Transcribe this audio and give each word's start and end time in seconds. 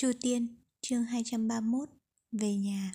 Chu 0.00 0.12
Tiên, 0.20 0.56
chương 0.80 1.04
231, 1.04 1.88
về 2.32 2.56
nhà. 2.56 2.92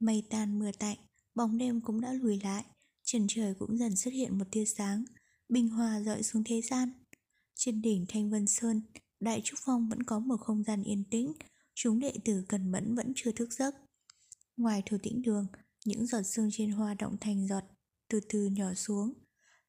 Mây 0.00 0.22
tan 0.30 0.58
mưa 0.58 0.70
tạnh, 0.78 0.96
bóng 1.34 1.58
đêm 1.58 1.80
cũng 1.80 2.00
đã 2.00 2.12
lùi 2.12 2.40
lại, 2.40 2.64
trần 3.02 3.26
trời 3.28 3.54
cũng 3.58 3.78
dần 3.78 3.96
xuất 3.96 4.14
hiện 4.14 4.38
một 4.38 4.44
tia 4.50 4.64
sáng, 4.64 5.04
bình 5.48 5.68
hòa 5.68 6.00
rọi 6.00 6.22
xuống 6.22 6.44
thế 6.44 6.60
gian. 6.62 6.92
Trên 7.54 7.82
đỉnh 7.82 8.06
Thanh 8.08 8.30
Vân 8.30 8.46
Sơn, 8.46 8.82
Đại 9.20 9.40
Trúc 9.44 9.58
Phong 9.64 9.88
vẫn 9.88 10.02
có 10.02 10.18
một 10.18 10.36
không 10.40 10.62
gian 10.62 10.82
yên 10.82 11.04
tĩnh, 11.10 11.32
chúng 11.74 11.98
đệ 11.98 12.12
tử 12.24 12.44
cần 12.48 12.72
mẫn 12.72 12.94
vẫn 12.94 13.12
chưa 13.16 13.32
thức 13.32 13.52
giấc. 13.52 13.74
Ngoài 14.56 14.82
thủ 14.86 14.96
tĩnh 15.02 15.22
đường, 15.22 15.46
những 15.84 16.06
giọt 16.06 16.22
sương 16.22 16.48
trên 16.52 16.70
hoa 16.70 16.94
động 16.94 17.16
thành 17.20 17.46
giọt, 17.46 17.64
từ 18.08 18.20
từ 18.28 18.46
nhỏ 18.46 18.74
xuống. 18.74 19.12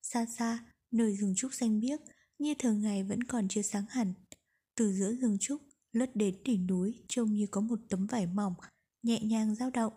Xa 0.02 0.26
xa, 0.38 0.66
nơi 0.92 1.18
rừng 1.18 1.34
trúc 1.38 1.54
xanh 1.54 1.80
biếc, 1.80 2.00
như 2.40 2.54
thường 2.60 2.82
ngày 2.82 3.04
vẫn 3.04 3.24
còn 3.24 3.48
chưa 3.48 3.62
sáng 3.62 3.86
hẳn. 3.90 4.14
Từ 4.76 4.94
giữa 4.94 5.14
rừng 5.14 5.38
trúc, 5.40 5.62
lướt 5.96 6.16
đến 6.16 6.44
đỉnh 6.44 6.68
núi 6.68 7.04
trông 7.08 7.34
như 7.34 7.48
có 7.52 7.62
một 7.62 7.80
tấm 7.90 8.08
vải 8.08 8.26
mỏng, 8.26 8.54
nhẹ 9.04 9.20
nhàng 9.20 9.56
dao 9.56 9.70
động. 9.70 9.94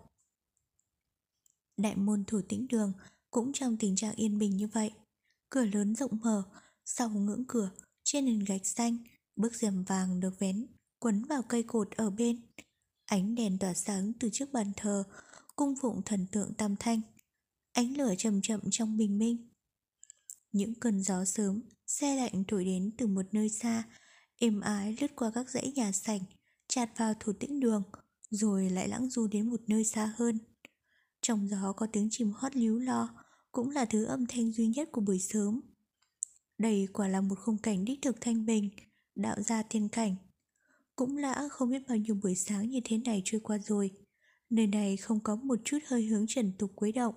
Đại 1.77 1.97
môn 1.97 2.25
thủ 2.25 2.41
tĩnh 2.49 2.67
đường 2.69 2.93
cũng 3.31 3.53
trong 3.53 3.77
tình 3.77 3.97
trạng 3.97 4.15
yên 4.15 4.39
bình 4.39 4.57
như 4.57 4.67
vậy. 4.67 4.91
Cửa 5.51 5.65
lớn 5.65 5.95
rộng 5.95 6.19
mở, 6.23 6.43
sau 6.85 7.09
ngưỡng 7.09 7.45
cửa, 7.49 7.71
trên 8.05 8.25
nền 8.25 8.39
gạch 8.39 8.67
xanh, 8.67 8.99
bước 9.37 9.55
rèm 9.55 9.85
vàng 9.85 10.21
được 10.21 10.39
vén, 10.39 10.67
quấn 10.99 11.25
vào 11.25 11.43
cây 11.43 11.63
cột 11.63 11.91
ở 11.91 12.11
bên. 12.11 12.41
Ánh 13.05 13.35
đèn 13.35 13.59
tỏa 13.59 13.75
sáng 13.75 14.13
từ 14.21 14.29
trước 14.33 14.53
bàn 14.53 14.73
thờ, 14.77 15.05
cung 15.57 15.75
phụng 15.81 16.03
thần 16.05 16.27
tượng 16.33 16.55
tam 16.55 16.77
thanh. 16.77 17.01
Ánh 17.73 17.97
lửa 17.97 18.15
chậm 18.19 18.41
chậm 18.43 18.61
trong 18.71 18.97
bình 18.97 19.19
minh. 19.19 19.49
Những 20.53 20.75
cơn 20.75 21.03
gió 21.03 21.25
sớm, 21.25 21.61
xe 21.87 22.17
lạnh 22.17 22.45
thổi 22.49 22.65
đến 22.65 22.91
từ 22.99 23.07
một 23.07 23.27
nơi 23.33 23.49
xa, 23.49 23.85
êm 24.39 24.61
ái 24.61 24.97
lướt 25.01 25.17
qua 25.17 25.31
các 25.35 25.51
dãy 25.51 25.73
nhà 25.75 25.93
sảnh, 25.93 26.21
chạt 26.69 26.91
vào 26.97 27.15
thủ 27.21 27.33
tĩnh 27.33 27.61
đường, 27.61 27.83
rồi 28.31 28.71
lại 28.71 28.89
lãng 28.89 29.11
du 29.11 29.27
đến 29.27 29.51
một 29.51 29.61
nơi 29.67 29.85
xa 29.85 30.13
hơn. 30.17 30.39
Trong 31.23 31.49
gió 31.49 31.73
có 31.73 31.87
tiếng 31.93 32.09
chim 32.11 32.33
hót 32.37 32.57
líu 32.57 32.79
lo, 32.79 33.25
cũng 33.53 33.71
là 33.71 33.85
thứ 33.85 34.05
âm 34.05 34.27
thanh 34.27 34.53
duy 34.53 34.67
nhất 34.67 34.89
của 34.93 35.01
buổi 35.01 35.19
sớm. 35.19 35.61
Đây 36.59 36.89
quả 36.93 37.09
là 37.09 37.21
một 37.21 37.35
khung 37.39 37.59
cảnh 37.59 37.85
đích 37.85 38.03
thực 38.03 38.21
thanh 38.21 38.47
bình, 38.47 38.71
đạo 39.15 39.43
ra 39.43 39.63
thiên 39.63 39.89
cảnh. 39.89 40.17
Cũng 40.97 41.17
lã 41.17 41.49
không 41.51 41.71
biết 41.71 41.83
bao 41.89 41.97
nhiêu 41.97 42.15
buổi 42.23 42.35
sáng 42.35 42.71
như 42.71 42.81
thế 42.85 42.99
này 42.99 43.23
trôi 43.25 43.41
qua 43.41 43.59
rồi. 43.59 43.91
Nơi 44.51 44.67
này 44.67 44.97
không 44.97 45.21
có 45.21 45.37
một 45.37 45.59
chút 45.65 45.79
hơi 45.87 46.07
hướng 46.07 46.27
trần 46.29 46.53
tục 46.59 46.73
quấy 46.75 46.93
động. 46.93 47.15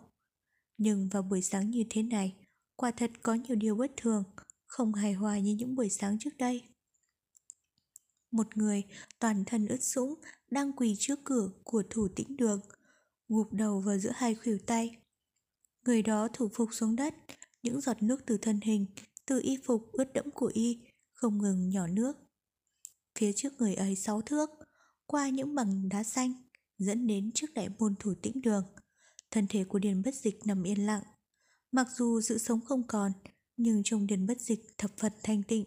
Nhưng 0.78 1.10
vào 1.10 1.22
buổi 1.22 1.42
sáng 1.42 1.70
như 1.70 1.84
thế 1.90 2.04
này, 2.04 2.36
quả 2.76 2.92
thật 2.92 3.12
có 3.22 3.34
nhiều 3.34 3.56
điều 3.56 3.76
bất 3.76 3.92
thường, 3.98 4.24
không 4.66 4.94
hài 4.94 5.14
hòa 5.14 5.40
như 5.40 5.56
những 5.56 5.76
buổi 5.76 5.90
sáng 5.90 6.20
trước 6.20 6.38
đây. 6.38 6.71
Một 8.32 8.58
người 8.58 8.84
toàn 9.20 9.44
thân 9.46 9.68
ướt 9.68 9.84
sũng 9.84 10.14
đang 10.52 10.74
quỳ 10.74 10.96
trước 11.00 11.20
cửa 11.24 11.50
của 11.64 11.84
thủ 11.90 12.08
tĩnh 12.16 12.38
đường, 12.38 12.62
gục 13.28 13.54
đầu 13.54 13.80
vào 13.80 13.98
giữa 13.98 14.12
hai 14.16 14.36
khuỷu 14.36 14.58
tay. 14.66 14.98
Người 15.86 16.02
đó 16.02 16.28
thủ 16.34 16.50
phục 16.54 16.70
xuống 16.74 16.96
đất, 16.96 17.16
những 17.64 17.82
giọt 17.82 18.04
nước 18.04 18.26
từ 18.26 18.38
thân 18.38 18.62
hình, 18.62 18.86
từ 19.26 19.40
y 19.44 19.58
phục 19.66 19.92
ướt 19.92 20.14
đẫm 20.14 20.32
của 20.32 20.52
y, 20.54 20.80
không 21.14 21.38
ngừng 21.38 21.70
nhỏ 21.70 21.88
nước. 21.88 22.18
Phía 23.20 23.34
trước 23.34 23.54
người 23.58 23.76
ấy 23.76 23.96
sáu 23.96 24.22
thước, 24.22 24.50
qua 25.06 25.30
những 25.30 25.56
bằng 25.56 25.90
đá 25.90 26.04
xanh, 26.04 26.34
dẫn 26.78 27.08
đến 27.08 27.32
trước 27.32 27.54
đại 27.54 27.70
môn 27.80 27.96
thủ 28.00 28.14
tĩnh 28.22 28.42
đường. 28.42 28.64
Thân 29.32 29.48
thể 29.48 29.64
của 29.64 29.80
Điền 29.80 30.02
Bất 30.02 30.16
Dịch 30.16 30.40
nằm 30.46 30.64
yên 30.64 30.86
lặng. 30.86 31.04
Mặc 31.72 31.88
dù 31.96 32.22
sự 32.22 32.38
sống 32.38 32.60
không 32.66 32.88
còn, 32.88 33.12
nhưng 33.58 33.82
trong 33.86 34.08
Điền 34.08 34.26
Bất 34.26 34.42
Dịch 34.42 34.60
thập 34.78 34.98
phật 34.98 35.14
thanh 35.24 35.44
tịnh. 35.44 35.66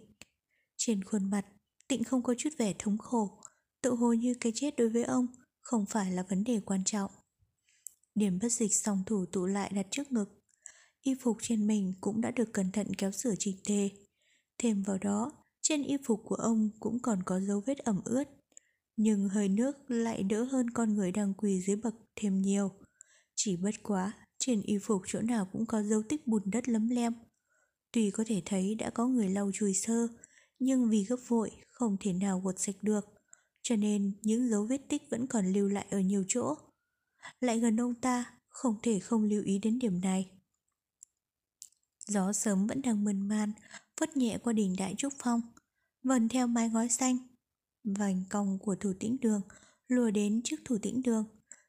Trên 0.76 1.04
khuôn 1.04 1.30
mặt, 1.30 1.46
tịnh 1.88 2.04
không 2.04 2.22
có 2.22 2.34
chút 2.38 2.50
vẻ 2.58 2.74
thống 2.78 2.98
khổ, 2.98 3.40
tự 3.82 3.94
hồ 3.94 4.12
như 4.12 4.34
cái 4.40 4.52
chết 4.54 4.76
đối 4.76 4.88
với 4.88 5.04
ông 5.04 5.26
không 5.60 5.86
phải 5.86 6.12
là 6.12 6.22
vấn 6.22 6.44
đề 6.44 6.60
quan 6.60 6.84
trọng. 6.84 7.10
Điểm 8.14 8.38
bất 8.42 8.52
dịch 8.52 8.74
song 8.74 9.02
thủ 9.06 9.24
tụ 9.32 9.46
lại 9.46 9.72
đặt 9.74 9.86
trước 9.90 10.12
ngực. 10.12 10.40
Y 11.02 11.14
phục 11.22 11.36
trên 11.42 11.66
mình 11.66 11.94
cũng 12.00 12.20
đã 12.20 12.30
được 12.30 12.52
cẩn 12.52 12.72
thận 12.72 12.86
kéo 12.98 13.10
sửa 13.10 13.34
chỉnh 13.38 13.56
tề. 13.64 13.90
Thêm 14.58 14.82
vào 14.82 14.98
đó, 14.98 15.32
trên 15.62 15.82
y 15.82 15.96
phục 16.04 16.20
của 16.24 16.34
ông 16.34 16.70
cũng 16.80 16.98
còn 17.02 17.22
có 17.22 17.40
dấu 17.40 17.62
vết 17.66 17.78
ẩm 17.78 18.00
ướt. 18.04 18.24
Nhưng 18.96 19.28
hơi 19.28 19.48
nước 19.48 19.76
lại 19.88 20.22
đỡ 20.22 20.44
hơn 20.44 20.70
con 20.70 20.94
người 20.94 21.12
đang 21.12 21.34
quỳ 21.34 21.62
dưới 21.66 21.76
bậc 21.76 21.94
thêm 22.16 22.42
nhiều. 22.42 22.70
Chỉ 23.34 23.56
bất 23.56 23.74
quá, 23.82 24.12
trên 24.38 24.62
y 24.62 24.78
phục 24.78 25.02
chỗ 25.06 25.20
nào 25.20 25.48
cũng 25.52 25.66
có 25.66 25.82
dấu 25.82 26.02
tích 26.08 26.26
bùn 26.26 26.42
đất 26.44 26.68
lấm 26.68 26.88
lem. 26.88 27.14
Tuy 27.92 28.10
có 28.10 28.24
thể 28.26 28.42
thấy 28.44 28.74
đã 28.74 28.90
có 28.90 29.06
người 29.06 29.28
lau 29.28 29.50
chùi 29.54 29.74
sơ, 29.74 30.08
nhưng 30.58 30.88
vì 30.90 31.04
gấp 31.04 31.16
vội 31.28 31.50
không 31.66 31.96
thể 32.00 32.12
nào 32.12 32.40
gột 32.40 32.58
sạch 32.58 32.76
được, 32.82 33.04
cho 33.62 33.76
nên 33.76 34.12
những 34.22 34.48
dấu 34.48 34.66
vết 34.66 34.88
tích 34.88 35.02
vẫn 35.10 35.26
còn 35.26 35.52
lưu 35.52 35.68
lại 35.68 35.86
ở 35.90 36.00
nhiều 36.00 36.24
chỗ. 36.28 36.54
Lại 37.40 37.58
gần 37.58 37.80
ông 37.80 37.94
ta, 37.94 38.38
không 38.48 38.76
thể 38.82 38.98
không 38.98 39.24
lưu 39.24 39.42
ý 39.42 39.58
đến 39.58 39.78
điểm 39.78 40.00
này. 40.00 40.30
Gió 42.06 42.32
sớm 42.32 42.66
vẫn 42.66 42.82
đang 42.82 43.04
mơn 43.04 43.28
man, 43.28 43.52
phất 44.00 44.16
nhẹ 44.16 44.38
qua 44.42 44.52
đỉnh 44.52 44.76
đại 44.76 44.94
trúc 44.98 45.12
phong, 45.22 45.40
vần 46.02 46.28
theo 46.28 46.46
mái 46.46 46.68
ngói 46.68 46.88
xanh. 46.88 47.18
Vành 47.84 48.24
cong 48.30 48.58
của 48.58 48.74
thủ 48.74 48.92
tĩnh 49.00 49.16
đường 49.20 49.40
lùa 49.88 50.10
đến 50.10 50.40
trước 50.44 50.56
thủ 50.64 50.78
tĩnh 50.82 51.02
đường, 51.02 51.24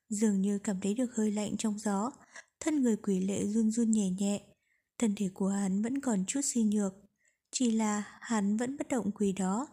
dường 0.10 0.42
như 0.42 0.60
cảm 0.60 0.80
thấy 0.82 0.94
được 0.94 1.16
hơi 1.16 1.32
lạnh 1.32 1.58
trong 1.58 1.80
gió, 1.80 2.12
thân 2.60 2.82
người 2.82 2.96
quỷ 2.96 3.20
lệ 3.20 3.46
run 3.46 3.72
run 3.72 3.92
nhẹ 3.92 4.10
nhẹ. 4.10 4.42
Thân 4.98 5.16
thể 5.16 5.30
của 5.34 5.48
hắn 5.48 5.82
vẫn 5.82 6.02
còn 6.02 6.26
chút 6.28 6.42
suy 6.44 6.64
nhược, 6.64 6.94
chỉ 7.58 7.72
là 7.72 8.04
hắn 8.22 8.58
vẫn 8.58 8.78
bất 8.78 8.88
động 8.88 9.12
quỳ 9.12 9.32
đó, 9.32 9.68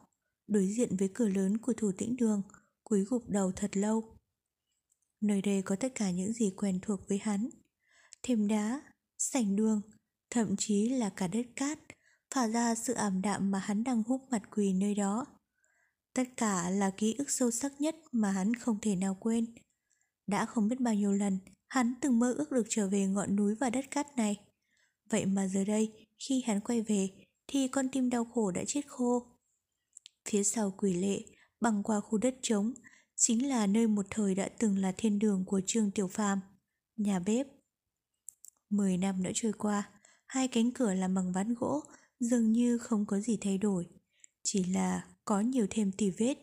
đối 0.47 0.66
diện 0.66 0.97
với 0.97 1.10
cửa 1.15 1.28
lớn 1.28 1.59
của 1.59 1.72
thủ 1.76 1.93
tĩnh 1.98 2.16
đường, 2.16 2.43
cúi 2.84 3.04
gục 3.04 3.28
đầu 3.28 3.53
thật 3.56 3.76
lâu. 3.76 4.16
Nơi 5.20 5.43
đây 5.43 5.62
có 5.62 5.76
tất 5.76 5.92
cả 5.94 6.10
những 6.10 6.32
gì 6.32 6.53
quen 6.56 6.78
thuộc 6.82 7.09
với 7.09 7.19
hắn. 7.19 7.48
Thêm 8.22 8.48
đá, 8.48 8.82
sảnh 9.19 9.56
đường, 9.56 9.81
thậm 10.31 10.56
chí 10.56 10.88
là 10.88 11.10
cả 11.10 11.28
đất 11.28 11.47
cát, 11.56 11.78
phả 12.34 12.48
ra 12.48 12.75
sự 12.75 12.92
ảm 12.92 13.22
đạm 13.22 13.50
mà 13.50 13.59
hắn 13.59 13.84
đang 13.84 14.03
hút 14.03 14.21
mặt 14.31 14.42
quỳ 14.56 14.72
nơi 14.72 14.94
đó. 14.94 15.26
Tất 16.15 16.28
cả 16.37 16.71
là 16.71 16.91
ký 16.91 17.15
ức 17.19 17.31
sâu 17.31 17.50
sắc 17.50 17.81
nhất 17.81 17.97
mà 18.12 18.31
hắn 18.31 18.54
không 18.54 18.78
thể 18.82 18.97
nào 18.97 19.16
quên. 19.21 19.54
Đã 20.26 20.47
không 20.47 20.69
biết 20.69 20.81
bao 20.81 20.94
nhiêu 20.94 21.12
lần, 21.12 21.38
hắn 21.69 21.94
từng 22.00 22.19
mơ 22.19 22.32
ước 22.32 22.53
được 22.53 22.66
trở 22.69 22.88
về 22.88 23.06
ngọn 23.06 23.37
núi 23.37 23.54
và 23.54 23.71
đất 23.71 23.91
cát 23.91 24.16
này. 24.16 24.37
Vậy 25.10 25.26
mà 25.26 25.48
giờ 25.48 25.65
đây, 25.65 26.09
khi 26.19 26.42
hắn 26.47 26.60
quay 26.60 26.82
về, 26.82 27.09
thì 27.53 27.69
con 27.69 27.89
tim 27.89 28.11
đau 28.11 28.25
khổ 28.25 28.51
đã 28.51 28.65
chết 28.67 28.87
khô. 28.87 29.27
Phía 30.29 30.45
sau 30.45 30.71
quỷ 30.71 30.93
lệ, 30.93 31.23
băng 31.61 31.83
qua 31.83 32.01
khu 32.01 32.19
đất 32.19 32.35
trống, 32.43 32.73
chính 33.17 33.49
là 33.49 33.67
nơi 33.67 33.87
một 33.87 34.07
thời 34.11 34.35
đã 34.35 34.49
từng 34.59 34.79
là 34.79 34.93
thiên 34.97 35.19
đường 35.19 35.45
của 35.45 35.61
Trương 35.67 35.91
Tiểu 35.91 36.09
Phàm, 36.09 36.41
nhà 36.97 37.19
bếp. 37.19 37.47
Mười 38.71 38.97
năm 38.97 39.23
đã 39.23 39.31
trôi 39.35 39.53
qua, 39.53 39.91
hai 40.27 40.49
cánh 40.49 40.73
cửa 40.73 40.95
làm 40.95 41.15
bằng 41.15 41.33
ván 41.33 41.55
gỗ 41.55 41.81
dường 42.21 42.53
như 42.53 42.79
không 42.79 43.07
có 43.07 43.21
gì 43.21 43.39
thay 43.41 43.59
đổi. 43.59 43.89
Chỉ 44.43 44.65
là 44.65 45.05
có 45.25 45.41
nhiều 45.41 45.67
thêm 45.71 45.93
tỉ 45.93 46.11
vết, 46.11 46.34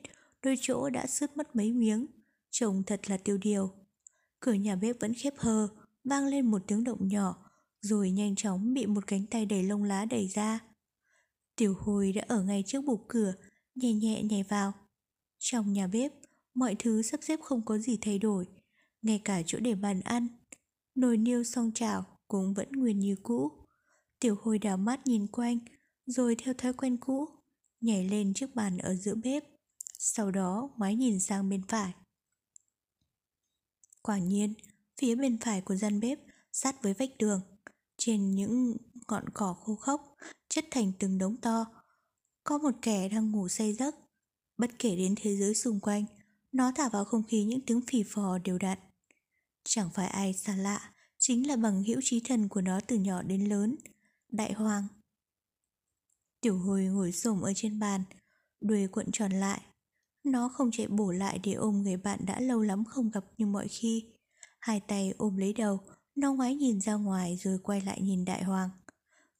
đôi 0.44 0.56
chỗ 0.62 0.90
đã 0.90 1.08
sứt 1.08 1.38
mất 1.38 1.56
mấy 1.56 1.74
miếng, 1.74 2.06
trông 2.52 2.84
thật 2.84 3.09
là 3.09 3.18
tiêu 3.18 3.38
điều. 3.38 3.72
Cửa 4.40 4.53
nhà 4.53 4.76
bếp 4.76 5.00
vẫn 5.00 5.14
khép 5.14 5.34
hờ, 5.38 5.68
vang 6.03 6.26
lên 6.28 6.46
một 6.46 6.62
tiếng 6.68 6.84
động 6.84 7.08
nhỏ, 7.08 7.52
rồi 7.81 8.12
nhanh 8.12 8.36
chóng 8.36 8.74
bị 8.74 8.86
một 8.86 9.08
cánh 9.08 9.26
tay 9.26 9.46
đầy 9.46 9.64
lông 9.64 9.84
lá 9.84 10.06
đẩy 10.06 10.28
ra. 10.28 10.69
Tiểu 11.59 11.75
Hồi 11.80 12.12
đã 12.12 12.22
ở 12.28 12.44
ngay 12.44 12.64
trước 12.68 12.81
bục 12.86 13.06
cửa, 13.08 13.34
nhẹ 13.75 13.94
nhẹ 13.94 14.24
nhảy 14.24 14.44
vào. 14.44 14.74
Trong 15.38 15.74
nhà 15.74 15.88
bếp, 15.88 16.12
mọi 16.53 16.75
thứ 16.80 17.02
sắp 17.02 17.20
xếp 17.24 17.40
không 17.44 17.66
có 17.66 17.78
gì 17.78 17.97
thay 18.02 18.20
đổi, 18.20 18.47
ngay 19.02 19.22
cả 19.24 19.42
chỗ 19.46 19.59
để 19.59 19.75
bàn 19.75 20.02
ăn. 20.02 20.28
Nồi 20.96 21.18
niêu 21.18 21.44
song 21.44 21.72
chảo 21.75 22.06
cũng 22.28 22.53
vẫn 22.53 22.72
nguyên 22.72 23.00
như 23.00 23.16
cũ. 23.24 23.52
Tiểu 24.20 24.36
Hồi 24.42 24.59
đảo 24.59 24.78
mắt 24.78 25.08
nhìn 25.08 25.28
quanh, 25.28 25.59
rồi 26.06 26.36
theo 26.36 26.53
thói 26.53 26.74
quen 26.74 26.97
cũ, 26.97 27.25
nhảy 27.81 28.03
lên 28.03 28.34
chiếc 28.34 28.56
bàn 28.56 28.78
ở 28.78 28.96
giữa 28.96 29.16
bếp. 29.16 29.44
Sau 29.97 30.32
đó 30.32 30.70
ngoái 30.78 30.96
nhìn 30.96 31.20
sang 31.20 31.50
bên 31.50 31.62
phải. 31.67 31.94
Quả 34.02 34.20
nhiên, 34.20 34.53
phía 34.97 35.16
bên 35.16 35.38
phải 35.41 35.62
của 35.62 35.76
gian 35.76 36.00
bếp 36.00 36.20
sát 36.52 36.84
với 36.84 36.94
vách 36.94 37.12
tường 37.20 37.41
trên 37.99 38.31
những 38.31 38.78
ngọn 39.07 39.29
cỏ 39.34 39.53
khô 39.53 39.75
khốc, 39.75 40.16
chất 40.49 40.66
thành 40.72 40.91
từng 40.99 41.17
đống 41.17 41.37
to. 41.37 41.66
Có 42.43 42.57
một 42.57 42.72
kẻ 42.81 43.09
đang 43.09 43.31
ngủ 43.31 43.47
say 43.47 43.73
giấc. 43.73 43.96
Bất 44.57 44.69
kể 44.79 44.96
đến 44.96 45.16
thế 45.17 45.37
giới 45.37 45.55
xung 45.55 45.79
quanh, 45.79 46.05
nó 46.51 46.72
thả 46.75 46.90
vào 46.90 47.05
không 47.05 47.23
khí 47.23 47.43
những 47.43 47.66
tiếng 47.66 47.81
phì 47.87 48.03
phò 48.03 48.37
đều 48.37 48.57
đặn. 48.57 48.78
Chẳng 49.63 49.90
phải 49.93 50.07
ai 50.07 50.34
xa 50.34 50.55
lạ, 50.55 50.93
chính 51.17 51.47
là 51.47 51.55
bằng 51.55 51.84
hữu 51.84 51.99
trí 52.03 52.19
thần 52.19 52.47
của 52.49 52.61
nó 52.61 52.79
từ 52.87 52.96
nhỏ 52.96 53.22
đến 53.22 53.46
lớn, 53.46 53.75
Đại 54.31 54.53
Hoàng. 54.53 54.87
Tiểu 56.41 56.57
hồi 56.57 56.84
ngồi 56.84 57.11
xổm 57.11 57.41
ở 57.41 57.53
trên 57.55 57.79
bàn, 57.79 58.03
đuôi 58.61 58.87
cuộn 58.87 59.05
tròn 59.11 59.31
lại. 59.31 59.61
Nó 60.23 60.49
không 60.49 60.72
chạy 60.72 60.87
bổ 60.87 61.11
lại 61.11 61.40
để 61.43 61.53
ôm 61.53 61.81
người 61.81 61.97
bạn 61.97 62.19
đã 62.25 62.40
lâu 62.40 62.61
lắm 62.61 62.85
không 62.85 63.11
gặp 63.11 63.23
như 63.37 63.45
mọi 63.45 63.67
khi. 63.67 64.03
Hai 64.59 64.79
tay 64.79 65.13
ôm 65.17 65.37
lấy 65.37 65.53
đầu, 65.53 65.79
nó 66.19 66.33
ngoái 66.33 66.55
nhìn 66.55 66.81
ra 66.81 66.93
ngoài 66.93 67.37
rồi 67.43 67.59
quay 67.63 67.81
lại 67.81 68.01
nhìn 68.01 68.25
Đại 68.25 68.43
Hoàng. 68.43 68.69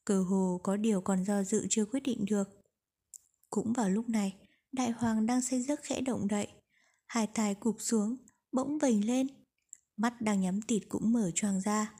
Cờ 0.04 0.22
hồ 0.22 0.60
có 0.62 0.76
điều 0.76 1.00
còn 1.00 1.24
do 1.24 1.42
dự 1.42 1.66
chưa 1.70 1.84
quyết 1.84 2.00
định 2.00 2.24
được. 2.24 2.48
Cũng 3.50 3.72
vào 3.72 3.90
lúc 3.90 4.08
này, 4.08 4.36
Đại 4.72 4.90
hoàng 4.90 5.26
đang 5.26 5.40
say 5.40 5.62
giấc 5.62 5.80
khẽ 5.82 6.00
động 6.00 6.28
đậy. 6.28 6.48
Hai 7.06 7.26
tai 7.26 7.54
cụp 7.54 7.76
xuống 7.78 8.16
Bỗng 8.52 8.78
vềnh 8.78 9.06
lên. 9.06 9.26
Mắt 9.96 10.20
đang 10.20 10.40
nhắm 10.40 10.62
tịt 10.62 10.82
cũng 10.88 11.12
mở 11.12 11.30
choàng 11.34 11.60
ra. 11.60 11.94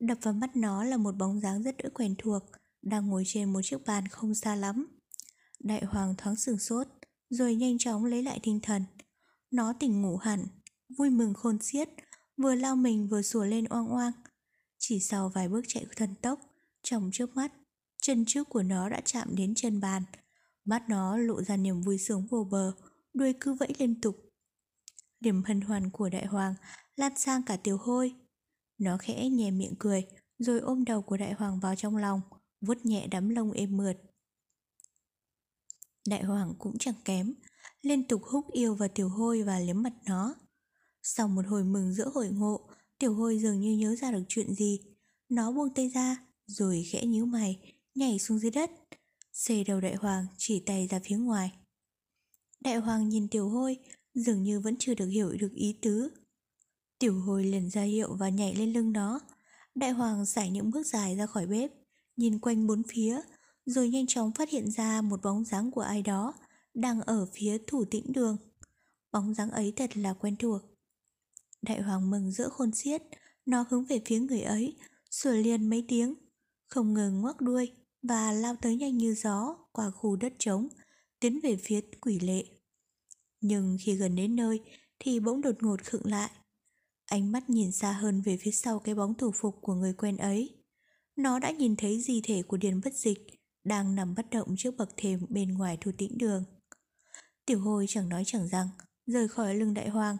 Đập 0.00 0.18
vào 0.22 0.34
mắt 0.34 0.56
nó 0.56 0.84
là 0.84 0.96
một 0.96 1.16
bóng 1.16 1.40
dáng 1.40 1.62
rất 1.62 1.76
đỡ 1.76 1.88
quen 1.94 2.14
thuộc 2.18 2.42
Đang 2.82 3.06
ngồi 3.06 3.22
trên 3.26 3.52
một 3.52 3.60
chiếc 3.64 3.86
bàn 3.86 4.08
không 4.08 4.34
xa 4.34 4.54
lắm. 4.54 4.86
Đại 5.60 5.84
hoàng 5.84 6.14
thoáng 6.18 6.36
sửng 6.36 6.58
sốt 6.58 6.86
Rồi 7.30 7.54
nhanh 7.54 7.78
chóng 7.78 8.04
lấy 8.04 8.22
lại 8.22 8.40
tinh 8.42 8.60
thần. 8.62 8.84
Nó 9.50 9.72
tỉnh 9.72 10.02
ngủ 10.02 10.16
hẳn 10.16 10.46
Vui 10.98 11.10
mừng 11.10 11.34
khôn 11.34 11.58
xiết 11.62 11.88
Vừa 12.36 12.54
lao 12.54 12.76
mình 12.76 13.08
vừa 13.08 13.22
sủa 13.22 13.44
lên 13.44 13.64
oang 13.64 13.88
oang. 13.88 14.12
Chỉ 14.78 15.00
sau 15.00 15.28
vài 15.28 15.48
bước 15.48 15.62
chạy 15.68 15.86
thần 15.96 16.14
tốc, 16.22 16.40
Trong 16.82 17.10
trước 17.12 17.36
mắt, 17.36 17.52
Chân 18.02 18.24
trước 18.26 18.48
của 18.48 18.62
nó 18.62 18.88
đã 18.88 19.00
chạm 19.04 19.36
đến 19.36 19.54
chân 19.54 19.80
bàn. 19.80 20.02
Mắt 20.64 20.88
nó 20.88 21.16
lộ 21.16 21.42
ra 21.42 21.56
niềm 21.56 21.80
vui 21.80 21.98
sướng 21.98 22.26
vô 22.26 22.44
bờ, 22.50 22.72
Đuôi 23.14 23.34
cứ 23.40 23.54
vẫy 23.54 23.74
liên 23.78 24.00
tục. 24.00 24.16
Điểm 25.20 25.42
hân 25.42 25.60
hoan 25.60 25.90
của 25.90 26.08
đại 26.08 26.26
hoàng 26.26 26.54
Lan 26.96 27.12
sang 27.16 27.42
cả 27.42 27.56
tiểu 27.56 27.78
hôi. 27.78 28.14
Nó 28.78 28.96
khẽ 28.98 29.28
nhè 29.28 29.50
miệng 29.50 29.74
cười, 29.78 30.06
Rồi 30.38 30.60
ôm 30.60 30.84
đầu 30.84 31.02
của 31.02 31.16
đại 31.16 31.32
hoàng 31.32 31.60
vào 31.60 31.76
trong 31.76 31.96
lòng, 31.96 32.20
vuốt 32.60 32.86
nhẹ 32.86 33.06
đám 33.10 33.28
lông 33.28 33.52
êm 33.52 33.76
mượt. 33.76 33.96
Đại 36.08 36.22
hoàng 36.22 36.54
cũng 36.58 36.78
chẳng 36.78 36.94
kém, 37.04 37.34
Liên 37.82 38.08
tục 38.08 38.22
húc 38.24 38.52
yêu 38.52 38.74
vào 38.74 38.88
tiểu 38.94 39.08
hôi 39.08 39.42
và 39.42 39.58
liếm 39.58 39.82
mặt 39.82 39.92
nó. 40.06 40.34
Sau 41.02 41.28
một 41.28 41.46
hồi 41.46 41.64
mừng 41.64 41.94
giữa 41.94 42.10
hội 42.14 42.28
ngộ, 42.28 42.68
Tiểu 42.98 43.14
hôi 43.14 43.38
dường 43.38 43.60
như 43.60 43.76
nhớ 43.76 43.96
ra 43.96 44.12
được 44.12 44.22
chuyện 44.28 44.54
gì. 44.54 44.80
Nó 45.28 45.52
buông 45.52 45.74
tay 45.74 45.88
ra, 45.88 46.16
Rồi 46.46 46.84
khẽ 46.90 47.06
nhíu 47.06 47.26
mày, 47.26 47.74
Nhảy 47.94 48.18
xuống 48.18 48.38
dưới 48.38 48.50
đất. 48.50 48.70
Xê 49.32 49.64
đầu 49.64 49.80
đại 49.80 49.94
hoàng 49.94 50.26
chỉ 50.36 50.60
tay 50.66 50.86
ra 50.90 51.00
phía 51.04 51.16
ngoài. 51.16 51.52
Đại 52.60 52.76
hoàng 52.76 53.08
nhìn 53.08 53.28
tiểu 53.28 53.48
hôi, 53.48 53.78
Dường 54.14 54.42
như 54.42 54.60
vẫn 54.60 54.76
chưa 54.78 54.94
được 54.94 55.06
hiểu 55.06 55.32
được 55.32 55.52
ý 55.54 55.78
tứ. 55.82 56.10
Tiểu 56.98 57.20
hôi 57.20 57.44
liền 57.44 57.70
ra 57.70 57.82
hiệu 57.82 58.16
và 58.16 58.28
nhảy 58.28 58.54
lên 58.54 58.72
lưng 58.72 58.92
nó. 58.92 59.20
Đại 59.74 59.90
hoàng 59.90 60.26
xảy 60.26 60.50
những 60.50 60.70
bước 60.70 60.86
dài 60.86 61.16
ra 61.16 61.26
khỏi 61.26 61.46
bếp, 61.46 61.70
Nhìn 62.16 62.38
quanh 62.38 62.66
bốn 62.66 62.82
phía, 62.88 63.20
Rồi 63.66 63.88
nhanh 63.88 64.06
chóng 64.06 64.32
phát 64.32 64.50
hiện 64.50 64.70
ra 64.70 65.02
một 65.02 65.22
bóng 65.22 65.44
dáng 65.44 65.70
của 65.70 65.80
ai 65.80 66.02
đó 66.02 66.34
Đang 66.74 67.00
ở 67.00 67.26
phía 67.34 67.58
thủ 67.66 67.84
tĩnh 67.84 68.12
đường. 68.12 68.36
Bóng 69.12 69.34
dáng 69.34 69.50
ấy 69.50 69.72
thật 69.76 69.96
là 69.96 70.12
quen 70.12 70.36
thuộc. 70.36 70.71
Đại 71.62 71.80
hoàng 71.80 72.10
mừng 72.10 72.30
giữa 72.30 72.48
khôn 72.48 72.72
xiết, 72.72 73.02
Nó 73.46 73.64
hướng 73.70 73.84
về 73.84 74.00
phía 74.06 74.18
người 74.18 74.40
ấy, 74.40 74.76
Sủa 75.10 75.30
liền 75.30 75.70
mấy 75.70 75.84
tiếng, 75.88 76.14
Không 76.68 76.94
ngừng 76.94 77.20
ngoắc 77.20 77.40
đuôi 77.40 77.72
Và 78.02 78.32
lao 78.32 78.56
tới 78.62 78.76
nhanh 78.76 78.96
như 78.96 79.14
gió 79.14 79.56
Qua 79.72 79.90
khu 79.90 80.16
đất 80.16 80.32
trống, 80.38 80.68
Tiến 81.20 81.40
về 81.42 81.56
phía 81.56 81.80
quỷ 82.00 82.20
lệ. 82.20 82.44
Nhưng 83.40 83.76
khi 83.80 83.94
gần 83.94 84.16
đến 84.16 84.36
nơi 84.36 84.60
Thì 84.98 85.20
bỗng 85.20 85.40
đột 85.40 85.62
ngột 85.62 85.82
khựng 85.82 86.06
lại. 86.06 86.30
Ánh 87.06 87.32
mắt 87.32 87.50
nhìn 87.50 87.72
xa 87.72 87.92
hơn 87.92 88.20
về 88.20 88.36
phía 88.36 88.50
sau 88.50 88.78
cái 88.78 88.94
bóng 88.94 89.14
thủ 89.14 89.32
phục 89.34 89.58
của 89.62 89.74
người 89.74 89.92
quen 89.92 90.16
ấy. 90.16 90.56
Nó 91.16 91.38
đã 91.38 91.50
nhìn 91.50 91.76
thấy 91.76 92.00
di 92.00 92.20
thể 92.24 92.42
của 92.42 92.56
Điền 92.56 92.80
Bất 92.84 92.94
Dịch 92.94 93.26
Đang 93.64 93.94
nằm 93.94 94.14
bất 94.14 94.30
động 94.30 94.54
trước 94.58 94.76
bậc 94.76 94.88
thềm 94.96 95.20
bên 95.28 95.54
ngoài 95.54 95.78
thu 95.80 95.90
tĩnh 95.98 96.18
đường. 96.18 96.44
Tiểu 97.46 97.60
hồi 97.60 97.84
chẳng 97.88 98.08
nói 98.08 98.22
chẳng 98.26 98.48
rằng, 98.48 98.68
Rời 99.06 99.28
khỏi 99.28 99.54
lưng 99.54 99.74
đại 99.74 99.88
hoàng 99.88 100.16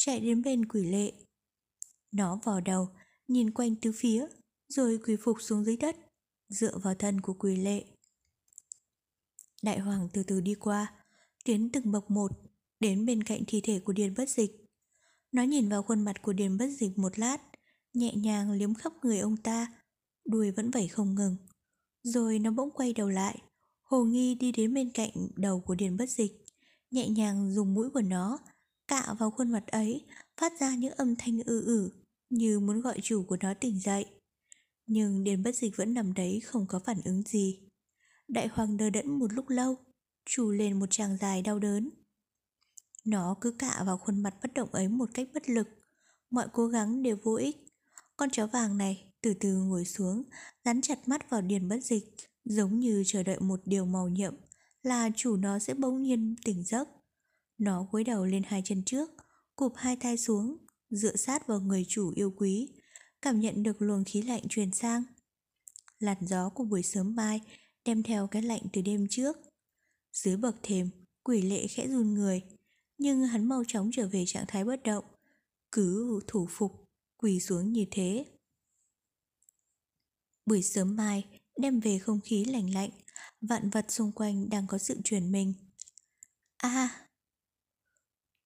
chạy 0.00 0.20
đến 0.20 0.42
bên 0.42 0.66
quỷ 0.68 0.84
lệ. 0.84 1.12
Nó 2.12 2.40
vào 2.44 2.60
đầu, 2.60 2.88
nhìn 3.28 3.50
quanh 3.50 3.76
tứ 3.76 3.92
phía, 3.92 4.26
rồi 4.68 4.98
quỳ 5.06 5.16
phục 5.24 5.36
xuống 5.40 5.64
dưới 5.64 5.76
đất, 5.76 5.96
dựa 6.48 6.78
vào 6.78 6.94
thân 6.94 7.20
của 7.20 7.32
quỷ 7.32 7.56
lệ. 7.56 7.84
Đại 9.62 9.78
hoàng 9.78 10.08
từ 10.12 10.22
từ 10.22 10.40
đi 10.40 10.54
qua, 10.54 10.94
tiến 11.44 11.70
từng 11.72 11.92
bậc 11.92 12.10
một, 12.10 12.32
đến 12.80 13.06
bên 13.06 13.22
cạnh 13.22 13.42
thi 13.46 13.60
thể 13.64 13.80
của 13.80 13.92
Điền 13.92 14.14
Bất 14.14 14.28
Dịch. 14.28 14.50
Nó 15.32 15.42
nhìn 15.42 15.68
vào 15.68 15.82
khuôn 15.82 16.04
mặt 16.04 16.22
của 16.22 16.32
Điền 16.32 16.58
Bất 16.58 16.68
Dịch 16.78 16.98
một 16.98 17.18
lát, 17.18 17.38
nhẹ 17.94 18.14
nhàng 18.14 18.52
liếm 18.52 18.74
khắp 18.74 18.92
người 19.02 19.18
ông 19.18 19.36
ta, 19.36 19.66
đuôi 20.24 20.50
vẫn 20.50 20.70
vẩy 20.70 20.88
không 20.88 21.14
ngừng. 21.14 21.36
Rồi 22.02 22.38
nó 22.38 22.50
bỗng 22.50 22.70
quay 22.70 22.92
đầu 22.92 23.08
lại, 23.08 23.42
hồ 23.82 24.04
nghi 24.04 24.34
đi 24.34 24.52
đến 24.52 24.74
bên 24.74 24.90
cạnh 24.94 25.10
đầu 25.36 25.60
của 25.60 25.74
Điền 25.74 25.96
Bất 25.96 26.10
Dịch, 26.10 26.32
nhẹ 26.90 27.08
nhàng 27.08 27.54
dùng 27.54 27.74
mũi 27.74 27.90
của 27.90 28.02
nó 28.02 28.38
cạ 28.90 29.14
vào 29.18 29.30
khuôn 29.30 29.52
mặt 29.52 29.66
ấy, 29.66 30.06
phát 30.40 30.52
ra 30.60 30.74
những 30.74 30.92
âm 30.92 31.16
thanh 31.16 31.40
ư 31.46 31.64
ử, 31.64 31.90
như 32.30 32.60
muốn 32.60 32.80
gọi 32.80 33.00
chủ 33.02 33.24
của 33.28 33.36
nó 33.40 33.54
tỉnh 33.54 33.80
dậy. 33.80 34.06
Nhưng 34.86 35.24
Điền 35.24 35.42
bất 35.42 35.54
dịch 35.54 35.76
vẫn 35.76 35.94
nằm 35.94 36.14
đấy 36.14 36.40
không 36.44 36.66
có 36.66 36.78
phản 36.78 37.00
ứng 37.04 37.22
gì. 37.22 37.58
Đại 38.28 38.48
hoàng 38.48 38.76
đờ 38.76 38.90
đẫn 38.90 39.18
một 39.18 39.32
lúc 39.32 39.48
lâu, 39.48 39.76
chủ 40.26 40.50
lên 40.50 40.78
một 40.78 40.86
tràng 40.90 41.16
dài 41.16 41.42
đau 41.42 41.58
đớn. 41.58 41.90
Nó 43.04 43.36
cứ 43.40 43.50
cạ 43.58 43.82
vào 43.86 43.98
khuôn 43.98 44.22
mặt 44.22 44.34
bất 44.42 44.54
động 44.54 44.68
ấy 44.72 44.88
một 44.88 45.10
cách 45.14 45.28
bất 45.34 45.50
lực, 45.50 45.68
mọi 46.30 46.46
cố 46.52 46.66
gắng 46.66 47.02
đều 47.02 47.16
vô 47.24 47.34
ích. 47.34 47.56
Con 48.16 48.30
chó 48.30 48.46
vàng 48.46 48.78
này 48.78 49.12
từ 49.22 49.34
từ 49.40 49.52
ngồi 49.52 49.84
xuống, 49.84 50.22
dán 50.64 50.80
chặt 50.80 51.08
mắt 51.08 51.30
vào 51.30 51.40
điền 51.40 51.68
bất 51.68 51.84
dịch, 51.84 52.04
giống 52.44 52.78
như 52.78 53.02
chờ 53.06 53.22
đợi 53.22 53.40
một 53.40 53.60
điều 53.64 53.84
màu 53.84 54.08
nhiệm 54.08 54.34
là 54.82 55.10
chủ 55.16 55.36
nó 55.36 55.58
sẽ 55.58 55.74
bỗng 55.74 56.02
nhiên 56.02 56.34
tỉnh 56.44 56.64
giấc. 56.64 56.88
Nó 57.60 57.86
cúi 57.92 58.04
đầu 58.04 58.24
lên 58.24 58.42
hai 58.46 58.62
chân 58.64 58.82
trước, 58.86 59.10
cụp 59.56 59.72
hai 59.76 59.96
tay 59.96 60.16
xuống, 60.16 60.56
dựa 60.90 61.16
sát 61.16 61.46
vào 61.46 61.60
người 61.60 61.84
chủ 61.88 62.12
yêu 62.16 62.34
quý, 62.36 62.68
cảm 63.22 63.40
nhận 63.40 63.62
được 63.62 63.82
luồng 63.82 64.04
khí 64.04 64.22
lạnh 64.22 64.42
truyền 64.48 64.72
sang. 64.72 65.02
Làn 65.98 66.16
gió 66.20 66.48
của 66.48 66.64
buổi 66.64 66.82
sớm 66.82 67.16
mai 67.16 67.40
đem 67.84 68.02
theo 68.02 68.26
cái 68.26 68.42
lạnh 68.42 68.62
từ 68.72 68.82
đêm 68.82 69.06
trước. 69.10 69.36
Dưới 70.12 70.36
bậc 70.36 70.56
thềm, 70.62 70.90
quỷ 71.22 71.42
lệ 71.42 71.66
khẽ 71.66 71.88
run 71.88 72.14
người, 72.14 72.42
nhưng 72.98 73.24
hắn 73.24 73.48
mau 73.48 73.62
chóng 73.66 73.90
trở 73.92 74.08
về 74.08 74.24
trạng 74.26 74.44
thái 74.48 74.64
bất 74.64 74.82
động, 74.82 75.04
cứ 75.72 76.20
thủ 76.26 76.46
phục, 76.50 76.88
quỳ 77.16 77.40
xuống 77.40 77.72
như 77.72 77.84
thế. 77.90 78.24
Buổi 80.46 80.62
sớm 80.62 80.96
mai 80.96 81.40
đem 81.56 81.80
về 81.80 81.98
không 81.98 82.20
khí 82.24 82.44
lạnh 82.44 82.74
lạnh, 82.74 82.90
vạn 83.40 83.70
vật 83.70 83.86
xung 83.88 84.12
quanh 84.12 84.50
đang 84.50 84.66
có 84.66 84.78
sự 84.78 85.00
chuyển 85.04 85.32
mình. 85.32 85.54
A, 86.56 86.68
à, 86.68 87.09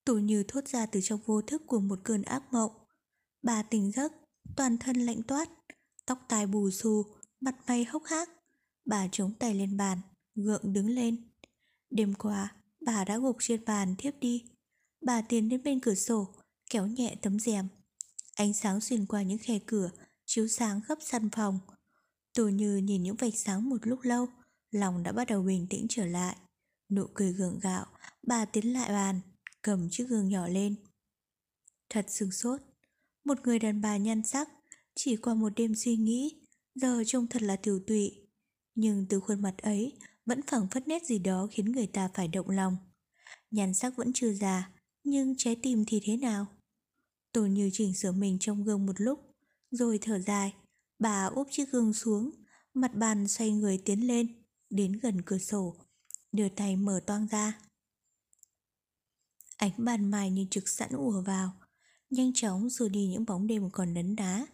Tôi 0.05 0.21
như 0.21 0.43
thốt 0.47 0.67
ra 0.67 0.85
từ 0.85 0.99
trong 1.03 1.19
vô 1.25 1.41
thức 1.41 1.61
của 1.67 1.79
một 1.79 1.99
cơn 2.03 2.21
ác 2.21 2.43
mộng. 2.53 2.71
Bà 3.43 3.63
tỉnh 3.63 3.91
giấc, 3.91 4.13
toàn 4.55 4.77
thân 4.77 4.95
lạnh 4.95 5.23
toát, 5.23 5.49
tóc 6.05 6.25
tai 6.27 6.47
bù 6.47 6.69
xù, 6.69 7.05
mặt 7.41 7.55
mày 7.67 7.83
hốc 7.83 8.03
hác. 8.05 8.29
Bà 8.85 9.07
chống 9.11 9.33
tay 9.39 9.55
lên 9.55 9.77
bàn, 9.77 10.01
gượng 10.35 10.73
đứng 10.73 10.89
lên. 10.89 11.29
Đêm 11.89 12.13
qua, 12.13 12.55
bà 12.85 13.03
đã 13.03 13.17
gục 13.17 13.37
trên 13.39 13.65
bàn 13.65 13.95
thiếp 13.97 14.13
đi. 14.19 14.43
Bà 15.01 15.21
tiến 15.21 15.49
đến 15.49 15.63
bên 15.63 15.79
cửa 15.79 15.95
sổ, 15.95 16.27
kéo 16.69 16.87
nhẹ 16.87 17.15
tấm 17.21 17.39
rèm. 17.39 17.67
Ánh 18.35 18.53
sáng 18.53 18.81
xuyên 18.81 19.05
qua 19.05 19.21
những 19.21 19.37
khe 19.37 19.59
cửa, 19.65 19.91
chiếu 20.25 20.47
sáng 20.47 20.81
khắp 20.81 20.97
căn 21.11 21.29
phòng. 21.29 21.59
Tôi 22.33 22.53
như 22.53 22.77
nhìn 22.77 23.03
những 23.03 23.15
vạch 23.15 23.35
sáng 23.35 23.69
một 23.69 23.87
lúc 23.87 23.99
lâu, 24.03 24.27
lòng 24.71 25.03
đã 25.03 25.11
bắt 25.11 25.27
đầu 25.27 25.41
bình 25.41 25.67
tĩnh 25.69 25.85
trở 25.89 26.05
lại. 26.05 26.35
Nụ 26.89 27.07
cười 27.13 27.33
gượng 27.33 27.59
gạo, 27.59 27.85
bà 28.27 28.45
tiến 28.45 28.73
lại 28.73 28.89
bàn, 28.89 29.19
cầm 29.65 29.89
chiếc 29.89 30.09
gương 30.09 30.29
nhỏ 30.29 30.47
lên. 30.47 30.75
Thật 31.89 32.05
sừng 32.09 32.31
sốt, 32.31 32.61
một 33.23 33.37
người 33.43 33.59
đàn 33.59 33.81
bà 33.81 33.97
nhan 33.97 34.23
sắc, 34.23 34.49
chỉ 34.95 35.15
qua 35.15 35.33
một 35.33 35.53
đêm 35.55 35.75
suy 35.75 35.95
nghĩ, 35.95 36.41
giờ 36.75 37.03
trông 37.05 37.27
thật 37.27 37.41
là 37.41 37.55
tiểu 37.55 37.79
tụy. 37.87 38.27
Nhưng 38.75 39.05
từ 39.09 39.19
khuôn 39.19 39.41
mặt 39.41 39.55
ấy 39.57 39.97
vẫn 40.25 40.41
phẳng 40.41 40.67
phất 40.71 40.87
nét 40.87 41.05
gì 41.05 41.19
đó 41.19 41.47
khiến 41.51 41.71
người 41.71 41.87
ta 41.87 42.09
phải 42.13 42.27
động 42.27 42.49
lòng. 42.49 42.77
Nhan 43.51 43.73
sắc 43.73 43.95
vẫn 43.95 44.11
chưa 44.13 44.33
già, 44.33 44.71
nhưng 45.03 45.35
trái 45.37 45.55
tim 45.61 45.83
thì 45.87 46.01
thế 46.03 46.17
nào? 46.17 46.45
Tôi 47.31 47.49
như 47.49 47.69
chỉnh 47.73 47.93
sửa 47.93 48.11
mình 48.11 48.37
trong 48.39 48.63
gương 48.63 48.85
một 48.85 49.01
lúc, 49.01 49.19
rồi 49.71 49.99
thở 50.01 50.19
dài, 50.19 50.53
bà 50.99 51.25
úp 51.25 51.47
chiếc 51.51 51.71
gương 51.71 51.93
xuống, 51.93 52.31
mặt 52.73 52.95
bàn 52.95 53.27
xoay 53.27 53.51
người 53.51 53.81
tiến 53.85 54.07
lên, 54.07 54.43
đến 54.69 54.91
gần 54.91 55.21
cửa 55.25 55.37
sổ, 55.37 55.75
đưa 56.31 56.49
tay 56.49 56.75
mở 56.75 56.99
toang 57.07 57.27
ra. 57.27 57.59
Ánh 59.57 59.71
ban 59.77 60.11
mai 60.11 60.31
như 60.31 60.45
trực 60.51 60.69
sẵn 60.69 60.89
ùa 60.89 61.21
vào, 61.21 61.51
nhanh 62.09 62.33
chóng 62.33 62.69
rồi 62.69 62.89
đi 62.89 63.07
những 63.07 63.25
bóng 63.25 63.47
đêm 63.47 63.69
còn 63.69 63.93
đấn 63.93 64.15
đá. 64.15 64.47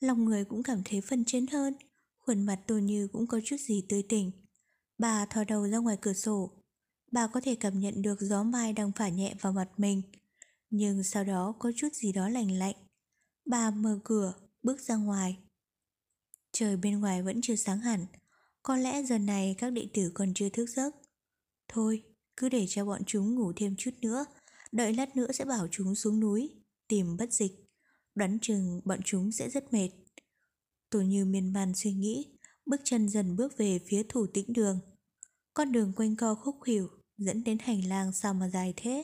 Lòng 0.00 0.24
người 0.24 0.44
cũng 0.44 0.62
cảm 0.62 0.82
thấy 0.84 1.00
phân 1.00 1.24
chấn 1.24 1.46
hơn, 1.46 1.74
khuôn 2.18 2.46
mặt 2.46 2.60
tôi 2.66 2.82
như 2.82 3.08
cũng 3.12 3.26
có 3.26 3.40
chút 3.44 3.56
gì 3.60 3.84
tươi 3.88 4.02
tỉnh. 4.08 4.30
Bà 4.98 5.26
thò 5.26 5.44
đầu 5.44 5.68
ra 5.68 5.78
ngoài 5.78 5.96
cửa 6.00 6.12
sổ, 6.12 6.50
bà 7.12 7.26
có 7.26 7.40
thể 7.40 7.54
cảm 7.54 7.80
nhận 7.80 8.02
được 8.02 8.20
gió 8.20 8.42
mai 8.42 8.72
đang 8.72 8.92
phả 8.92 9.08
nhẹ 9.08 9.34
vào 9.40 9.52
mặt 9.52 9.68
mình, 9.76 10.02
nhưng 10.70 11.02
sau 11.02 11.24
đó 11.24 11.54
có 11.58 11.72
chút 11.76 11.88
gì 11.92 12.12
đó 12.12 12.28
lạnh 12.28 12.52
lạnh. 12.52 12.74
Bà 13.46 13.70
mở 13.70 13.98
cửa, 14.04 14.34
bước 14.62 14.80
ra 14.80 14.96
ngoài. 14.96 15.38
Trời 16.52 16.76
bên 16.76 17.00
ngoài 17.00 17.22
vẫn 17.22 17.40
chưa 17.42 17.56
sáng 17.56 17.78
hẳn, 17.78 18.06
có 18.62 18.76
lẽ 18.76 19.02
giờ 19.02 19.18
này 19.18 19.54
các 19.58 19.70
đệ 19.70 19.88
tử 19.94 20.10
còn 20.14 20.34
chưa 20.34 20.48
thức 20.48 20.66
giấc. 20.66 20.94
Thôi, 21.68 22.02
cứ 22.38 22.48
để 22.48 22.66
cho 22.68 22.84
bọn 22.84 23.02
chúng 23.06 23.34
ngủ 23.34 23.52
thêm 23.56 23.74
chút 23.78 23.90
nữa 24.02 24.24
Đợi 24.72 24.92
lát 24.92 25.16
nữa 25.16 25.32
sẽ 25.32 25.44
bảo 25.44 25.68
chúng 25.70 25.94
xuống 25.94 26.20
núi 26.20 26.50
Tìm 26.88 27.16
bất 27.16 27.32
dịch 27.32 27.52
Đoán 28.14 28.38
chừng 28.42 28.80
bọn 28.84 29.00
chúng 29.04 29.32
sẽ 29.32 29.50
rất 29.50 29.72
mệt 29.72 29.90
Tôi 30.90 31.06
như 31.06 31.24
miên 31.24 31.52
man 31.52 31.72
suy 31.74 31.92
nghĩ 31.92 32.38
Bước 32.66 32.80
chân 32.84 33.08
dần 33.08 33.36
bước 33.36 33.58
về 33.58 33.78
phía 33.88 34.02
thủ 34.08 34.26
tĩnh 34.34 34.52
đường 34.52 34.80
Con 35.54 35.72
đường 35.72 35.92
quanh 35.96 36.16
co 36.16 36.34
khúc 36.34 36.56
khỉu 36.64 36.88
dẫn 37.18 37.44
đến 37.44 37.58
hành 37.58 37.84
lang 37.84 38.12
sao 38.12 38.34
mà 38.34 38.48
dài 38.48 38.74
thế. 38.76 39.02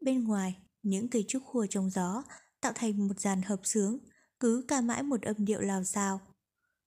Bên 0.00 0.24
ngoài, 0.24 0.56
những 0.82 1.08
cây 1.08 1.24
trúc 1.28 1.42
khua 1.44 1.66
trong 1.70 1.90
gió 1.90 2.22
tạo 2.60 2.72
thành 2.74 3.08
một 3.08 3.20
dàn 3.20 3.42
hợp 3.42 3.60
sướng, 3.64 3.98
cứ 4.40 4.64
ca 4.68 4.80
mãi 4.80 5.02
một 5.02 5.22
âm 5.22 5.44
điệu 5.44 5.60
lào 5.60 5.84
xào. 5.84 6.20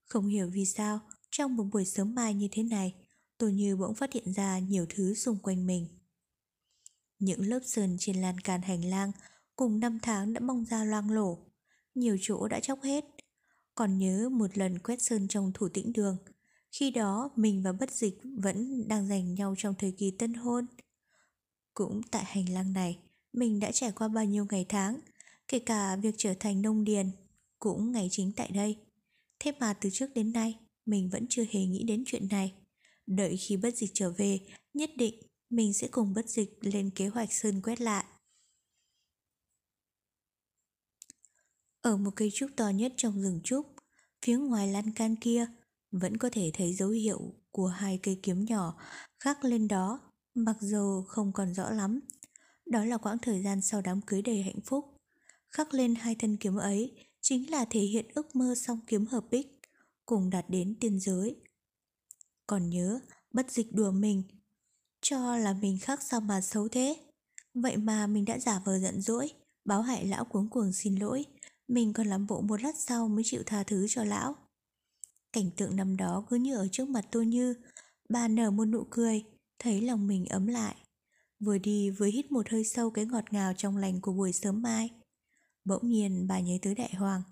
Không 0.08 0.26
hiểu 0.26 0.50
vì 0.52 0.64
sao, 0.64 1.00
trong 1.30 1.56
một 1.56 1.64
buổi 1.72 1.84
sớm 1.84 2.14
mai 2.14 2.34
như 2.34 2.48
thế 2.52 2.62
này, 2.62 3.03
tôi 3.38 3.52
như 3.52 3.76
bỗng 3.76 3.94
phát 3.94 4.12
hiện 4.12 4.32
ra 4.32 4.58
nhiều 4.58 4.86
thứ 4.88 5.14
xung 5.14 5.38
quanh 5.38 5.66
mình. 5.66 5.88
Những 7.18 7.48
lớp 7.48 7.60
sơn 7.64 7.96
trên 7.98 8.16
lan 8.16 8.40
can 8.40 8.62
hành 8.62 8.84
lang 8.84 9.12
cùng 9.56 9.80
năm 9.80 9.98
tháng 10.02 10.32
đã 10.32 10.40
bong 10.40 10.64
ra 10.64 10.84
loang 10.84 11.10
lổ, 11.10 11.38
nhiều 11.94 12.16
chỗ 12.20 12.48
đã 12.48 12.60
chóc 12.60 12.82
hết. 12.82 13.04
Còn 13.74 13.98
nhớ 13.98 14.28
một 14.28 14.58
lần 14.58 14.78
quét 14.78 15.02
sơn 15.02 15.28
trong 15.28 15.52
thủ 15.54 15.68
tĩnh 15.68 15.92
đường, 15.92 16.16
khi 16.72 16.90
đó 16.90 17.30
mình 17.36 17.62
và 17.62 17.72
bất 17.72 17.90
dịch 17.90 18.20
vẫn 18.42 18.88
đang 18.88 19.08
giành 19.08 19.34
nhau 19.34 19.54
trong 19.58 19.74
thời 19.78 19.92
kỳ 19.92 20.10
tân 20.10 20.34
hôn. 20.34 20.66
Cũng 21.74 22.00
tại 22.10 22.24
hành 22.24 22.48
lang 22.48 22.72
này, 22.72 22.98
mình 23.32 23.60
đã 23.60 23.70
trải 23.72 23.92
qua 23.92 24.08
bao 24.08 24.24
nhiêu 24.24 24.46
ngày 24.50 24.66
tháng, 24.68 25.00
kể 25.48 25.58
cả 25.58 25.96
việc 25.96 26.14
trở 26.18 26.34
thành 26.40 26.62
nông 26.62 26.84
điền, 26.84 27.10
cũng 27.58 27.92
ngày 27.92 28.08
chính 28.10 28.32
tại 28.32 28.50
đây. 28.54 28.76
Thế 29.38 29.52
mà 29.60 29.74
từ 29.74 29.90
trước 29.92 30.14
đến 30.14 30.32
nay, 30.32 30.58
mình 30.86 31.08
vẫn 31.10 31.26
chưa 31.28 31.44
hề 31.50 31.60
nghĩ 31.66 31.84
đến 31.84 32.02
chuyện 32.06 32.28
này. 32.30 32.52
Đợi 33.06 33.36
khi 33.36 33.56
bất 33.56 33.76
dịch 33.76 33.90
trở 33.94 34.10
về, 34.10 34.40
nhất 34.74 34.90
định 34.96 35.14
mình 35.50 35.72
sẽ 35.72 35.88
cùng 35.88 36.14
bất 36.14 36.28
dịch 36.28 36.58
lên 36.60 36.90
kế 36.90 37.08
hoạch 37.08 37.32
sơn 37.32 37.62
quét 37.62 37.80
lại. 37.80 38.04
Ở 41.80 41.96
một 41.96 42.10
cây 42.16 42.30
trúc 42.34 42.50
to 42.56 42.68
nhất 42.68 42.92
trong 42.96 43.22
rừng 43.22 43.40
trúc, 43.44 43.66
phía 44.22 44.38
ngoài 44.38 44.68
lan 44.68 44.92
can 44.92 45.16
kia 45.16 45.46
vẫn 45.90 46.16
có 46.16 46.30
thể 46.32 46.50
thấy 46.54 46.74
dấu 46.74 46.88
hiệu 46.88 47.34
của 47.50 47.66
hai 47.66 47.98
cây 48.02 48.20
kiếm 48.22 48.44
nhỏ 48.44 48.80
khắc 49.20 49.44
lên 49.44 49.68
đó, 49.68 50.00
mặc 50.34 50.56
dù 50.60 51.02
không 51.02 51.32
còn 51.32 51.54
rõ 51.54 51.70
lắm. 51.70 52.00
Đó 52.66 52.84
là 52.84 52.96
quãng 52.96 53.18
thời 53.22 53.42
gian 53.42 53.60
sau 53.60 53.80
đám 53.80 54.00
cưới 54.06 54.22
đầy 54.22 54.42
hạnh 54.42 54.60
phúc. 54.64 54.84
Khắc 55.50 55.74
lên 55.74 55.94
hai 55.94 56.14
thân 56.14 56.36
kiếm 56.36 56.56
ấy 56.56 57.06
chính 57.20 57.50
là 57.50 57.64
thể 57.70 57.80
hiện 57.80 58.06
ước 58.14 58.36
mơ 58.36 58.54
song 58.56 58.80
kiếm 58.86 59.06
hợp 59.06 59.24
bích, 59.30 59.60
cùng 60.06 60.30
đạt 60.30 60.50
đến 60.50 60.76
tiên 60.80 61.00
giới. 61.00 61.36
Còn 62.46 62.70
nhớ, 62.70 63.00
bất 63.32 63.50
dịch 63.50 63.72
đùa 63.72 63.90
mình, 63.90 64.22
cho 65.02 65.36
là 65.36 65.52
mình 65.52 65.78
khác 65.82 66.02
sao 66.02 66.20
mà 66.20 66.40
xấu 66.40 66.68
thế. 66.68 66.96
Vậy 67.54 67.76
mà 67.76 68.06
mình 68.06 68.24
đã 68.24 68.38
giả 68.38 68.60
vờ 68.64 68.78
giận 68.78 69.00
dỗi, 69.00 69.30
báo 69.64 69.82
hại 69.82 70.06
lão 70.06 70.24
cuống 70.24 70.50
cuồng 70.50 70.72
xin 70.72 70.96
lỗi, 70.96 71.24
mình 71.68 71.92
còn 71.92 72.06
làm 72.06 72.26
bộ 72.26 72.40
một 72.40 72.62
lát 72.62 72.74
sau 72.78 73.08
mới 73.08 73.22
chịu 73.26 73.42
tha 73.46 73.62
thứ 73.62 73.86
cho 73.88 74.04
lão. 74.04 74.36
Cảnh 75.32 75.50
tượng 75.56 75.76
năm 75.76 75.96
đó 75.96 76.24
cứ 76.28 76.36
như 76.36 76.56
ở 76.56 76.68
trước 76.72 76.88
mặt 76.88 77.04
tôi 77.10 77.26
như, 77.26 77.54
bà 78.08 78.28
nở 78.28 78.50
một 78.50 78.64
nụ 78.64 78.86
cười, 78.90 79.24
thấy 79.58 79.80
lòng 79.80 80.06
mình 80.06 80.26
ấm 80.26 80.46
lại. 80.46 80.76
Vừa 81.40 81.58
đi 81.58 81.90
vừa 81.90 82.06
hít 82.06 82.32
một 82.32 82.48
hơi 82.50 82.64
sâu 82.64 82.90
cái 82.90 83.06
ngọt 83.06 83.24
ngào 83.30 83.52
trong 83.56 83.76
lành 83.76 84.00
của 84.00 84.12
buổi 84.12 84.32
sớm 84.32 84.62
mai. 84.62 84.90
Bỗng 85.64 85.88
nhiên 85.88 86.26
bà 86.26 86.40
nhớ 86.40 86.54
tới 86.62 86.74
đại 86.74 86.94
hoàng, 86.94 87.22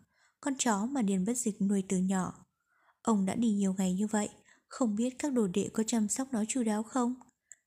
con 0.40 0.54
chó 0.58 0.86
mà 0.86 1.02
Điền 1.02 1.24
Bất 1.24 1.34
Dịch 1.34 1.62
nuôi 1.62 1.82
từ 1.88 1.96
nhỏ. 1.96 2.46
Ông 3.02 3.26
đã 3.26 3.34
đi 3.34 3.52
nhiều 3.52 3.74
ngày 3.78 3.94
như 3.94 4.06
vậy, 4.06 4.28
không 4.72 4.96
biết 4.96 5.18
các 5.18 5.32
đồ 5.32 5.46
đệ 5.46 5.68
có 5.72 5.82
chăm 5.82 6.08
sóc 6.08 6.28
nó 6.32 6.44
chu 6.48 6.62
đáo 6.62 6.82
không? 6.82 7.14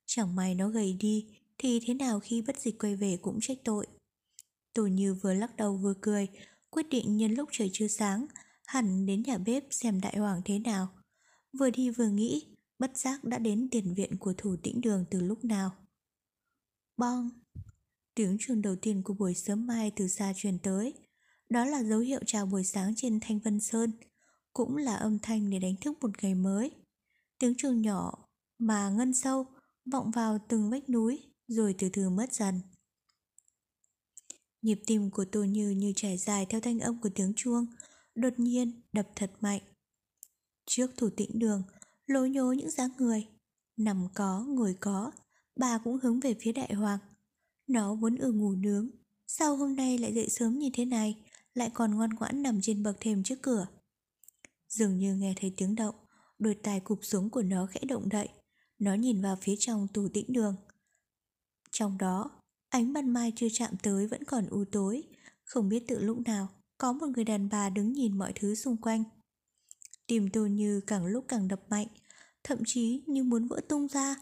Chẳng 0.05 0.35
may 0.35 0.55
nó 0.55 0.69
gầy 0.69 0.97
đi, 0.99 1.25
thì 1.57 1.79
thế 1.85 1.93
nào 1.93 2.19
khi 2.19 2.41
Bất 2.41 2.59
Dịch 2.59 2.79
quay 2.79 2.95
về 2.95 3.17
cũng 3.21 3.37
trách 3.41 3.57
tội. 3.63 3.87
Tổ 4.73 4.85
như 4.85 5.13
vừa 5.13 5.33
lắc 5.33 5.55
đầu 5.55 5.77
vừa 5.77 5.93
cười, 6.01 6.27
quyết 6.69 6.85
định 6.89 7.17
nhân 7.17 7.31
lúc 7.31 7.49
trời 7.51 7.69
chưa 7.73 7.87
sáng, 7.87 8.25
hẳn 8.65 9.05
đến 9.05 9.23
nhà 9.23 9.37
bếp 9.37 9.63
xem 9.71 10.01
đại 10.01 10.17
hoàng 10.17 10.41
thế 10.45 10.59
nào. 10.59 10.87
Vừa 11.59 11.69
đi 11.69 11.89
vừa 11.89 12.07
nghĩ, 12.07 12.55
bất 12.79 12.97
giác 12.97 13.23
đã 13.23 13.37
đến 13.37 13.67
tiền 13.71 13.93
viện 13.93 14.17
của 14.17 14.33
thủ 14.37 14.55
tĩnh 14.63 14.81
đường 14.81 15.05
từ 15.11 15.21
lúc 15.21 15.45
nào. 15.45 15.71
Bong! 16.97 17.29
Tiếng 18.15 18.37
chuông 18.39 18.61
đầu 18.61 18.75
tiên 18.75 19.01
của 19.03 19.13
buổi 19.13 19.33
sớm 19.33 19.67
mai 19.67 19.91
từ 19.95 20.07
xa 20.07 20.33
truyền 20.35 20.59
tới. 20.59 20.93
Đó 21.49 21.65
là 21.65 21.83
dấu 21.83 21.99
hiệu 21.99 22.19
chào 22.25 22.45
buổi 22.45 22.63
sáng 22.63 22.93
trên 22.95 23.19
Thanh 23.19 23.39
Vân 23.39 23.59
Sơn, 23.59 23.91
cũng 24.53 24.77
là 24.77 24.95
âm 24.95 25.19
thanh 25.19 25.49
để 25.49 25.59
đánh 25.59 25.75
thức 25.81 25.97
một 26.01 26.23
ngày 26.23 26.35
mới. 26.35 26.71
Tiếng 27.39 27.53
chuông 27.57 27.81
nhỏ 27.81 28.27
mà 28.57 28.89
ngân 28.89 29.13
sâu 29.13 29.45
vọng 29.91 30.11
vào 30.11 30.37
từng 30.47 30.69
vách 30.69 30.89
núi 30.89 31.23
rồi 31.47 31.75
từ 31.77 31.89
từ 31.93 32.09
mất 32.09 32.33
dần. 32.33 32.61
Nhịp 34.61 34.79
tim 34.87 35.11
của 35.11 35.25
Tô 35.31 35.43
Như 35.43 35.69
như 35.69 35.93
trải 35.95 36.17
dài 36.17 36.45
theo 36.49 36.61
thanh 36.61 36.79
âm 36.79 37.01
của 37.01 37.09
tiếng 37.15 37.33
chuông, 37.35 37.65
đột 38.15 38.33
nhiên 38.37 38.81
đập 38.93 39.07
thật 39.15 39.31
mạnh. 39.41 39.61
Trước 40.65 40.91
thủ 40.97 41.09
tĩnh 41.09 41.39
đường, 41.39 41.63
lối 42.07 42.29
nhố 42.29 42.51
những 42.51 42.69
dáng 42.69 42.89
người, 42.97 43.27
nằm 43.77 44.07
có, 44.13 44.45
ngồi 44.47 44.75
có, 44.79 45.11
bà 45.55 45.77
cũng 45.77 45.99
hướng 46.03 46.19
về 46.19 46.35
phía 46.39 46.51
đại 46.51 46.73
hoàng. 46.73 46.99
Nó 47.67 47.95
vốn 47.95 48.15
ở 48.15 48.31
ngủ 48.31 48.55
nướng, 48.55 48.89
sao 49.27 49.55
hôm 49.55 49.75
nay 49.75 49.97
lại 49.97 50.13
dậy 50.13 50.29
sớm 50.29 50.59
như 50.59 50.69
thế 50.73 50.85
này, 50.85 51.23
lại 51.53 51.71
còn 51.73 51.95
ngoan 51.95 52.09
ngoãn 52.09 52.43
nằm 52.43 52.59
trên 52.61 52.83
bậc 52.83 52.97
thềm 52.99 53.23
trước 53.23 53.41
cửa. 53.41 53.67
Dường 54.69 54.97
như 54.97 55.15
nghe 55.15 55.33
thấy 55.37 55.53
tiếng 55.57 55.75
động, 55.75 55.95
đôi 56.39 56.55
tai 56.63 56.79
cụp 56.79 56.99
xuống 57.01 57.29
của 57.29 57.41
nó 57.41 57.65
khẽ 57.65 57.79
động 57.87 58.09
đậy, 58.09 58.29
nó 58.79 58.93
nhìn 58.93 59.21
vào 59.21 59.37
phía 59.41 59.55
trong 59.59 59.87
tủ 59.93 60.07
tĩnh 60.13 60.25
đường. 60.27 60.55
Trong 61.71 61.97
đó, 61.97 62.31
ánh 62.69 62.93
ban 62.93 63.09
mai 63.09 63.33
chưa 63.35 63.47
chạm 63.53 63.73
tới 63.83 64.07
vẫn 64.07 64.23
còn 64.23 64.47
u 64.49 64.65
tối, 64.71 65.03
không 65.43 65.69
biết 65.69 65.83
từ 65.87 65.99
lúc 65.99 66.17
nào 66.19 66.47
có 66.77 66.93
một 66.93 67.07
người 67.07 67.23
đàn 67.23 67.49
bà 67.49 67.69
đứng 67.69 67.93
nhìn 67.93 68.17
mọi 68.17 68.33
thứ 68.35 68.55
xung 68.55 68.77
quanh. 68.77 69.03
Tim 70.07 70.29
tôi 70.29 70.49
như 70.49 70.81
càng 70.87 71.05
lúc 71.05 71.25
càng 71.27 71.47
đập 71.47 71.61
mạnh, 71.69 71.87
thậm 72.43 72.59
chí 72.65 73.03
như 73.07 73.23
muốn 73.23 73.47
vỡ 73.47 73.61
tung 73.69 73.87
ra. 73.87 74.15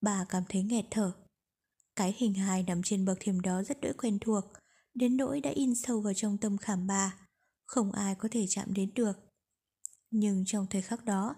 Bà 0.00 0.26
cảm 0.28 0.42
thấy 0.48 0.62
nghẹt 0.62 0.84
thở. 0.90 1.12
Cái 1.96 2.14
hình 2.18 2.34
hài 2.34 2.62
nằm 2.62 2.82
trên 2.82 3.04
bậc 3.04 3.18
thềm 3.20 3.40
đó 3.40 3.62
rất 3.62 3.80
đỗi 3.80 3.92
quen 3.98 4.18
thuộc, 4.20 4.44
đến 4.94 5.16
nỗi 5.16 5.40
đã 5.40 5.50
in 5.50 5.74
sâu 5.74 6.00
vào 6.00 6.14
trong 6.14 6.38
tâm 6.38 6.58
khảm 6.58 6.86
bà, 6.86 7.14
không 7.66 7.92
ai 7.92 8.14
có 8.14 8.28
thể 8.32 8.46
chạm 8.48 8.74
đến 8.74 8.90
được. 8.94 9.31
Nhưng 10.12 10.44
trong 10.46 10.66
thời 10.70 10.82
khắc 10.82 11.04
đó, 11.04 11.36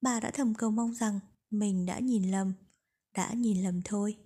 bà 0.00 0.20
đã 0.20 0.30
thầm 0.30 0.54
cầu 0.54 0.70
mong 0.70 0.94
rằng 0.94 1.20
mình 1.50 1.86
đã 1.86 1.98
nhìn 1.98 2.30
lầm, 2.30 2.52
đã 3.16 3.32
nhìn 3.32 3.62
lầm 3.62 3.80
thôi. 3.84 4.16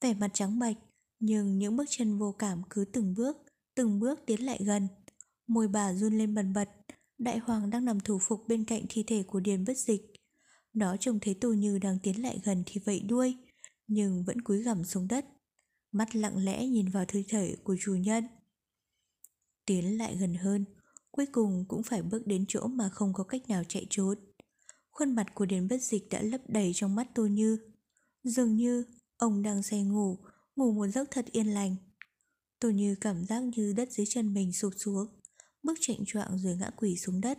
Vẻ 0.00 0.14
mặt 0.14 0.30
trắng 0.34 0.58
bệch, 0.58 0.76
nhưng 1.18 1.58
những 1.58 1.76
bước 1.76 1.84
chân 1.88 2.18
vô 2.18 2.32
cảm 2.38 2.62
cứ 2.70 2.84
từng 2.92 3.14
bước, 3.14 3.36
từng 3.74 4.00
bước 4.00 4.20
tiến 4.26 4.46
lại 4.46 4.60
gần. 4.64 4.88
Môi 5.46 5.68
bà 5.68 5.94
run 5.94 6.18
lên 6.18 6.34
bần 6.34 6.52
bật, 6.52 6.68
đại 7.18 7.38
hoàng 7.38 7.70
đang 7.70 7.84
nằm 7.84 8.00
thủ 8.00 8.18
phục 8.18 8.48
bên 8.48 8.64
cạnh 8.64 8.82
thi 8.88 9.04
thể 9.06 9.22
của 9.22 9.40
Điền 9.40 9.64
bất 9.64 9.78
dịch. 9.78 10.02
Nó 10.72 10.96
trông 10.96 11.20
thấy 11.20 11.34
tù 11.34 11.52
Như 11.52 11.78
đang 11.78 11.98
tiến 12.02 12.22
lại 12.22 12.40
gần 12.44 12.62
thì 12.66 12.80
vẫy 12.84 13.00
đuôi, 13.00 13.36
nhưng 13.86 14.24
vẫn 14.24 14.40
cúi 14.40 14.62
gằm 14.62 14.84
xuống 14.84 15.08
đất. 15.08 15.24
Mắt 15.92 16.16
lặng 16.16 16.44
lẽ 16.44 16.66
nhìn 16.66 16.88
vào 16.88 17.04
thi 17.08 17.24
thể 17.28 17.56
của 17.64 17.76
chủ 17.80 17.94
nhân. 17.94 18.24
Tiến 19.66 19.98
lại 19.98 20.16
gần 20.16 20.34
hơn, 20.34 20.64
cuối 21.12 21.26
cùng 21.32 21.64
cũng 21.68 21.82
phải 21.82 22.02
bước 22.02 22.26
đến 22.26 22.44
chỗ 22.48 22.66
mà 22.66 22.88
không 22.88 23.12
có 23.12 23.24
cách 23.24 23.48
nào 23.48 23.62
chạy 23.68 23.86
trốn. 23.90 24.18
Khuôn 24.90 25.14
mặt 25.14 25.26
của 25.34 25.46
Điền 25.46 25.68
bất 25.68 25.82
dịch 25.82 26.08
đã 26.10 26.22
lấp 26.22 26.40
đầy 26.48 26.72
trong 26.74 26.94
mắt 26.94 27.08
Tô 27.14 27.26
Như. 27.26 27.58
Dường 28.24 28.56
như 28.56 28.84
ông 29.16 29.42
đang 29.42 29.62
say 29.62 29.82
ngủ, 29.82 30.18
ngủ 30.56 30.72
một 30.72 30.86
giấc 30.86 31.10
thật 31.10 31.26
yên 31.32 31.46
lành. 31.46 31.76
Tô 32.60 32.70
Như 32.70 32.96
cảm 33.00 33.24
giác 33.24 33.42
như 33.56 33.72
đất 33.76 33.92
dưới 33.92 34.06
chân 34.06 34.34
mình 34.34 34.52
sụp 34.52 34.72
xuống, 34.76 35.06
bước 35.62 35.78
chạnh 35.80 35.98
choạng 36.06 36.38
rồi 36.38 36.56
ngã 36.56 36.70
quỷ 36.76 36.96
xuống 36.96 37.20
đất. 37.20 37.38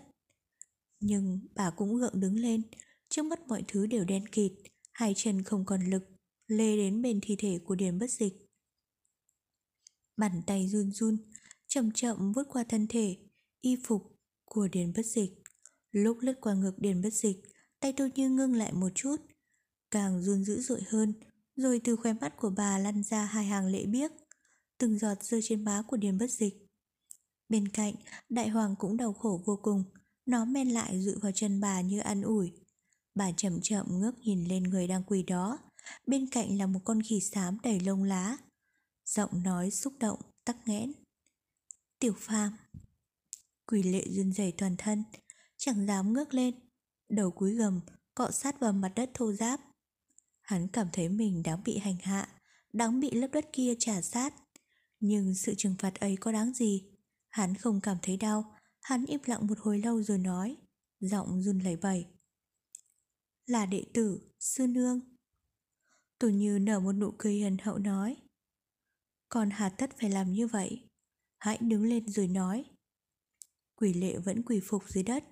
Nhưng 1.00 1.40
bà 1.56 1.70
cũng 1.70 1.98
gượng 1.98 2.20
đứng 2.20 2.36
lên, 2.40 2.62
trước 3.10 3.26
mắt 3.26 3.40
mọi 3.48 3.64
thứ 3.68 3.86
đều 3.86 4.06
đen 4.06 4.28
kịt, 4.28 4.52
hai 4.94 5.14
chân 5.16 5.44
không 5.44 5.66
còn 5.66 5.82
lực, 5.90 6.04
lê 6.48 6.76
đến 6.76 7.02
bên 7.02 7.20
thi 7.22 7.36
thể 7.40 7.60
của 7.66 7.76
Điền 7.76 8.00
bất 8.00 8.12
dịch. 8.12 8.34
Bàn 10.18 10.42
tay 10.48 10.68
run 10.68 10.92
run, 10.92 11.18
chậm 11.68 11.92
chậm 11.92 12.32
vuốt 12.32 12.44
qua 12.50 12.64
thân 12.64 12.88
thể, 12.88 13.18
y 13.64 13.78
phục 13.84 14.20
của 14.46 14.68
Điền 14.68 14.94
bất 14.96 15.06
dịch. 15.06 15.32
Lúc 15.92 16.18
lướt 16.22 16.34
qua 16.42 16.54
ngực 16.54 16.74
Điền 16.78 17.02
bất 17.02 17.14
dịch, 17.14 17.38
tay 17.80 17.94
tôi 17.94 18.12
như 18.16 18.30
ngưng 18.30 18.56
lại 18.56 18.74
một 18.74 18.90
chút, 18.96 19.16
càng 19.92 20.22
run 20.22 20.44
dữ 20.44 20.62
dội 20.62 20.82
hơn, 20.88 21.14
rồi 21.56 21.82
từ 21.84 21.96
khóe 21.96 22.14
mắt 22.14 22.38
của 22.38 22.50
bà 22.50 22.78
lăn 22.78 23.04
ra 23.04 23.26
hai 23.26 23.46
hàng 23.46 23.68
lệ 23.68 23.86
biếc, 23.86 24.12
từng 24.78 25.00
giọt 25.00 25.24
rơi 25.24 25.42
trên 25.44 25.64
má 25.66 25.84
của 25.88 25.98
Điền 25.98 26.18
bất 26.18 26.32
dịch. 26.32 26.54
Bên 27.50 27.68
cạnh, 27.68 27.94
đại 28.30 28.50
hoàng 28.50 28.76
cũng 28.80 28.98
đau 28.98 29.14
khổ 29.14 29.42
vô 29.46 29.60
cùng, 29.62 29.84
nó 30.26 30.46
men 30.46 30.70
lại 30.70 31.02
dụi 31.02 31.16
vào 31.16 31.32
chân 31.36 31.62
bà 31.62 31.82
như 31.82 32.00
ăn 32.00 32.22
ủi. 32.22 32.52
Bà 33.16 33.32
chậm 33.38 33.60
chậm 33.62 34.00
ngước 34.00 34.20
nhìn 34.20 34.46
lên 34.46 34.64
người 34.64 34.88
đang 34.88 35.04
quỳ 35.04 35.24
đó, 35.24 35.60
bên 36.08 36.28
cạnh 36.30 36.58
là 36.58 36.68
một 36.68 36.80
con 36.86 37.02
khỉ 37.02 37.20
xám 37.20 37.58
đầy 37.64 37.80
lông 37.80 38.04
lá. 38.04 38.38
Giọng 39.06 39.44
nói 39.44 39.72
xúc 39.72 39.94
động, 40.00 40.20
tắc 40.46 40.68
nghẽn. 40.68 40.94
Tiểu 42.00 42.14
phàm. 42.18 42.58
Quỳ 43.68 43.84
lệ 43.84 44.06
run 44.10 44.34
rẩy 44.34 44.54
toàn 44.58 44.76
thân, 44.78 45.04
chẳng 45.58 45.88
dám 45.88 46.14
ngước 46.14 46.34
lên, 46.34 46.54
đầu 47.10 47.32
cúi 47.32 47.56
gầm, 47.56 47.80
cọ 48.16 48.32
sát 48.32 48.60
vào 48.60 48.74
mặt 48.74 48.92
đất 48.96 49.10
thô 49.14 49.34
ráp. 49.34 49.60
Hắn 50.42 50.68
cảm 50.68 50.88
thấy 50.94 51.10
mình 51.10 51.44
đáng 51.44 51.64
bị 51.66 51.78
hành 51.78 51.98
hạ, 52.02 52.30
đáng 52.74 53.00
bị 53.00 53.12
lớp 53.12 53.28
đất 53.32 53.46
kia 53.54 53.74
trả 53.80 54.02
sát. 54.02 54.34
Nhưng 55.00 55.36
sự 55.36 55.54
trừng 55.58 55.76
phạt 55.80 56.00
ấy 56.00 56.16
có 56.16 56.32
đáng 56.32 56.54
gì? 56.54 56.84
Hắn 57.30 57.56
không 57.56 57.82
cảm 57.82 57.98
thấy 58.02 58.18
đau, 58.18 58.56
hắn 58.82 59.06
im 59.06 59.20
lặng 59.26 59.48
một 59.48 59.60
hồi 59.60 59.80
lâu 59.80 60.04
rồi 60.04 60.18
nói, 60.18 60.58
giọng 61.00 61.42
run 61.42 61.60
lẩy 61.60 61.76
bẩy. 61.76 62.06
Là 63.46 63.66
đệ 63.66 63.86
tử, 63.94 64.22
sư 64.40 64.68
nương. 64.68 65.00
Tù 66.20 66.30
Như 66.30 66.60
nở 66.60 66.80
một 66.80 66.94
nụ 66.94 67.14
cười 67.18 67.34
hiền 67.34 67.58
hậu 67.58 67.78
nói. 67.78 68.18
Còn 69.30 69.50
hà 69.50 69.70
tất 69.70 69.90
phải 70.00 70.10
làm 70.10 70.32
như 70.32 70.48
vậy? 70.48 70.90
Hãy 71.40 71.58
đứng 71.62 71.84
lên 71.84 72.10
rồi 72.10 72.28
nói. 72.28 72.66
Quỷ 73.84 73.94
lệ 73.94 74.18
vẫn 74.18 74.44
quỳ 74.44 74.60
phục 74.64 74.84
dưới 74.90 75.04
đất, 75.04 75.24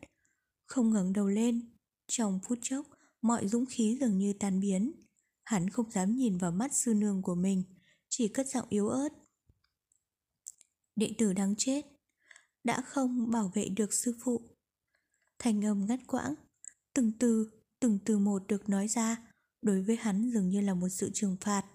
không 0.66 0.94
ngẩng 0.94 1.14
đầu 1.14 1.28
lên. 1.28 1.70
Trong 2.08 2.40
phút 2.48 2.60
chốc, 2.62 2.88
mọi 3.22 3.48
dũng 3.48 3.66
khí 3.66 3.98
dường 4.00 4.18
như 4.18 4.34
tan 4.34 4.60
biến. 4.60 4.92
Hắn 5.44 5.70
không 5.70 5.92
dám 5.92 6.16
nhìn 6.16 6.38
vào 6.38 6.52
mắt 6.52 6.74
sư 6.74 6.94
nương 6.94 7.22
của 7.22 7.36
mình, 7.36 7.64
chỉ 8.10 8.28
cất 8.28 8.48
giọng 8.48 8.66
yếu 8.70 8.88
ớt. 8.90 9.10
Đệ 10.96 11.14
tử 11.18 11.34
đáng 11.34 11.56
chết, 11.58 11.86
đã 12.64 12.82
không 12.82 13.32
bảo 13.32 13.52
vệ 13.56 13.70
được 13.70 13.94
sư 13.94 14.16
phụ. 14.24 14.42
Thành 15.40 15.66
âm 15.66 15.86
ngắt 15.86 16.00
quãng, 16.08 16.36
từng 16.94 17.12
từ, 17.20 17.50
từng 17.80 18.00
từ 18.06 18.18
một 18.18 18.48
được 18.48 18.70
nói 18.70 18.88
ra, 18.88 19.34
đối 19.62 19.82
với 19.82 19.96
hắn 19.96 20.32
dường 20.34 20.50
như 20.50 20.62
là 20.62 20.74
một 20.74 20.90
sự 20.90 21.12
trừng 21.14 21.38
phạt. 21.42 21.66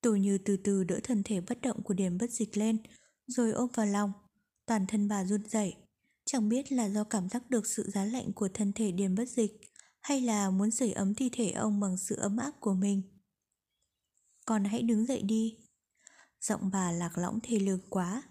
Tô 0.00 0.14
Như 0.14 0.38
từ 0.38 0.56
từ 0.56 0.84
đỡ 0.84 1.00
thân 1.02 1.22
thể 1.22 1.40
bất 1.40 1.60
động 1.60 1.82
của 1.82 1.94
Điềm 1.94 2.18
bất 2.18 2.30
dịch 2.30 2.56
lên, 2.56 2.78
rồi 3.26 3.50
ôm 3.50 3.68
vào 3.74 3.86
lòng. 3.86 4.12
Toàn 4.66 4.86
thân 4.86 5.08
bà 5.08 5.24
run 5.24 5.48
rẩy, 5.48 5.74
chẳng 6.24 6.48
biết 6.48 6.72
là 6.72 6.88
do 6.88 7.04
cảm 7.04 7.28
giác 7.28 7.50
được 7.50 7.66
sự 7.66 7.90
giá 7.90 8.04
lạnh 8.04 8.32
của 8.32 8.48
thân 8.54 8.72
thể 8.72 8.92
Điền 8.92 9.14
bất 9.14 9.28
dịch, 9.28 9.60
hay 10.00 10.20
là 10.20 10.50
muốn 10.50 10.70
sưởi 10.70 10.92
ấm 10.92 11.14
thi 11.14 11.30
thể 11.32 11.50
ông 11.50 11.80
bằng 11.80 11.96
sự 11.96 12.16
ấm 12.16 12.36
áp 12.36 12.52
của 12.60 12.74
mình. 12.74 13.02
Con 14.46 14.64
hãy 14.64 14.82
đứng 14.82 15.06
dậy 15.06 15.22
đi. 15.22 15.56
Giọng 16.40 16.70
bà 16.72 16.92
lạc 16.92 17.18
lõng 17.18 17.38
thê 17.42 17.58
lương 17.58 17.80
quá. 17.90 18.22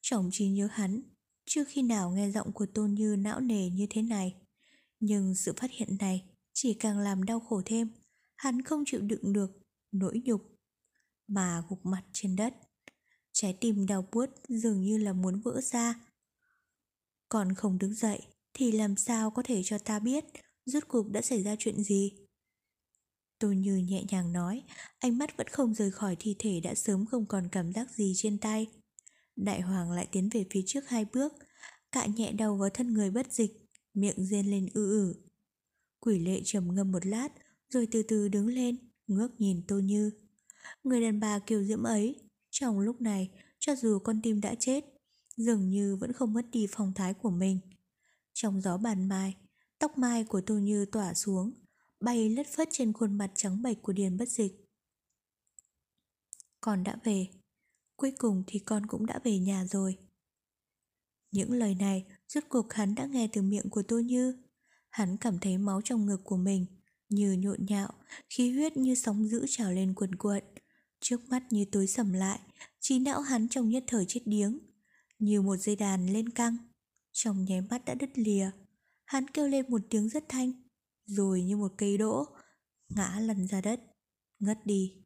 Chồng 0.00 0.28
chỉ 0.32 0.48
nhớ 0.48 0.68
hắn, 0.72 1.02
chưa 1.46 1.64
khi 1.64 1.82
nào 1.82 2.10
nghe 2.10 2.30
giọng 2.30 2.52
của 2.52 2.66
Tôn 2.66 2.94
Như 2.94 3.16
não 3.18 3.40
nề 3.40 3.70
như 3.70 3.86
thế 3.90 4.02
này. 4.02 4.36
Nhưng 5.00 5.34
sự 5.34 5.52
phát 5.56 5.70
hiện 5.70 5.96
này 6.00 6.24
chỉ 6.52 6.74
càng 6.74 6.98
làm 6.98 7.22
đau 7.22 7.40
khổ 7.40 7.62
thêm. 7.64 7.88
Hắn 8.36 8.62
không 8.62 8.84
chịu 8.86 9.00
đựng 9.00 9.32
được 9.32 9.50
nỗi 9.92 10.22
nhục 10.24 10.42
mà 11.26 11.62
gục 11.68 11.86
mặt 11.86 12.02
trên 12.12 12.36
đất. 12.36 12.54
Trái 13.32 13.56
tim 13.60 13.86
đau 13.86 14.08
buốt 14.12 14.30
dường 14.48 14.80
như 14.80 14.98
là 14.98 15.12
muốn 15.12 15.40
vỡ 15.40 15.60
ra. 15.60 15.94
Còn 17.28 17.54
không 17.54 17.78
đứng 17.78 17.94
dậy 17.94 18.22
thì 18.54 18.72
làm 18.72 18.96
sao 18.96 19.30
có 19.30 19.42
thể 19.42 19.62
cho 19.64 19.78
ta 19.78 19.98
biết 19.98 20.24
rốt 20.66 20.82
cuộc 20.88 21.10
đã 21.10 21.20
xảy 21.20 21.42
ra 21.42 21.56
chuyện 21.58 21.82
gì? 21.82 22.12
Tôi 23.38 23.56
Như 23.56 23.76
nhẹ 23.76 24.04
nhàng 24.10 24.32
nói, 24.32 24.62
ánh 24.98 25.18
mắt 25.18 25.36
vẫn 25.36 25.48
không 25.48 25.74
rời 25.74 25.90
khỏi 25.90 26.16
thi 26.18 26.36
thể 26.38 26.60
đã 26.60 26.74
sớm 26.74 27.06
không 27.06 27.26
còn 27.26 27.48
cảm 27.52 27.72
giác 27.72 27.90
gì 27.90 28.12
trên 28.16 28.38
tay. 28.38 28.66
Đại 29.36 29.60
hoàng 29.60 29.90
lại 29.90 30.08
tiến 30.12 30.28
về 30.32 30.44
phía 30.50 30.62
trước 30.66 30.88
hai 30.88 31.04
bước, 31.04 31.32
cạ 31.92 32.06
nhẹ 32.06 32.32
đầu 32.32 32.56
vào 32.56 32.70
thân 32.70 32.92
người 32.92 33.10
bất 33.10 33.32
dịch, 33.32 33.52
miệng 33.94 34.24
rên 34.24 34.46
lên 34.50 34.68
ư 34.74 34.90
ử. 34.90 35.14
Quỷ 36.00 36.18
lệ 36.18 36.40
trầm 36.44 36.74
ngâm 36.74 36.92
một 36.92 37.06
lát, 37.06 37.28
rồi 37.68 37.88
từ 37.90 38.02
từ 38.02 38.28
đứng 38.28 38.46
lên, 38.46 38.76
ngước 39.06 39.40
nhìn 39.40 39.62
Tô 39.68 39.78
Như. 39.78 40.10
Người 40.84 41.00
đàn 41.00 41.20
bà 41.20 41.38
kiều 41.38 41.64
diễm 41.64 41.82
ấy, 41.82 42.29
trong 42.50 42.78
lúc 42.78 43.00
này, 43.00 43.30
cho 43.58 43.76
dù 43.76 43.98
con 43.98 44.20
tim 44.22 44.40
đã 44.40 44.54
chết, 44.54 44.84
dường 45.36 45.70
như 45.70 45.96
vẫn 45.96 46.12
không 46.12 46.32
mất 46.32 46.46
đi 46.52 46.66
phong 46.70 46.94
thái 46.94 47.14
của 47.14 47.30
mình. 47.30 47.58
Trong 48.32 48.60
gió 48.60 48.76
bàn 48.76 49.08
mai, 49.08 49.36
tóc 49.78 49.98
mai 49.98 50.24
của 50.24 50.40
Tô 50.40 50.54
Như 50.54 50.84
tỏa 50.84 51.14
xuống, 51.14 51.52
bay 52.00 52.28
lất 52.28 52.46
phất 52.56 52.68
trên 52.72 52.92
khuôn 52.92 53.18
mặt 53.18 53.30
trắng 53.34 53.62
bệch 53.62 53.82
của 53.82 53.92
Điền 53.92 54.16
bất 54.16 54.28
dịch. 54.28 54.52
Con 56.60 56.84
đã 56.84 56.96
về, 57.04 57.26
cuối 57.96 58.12
cùng 58.18 58.42
thì 58.46 58.58
con 58.58 58.86
cũng 58.86 59.06
đã 59.06 59.20
về 59.24 59.38
nhà 59.38 59.66
rồi. 59.66 59.98
Những 61.30 61.52
lời 61.52 61.74
này 61.74 62.06
rốt 62.28 62.44
cuộc 62.48 62.72
hắn 62.72 62.94
đã 62.94 63.06
nghe 63.06 63.28
từ 63.32 63.42
miệng 63.42 63.70
của 63.70 63.82
Tô 63.82 63.98
Như. 63.98 64.34
Hắn 64.90 65.16
cảm 65.16 65.38
thấy 65.38 65.58
máu 65.58 65.80
trong 65.84 66.06
ngực 66.06 66.20
của 66.24 66.36
mình 66.36 66.66
như 67.08 67.32
nhộn 67.32 67.66
nhạo, 67.68 67.92
khí 68.28 68.52
huyết 68.52 68.76
như 68.76 68.94
sóng 68.94 69.28
dữ 69.28 69.44
trào 69.48 69.72
lên 69.72 69.94
cuồn 69.94 70.14
cuộn. 70.14 70.40
Trước 71.00 71.28
mắt 71.28 71.42
như 71.50 71.64
tối 71.72 71.86
sầm 71.86 72.12
lại, 72.12 72.40
trí 72.80 72.98
não 72.98 73.20
hắn 73.20 73.48
trong 73.48 73.68
nhất 73.68 73.84
thời 73.86 74.04
chết 74.08 74.20
điếng, 74.24 74.58
như 75.18 75.42
một 75.42 75.56
dây 75.56 75.76
đàn 75.76 76.12
lên 76.12 76.28
căng. 76.28 76.56
Trong 77.12 77.44
nháy 77.44 77.60
mắt 77.60 77.84
đã 77.84 77.94
đứt 77.94 78.10
lìa, 78.14 78.50
hắn 79.04 79.28
kêu 79.28 79.48
lên 79.48 79.70
một 79.70 79.80
tiếng 79.90 80.08
rất 80.08 80.24
thanh, 80.28 80.52
rồi 81.06 81.42
như 81.42 81.56
một 81.56 81.72
cây 81.78 81.98
đỗ, 81.98 82.24
ngã 82.88 83.20
lăn 83.20 83.46
ra 83.46 83.60
đất, 83.60 83.80
ngất 84.38 84.58
đi. 84.66 85.04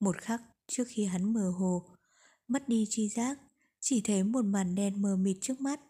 Một 0.00 0.16
khắc 0.18 0.42
trước 0.66 0.84
khi 0.88 1.04
hắn 1.04 1.32
mờ 1.32 1.50
hồ, 1.50 1.96
mất 2.48 2.68
đi 2.68 2.86
chi 2.90 3.08
giác, 3.08 3.38
chỉ 3.80 4.00
thấy 4.04 4.24
một 4.24 4.44
màn 4.44 4.74
đen 4.74 5.02
mờ 5.02 5.16
mịt 5.16 5.36
trước 5.40 5.60
mắt, 5.60 5.80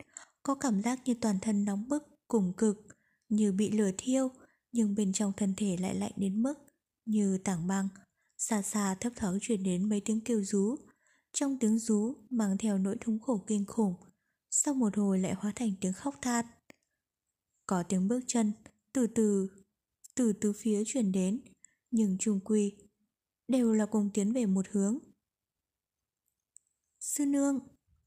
có 0.42 0.54
cảm 0.54 0.82
giác 0.82 1.00
như 1.04 1.14
toàn 1.14 1.38
thân 1.40 1.64
nóng 1.64 1.88
bức, 1.88 2.02
cùng 2.28 2.52
cực, 2.56 2.76
như 3.28 3.52
bị 3.52 3.70
lửa 3.70 3.90
thiêu, 3.98 4.28
nhưng 4.72 4.94
bên 4.94 5.12
trong 5.12 5.32
thân 5.36 5.54
thể 5.56 5.76
lại 5.80 5.94
lạnh 5.94 6.12
đến 6.16 6.42
mức 6.42 6.54
như 7.04 7.38
tảng 7.38 7.66
băng. 7.66 7.88
Xa 8.36 8.62
xa 8.62 8.94
thấp 9.00 9.12
thoáng 9.16 9.38
truyền 9.40 9.62
đến 9.62 9.88
mấy 9.88 10.00
tiếng 10.04 10.20
kêu 10.20 10.44
rú, 10.44 10.76
trong 11.32 11.58
tiếng 11.58 11.78
rú 11.78 12.14
mang 12.30 12.58
theo 12.58 12.78
nỗi 12.78 12.96
thống 13.00 13.20
khổ 13.20 13.44
kinh 13.46 13.64
khủng, 13.66 13.94
sau 14.50 14.74
một 14.74 14.96
hồi 14.96 15.18
lại 15.18 15.34
hóa 15.34 15.52
thành 15.56 15.70
tiếng 15.80 15.92
khóc 15.92 16.14
than. 16.22 16.46
Có 17.66 17.82
tiếng 17.82 18.08
bước 18.08 18.20
chân, 18.26 18.52
từ 18.92 19.06
từ, 19.06 19.48
từ 20.14 20.32
từ 20.32 20.52
phía 20.52 20.82
chuyển 20.86 21.12
đến, 21.12 21.40
nhưng 21.90 22.16
trung 22.18 22.40
quy, 22.44 22.76
đều 23.48 23.72
là 23.72 23.86
cùng 23.86 24.10
tiến 24.14 24.32
về 24.32 24.46
một 24.46 24.66
hướng. 24.70 24.98
Sư 27.00 27.26
nương, 27.26 27.58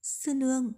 sư 0.01 0.33
nương. 0.33 0.73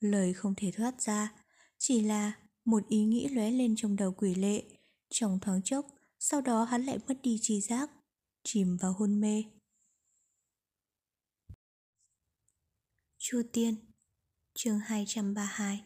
Lời 0.00 0.34
không 0.34 0.54
thể 0.56 0.70
thoát 0.76 1.02
ra, 1.02 1.32
chỉ 1.78 2.00
là 2.00 2.32
một 2.64 2.88
ý 2.88 3.04
nghĩ 3.04 3.28
lóe 3.28 3.50
lên 3.50 3.74
trong 3.76 3.96
đầu 3.96 4.12
quỷ 4.12 4.34
lệ. 4.34 4.64
Trong 5.10 5.38
thoáng 5.40 5.62
chốc, 5.62 5.86
sau 6.18 6.40
đó 6.40 6.64
hắn 6.64 6.84
lại 6.84 6.98
mất 7.08 7.14
đi 7.22 7.38
trí 7.40 7.60
giác, 7.60 7.90
chìm 8.46 8.76
vào 8.76 8.92
hôn 8.92 9.20
mê. 9.20 9.44
Chu 13.18 13.42
Tiên, 13.52 13.74
chương 14.54 14.78
232 14.78 15.84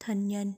Thân 0.00 0.28
nhân. 0.28 0.52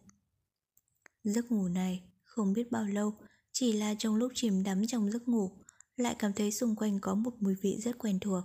Giấc 1.25 1.53
ngủ 1.53 1.69
này, 1.69 2.03
không 2.25 2.53
biết 2.53 2.71
bao 2.71 2.85
lâu, 2.85 3.15
Chỉ 3.53 3.73
là 3.73 3.95
trong 3.99 4.17
lúc 4.17 4.33
chìm 4.35 4.63
đắm 4.63 4.87
trong 4.87 5.11
giấc 5.11 5.29
ngủ, 5.29 5.51
Lại 5.97 6.17
cảm 6.19 6.33
thấy 6.33 6.53
xung 6.53 6.77
quanh 6.77 7.01
có 7.01 7.15
một 7.15 7.33
mùi 7.39 7.55
vị 7.55 7.81
rất 7.83 7.99
quen 7.99 8.21
thuộc. 8.21 8.45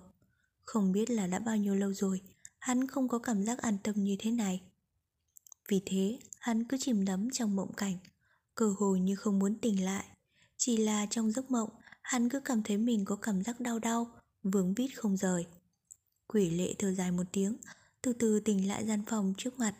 Không 0.63 0.91
biết 0.91 1.09
là 1.09 1.27
đã 1.27 1.39
bao 1.39 1.57
nhiêu 1.57 1.75
lâu 1.75 1.93
rồi, 1.93 2.21
Hắn 2.59 2.87
không 2.87 3.07
có 3.07 3.19
cảm 3.19 3.43
giác 3.43 3.57
an 3.57 3.77
tâm 3.83 4.03
như 4.03 4.15
thế 4.19 4.31
này. 4.31 4.61
Vì 5.67 5.81
thế, 5.85 6.19
hắn 6.39 6.67
cứ 6.67 6.77
chìm 6.79 7.05
đắm 7.05 7.29
trong 7.33 7.55
mộng 7.55 7.73
cảnh, 7.73 7.97
Cơ 8.55 8.75
hồ 8.79 8.95
như 8.95 9.15
không 9.15 9.39
muốn 9.39 9.59
tỉnh 9.61 9.85
lại, 9.85 10.05
Chỉ 10.57 10.77
là 10.77 11.05
trong 11.09 11.31
giấc 11.31 11.51
mộng 11.51 11.69
Hắn 12.05 12.29
cứ 12.29 12.39
cảm 12.39 12.63
thấy 12.63 12.77
mình 12.77 13.05
có 13.05 13.15
cảm 13.15 13.43
giác 13.43 13.59
đau 13.59 13.79
đau 13.79 14.07
Vướng 14.43 14.73
vít 14.73 14.87
không 14.95 15.17
rời. 15.17 15.45
Quỷ 16.27 16.49
lệ 16.49 16.73
thở 16.79 16.93
dài 16.93 17.11
một 17.11 17.23
tiếng 17.31 17.57
Từ 18.01 18.13
từ 18.13 18.39
tỉnh 18.39 18.67
lại 18.67 18.85
gian 18.85 19.03
phòng 19.07 19.33
trước 19.37 19.59
mặt. 19.59 19.75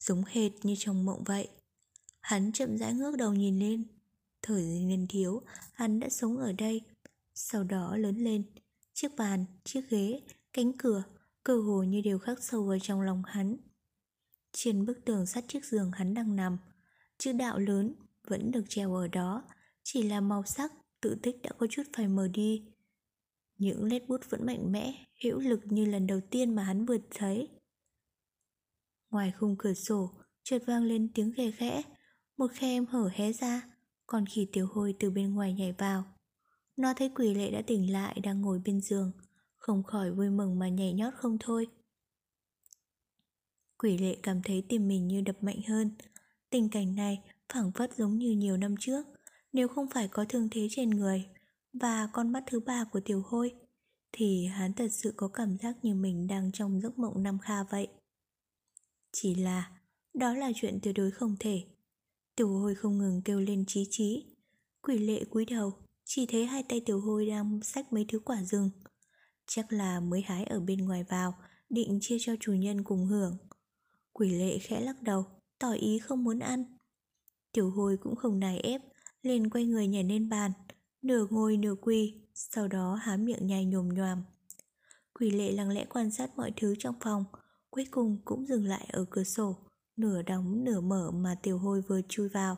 Giống 0.00 0.22
hệt 0.26 0.52
như 0.62 0.74
trong 0.78 1.04
mộng 1.04 1.24
vậy. 1.24 1.48
Hắn 2.20 2.52
chậm 2.52 2.78
rãi 2.78 2.94
ngước 2.94 3.16
đầu 3.16 3.34
nhìn 3.34 3.58
lên. 3.58 3.84
Thời 4.42 4.62
niên 4.62 5.06
thiếu 5.08 5.42
Hắn 5.72 6.00
đã 6.00 6.08
sống 6.08 6.36
ở 6.36 6.52
đây. 6.52 6.80
Sau 7.34 7.64
đó 7.64 7.96
lớn 7.96 8.16
lên 8.16 8.42
Chiếc 8.92 9.16
bàn, 9.16 9.44
chiếc 9.64 9.90
ghế, 9.90 10.20
cánh 10.52 10.72
cửa 10.78 11.02
Cơ 11.44 11.60
hồ 11.60 11.82
như 11.82 12.00
đều 12.00 12.18
khắc 12.18 12.42
sâu 12.42 12.64
vào 12.64 12.78
trong 12.82 13.00
lòng 13.00 13.22
hắn. 13.26 13.56
Trên 14.52 14.86
bức 14.86 15.04
tường 15.04 15.26
sát 15.26 15.44
chiếc 15.48 15.64
giường 15.64 15.90
hắn 15.90 16.14
đang 16.14 16.36
nằm 16.36 16.58
Chữ 17.18 17.32
đạo 17.32 17.58
lớn 17.58 17.94
Vẫn 18.26 18.50
được 18.50 18.64
treo 18.68 18.94
ở 18.94 19.08
đó 19.08 19.42
Chỉ 19.82 20.02
là 20.02 20.20
màu 20.20 20.42
sắc 20.46 20.72
tự 21.00 21.14
tích 21.22 21.42
đã 21.42 21.50
có 21.58 21.66
chút 21.70 21.82
phải 21.96 22.08
mờ 22.08 22.28
đi. 22.28 22.64
Những 23.58 23.88
nét 23.88 24.08
bút 24.08 24.20
vẫn 24.30 24.46
mạnh 24.46 24.72
mẽ, 24.72 25.06
Hữu 25.24 25.38
lực 25.38 25.60
như 25.64 25.84
lần 25.84 26.06
đầu 26.06 26.20
tiên 26.30 26.54
mà 26.54 26.62
hắn 26.62 26.86
vừa 26.86 26.96
thấy. 27.10 27.48
Ngoài 29.10 29.32
khung 29.38 29.56
cửa 29.58 29.74
sổ, 29.74 30.10
chợt 30.42 30.58
vang 30.66 30.84
lên 30.84 31.08
tiếng 31.14 31.32
ghê 31.36 31.50
khẽ. 31.50 31.82
Một 32.36 32.50
khe 32.54 32.66
em 32.66 32.86
hở 32.86 33.10
hé 33.14 33.32
ra, 33.32 33.62
Còn 34.06 34.24
khi 34.26 34.48
tiểu 34.52 34.66
hôi 34.72 34.94
từ 34.98 35.10
bên 35.10 35.34
ngoài 35.34 35.52
nhảy 35.52 35.72
vào. 35.72 36.04
Nó 36.76 36.94
thấy 36.96 37.10
quỷ 37.14 37.34
lệ 37.34 37.50
đã 37.50 37.62
tỉnh 37.62 37.92
lại, 37.92 38.20
Đang 38.22 38.40
ngồi 38.40 38.60
bên 38.64 38.80
giường, 38.80 39.12
Không 39.56 39.82
khỏi 39.82 40.12
vui 40.12 40.30
mừng 40.30 40.58
mà 40.58 40.68
nhảy 40.68 40.92
nhót 40.92 41.14
không 41.14 41.36
thôi. 41.40 41.66
Quỷ 43.78 43.98
lệ 43.98 44.16
cảm 44.22 44.42
thấy 44.42 44.64
tim 44.68 44.88
mình 44.88 45.08
như 45.08 45.20
đập 45.20 45.42
mạnh 45.42 45.60
hơn. 45.68 45.90
Tình 46.50 46.68
cảnh 46.68 46.94
này 46.94 47.22
phảng 47.52 47.72
phất 47.72 47.96
giống 47.96 48.18
như 48.18 48.30
nhiều 48.30 48.56
năm 48.56 48.74
trước 48.80 49.06
nếu 49.52 49.68
không 49.68 49.86
phải 49.90 50.08
có 50.08 50.24
thương 50.28 50.48
thế 50.50 50.68
trên 50.70 50.90
người 50.90 51.28
Và 51.72 52.08
con 52.12 52.32
mắt 52.32 52.44
thứ 52.46 52.60
ba 52.60 52.84
của 52.84 53.00
tiểu 53.00 53.22
hôi, 53.26 53.54
Thì 54.12 54.46
hắn 54.46 54.72
thật 54.72 54.88
sự 54.92 55.12
có 55.16 55.28
cảm 55.28 55.58
giác 55.58 55.76
như 55.82 55.94
mình 55.94 56.26
đang 56.26 56.52
trong 56.52 56.80
giấc 56.80 56.98
mộng 56.98 57.22
năm 57.22 57.38
kha 57.38 57.62
vậy. 57.62 57.88
Chỉ 59.12 59.34
là 59.34 59.70
Đó 60.14 60.34
là 60.34 60.52
chuyện 60.54 60.78
tuyệt 60.82 60.94
đối 60.98 61.10
không 61.10 61.36
thể. 61.40 61.64
Tiểu 62.36 62.48
hôi 62.48 62.74
không 62.74 62.98
ngừng 62.98 63.22
kêu 63.24 63.40
lên 63.40 63.64
chí 63.66 63.86
chí. 63.90 64.26
Quỷ 64.82 64.98
lệ 64.98 65.24
cúi 65.24 65.44
đầu, 65.44 65.72
Chỉ 66.04 66.26
thấy 66.26 66.46
hai 66.46 66.62
tay 66.62 66.80
tiểu 66.86 67.00
hôi 67.00 67.26
đang 67.26 67.60
xách 67.62 67.92
mấy 67.92 68.04
thứ 68.08 68.18
quả 68.18 68.42
rừng. 68.42 68.70
Chắc 69.46 69.72
là 69.72 70.00
mới 70.00 70.22
hái 70.22 70.44
ở 70.44 70.60
bên 70.60 70.78
ngoài 70.78 71.04
vào, 71.04 71.34
Định 71.70 71.98
chia 72.00 72.16
cho 72.20 72.32
chủ 72.40 72.52
nhân 72.52 72.84
cùng 72.84 73.06
hưởng. 73.06 73.36
Quỷ 74.12 74.30
lệ 74.30 74.58
khẽ 74.58 74.80
lắc 74.80 75.02
đầu, 75.02 75.24
Tỏ 75.58 75.72
ý 75.72 75.98
không 75.98 76.24
muốn 76.24 76.38
ăn. 76.38 76.64
Tiểu 77.52 77.70
hôi 77.70 77.96
cũng 77.96 78.16
không 78.16 78.40
nài 78.40 78.58
ép 78.60 78.80
liền 79.22 79.50
quay 79.50 79.66
người 79.66 79.86
nhảy 79.86 80.04
lên 80.04 80.28
bàn 80.28 80.52
nửa 81.02 81.26
ngồi 81.30 81.56
nửa 81.56 81.74
quỳ, 81.80 82.14
sau 82.34 82.68
đó 82.68 82.94
há 82.94 83.16
miệng 83.16 83.46
nhai 83.46 83.64
nhồm 83.64 83.88
nhoàm. 83.88 84.24
Quỷ 85.14 85.30
lệ 85.30 85.52
lặng 85.52 85.70
lẽ 85.70 85.84
quan 85.84 86.10
sát 86.10 86.30
mọi 86.36 86.52
thứ 86.56 86.74
trong 86.78 86.94
phòng, 87.00 87.24
cuối 87.70 87.86
cùng 87.90 88.18
cũng 88.24 88.46
dừng 88.46 88.64
lại 88.64 88.88
ở 88.92 89.04
cửa 89.10 89.24
sổ, 89.24 89.56
nửa 89.96 90.22
đóng 90.22 90.64
nửa 90.64 90.80
mở 90.80 91.10
mà 91.10 91.34
tiểu 91.42 91.58
hôi 91.58 91.82
vừa 91.88 92.00
chui 92.08 92.28
vào. 92.28 92.56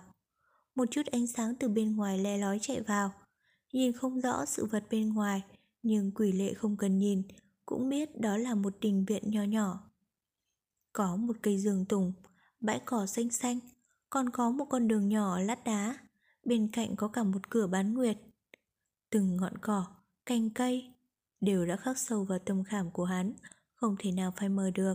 Một 0.75 0.85
chút 0.91 1.07
ánh 1.07 1.27
sáng 1.27 1.55
từ 1.61 1.69
bên 1.69 1.97
ngoài 1.97 2.19
le 2.19 2.39
lói 2.39 2.59
chạy 2.63 2.81
vào, 2.81 3.13
nhìn 3.73 3.93
không 3.93 4.21
rõ 4.21 4.45
sự 4.45 4.67
vật 4.67 4.85
bên 4.91 5.15
ngoài, 5.15 5.43
nhưng 5.83 6.13
quỷ 6.15 6.33
lệ 6.33 6.55
không 6.55 6.77
cần 6.77 6.99
nhìn, 6.99 7.23
cũng 7.67 7.89
biết 7.89 8.21
đó 8.21 8.37
là 8.37 8.55
một 8.55 8.75
đình 8.81 9.05
viện 9.05 9.23
nho 9.31 9.43
nhỏ. 9.43 9.91
Có 10.93 11.17
một 11.17 11.37
cây 11.43 11.59
giường 11.59 11.85
tùng, 11.89 12.13
bãi 12.61 12.81
cỏ 12.85 13.07
xanh 13.07 13.31
xanh, 13.31 13.59
còn 14.11 14.31
có 14.31 14.51
một 14.51 14.65
con 14.65 14.89
đường 14.89 15.09
nhỏ 15.09 15.39
lát 15.39 15.65
đá, 15.65 15.99
bên 16.45 16.69
cạnh 16.73 16.97
có 16.97 17.09
cả 17.09 17.23
một 17.23 17.51
cửa 17.51 17.67
bán 17.67 17.95
nguyệt. 17.95 18.19
Từng 19.11 19.37
ngọn 19.37 19.59
cỏ, 19.59 19.87
cành 20.27 20.51
cây 20.51 20.95
đều 21.41 21.67
đã 21.67 21.77
khắc 21.77 21.99
sâu 21.99 22.25
vào 22.25 22.39
tâm 22.39 22.65
khảm 22.65 22.91
của 22.91 23.05
hắn, 23.05 23.33
không 23.75 23.97
thể 23.99 24.13
nào 24.13 24.33
phai 24.37 24.49
mờ 24.49 24.71
được. 24.71 24.95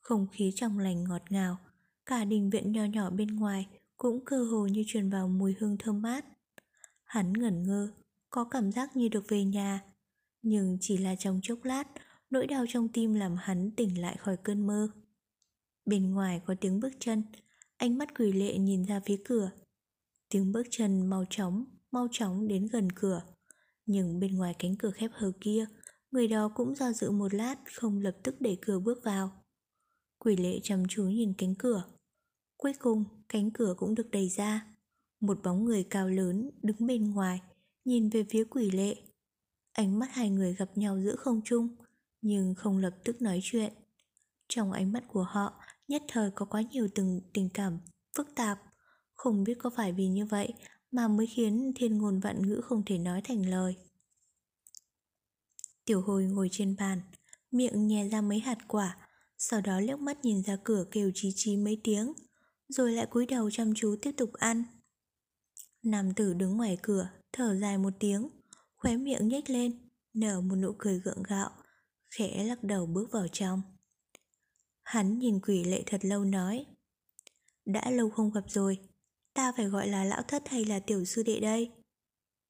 Không 0.00 0.26
khí 0.32 0.52
trong 0.56 0.78
lành 0.78 1.04
ngọt 1.04 1.22
ngào, 1.30 1.58
cả 2.06 2.24
đình 2.24 2.50
viện 2.50 2.72
nho 2.72 2.84
nhỏ 2.84 3.10
bên 3.10 3.36
ngoài 3.36 3.68
cũng 3.96 4.24
cơ 4.24 4.44
hồ 4.44 4.66
như 4.66 4.84
truyền 4.86 5.10
vào 5.10 5.28
mùi 5.28 5.54
hương 5.60 5.76
thơm 5.78 6.02
mát. 6.02 6.24
Hắn 7.04 7.32
ngẩn 7.32 7.62
ngơ, 7.62 7.92
có 8.30 8.44
cảm 8.44 8.72
giác 8.72 8.96
như 8.96 9.08
được 9.08 9.24
về 9.28 9.44
nhà, 9.44 9.80
nhưng 10.42 10.78
chỉ 10.80 10.96
là 10.96 11.14
trong 11.16 11.40
chốc 11.42 11.64
lát, 11.64 11.84
nỗi 12.30 12.46
đau 12.46 12.64
trong 12.68 12.88
tim 12.88 13.14
làm 13.14 13.36
hắn 13.36 13.70
tỉnh 13.76 14.00
lại 14.00 14.16
khỏi 14.16 14.36
cơn 14.36 14.66
mơ. 14.66 14.88
Bên 15.86 16.10
ngoài 16.10 16.40
có 16.46 16.54
tiếng 16.60 16.80
bước 16.80 16.92
chân, 17.00 17.22
ánh 17.76 17.98
mắt 17.98 18.18
quỷ 18.18 18.32
lệ 18.32 18.58
nhìn 18.58 18.84
ra 18.84 19.00
phía 19.06 19.16
cửa. 19.24 19.50
Tiếng 20.34 20.52
bước 20.52 20.66
chân 20.70 21.06
mau 21.06 21.24
chóng, 21.30 21.64
mau 21.90 22.08
chóng 22.12 22.48
đến 22.48 22.66
gần 22.72 22.88
cửa. 22.92 23.22
Nhưng 23.86 24.20
bên 24.20 24.36
ngoài 24.36 24.54
cánh 24.58 24.76
cửa 24.78 24.90
khép 24.90 25.10
hờ 25.14 25.32
kia, 25.40 25.66
người 26.10 26.28
đó 26.28 26.52
cũng 26.54 26.74
do 26.74 26.92
dự 26.92 27.10
một 27.10 27.34
lát 27.34 27.56
không 27.74 27.98
lập 27.98 28.16
tức 28.22 28.34
để 28.40 28.56
cửa 28.62 28.78
bước 28.78 29.04
vào. 29.04 29.44
Quỷ 30.18 30.36
lệ 30.36 30.60
chăm 30.62 30.82
chú 30.88 31.04
nhìn 31.04 31.32
cánh 31.38 31.54
cửa. 31.58 31.84
Cuối 32.56 32.72
cùng, 32.78 33.04
cánh 33.28 33.50
cửa 33.50 33.74
cũng 33.78 33.94
được 33.94 34.10
đẩy 34.10 34.28
ra. 34.28 34.66
Một 35.20 35.38
bóng 35.42 35.64
người 35.64 35.86
cao 35.90 36.08
lớn 36.08 36.50
đứng 36.62 36.86
bên 36.86 37.10
ngoài, 37.10 37.40
nhìn 37.84 38.08
về 38.08 38.24
phía 38.30 38.44
quỷ 38.44 38.70
lệ. 38.70 38.96
Ánh 39.72 39.98
mắt 39.98 40.08
hai 40.12 40.30
người 40.30 40.54
gặp 40.54 40.70
nhau 40.74 41.00
giữa 41.00 41.16
không 41.16 41.40
trung, 41.44 41.76
nhưng 42.22 42.54
không 42.54 42.78
lập 42.78 42.94
tức 43.04 43.22
nói 43.22 43.40
chuyện. 43.42 43.72
Trong 44.48 44.72
ánh 44.72 44.92
mắt 44.92 45.04
của 45.08 45.22
họ, 45.22 45.60
nhất 45.88 46.02
thời 46.08 46.30
có 46.30 46.46
quá 46.46 46.62
nhiều 46.70 46.88
từng 46.94 47.20
tình 47.32 47.48
cảm 47.54 47.78
phức 48.16 48.34
tạp. 48.34 48.73
Không 49.14 49.44
biết 49.44 49.54
có 49.58 49.70
phải 49.70 49.92
vì 49.92 50.08
như 50.08 50.26
vậy 50.26 50.54
mà 50.90 51.08
mới 51.08 51.26
khiến 51.26 51.72
thiên 51.76 51.98
ngôn 51.98 52.20
vạn 52.20 52.48
ngữ 52.48 52.60
không 52.64 52.82
thể 52.86 52.98
nói 52.98 53.22
thành 53.24 53.50
lời. 53.50 53.76
Tiểu 55.84 56.00
hồi 56.00 56.24
ngồi 56.24 56.48
trên 56.52 56.76
bàn, 56.78 57.00
miệng 57.50 57.86
nhè 57.86 58.08
ra 58.08 58.20
mấy 58.20 58.40
hạt 58.40 58.58
quả, 58.68 58.96
sau 59.38 59.60
đó 59.60 59.80
liếc 59.80 59.98
mắt 59.98 60.24
nhìn 60.24 60.42
ra 60.42 60.56
cửa 60.64 60.84
kêu 60.90 61.10
chí 61.14 61.32
chí 61.36 61.56
mấy 61.56 61.80
tiếng, 61.84 62.12
rồi 62.68 62.92
lại 62.92 63.06
cúi 63.06 63.26
đầu 63.26 63.50
chăm 63.50 63.74
chú 63.74 63.96
tiếp 64.02 64.12
tục 64.16 64.32
ăn. 64.32 64.64
Nam 65.82 66.14
tử 66.14 66.34
đứng 66.34 66.56
ngoài 66.56 66.78
cửa, 66.82 67.10
thở 67.32 67.56
dài 67.56 67.78
một 67.78 67.92
tiếng, 68.00 68.28
khóe 68.76 68.96
miệng 68.96 69.28
nhếch 69.28 69.50
lên, 69.50 69.90
nở 70.14 70.40
một 70.40 70.56
nụ 70.56 70.74
cười 70.78 70.98
gượng 70.98 71.22
gạo, 71.22 71.50
khẽ 72.10 72.44
lắc 72.44 72.64
đầu 72.64 72.86
bước 72.86 73.12
vào 73.12 73.28
trong. 73.32 73.62
Hắn 74.82 75.18
nhìn 75.18 75.40
quỷ 75.40 75.64
lệ 75.64 75.82
thật 75.86 76.04
lâu 76.04 76.24
nói 76.24 76.66
Đã 77.64 77.90
lâu 77.90 78.10
không 78.10 78.32
gặp 78.32 78.44
rồi 78.48 78.78
Ta 79.34 79.52
phải 79.56 79.66
gọi 79.66 79.88
là 79.88 80.04
lão 80.04 80.22
thất 80.22 80.48
hay 80.48 80.64
là 80.64 80.78
tiểu 80.78 81.04
sư 81.04 81.22
đệ 81.22 81.40
đây? 81.40 81.70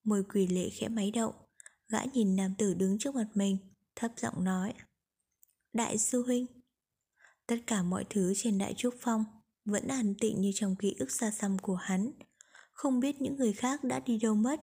Môi 0.04 0.24
quỷ 0.34 0.46
lệ 0.46 0.70
khẽ 0.70 0.88
máy 0.88 1.10
động, 1.10 1.34
Gã 1.88 1.98
nhìn 2.12 2.36
nam 2.36 2.54
tử 2.58 2.74
đứng 2.74 2.98
trước 2.98 3.14
mặt 3.14 3.28
mình, 3.34 3.58
Thấp 3.96 4.12
giọng 4.16 4.44
nói, 4.44 4.72
Đại 5.72 5.98
sư 5.98 6.22
huynh. 6.22 6.46
Tất 7.46 7.56
cả 7.66 7.82
mọi 7.82 8.04
thứ 8.10 8.32
trên 8.36 8.58
đại 8.58 8.74
trúc 8.76 8.94
phong 9.00 9.24
Vẫn 9.64 9.88
an 9.88 10.14
tịnh 10.20 10.40
như 10.40 10.50
trong 10.54 10.76
ký 10.76 10.94
ức 10.98 11.10
xa 11.10 11.30
xăm 11.30 11.58
của 11.58 11.74
hắn. 11.74 12.10
Không 12.72 13.00
biết 13.00 13.20
những 13.20 13.36
người 13.36 13.52
khác 13.52 13.84
đã 13.84 14.00
đi 14.00 14.18
đâu 14.18 14.34
mất. 14.34 14.60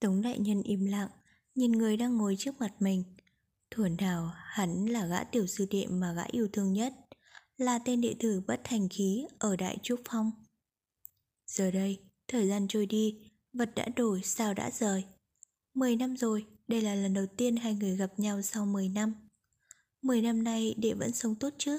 Tống 0.00 0.22
đại 0.22 0.38
nhân 0.38 0.62
im 0.62 0.84
lặng, 0.84 1.08
Nhìn 1.54 1.72
người 1.72 1.96
đang 1.96 2.16
ngồi 2.16 2.36
trước 2.38 2.60
mặt 2.60 2.74
mình. 2.80 3.04
Thuần 3.70 3.96
nào 4.00 4.32
hắn 4.34 4.86
là 4.86 5.06
gã 5.06 5.24
tiểu 5.24 5.46
sư 5.46 5.66
đệ 5.70 5.86
mà 5.86 6.12
gã 6.12 6.24
yêu 6.24 6.48
thương 6.52 6.72
nhất, 6.72 6.94
Là 7.56 7.78
tên 7.78 8.00
đệ 8.00 8.14
tử 8.18 8.42
bất 8.46 8.60
thành 8.64 8.88
khí 8.88 9.26
ở 9.38 9.56
Đại 9.56 9.78
Trúc 9.82 10.00
Phong. 10.08 10.30
Giờ 11.48 11.70
đây, 11.70 11.98
thời 12.28 12.48
gian 12.48 12.68
trôi 12.68 12.86
đi 12.86 13.16
Vật 13.52 13.70
đã 13.76 13.86
đổi, 13.96 14.20
sao 14.24 14.54
đã 14.54 14.70
rời? 14.70 15.04
Mười 15.74 15.96
năm 15.96 16.16
rồi, 16.16 16.46
đây 16.68 16.82
là 16.82 16.94
lần 16.94 17.14
đầu 17.14 17.26
tiên 17.36 17.56
hai 17.56 17.74
người 17.74 17.96
gặp 17.96 18.18
nhau 18.18 18.42
sau 18.42 18.66
mười 18.66 18.88
năm. 18.88 19.14
Mười 20.02 20.22
năm 20.22 20.44
nay 20.44 20.74
đệ 20.78 20.92
vẫn 20.92 21.12
sống 21.12 21.34
tốt 21.34 21.54
chứ? 21.58 21.78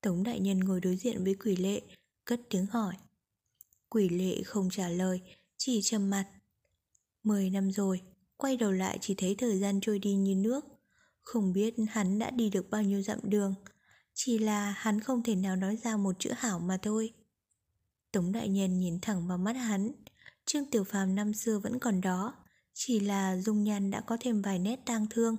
Tống 0.00 0.22
đại 0.22 0.40
nhân 0.40 0.60
ngồi 0.60 0.80
đối 0.80 0.96
diện 0.96 1.24
với 1.24 1.34
quỷ 1.34 1.56
lệ 1.56 1.80
Cất 2.24 2.40
tiếng 2.50 2.66
hỏi. 2.66 2.94
Quỷ 3.88 4.08
lệ 4.08 4.42
không 4.42 4.70
trả 4.70 4.88
lời 4.88 5.20
Chỉ 5.56 5.82
trầm 5.82 6.10
mặt. 6.10 6.28
Mười 7.22 7.50
năm 7.50 7.72
rồi 7.72 8.00
Quay 8.36 8.56
đầu 8.56 8.72
lại 8.72 8.98
chỉ 9.00 9.14
thấy 9.14 9.34
thời 9.34 9.58
gian 9.58 9.80
trôi 9.80 9.98
đi 9.98 10.14
như 10.14 10.34
nước. 10.34 10.64
Không 11.22 11.52
biết 11.52 11.74
hắn 11.88 12.18
đã 12.18 12.30
đi 12.30 12.50
được 12.50 12.70
bao 12.70 12.82
nhiêu 12.82 13.02
dặm 13.02 13.18
đường. 13.22 13.54
Chỉ 14.14 14.38
là 14.38 14.70
hắn 14.70 15.00
không 15.00 15.22
thể 15.22 15.34
nào 15.34 15.56
nói 15.56 15.76
ra 15.76 15.96
một 15.96 16.16
chữ 16.18 16.30
hảo 16.36 16.58
mà 16.58 16.78
thôi. 16.82 17.12
Tống 18.12 18.32
đại 18.32 18.48
nhân 18.48 18.78
nhìn 18.78 19.00
thẳng 19.00 19.28
vào 19.28 19.38
mắt 19.38 19.52
hắn. 19.52 19.92
Trương 20.46 20.70
Tiểu 20.70 20.84
Phàm 20.84 21.14
năm 21.14 21.34
xưa 21.34 21.58
vẫn 21.58 21.78
còn 21.78 22.00
đó 22.00 22.34
Chỉ 22.74 23.00
là 23.00 23.36
dung 23.36 23.64
nhan 23.64 23.90
đã 23.90 24.00
có 24.00 24.16
thêm 24.20 24.42
vài 24.42 24.58
nét 24.58 24.80
tang 24.86 25.06
thương. 25.10 25.36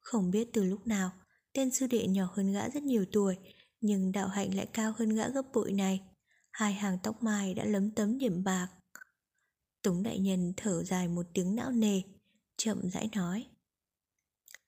Không 0.00 0.30
biết 0.30 0.48
từ 0.52 0.64
lúc 0.64 0.86
nào 0.86 1.10
Tên 1.52 1.70
sư 1.70 1.86
đệ 1.86 2.06
nhỏ 2.06 2.28
hơn 2.32 2.52
gã 2.52 2.68
rất 2.68 2.82
nhiều 2.82 3.04
tuổi 3.12 3.36
Nhưng 3.80 4.12
đạo 4.12 4.28
hạnh 4.28 4.54
lại 4.54 4.66
cao 4.72 4.94
hơn 4.96 5.08
gã 5.08 5.28
gấp 5.28 5.42
bội 5.52 5.72
này. 5.72 6.00
Hai 6.50 6.74
hàng 6.74 6.98
tóc 7.02 7.22
mai 7.22 7.54
đã 7.54 7.64
lấm 7.64 7.90
tấm 7.90 8.18
điểm 8.18 8.44
bạc. 8.44 8.68
Tống 9.82 10.02
đại 10.02 10.18
nhân 10.18 10.52
thở 10.56 10.84
dài 10.84 11.08
một 11.08 11.26
tiếng 11.34 11.54
não 11.54 11.70
nề 11.70 12.02
Chậm 12.56 12.90
rãi 12.90 13.08
nói 13.14 13.46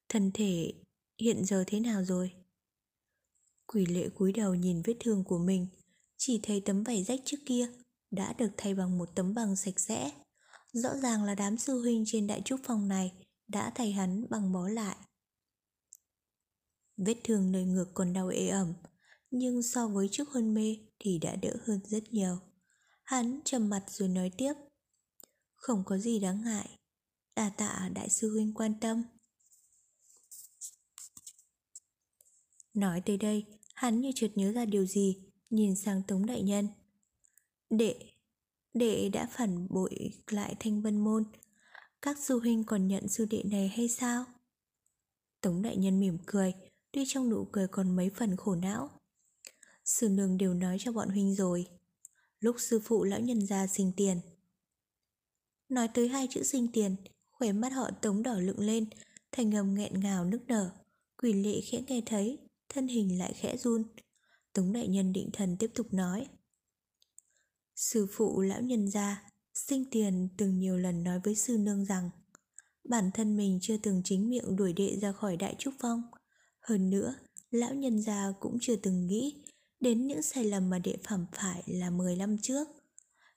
Thân 0.08 0.30
thể 0.34 0.72
hiện 1.20 1.44
giờ 1.44 1.64
thế 1.66 1.80
nào 1.80 2.04
rồi? 2.04 2.32
Quỷ 3.66 3.86
lệ 3.86 4.08
cúi 4.08 4.32
đầu 4.32 4.54
nhìn 4.54 4.82
vết 4.82 4.94
thương 5.00 5.24
của 5.24 5.38
mình, 5.38 5.66
chỉ 6.16 6.40
thấy 6.42 6.62
tấm 6.64 6.82
vải 6.82 7.04
rách 7.04 7.20
trước 7.24 7.36
kia 7.46 7.68
đã 8.10 8.32
được 8.32 8.50
thay 8.56 8.74
bằng 8.74 8.98
một 8.98 9.08
tấm 9.14 9.34
bằng 9.34 9.56
sạch 9.56 9.80
sẽ. 9.80 10.10
Rõ 10.72 10.96
ràng 10.96 11.24
là 11.24 11.34
đám 11.34 11.58
sư 11.58 11.80
huynh 11.80 12.04
trên 12.06 12.26
đại 12.26 12.42
trúc 12.44 12.60
phòng 12.64 12.88
này 12.88 13.12
đã 13.48 13.72
thay 13.74 13.92
hắn 13.92 14.26
bằng 14.30 14.52
bó 14.52 14.68
lại. 14.68 14.96
Vết 16.96 17.16
thương 17.24 17.52
nơi 17.52 17.64
ngực 17.64 17.86
còn 17.94 18.12
đau 18.12 18.28
ê 18.28 18.48
ẩm, 18.48 18.74
nhưng 19.30 19.62
so 19.62 19.88
với 19.88 20.08
trước 20.12 20.28
hôn 20.28 20.54
mê 20.54 20.76
thì 20.98 21.18
đã 21.18 21.36
đỡ 21.36 21.56
hơn 21.64 21.80
rất 21.84 22.12
nhiều. 22.12 22.38
Hắn 23.02 23.40
trầm 23.44 23.68
mặt 23.68 23.84
rồi 23.88 24.08
nói 24.08 24.30
tiếp. 24.38 24.52
Không 25.54 25.82
có 25.86 25.98
gì 25.98 26.20
đáng 26.20 26.42
ngại, 26.44 26.68
đà 27.36 27.50
tạ 27.50 27.90
đại 27.94 28.08
sư 28.10 28.32
huynh 28.32 28.54
quan 28.54 28.80
tâm. 28.80 29.02
Nói 32.74 33.02
tới 33.06 33.16
đây, 33.16 33.44
hắn 33.74 34.00
như 34.00 34.10
chợt 34.14 34.30
nhớ 34.34 34.52
ra 34.52 34.64
điều 34.64 34.86
gì, 34.86 35.16
nhìn 35.50 35.76
sang 35.76 36.02
Tống 36.02 36.26
Đại 36.26 36.42
Nhân. 36.42 36.68
Đệ, 37.70 37.94
đệ 38.74 39.08
đã 39.08 39.28
phản 39.32 39.66
bội 39.70 40.10
lại 40.26 40.54
thanh 40.60 40.82
vân 40.82 40.98
môn. 40.98 41.24
Các 42.02 42.18
sư 42.18 42.40
huynh 42.40 42.64
còn 42.64 42.86
nhận 42.88 43.08
sư 43.08 43.26
đệ 43.30 43.42
này 43.42 43.68
hay 43.68 43.88
sao? 43.88 44.24
Tống 45.40 45.62
Đại 45.62 45.76
Nhân 45.76 46.00
mỉm 46.00 46.18
cười, 46.26 46.54
tuy 46.92 47.04
trong 47.06 47.30
nụ 47.30 47.44
cười 47.52 47.68
còn 47.68 47.96
mấy 47.96 48.10
phần 48.10 48.36
khổ 48.36 48.54
não. 48.54 48.90
Sư 49.84 50.08
nương 50.08 50.38
đều 50.38 50.54
nói 50.54 50.76
cho 50.80 50.92
bọn 50.92 51.08
huynh 51.08 51.34
rồi. 51.34 51.66
Lúc 52.40 52.56
sư 52.58 52.80
phụ 52.84 53.04
lão 53.04 53.20
nhân 53.20 53.46
ra 53.46 53.66
sinh 53.66 53.92
tiền. 53.96 54.20
Nói 55.68 55.88
tới 55.94 56.08
hai 56.08 56.28
chữ 56.30 56.42
sinh 56.42 56.68
tiền, 56.72 56.96
khỏe 57.30 57.52
mắt 57.52 57.72
họ 57.72 57.90
tống 58.02 58.22
đỏ 58.22 58.34
lựng 58.38 58.60
lên, 58.60 58.88
thành 59.32 59.50
ngầm 59.50 59.74
nghẹn 59.74 60.00
ngào 60.00 60.24
nức 60.24 60.46
nở. 60.46 60.70
Quỷ 61.22 61.32
lệ 61.32 61.60
khẽ 61.60 61.82
nghe 61.88 62.00
thấy, 62.06 62.38
thân 62.68 62.88
hình 62.88 63.18
lại 63.18 63.32
khẽ 63.36 63.56
run. 63.56 63.82
Tống 64.56 64.72
đại 64.72 64.88
nhân 64.88 65.12
định 65.12 65.30
thần 65.32 65.56
tiếp 65.56 65.70
tục 65.74 65.86
nói. 65.92 66.26
Sư 67.74 68.06
phụ 68.12 68.40
lão 68.40 68.60
nhân 68.60 68.88
gia, 68.88 69.22
sinh 69.54 69.84
tiền 69.90 70.28
từng 70.36 70.58
nhiều 70.58 70.76
lần 70.76 71.04
nói 71.04 71.20
với 71.24 71.34
sư 71.34 71.58
nương 71.58 71.84
rằng 71.84 72.10
bản 72.88 73.10
thân 73.14 73.36
mình 73.36 73.58
chưa 73.62 73.76
từng 73.76 74.02
chính 74.04 74.30
miệng 74.30 74.56
đuổi 74.56 74.72
đệ 74.72 74.98
ra 75.02 75.12
khỏi 75.12 75.36
đại 75.36 75.54
trúc 75.58 75.74
phong. 75.80 76.02
Hơn 76.60 76.90
nữa, 76.90 77.14
lão 77.50 77.74
nhân 77.74 78.02
gia 78.02 78.32
cũng 78.40 78.58
chưa 78.60 78.76
từng 78.76 79.06
nghĩ 79.06 79.44
đến 79.80 80.06
những 80.06 80.22
sai 80.22 80.44
lầm 80.44 80.70
mà 80.70 80.78
đệ 80.78 80.96
phạm 81.04 81.26
phải 81.32 81.62
là 81.66 81.90
10 81.90 82.16
năm 82.16 82.36
trước. 82.42 82.68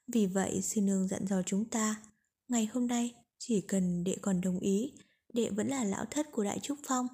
Vì 0.08 0.26
vậy 0.26 0.62
sư 0.62 0.82
nương 0.82 1.08
dặn 1.08 1.28
dò 1.28 1.42
chúng 1.46 1.70
ta, 1.70 2.04
ngày 2.48 2.66
hôm 2.74 2.88
nay 2.88 3.14
chỉ 3.38 3.62
cần 3.62 4.04
đệ 4.04 4.16
còn 4.22 4.42
đồng 4.42 4.60
ý, 4.60 4.94
đệ 5.34 5.50
vẫn 5.50 5.68
là 5.68 5.84
lão 5.84 6.06
thất 6.06 6.28
của 6.32 6.44
đại 6.44 6.60
trúc 6.60 6.78
phong, 6.88 7.08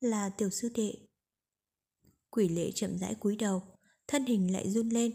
là 0.00 0.28
tiểu 0.28 0.50
sư 0.50 0.68
đệ 0.74 0.94
Quỷ 2.36 2.48
lệ 2.48 2.70
chậm 2.74 2.98
rãi 2.98 3.14
cúi 3.14 3.36
đầu, 3.36 3.62
thân 4.08 4.26
hình 4.26 4.52
lại 4.52 4.70
run 4.70 4.88
lên. 4.88 5.14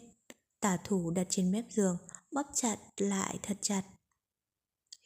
Tả 0.60 0.78
thủ 0.84 1.12
đặt 1.12 1.28
trên 1.30 1.52
mép 1.52 1.66
giường, 1.72 1.98
bóp 2.32 2.46
chặt 2.54 2.78
lại 2.98 3.40
thật 3.44 3.58
chặt. 3.62 3.84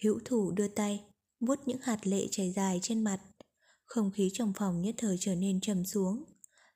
Hữu 0.03 0.19
thủ 0.25 0.51
đưa 0.51 0.67
tay, 0.67 1.03
vuốt 1.39 1.59
những 1.65 1.79
hạt 1.81 2.07
lệ 2.07 2.27
chảy 2.31 2.53
dài 2.55 2.79
trên 2.81 3.03
mặt. 3.03 3.21
Không 3.85 4.11
khí 4.11 4.29
trong 4.33 4.53
phòng 4.57 4.81
nhất 4.81 4.95
thời 4.97 5.17
trở 5.19 5.35
nên 5.35 5.61
trầm 5.61 5.85
xuống. 5.85 6.23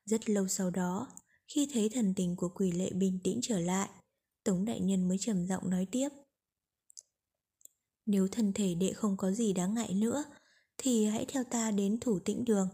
Rất 0.06 0.30
lâu 0.30 0.48
sau 0.48 0.70
đó, 0.70 1.08
khi 1.56 1.68
thấy 1.74 1.90
thần 1.90 2.14
tình 2.16 2.36
của 2.36 2.50
quỷ 2.50 2.72
lệ 2.72 2.90
bình 2.94 3.20
tĩnh 3.24 3.40
trở 3.44 3.60
lại, 3.60 3.90
Tống 4.44 4.66
Đại 4.66 4.80
Nhân 4.80 5.08
mới 5.08 5.18
trầm 5.20 5.48
giọng 5.48 5.70
nói 5.70 5.88
tiếp. 5.92 6.10
Nếu 8.06 8.28
thân 8.32 8.54
thể 8.54 8.76
đệ 8.76 8.94
không 8.94 9.18
có 9.18 9.32
gì 9.32 9.54
đáng 9.54 9.74
ngại 9.74 9.94
nữa, 9.94 10.24
thì 10.78 11.06
hãy 11.06 11.26
theo 11.28 11.44
ta 11.44 11.72
đến 11.72 12.00
thủ 12.00 12.20
tĩnh 12.20 12.46
đường. 12.46 12.70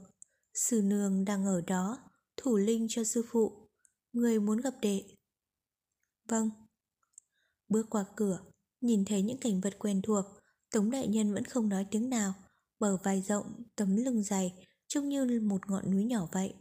Sư 0.54 0.82
nương 0.82 1.26
đang 1.26 1.46
ở 1.46 1.62
đó, 1.62 2.05
thủ 2.46 2.58
linh 2.58 2.88
cho 2.90 3.04
sư 3.04 3.26
phụ. 3.32 3.70
Người 4.14 4.40
muốn 4.40 4.58
gặp 4.58 4.74
đệ. 4.82 5.04
Vâng. 6.28 6.50
Bước 7.70 7.86
qua 7.90 8.06
cửa, 8.16 8.40
nhìn 8.82 9.06
thấy 9.06 9.22
những 9.22 9.38
cảnh 9.38 9.62
vật 9.62 9.76
quen 9.80 10.02
thuộc, 10.02 10.26
Tống 10.72 10.92
Đại 10.92 11.08
Nhân 11.08 11.34
vẫn 11.34 11.46
không 11.46 11.70
nói 11.70 11.86
tiếng 11.92 12.10
nào, 12.10 12.34
bờ 12.80 12.98
vai 12.98 13.22
rộng, 13.22 13.64
tấm 13.76 13.96
lưng 13.96 14.24
dày, 14.24 14.54
trông 14.88 15.10
như 15.10 15.42
một 15.44 15.70
ngọn 15.70 15.92
núi 15.92 16.04
nhỏ 16.04 16.28
vậy. 16.32 16.54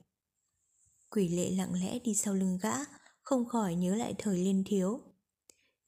Quỷ 1.10 1.28
lệ 1.28 1.50
lặng 1.50 1.74
lẽ 1.74 1.98
đi 1.98 2.14
sau 2.14 2.34
lưng 2.34 2.58
gã, 2.62 2.74
không 3.22 3.48
khỏi 3.48 3.74
nhớ 3.74 3.94
lại 3.94 4.14
thời 4.18 4.38
liên 4.38 4.64
thiếu. 4.66 5.00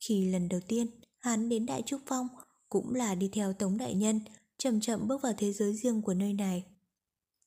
Khi 0.01 0.31
lần 0.31 0.49
đầu 0.49 0.61
tiên 0.69 0.87
hắn 1.19 1.49
đến 1.49 1.67
Đại 1.67 1.83
Trúc 1.87 2.01
Phong, 2.07 2.29
cũng 2.69 2.95
là 2.95 3.15
đi 3.15 3.29
theo 3.33 3.53
Tống 3.53 3.79
Đại 3.79 3.95
Nhân, 3.95 4.21
chậm 4.59 4.81
chậm 4.81 5.09
bước 5.09 5.23
vào 5.23 5.33
thế 5.39 5.53
giới 5.53 5.75
riêng 5.75 6.03
của 6.03 6.15
nơi 6.15 6.33
này. 6.33 6.65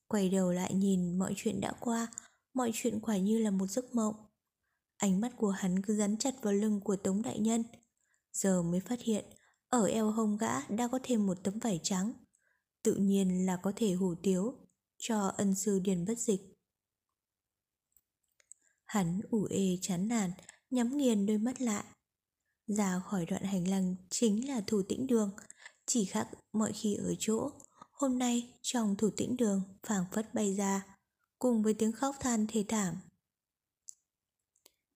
Quay 0.07 0.29
đầu 0.29 0.51
lại 0.51 0.73
nhìn 0.73 1.19
mọi 1.19 1.33
chuyện 1.37 1.61
đã 1.61 1.73
qua, 1.79 2.07
mọi 2.53 2.71
chuyện 2.73 2.99
quả 2.99 3.17
như 3.17 3.37
là 3.37 3.51
một 3.51 3.67
giấc 3.67 3.95
mộng. 3.95 4.15
Ánh 4.97 5.21
mắt 5.21 5.31
của 5.37 5.49
hắn 5.49 5.81
cứ 5.81 5.95
dán 5.95 6.17
chặt 6.17 6.35
vào 6.41 6.53
lưng 6.53 6.79
của 6.83 6.95
Tống 6.95 7.21
Đại 7.21 7.39
Nhân. 7.39 7.63
Giờ 8.33 8.61
mới 8.61 8.79
phát 8.79 8.99
hiện, 9.01 9.25
ở 9.69 9.85
eo 9.85 10.11
hông 10.11 10.37
gã 10.37 10.67
đã 10.69 10.87
có 10.87 10.99
thêm 11.03 11.27
một 11.27 11.37
tấm 11.43 11.59
vải 11.59 11.79
trắng. 11.83 12.13
Tự 12.83 12.95
nhiên 12.95 13.45
là 13.45 13.57
có 13.63 13.73
thể 13.75 13.91
hủ 13.91 14.15
tiếu, 14.23 14.53
cho 14.97 15.27
ân 15.37 15.55
sư 15.55 15.79
điền 15.79 16.05
bất 16.05 16.19
dịch. 16.19 16.41
Hắn 18.85 19.21
ủ 19.29 19.47
ê 19.49 19.77
chán 19.81 20.07
nản, 20.07 20.31
nhắm 20.69 20.97
nghiền 20.97 21.25
đôi 21.25 21.37
mắt 21.37 21.61
lại. 21.61 21.83
Ra 22.67 22.99
khỏi 22.99 23.25
đoạn 23.25 23.43
hành 23.43 23.67
lang 23.67 23.95
chính 24.09 24.47
là 24.47 24.61
thủ 24.67 24.81
tĩnh 24.89 25.07
đường, 25.07 25.31
chỉ 25.85 26.05
khác 26.05 26.29
mọi 26.53 26.71
khi 26.73 26.95
ở 26.95 27.13
chỗ. 27.19 27.51
Hôm 27.91 28.19
nay 28.19 28.53
trong 28.61 28.95
thủ 28.95 29.09
tĩnh 29.17 29.35
đường 29.37 29.61
phảng 29.87 30.05
phất 30.13 30.33
bay 30.33 30.55
ra, 30.55 30.98
cùng 31.39 31.63
với 31.63 31.73
tiếng 31.73 31.91
khóc 31.91 32.15
than 32.19 32.47
thê 32.47 32.65
thảm. 32.67 32.95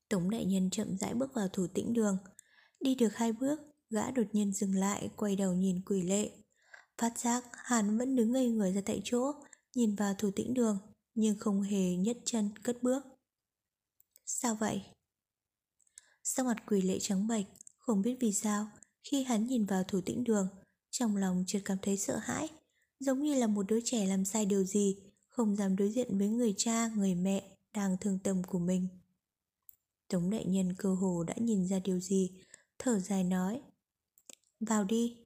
Tống 0.10 0.30
đại 0.30 0.46
nhân 0.46 0.70
chậm 0.70 0.98
rãi 0.98 1.14
bước 1.14 1.34
vào 1.34 1.48
thủ 1.48 1.68
tĩnh 1.68 1.94
đường. 1.94 2.18
Đi 2.80 2.96
được 2.96 3.16
hai 3.16 3.34
bước, 3.34 3.60
gã 3.90 4.12
đột 4.12 4.28
nhiên 4.32 4.54
dừng 4.54 4.76
lại, 4.76 5.10
quay 5.16 5.36
đầu 5.36 5.54
nhìn 5.54 5.82
quỷ 5.86 6.02
lệ. 6.02 6.32
Phát 6.98 7.20
giác 7.20 7.44
hắn 7.54 7.98
vẫn 7.98 8.16
đứng 8.16 8.32
ngây 8.32 8.50
người 8.50 8.74
ra 8.74 8.82
tại 8.86 9.02
chỗ, 9.04 9.32
nhìn 9.76 9.96
vào 9.96 10.14
thủ 10.14 10.32
tĩnh 10.36 10.54
đường, 10.54 10.78
nhưng 11.16 11.40
không 11.40 11.62
hề 11.62 11.96
nhất 11.96 12.18
chân 12.26 12.50
cất 12.64 12.84
bước. 12.84 13.04
Sao 14.26 14.56
vậy? 14.56 14.82
Sắc 16.24 16.46
mặt 16.46 16.64
quỷ 16.68 16.82
lệ 16.82 17.00
trắng 17.00 17.28
bệch, 17.28 17.46
không 17.78 18.02
biết 18.02 18.18
vì 18.20 18.34
sao, 18.34 18.68
khi 19.04 19.24
hắn 19.24 19.48
nhìn 19.48 19.66
vào 19.66 19.84
thủ 19.84 20.02
tĩnh 20.02 20.24
đường, 20.24 20.48
trong 20.92 21.16
lòng 21.18 21.44
chợt 21.48 21.60
cảm 21.66 21.78
thấy 21.82 21.98
sợ 21.98 22.18
hãi, 22.18 22.50
giống 23.00 23.24
như 23.24 23.36
là 23.36 23.48
một 23.48 23.64
đứa 23.68 23.80
trẻ 23.86 24.06
làm 24.06 24.26
sai 24.26 24.46
điều 24.46 24.64
gì, 24.64 25.13
không 25.34 25.56
dám 25.56 25.76
đối 25.76 25.90
diện 25.90 26.18
với 26.18 26.28
người 26.30 26.54
cha, 26.58 26.88
người 26.88 27.16
mẹ 27.16 27.58
đang 27.74 27.98
thương 27.98 28.20
tâm 28.20 28.44
của 28.44 28.60
mình. 28.60 28.88
Tống 30.08 30.30
đại 30.30 30.46
nhân 30.46 30.76
cơ 30.78 30.94
hồ 30.94 31.24
đã 31.24 31.34
nhìn 31.38 31.68
ra 31.68 31.80
điều 31.80 32.00
gì, 32.00 32.32
thở 32.80 33.00
dài 33.00 33.24
nói. 33.24 33.62
Vào 34.60 34.84
đi. 34.84 35.18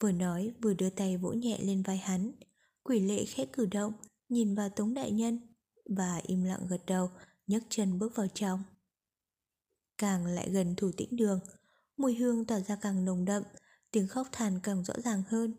Vừa 0.00 0.12
nói 0.12 0.52
vừa 0.62 0.74
đưa 0.74 0.90
tay 0.90 1.16
vỗ 1.16 1.32
nhẹ 1.32 1.58
lên 1.62 1.82
vai 1.82 1.96
hắn, 1.96 2.32
quỷ 2.82 3.00
lệ 3.00 3.24
khẽ 3.24 3.46
cử 3.52 3.66
động, 3.66 3.92
nhìn 4.28 4.54
vào 4.54 4.68
Tống 4.68 4.94
đại 4.94 5.10
nhân 5.10 5.40
và 5.84 6.20
im 6.26 6.44
lặng 6.44 6.66
gật 6.68 6.86
đầu, 6.86 7.10
nhấc 7.46 7.62
chân 7.68 7.98
bước 7.98 8.16
vào 8.16 8.26
trong. 8.34 8.62
Càng 9.98 10.26
lại 10.26 10.50
gần 10.50 10.74
thủ 10.76 10.90
tĩnh 10.96 11.16
đường, 11.16 11.40
mùi 11.96 12.14
hương 12.14 12.44
tỏa 12.44 12.60
ra 12.60 12.76
càng 12.76 13.04
nồng 13.04 13.24
đậm, 13.24 13.42
tiếng 13.90 14.08
khóc 14.08 14.28
than 14.32 14.60
càng 14.62 14.84
rõ 14.84 14.94
ràng 15.04 15.22
hơn. 15.28 15.54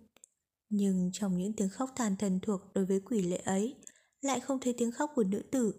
Nhưng 0.70 1.10
trong 1.14 1.38
những 1.38 1.54
tiếng 1.54 1.70
khóc 1.70 1.90
than 1.96 2.16
thân 2.16 2.40
thuộc 2.42 2.62
đối 2.74 2.86
với 2.86 3.00
quỷ 3.00 3.22
lệ 3.22 3.38
ấy, 3.38 3.76
lại 4.22 4.40
không 4.40 4.60
thấy 4.60 4.74
tiếng 4.78 4.92
khóc 4.92 5.12
của 5.16 5.24
nữ 5.24 5.44
tử, 5.52 5.74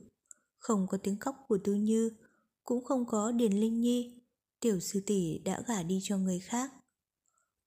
không 0.58 0.86
có 0.86 0.98
tiếng 1.02 1.18
khóc 1.18 1.36
của 1.48 1.58
Tư 1.64 1.74
Như, 1.74 2.10
cũng 2.64 2.84
không 2.84 3.06
có 3.06 3.32
Điền 3.32 3.52
Linh 3.52 3.80
Nhi, 3.80 4.22
tiểu 4.60 4.80
sư 4.80 5.02
tỷ 5.06 5.38
đã 5.38 5.62
gả 5.66 5.82
đi 5.82 6.00
cho 6.02 6.18
người 6.18 6.38
khác. 6.38 6.72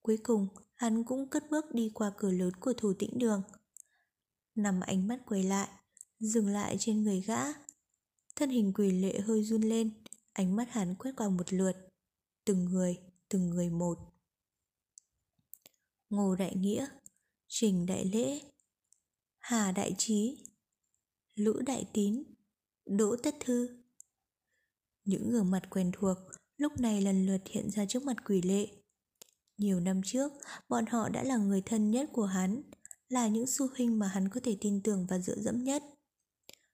Cuối 0.02 0.18
cùng, 0.24 0.48
hắn 0.76 1.04
cũng 1.04 1.30
cất 1.30 1.44
bước 1.52 1.66
đi 1.74 1.92
qua 1.94 2.12
cửa 2.18 2.32
lớn 2.32 2.52
của 2.60 2.74
thủ 2.74 2.94
tĩnh 3.00 3.18
đường. 3.18 3.42
Nằm 4.56 4.80
ánh 4.80 5.08
mắt 5.08 5.20
quay 5.26 5.44
lại, 5.44 5.70
dừng 6.20 6.48
lại 6.48 6.76
trên 6.80 7.04
người 7.04 7.22
gã. 7.22 7.44
Thân 8.36 8.50
hình 8.50 8.74
quỷ 8.74 8.92
lệ 8.92 9.20
hơi 9.20 9.44
run 9.44 9.62
lên, 9.62 10.04
ánh 10.34 10.56
mắt 10.56 10.70
hắn 10.70 10.96
quét 10.96 11.12
qua 11.18 11.30
một 11.30 11.54
lượt. 11.54 11.74
Từng 12.46 12.66
người, 12.66 12.98
từng 13.30 13.50
người 13.50 13.70
một. 13.70 13.98
Ngô 16.10 16.36
Đại 16.36 16.56
Nghĩa, 16.56 16.88
Trình 17.52 17.86
Đại 17.86 18.06
Lễ, 18.06 18.42
Hà 19.38 19.72
Đại 19.72 19.96
Trí, 19.98 20.38
Lữ 21.36 21.62
Đại 21.66 21.86
Tín, 21.94 22.24
Đỗ 22.86 23.16
Tất 23.24 23.36
Thư. 23.40 23.70
Những 25.04 25.32
gương 25.32 25.52
mặt 25.52 25.62
quen 25.70 25.92
thuộc 25.94 26.18
lúc 26.58 26.80
này 26.80 27.02
lần 27.02 27.26
lượt 27.26 27.42
hiện 27.46 27.72
ra 27.72 27.86
trước 27.86 28.04
mặt 28.04 28.16
quỷ 28.26 28.42
lệ. 28.42 28.68
Nhiều 29.58 29.80
năm 29.80 30.02
trước, 30.06 30.32
bọn 30.70 30.86
họ 30.86 31.10
đã 31.10 31.24
là 31.24 31.38
người 31.38 31.62
thân 31.66 31.92
nhất 31.92 32.10
của 32.14 32.26
hắn, 32.26 32.62
là 33.08 33.28
những 33.28 33.48
su 33.48 33.68
huynh 33.78 34.00
mà 34.00 34.08
hắn 34.08 34.30
có 34.30 34.40
thể 34.44 34.58
tin 34.62 34.82
tưởng 34.84 35.06
và 35.10 35.20
dựa 35.20 35.38
dẫm 35.38 35.64
nhất. 35.64 35.84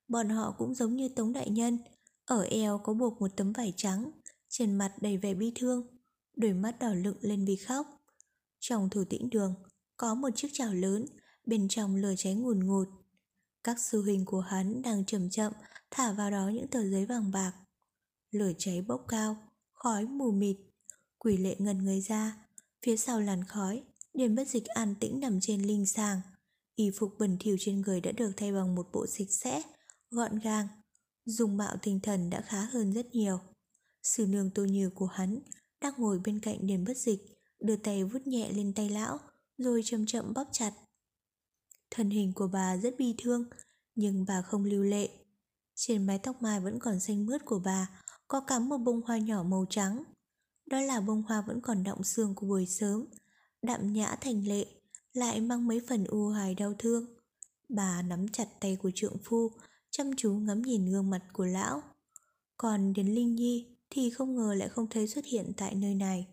Bọn 0.07 0.29
họ 0.29 0.55
cũng 0.57 0.73
giống 0.73 0.95
như 0.95 1.09
Tống 1.09 1.33
Đại 1.33 1.49
Nhân, 1.49 1.77
ở 2.25 2.41
eo 2.41 2.77
có 2.77 2.93
buộc 2.93 3.21
một 3.21 3.31
tấm 3.35 3.51
vải 3.51 3.73
trắng, 3.77 4.11
trên 4.49 4.77
mặt 4.77 4.95
đầy 5.01 5.17
vẻ 5.17 5.33
bi 5.33 5.51
thương, 5.55 5.87
đôi 6.35 6.53
mắt 6.53 6.79
đỏ 6.79 6.93
lựng 6.93 7.17
lên 7.21 7.45
vì 7.45 7.55
khóc. 7.55 7.87
Trong 8.59 8.89
thủ 8.89 9.03
tĩnh 9.09 9.29
đường, 9.29 9.55
có 9.97 10.15
một 10.15 10.29
chiếc 10.35 10.47
chảo 10.53 10.73
lớn, 10.73 11.05
bên 11.45 11.67
trong 11.67 11.95
lửa 11.95 12.13
cháy 12.17 12.33
ngùn 12.33 12.67
ngụt. 12.67 12.87
Các 13.63 13.79
sư 13.79 14.01
huynh 14.01 14.25
của 14.25 14.39
hắn 14.39 14.81
đang 14.81 15.05
chậm 15.05 15.29
chậm 15.29 15.53
thả 15.91 16.13
vào 16.13 16.31
đó 16.31 16.49
những 16.53 16.67
tờ 16.67 16.89
giấy 16.89 17.05
vàng 17.05 17.31
bạc. 17.31 17.53
Lửa 18.31 18.51
cháy 18.57 18.81
bốc 18.81 19.05
cao, 19.07 19.37
khói 19.73 20.05
mù 20.05 20.31
mịt. 20.31 20.57
Quỷ 21.17 21.37
lệ 21.37 21.55
ngần 21.59 21.77
người 21.77 22.01
ra, 22.01 22.37
phía 22.85 22.97
sau 22.97 23.21
làn 23.21 23.43
khói, 23.43 23.83
Điền 24.13 24.35
bất 24.35 24.47
dịch 24.47 24.65
an 24.65 24.95
tĩnh 24.99 25.19
nằm 25.19 25.39
trên 25.41 25.61
linh 25.61 25.85
sàng. 25.85 26.21
Y 26.75 26.91
phục 26.99 27.15
bẩn 27.19 27.37
thỉu 27.39 27.57
trên 27.59 27.81
người 27.81 28.01
đã 28.01 28.11
được 28.11 28.31
thay 28.37 28.51
bằng 28.51 28.75
một 28.75 28.87
bộ 28.93 29.07
sạch 29.07 29.27
sẽ, 29.29 29.61
gọn 30.09 30.39
gàng. 30.39 30.67
Dùng 31.25 31.57
mạo 31.57 31.75
tinh 31.81 31.99
thần 31.99 32.29
đã 32.29 32.41
khá 32.41 32.61
hơn 32.65 32.93
rất 32.93 33.15
nhiều. 33.15 33.39
Sư 34.03 34.25
nương 34.29 34.49
tô 34.49 34.65
như 34.65 34.89
của 34.89 35.05
hắn 35.05 35.39
đang 35.81 35.93
ngồi 35.97 36.19
bên 36.25 36.39
cạnh 36.39 36.67
Điền 36.67 36.83
bất 36.85 36.97
dịch, 36.97 37.19
đưa 37.59 37.75
tay 37.75 38.03
vuốt 38.03 38.27
nhẹ 38.27 38.51
lên 38.51 38.73
tay 38.73 38.89
lão, 38.89 39.19
rồi 39.57 39.81
chậm 39.85 40.05
chậm 40.05 40.33
bóp 40.33 40.47
chặt. 40.51 40.73
Thân 41.91 42.09
hình 42.09 42.33
của 42.35 42.47
bà 42.47 42.77
rất 42.77 42.95
bi 42.97 43.15
thương, 43.17 43.45
nhưng 43.95 44.25
bà 44.27 44.41
không 44.41 44.63
lưu 44.63 44.83
lệ. 44.83 45.09
Trên 45.75 46.05
mái 46.05 46.19
tóc 46.19 46.41
mai 46.41 46.59
vẫn 46.59 46.79
còn 46.79 46.99
xanh 46.99 47.25
mướt 47.25 47.45
của 47.45 47.59
bà, 47.59 47.89
có 48.27 48.39
cắm 48.39 48.69
một 48.69 48.77
bông 48.77 49.01
hoa 49.01 49.17
nhỏ 49.17 49.43
màu 49.43 49.65
trắng. 49.69 50.03
Đó 50.65 50.81
là 50.81 50.99
bông 51.01 51.21
hoa 51.21 51.41
vẫn 51.41 51.61
còn 51.61 51.83
đọng 51.83 52.03
xương 52.03 52.35
của 52.35 52.47
buổi 52.47 52.65
sớm, 52.65 53.05
đạm 53.61 53.93
nhã 53.93 54.15
thành 54.21 54.47
lệ, 54.47 54.65
lại 55.13 55.41
mang 55.41 55.67
mấy 55.67 55.81
phần 55.87 56.03
u 56.03 56.27
hài 56.27 56.55
đau 56.55 56.73
thương. 56.79 57.05
Bà 57.69 58.01
nắm 58.01 58.27
chặt 58.27 58.47
tay 58.59 58.75
của 58.75 58.91
trượng 58.95 59.17
phu, 59.23 59.51
chăm 59.91 60.11
chú 60.17 60.33
ngắm 60.33 60.61
nhìn 60.61 60.91
gương 60.91 61.09
mặt 61.09 61.21
của 61.33 61.45
lão. 61.45 61.81
Còn 62.57 62.93
đến 62.93 63.07
Linh 63.07 63.35
Nhi 63.35 63.77
thì 63.89 64.09
không 64.09 64.35
ngờ 64.35 64.53
lại 64.53 64.69
không 64.69 64.89
thấy 64.89 65.07
xuất 65.07 65.25
hiện 65.25 65.51
tại 65.57 65.75
nơi 65.75 65.95
này. 65.95 66.27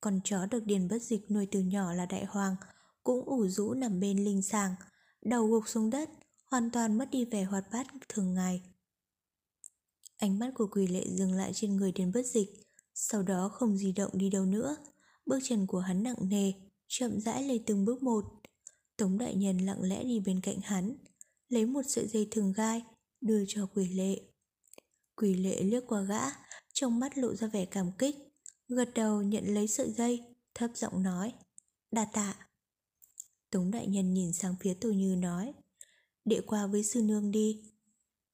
Con 0.00 0.20
chó 0.24 0.46
được 0.46 0.64
Điền 0.66 0.88
Bất 0.88 1.02
Dịch 1.02 1.30
nuôi 1.30 1.46
từ 1.50 1.60
nhỏ 1.60 1.92
là 1.92 2.06
Đại 2.06 2.24
Hoàng, 2.24 2.56
cũng 3.02 3.24
ủ 3.24 3.48
rũ 3.48 3.74
nằm 3.74 4.00
bên 4.00 4.24
linh 4.24 4.42
sàng, 4.42 4.74
đầu 5.22 5.46
gục 5.46 5.68
xuống 5.68 5.90
đất, 5.90 6.10
hoàn 6.44 6.70
toàn 6.70 6.98
mất 6.98 7.10
đi 7.10 7.24
vẻ 7.24 7.44
hoạt 7.44 7.64
bát 7.72 7.86
thường 8.08 8.34
ngày. 8.34 8.62
Ánh 10.16 10.38
mắt 10.38 10.50
của 10.54 10.66
quỷ 10.66 10.86
lệ 10.86 11.04
dừng 11.08 11.32
lại 11.32 11.52
trên 11.54 11.76
người 11.76 11.92
Điền 11.92 12.12
Bất 12.12 12.26
Dịch, 12.26 12.48
sau 12.94 13.22
đó 13.22 13.48
không 13.48 13.76
di 13.76 13.92
động 13.92 14.10
đi 14.14 14.30
đâu 14.30 14.44
nữa. 14.44 14.76
Bước 15.26 15.38
chân 15.42 15.66
của 15.66 15.78
hắn 15.78 16.02
nặng 16.02 16.28
nề, 16.28 16.52
chậm 16.88 17.20
rãi 17.20 17.42
lê 17.42 17.58
từng 17.66 17.84
bước 17.84 18.02
một. 18.02 18.24
Tống 18.96 19.18
đại 19.18 19.34
nhân 19.34 19.58
lặng 19.58 19.82
lẽ 19.82 20.04
đi 20.04 20.20
bên 20.20 20.40
cạnh 20.40 20.60
hắn, 20.62 20.96
lấy 21.48 21.66
một 21.66 21.82
sợi 21.88 22.08
dây 22.08 22.28
thừng 22.30 22.52
gai, 22.52 22.82
đưa 23.20 23.44
cho 23.48 23.66
quỷ 23.74 23.88
lệ. 23.88 24.20
Quỷ 25.16 25.34
lệ 25.34 25.62
liếc 25.62 25.82
qua 25.86 26.02
gã, 26.02 26.20
trong 26.72 27.00
mắt 27.00 27.18
lộ 27.18 27.34
ra 27.34 27.46
vẻ 27.46 27.64
cảm 27.64 27.92
kích, 27.98 28.16
gật 28.76 28.90
đầu 28.94 29.22
nhận 29.22 29.54
lấy 29.54 29.68
sợi 29.68 29.92
dây, 29.92 30.22
thấp 30.54 30.70
giọng 30.74 31.02
nói, 31.02 31.32
đa 31.90 32.04
tạ. 32.04 32.34
Tống 33.50 33.70
đại 33.70 33.86
nhân 33.86 34.14
nhìn 34.14 34.32
sang 34.32 34.54
phía 34.60 34.74
Tô 34.74 34.90
Như 34.90 35.16
nói, 35.16 35.52
đệ 36.24 36.40
qua 36.46 36.66
với 36.66 36.84
sư 36.84 37.02
nương 37.02 37.30
đi. 37.30 37.62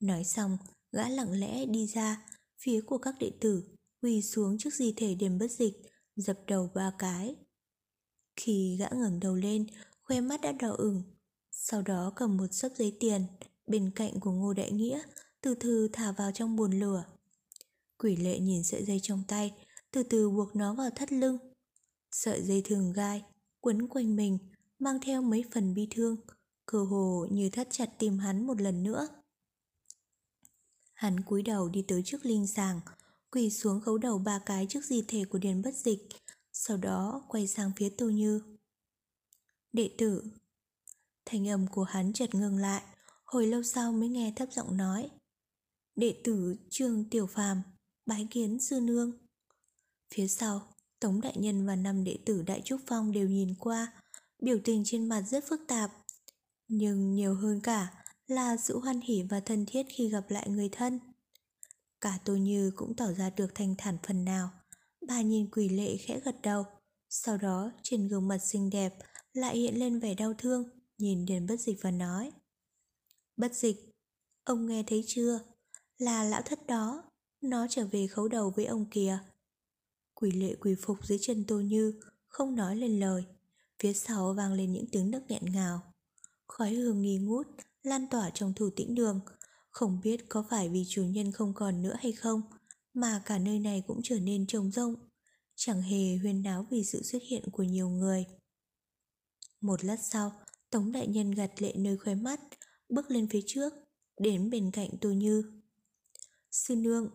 Nói 0.01 0.25
xong, 0.25 0.59
gã 0.92 1.09
lặng 1.09 1.33
lẽ 1.33 1.66
đi 1.66 1.87
ra, 1.87 2.27
phía 2.59 2.81
của 2.81 2.99
các 2.99 3.14
đệ 3.20 3.33
tử, 3.40 3.64
quỳ 4.03 4.22
xuống 4.22 4.59
trước 4.59 4.75
di 4.75 4.92
thể 4.96 5.14
đền 5.14 5.38
bất 5.38 5.51
dịch, 5.51 5.75
dập 6.16 6.38
đầu 6.46 6.70
ba 6.75 6.92
cái. 6.99 7.37
Khi 8.37 8.77
gã 8.79 8.88
ngẩng 8.92 9.20
đầu 9.20 9.35
lên, 9.35 9.66
khoe 10.03 10.20
mắt 10.20 10.40
đã 10.40 10.53
đỏ 10.53 10.70
ửng. 10.70 11.03
Sau 11.51 11.83
đó 11.83 12.12
cầm 12.16 12.37
một 12.37 12.46
sấp 12.53 12.72
giấy 12.77 12.96
tiền 13.01 13.27
bên 13.66 13.90
cạnh 13.94 14.20
của 14.20 14.33
Ngô 14.33 14.53
Đại 14.53 14.70
Nghĩa, 14.70 15.03
từ 15.40 15.55
từ 15.55 15.88
thả 15.92 16.12
vào 16.12 16.33
trong 16.33 16.57
bồn 16.57 16.79
lửa. 16.79 17.05
Quỷ 17.99 18.16
lệ 18.16 18.38
nhìn 18.38 18.64
sợi 18.64 18.85
dây 18.85 19.01
trong 19.03 19.22
tay, 19.29 19.53
từ 19.90 20.03
từ 20.03 20.31
buộc 20.31 20.57
nó 20.57 20.75
vào 20.75 20.90
thắt 20.90 21.12
lưng. 21.12 21.38
Sợi 22.11 22.42
dây 22.42 22.62
thường 22.64 22.92
gai, 22.92 23.22
quấn 23.61 23.88
quanh 23.88 24.16
mình, 24.16 24.38
mang 24.79 24.99
theo 25.01 25.22
mấy 25.22 25.44
phần 25.55 25.75
bi 25.75 25.88
thương, 25.90 26.16
cơ 26.66 26.85
hồ 26.85 27.27
như 27.31 27.51
thắt 27.51 27.68
chặt 27.70 27.90
tim 27.99 28.18
hắn 28.18 28.46
một 28.46 28.61
lần 28.61 28.83
nữa. 28.83 29.09
Hắn 30.94 31.20
cúi 31.20 31.42
đầu 31.42 31.68
đi 31.68 31.85
tới 31.88 32.03
trước 32.05 32.27
linh 32.27 32.46
sàng, 32.46 32.81
quỳ 33.31 33.51
xuống 33.51 33.81
khấu 33.81 33.99
đầu 33.99 34.18
ba 34.18 34.38
cái 34.46 34.66
trước 34.68 34.85
di 34.85 35.05
thể 35.09 35.25
của 35.25 35.38
Điền 35.38 35.62
Bất 35.62 35.75
Dịch, 35.75 36.09
sau 36.53 36.77
đó 36.77 37.25
quay 37.29 37.46
sang 37.46 37.72
phía 37.77 37.88
Tô 37.88 38.09
Như. 38.09 38.40
Đệ 39.72 39.94
tử 39.99 40.22
Thanh 41.27 41.49
âm 41.49 41.66
của 41.66 41.85
hắn 41.85 42.12
chợt 42.12 42.35
ngừng 42.35 42.57
lại, 42.57 42.83
hồi 43.25 43.46
lâu 43.46 43.62
sau 43.62 43.92
mới 43.92 44.09
nghe 44.09 44.33
thấp 44.37 44.49
giọng 44.53 44.77
nói. 44.77 45.11
Đệ 45.96 46.20
tử 46.25 46.57
Trương 46.70 47.11
Tiểu 47.11 47.27
Phàm 47.27 47.62
bái 48.07 48.27
kiến 48.31 48.61
sư 48.61 48.81
nương. 48.81 49.26
Phía 50.14 50.29
sau, 50.29 50.75
Tống 51.01 51.21
Đại 51.21 51.37
Nhân 51.37 51.66
và 51.66 51.77
năm 51.77 52.05
đệ 52.05 52.19
tử 52.27 52.42
Đại 52.42 52.62
Trúc 52.64 52.81
Phong 52.87 53.12
đều 53.12 53.29
nhìn 53.29 53.55
qua, 53.61 53.92
biểu 54.38 54.59
tình 54.64 54.83
trên 54.85 55.09
mặt 55.09 55.23
rất 55.23 55.45
phức 55.49 55.61
tạp. 55.69 55.90
Nhưng 56.69 57.14
nhiều 57.14 57.35
hơn 57.35 57.61
cả 57.61 58.05
là 58.27 58.57
sự 58.57 58.79
hoan 58.79 59.01
hỉ 59.01 59.23
và 59.31 59.40
thân 59.40 59.66
thiết 59.66 59.87
khi 59.88 60.09
gặp 60.09 60.25
lại 60.29 60.49
người 60.49 60.69
thân. 60.73 61.01
Cả 62.01 62.19
Tô 62.25 62.37
Như 62.37 62.73
cũng 62.77 62.97
tỏ 62.97 63.12
ra 63.12 63.31
được 63.31 63.55
thanh 63.55 63.75
thản 63.79 63.97
phần 64.07 64.25
nào. 64.25 64.51
Bà 65.09 65.23
nhìn 65.23 65.51
quỷ 65.51 65.69
lệ 65.69 65.97
khẽ 65.97 66.21
gật 66.25 66.42
đầu, 66.42 66.64
sau 67.09 67.37
đó 67.37 67.71
trên 67.83 68.09
gương 68.09 68.29
mặt 68.29 68.38
xinh 68.38 68.71
đẹp 68.71 68.95
lại 69.33 69.57
hiện 69.57 69.79
lên 69.79 69.99
vẻ 70.01 70.14
đau 70.14 70.35
thương, 70.38 70.64
nhìn 70.99 71.27
Điền 71.27 71.47
Bất 71.47 71.61
Dịch 71.61 71.79
và 71.83 71.90
nói. 71.90 72.33
Bất 73.37 73.55
Dịch, 73.55 73.77
ông 74.45 74.66
nghe 74.66 74.85
thấy 74.87 75.05
chưa? 75.07 75.40
Là 75.99 76.25
lão 76.25 76.42
thất 76.42 76.66
đó, 76.66 77.03
nó 77.40 77.66
trở 77.71 77.87
về 77.87 78.07
khấu 78.07 78.29
đầu 78.29 78.53
với 78.57 78.64
ông 78.64 78.90
kìa. 78.90 79.19
Quỷ 80.20 80.31
lệ 80.31 80.55
quỳ 80.61 80.74
phục 80.83 81.07
dưới 81.07 81.18
chân 81.20 81.44
Tô 81.44 81.61
Như, 81.61 82.00
không 82.29 82.55
nói 82.55 82.76
lên 82.76 83.00
lời. 83.00 83.24
Phía 83.79 83.92
sau 83.92 84.35
vang 84.35 84.52
lên 84.52 84.72
những 84.72 84.87
tiếng 84.92 85.11
nấc 85.11 85.22
nghẹn 85.31 85.42
ngào. 85.52 85.81
Khói 86.46 86.74
hương 86.74 87.02
nghi 87.02 87.18
ngút, 87.18 87.46
lan 87.83 88.07
tỏa 88.11 88.31
trong 88.31 88.52
thủ 88.55 88.70
tĩnh 88.76 88.94
đường. 88.94 89.20
Không 89.70 90.00
biết 90.05 90.29
có 90.29 90.44
phải 90.50 90.68
vì 90.68 90.85
chủ 90.88 91.05
nhân 91.05 91.33
không 91.33 91.55
còn 91.55 91.83
nữa 91.83 91.96
hay 91.98 92.12
không, 92.12 92.42
mà 92.94 93.22
cả 93.26 93.38
nơi 93.38 93.59
này 93.59 93.83
cũng 93.87 94.00
trở 94.05 94.20
nên 94.20 94.46
trống 94.46 94.70
rỗng. 94.70 94.94
Chẳng 95.55 95.83
hề 95.83 96.16
huyên 96.16 96.42
náo 96.42 96.66
vì 96.70 96.85
sự 96.85 97.02
xuất 97.02 97.22
hiện 97.22 97.44
của 97.52 97.62
nhiều 97.62 97.88
người. 97.88 98.26
Một 99.61 99.85
lát 99.85 99.98
sau, 100.02 100.33
Tống 100.70 100.92
đại 100.92 101.07
nhân 101.07 101.31
gạt 101.31 101.62
lệ 101.62 101.72
nơi 101.76 101.96
khóe 101.96 102.14
mắt, 102.14 102.40
bước 102.88 103.11
lên 103.11 103.29
phía 103.31 103.40
trước, 103.46 103.72
đến 104.18 104.50
bên 104.50 104.70
cạnh 104.70 104.90
Tô 105.00 105.11
Như. 105.11 105.42
Sư 106.50 106.76
nương, 106.76 107.11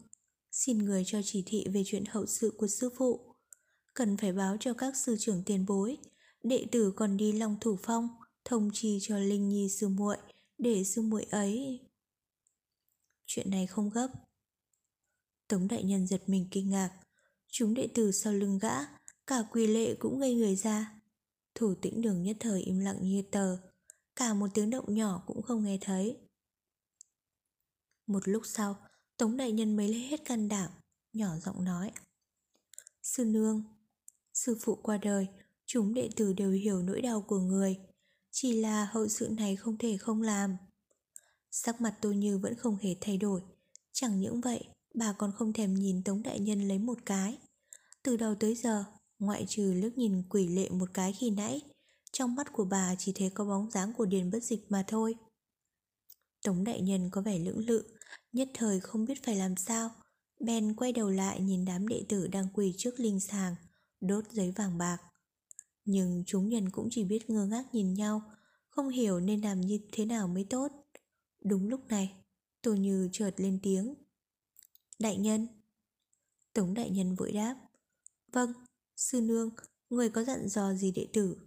xin 0.66 0.78
người 0.78 1.04
cho 1.06 1.22
chỉ 1.24 1.44
thị 1.46 1.66
về 1.74 1.84
chuyện 1.86 2.04
hậu 2.06 2.26
sự 2.26 2.54
của 2.58 2.68
sư 2.68 2.90
phụ. 2.98 3.36
Cần 3.94 4.18
phải 4.18 4.34
báo 4.34 4.58
cho 4.60 4.74
các 4.74 4.96
sư 4.96 5.16
trưởng 5.20 5.44
tiền 5.46 5.66
bối, 5.66 5.98
đệ 6.44 6.66
tử 6.72 6.94
còn 6.96 7.18
đi 7.18 7.32
Long 7.32 7.58
Thủ 7.62 7.78
Phong, 7.84 8.10
thông 8.46 8.70
chi 8.74 9.00
cho 9.02 9.18
Linh 9.18 9.50
Nhi 9.50 9.70
sư 9.70 9.90
muội 9.90 10.18
để 10.58 10.84
sư 10.84 11.02
muội 11.02 11.24
ấy. 11.24 11.80
Chuyện 13.26 13.50
này 13.50 13.68
không 13.68 13.90
gấp. 13.90 14.08
Tống 15.48 15.68
đại 15.68 15.84
nhân 15.84 16.08
giật 16.08 16.24
mình 16.28 16.48
kinh 16.52 16.70
ngạc, 16.70 16.92
chúng 17.48 17.74
đệ 17.74 17.88
tử 17.94 18.12
sau 18.12 18.34
lưng 18.34 18.60
gã, 18.62 18.76
cả 19.28 19.44
quỳ 19.52 19.68
lệ 19.68 19.96
cũng 20.00 20.20
ngây 20.20 20.36
người 20.36 20.56
ra. 20.56 21.02
Thủ 21.56 21.74
tĩnh 21.82 22.02
đường 22.02 22.24
nhất 22.24 22.38
thời 22.40 22.62
im 22.62 22.80
lặng 22.80 22.98
như 23.02 23.24
tờ, 23.32 23.58
cả 24.16 24.34
một 24.34 24.48
tiếng 24.54 24.70
động 24.70 24.94
nhỏ 24.94 25.24
cũng 25.28 25.42
không 25.42 25.64
nghe 25.64 25.78
thấy. 25.82 26.18
Một 28.08 28.28
lúc 28.28 28.42
sau, 28.46 28.91
Tống 29.22 29.38
đại 29.38 29.52
nhân 29.52 29.76
mới 29.76 29.88
lấy 29.88 30.00
hết 30.00 30.26
can 30.26 30.48
đảm, 30.48 30.72
nhỏ 31.14 31.38
giọng 31.46 31.64
nói. 31.64 31.92
Sư 33.04 33.26
nương, 33.26 33.64
sư 34.34 34.58
phụ 34.62 34.76
qua 34.76 34.98
đời, 34.98 35.28
chúng 35.66 35.94
đệ 35.94 36.10
tử 36.16 36.34
đều 36.34 36.52
hiểu 36.52 36.82
nỗi 36.82 37.02
đau 37.02 37.22
của 37.22 37.40
người, 37.40 37.78
chỉ 38.32 38.62
là 38.62 38.86
hậu 38.86 39.08
sự 39.08 39.30
này 39.30 39.56
không 39.56 39.78
thể 39.78 39.98
không 39.98 40.22
làm. 40.22 40.58
Sắc 41.52 41.82
mặt 41.82 41.98
tôi 42.02 42.16
như 42.16 42.38
vẫn 42.38 42.56
không 42.56 42.78
hề 42.82 42.96
thay 43.02 43.18
đổi, 43.18 43.42
chẳng 43.92 44.20
những 44.20 44.42
vậy, 44.42 44.64
bà 44.94 45.14
còn 45.14 45.32
không 45.32 45.54
thèm 45.54 45.74
nhìn 45.74 46.04
Tống 46.04 46.24
đại 46.24 46.40
nhân 46.40 46.68
lấy 46.68 46.80
một 46.80 46.98
cái. 47.06 47.38
Từ 48.04 48.18
đầu 48.18 48.36
tới 48.36 48.56
giờ, 48.56 48.84
ngoại 49.20 49.46
trừ 49.48 49.74
lướt 49.74 49.98
nhìn 49.98 50.24
quỷ 50.30 50.48
lệ 50.48 50.70
một 50.70 50.90
cái 50.94 51.14
khi 51.14 51.30
nãy, 51.30 51.62
trong 52.12 52.36
mắt 52.36 52.54
của 52.54 52.66
bà 52.66 52.96
chỉ 52.96 53.12
thấy 53.16 53.30
có 53.30 53.46
bóng 53.46 53.72
dáng 53.72 53.94
của 53.94 54.06
Điền 54.06 54.32
bất 54.32 54.44
dịch 54.44 54.66
mà 54.70 54.84
thôi. 54.88 55.16
Tống 56.44 56.64
đại 56.64 56.82
nhân 56.82 57.10
có 57.12 57.22
vẻ 57.22 57.40
lưỡng 57.40 57.66
lự, 57.68 57.84
nhất 58.32 58.50
thời 58.54 58.80
không 58.80 59.06
biết 59.06 59.24
phải 59.24 59.36
làm 59.36 59.56
sao. 59.56 59.92
Ben 60.40 60.76
quay 60.76 60.94
đầu 60.94 61.10
lại 61.10 61.42
nhìn 61.42 61.66
đám 61.66 61.88
đệ 61.88 62.06
tử 62.10 62.28
đang 62.28 62.48
quỳ 62.54 62.74
trước 62.78 63.00
linh 63.00 63.20
sàng, 63.20 63.56
đốt 64.02 64.24
giấy 64.32 64.52
vàng 64.52 64.78
bạc. 64.78 64.98
Nhưng 65.86 66.24
chúng 66.26 66.50
nhân 66.50 66.70
cũng 66.70 66.88
chỉ 66.92 67.04
biết 67.04 67.30
ngơ 67.30 67.46
ngác 67.46 67.66
nhìn 67.74 67.94
nhau, 67.94 68.22
không 68.70 68.90
hiểu 68.90 69.20
nên 69.20 69.42
làm 69.42 69.62
như 69.62 69.80
thế 69.92 70.06
nào 70.06 70.28
mới 70.28 70.44
tốt. 70.50 70.68
Đúng 71.44 71.68
lúc 71.68 71.88
này, 71.88 72.14
Tô 72.62 72.74
Như 72.74 73.10
chợt 73.12 73.32
lên 73.38 73.60
tiếng. 73.64 73.94
Đại 75.00 75.18
nhân. 75.18 75.48
Tống 76.54 76.74
đại 76.74 76.90
nhân 76.90 77.16
vội 77.16 77.32
đáp. 77.32 77.56
Vâng, 78.32 78.54
sư 78.96 79.22
nương, 79.22 79.50
người 79.90 80.10
có 80.10 80.24
dặn 80.24 80.48
dò 80.48 80.74
gì 80.74 80.92
đệ 80.92 81.08
tử? 81.14 81.38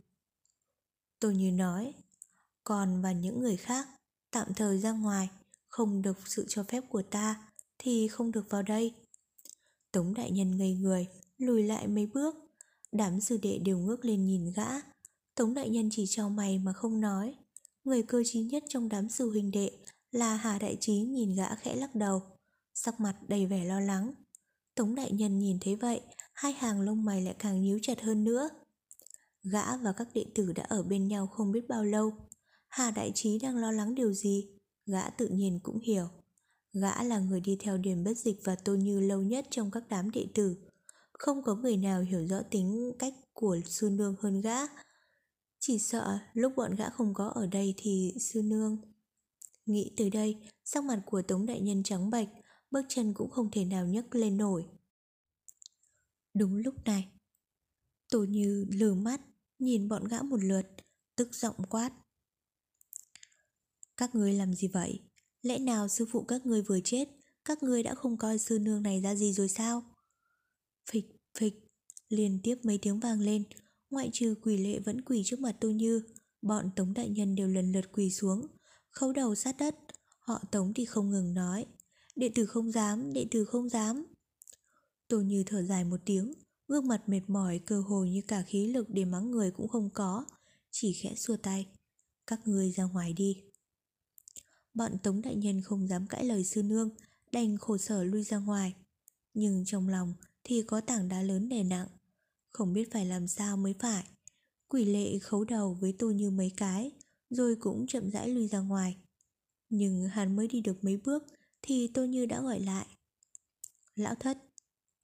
Tô 1.19 1.31
Như 1.31 1.51
nói. 1.51 1.95
Còn 2.65 3.03
và 3.03 3.13
những 3.13 3.41
người 3.41 3.57
khác, 3.57 3.89
tạm 4.31 4.55
thời 4.55 4.79
ra 4.79 4.93
ngoài, 4.93 5.29
không 5.75 6.03
được 6.03 6.19
sự 6.27 6.45
cho 6.49 6.63
phép 6.63 6.85
của 6.89 7.03
ta, 7.03 7.53
thì 7.79 8.09
không 8.09 8.33
được 8.33 8.47
vào 8.51 8.63
đây. 8.63 8.95
Tống 9.93 10.15
đại 10.15 10.31
nhân 10.31 10.57
ngây 10.57 10.75
người, 10.75 11.07
lùi 11.39 11.63
lại 11.63 11.87
mấy 11.87 12.07
bước. 12.07 12.35
Đám 12.93 13.21
sư 13.21 13.39
đệ 13.43 13.59
đều 13.59 13.79
ngước 13.79 14.05
lên 14.05 14.27
nhìn 14.27 14.53
gã. 14.57 14.69
Tống 15.35 15.55
đại 15.55 15.69
nhân 15.69 15.89
chỉ 15.93 16.05
trao 16.09 16.31
mày 16.31 16.59
mà 16.59 16.73
không 16.73 17.01
nói. 17.01 17.35
Người 17.85 18.03
cơ 18.03 18.23
trí 18.27 18.41
nhất 18.41 18.65
trong 18.69 18.89
đám 18.89 19.09
sư 19.09 19.31
huynh 19.31 19.51
đệ 19.51 19.71
là 20.11 20.37
Hà 20.37 20.59
Đại 20.59 20.77
Trí 20.81 20.93
nhìn 20.93 21.35
gã 21.35 21.55
khẽ 21.55 21.77
lắc 21.77 21.95
đầu, 21.95 22.23
sắc 22.75 23.01
mặt 23.01 23.17
đầy 23.29 23.47
vẻ 23.47 23.65
lo 23.65 23.81
lắng. 23.81 24.15
Tống 24.75 24.95
đại 24.95 25.13
nhân 25.13 25.39
nhìn 25.39 25.59
thấy 25.61 25.77
vậy, 25.77 26.01
hai 26.35 26.53
hàng 26.53 26.81
lông 26.81 27.05
mày 27.05 27.23
lại 27.23 27.35
càng 27.39 27.63
nhíu 27.63 27.79
chặt 27.83 28.01
hơn 28.01 28.25
nữa. 28.25 28.49
Gã 29.43 29.77
và 29.77 29.93
các 29.93 30.09
đệ 30.15 30.27
tử 30.35 30.53
đã 30.53 30.63
ở 30.63 30.83
bên 30.83 31.09
nhau 31.09 31.27
không 31.27 31.53
biết 31.53 31.69
bao 31.69 31.85
lâu. 31.85 32.13
Hà 32.69 32.91
Đại 32.91 33.13
Trí 33.15 33.39
đang 33.39 33.57
lo 33.57 33.73
lắng 33.73 33.95
điều 33.95 34.13
gì, 34.13 34.54
gã 34.87 35.11
tự 35.11 35.29
nhiên 35.29 35.61
cũng 35.63 35.81
hiểu. 35.81 36.09
Gã 36.73 37.03
là 37.03 37.19
người 37.19 37.41
đi 37.41 37.57
theo 37.61 37.79
điểm 37.79 38.05
bất 38.05 38.19
dịch 38.19 38.37
và 38.45 38.57
tô 38.57 38.75
như 38.75 39.01
lâu 39.01 39.23
nhất 39.23 39.47
trong 39.51 39.71
các 39.71 39.85
đám 39.89 40.11
đệ 40.11 40.27
tử. 40.35 40.57
Không 41.13 41.43
có 41.43 41.55
người 41.55 41.77
nào 41.77 42.01
hiểu 42.01 42.27
rõ 42.27 42.43
tính 42.51 42.93
cách 42.99 43.15
của 43.33 43.59
sư 43.65 43.91
nương 43.91 44.17
hơn 44.21 44.41
gã. 44.41 44.59
Chỉ 45.59 45.79
sợ 45.79 46.19
lúc 46.33 46.53
bọn 46.57 46.75
gã 46.75 46.91
không 46.91 47.15
có 47.15 47.29
ở 47.29 47.47
đây 47.47 47.75
thì 47.77 48.15
sư 48.21 48.43
nương... 48.43 48.95
Nghĩ 49.67 49.95
tới 49.97 50.11
đây, 50.11 50.37
sắc 50.65 50.85
mặt 50.85 51.03
của 51.07 51.23
Tống 51.23 51.47
Đại 51.47 51.61
Nhân 51.61 51.83
trắng 51.83 52.11
bạch, 52.11 52.29
bước 52.71 52.83
chân 52.89 53.15
cũng 53.15 53.31
không 53.31 53.51
thể 53.51 53.65
nào 53.65 53.87
nhấc 53.87 54.15
lên 54.15 54.37
nổi. 54.37 54.67
Đúng 56.35 56.57
lúc 56.57 56.75
này, 56.85 57.09
Tô 58.11 58.25
Như 58.25 58.67
lừ 58.71 58.95
mắt, 58.95 59.21
nhìn 59.59 59.89
bọn 59.89 60.05
gã 60.09 60.23
một 60.23 60.45
lượt, 60.45 60.67
tức 61.17 61.35
giọng 61.35 61.57
quát. 61.69 61.91
Các 63.97 64.15
ngươi 64.15 64.33
làm 64.33 64.55
gì 64.55 64.69
vậy? 64.69 65.01
Lẽ 65.43 65.59
nào 65.59 65.89
sư 65.89 66.07
phụ 66.11 66.25
các 66.25 66.47
ngươi 66.47 66.63
vừa 66.63 66.81
chết, 66.81 67.09
các 67.45 67.63
ngươi 67.63 67.83
đã 67.83 67.95
không 67.95 68.17
coi 68.17 68.39
sư 68.39 68.59
nương 68.59 68.83
này 68.83 69.01
ra 69.01 69.15
gì 69.15 69.33
rồi 69.33 69.49
sao? 69.49 69.83
Phịch, 70.91 71.07
phịch, 71.39 71.55
liên 72.09 72.41
tiếp 72.43 72.59
mấy 72.63 72.79
tiếng 72.79 73.01
vang 73.01 73.21
lên, 73.21 73.45
ngoại 73.91 74.11
trừ 74.13 74.35
quỷ 74.43 74.57
lệ 74.57 74.79
vẫn 74.79 75.01
quỳ 75.01 75.23
trước 75.25 75.41
mặt 75.41 75.57
tôi 75.61 75.75
Như, 75.75 76.03
bọn 76.43 76.71
Tống 76.77 76.95
Đại 76.95 77.09
Nhân 77.09 77.35
đều 77.35 77.49
lần 77.49 77.73
lượt 77.73 77.93
quỳ 77.93 78.11
xuống, 78.11 78.47
khấu 78.91 79.13
đầu 79.13 79.35
sát 79.35 79.57
đất, 79.59 79.75
họ 80.19 80.43
Tống 80.51 80.75
thì 80.75 80.85
không 80.85 81.11
ngừng 81.11 81.35
nói, 81.35 81.67
đệ 82.17 82.29
tử 82.35 82.47
không 82.47 82.73
dám, 82.73 83.13
đệ 83.13 83.27
tử 83.31 83.45
không 83.45 83.69
dám. 83.69 84.07
Tôi 85.09 85.25
Như 85.25 85.43
thở 85.47 85.63
dài 85.63 85.85
một 85.85 86.01
tiếng, 86.05 86.35
gương 86.69 86.89
mặt 86.89 87.09
mệt 87.09 87.23
mỏi 87.29 87.61
cơ 87.67 87.81
hồ 87.81 88.05
như 88.05 88.23
cả 88.29 88.43
khí 88.43 88.67
lực 88.67 88.87
để 88.91 89.05
mắng 89.05 89.31
người 89.31 89.51
cũng 89.51 89.69
không 89.69 89.91
có, 89.95 90.25
chỉ 90.71 90.93
khẽ 90.93 91.15
xua 91.17 91.37
tay. 91.37 91.67
Các 92.27 92.41
ngươi 92.45 92.71
ra 92.71 92.85
ngoài 92.85 93.13
đi. 93.13 93.43
Bọn 94.75 94.99
Tống 94.99 95.23
Đại 95.23 95.35
Nhân 95.35 95.61
không 95.61 95.89
dám 95.89 96.07
cãi 96.07 96.25
lời 96.25 96.45
sư 96.45 96.63
nương, 96.63 96.91
đành 97.33 97.59
khổ 97.59 97.79
sở 97.79 98.05
lui 98.05 98.23
ra 98.23 98.39
ngoài. 98.39 98.75
Nhưng 99.35 99.65
trong 99.65 99.89
lòng 99.89 100.15
thì 100.45 100.63
có 100.63 100.81
tảng 100.81 101.09
đá 101.09 101.23
lớn 101.23 101.49
đè 101.49 101.63
nặng, 101.63 101.89
không 102.53 102.73
biết 102.73 102.93
phải 102.93 103.07
làm 103.07 103.29
sao 103.29 103.57
mới 103.57 103.75
phải. 103.79 104.05
Quỷ 104.69 104.85
lệ 104.85 105.19
khấu 105.19 105.45
đầu 105.45 105.75
với 105.81 105.95
tôi 105.99 106.15
như 106.15 106.31
mấy 106.31 106.53
cái, 106.57 106.93
rồi 107.31 107.57
cũng 107.61 107.87
chậm 107.87 108.11
rãi 108.11 108.29
lui 108.29 108.49
ra 108.49 108.59
ngoài. 108.59 108.97
Nhưng 109.69 110.09
hắn 110.09 110.37
mới 110.37 110.49
đi 110.49 110.61
được 110.61 110.85
mấy 110.85 110.97
bước 110.97 111.25
thì 111.63 111.91
tôi 111.95 112.09
như 112.09 112.27
đã 112.27 112.41
gọi 112.41 112.61
lại. 112.61 112.87
Lão 113.95 114.15
thất, 114.15 114.39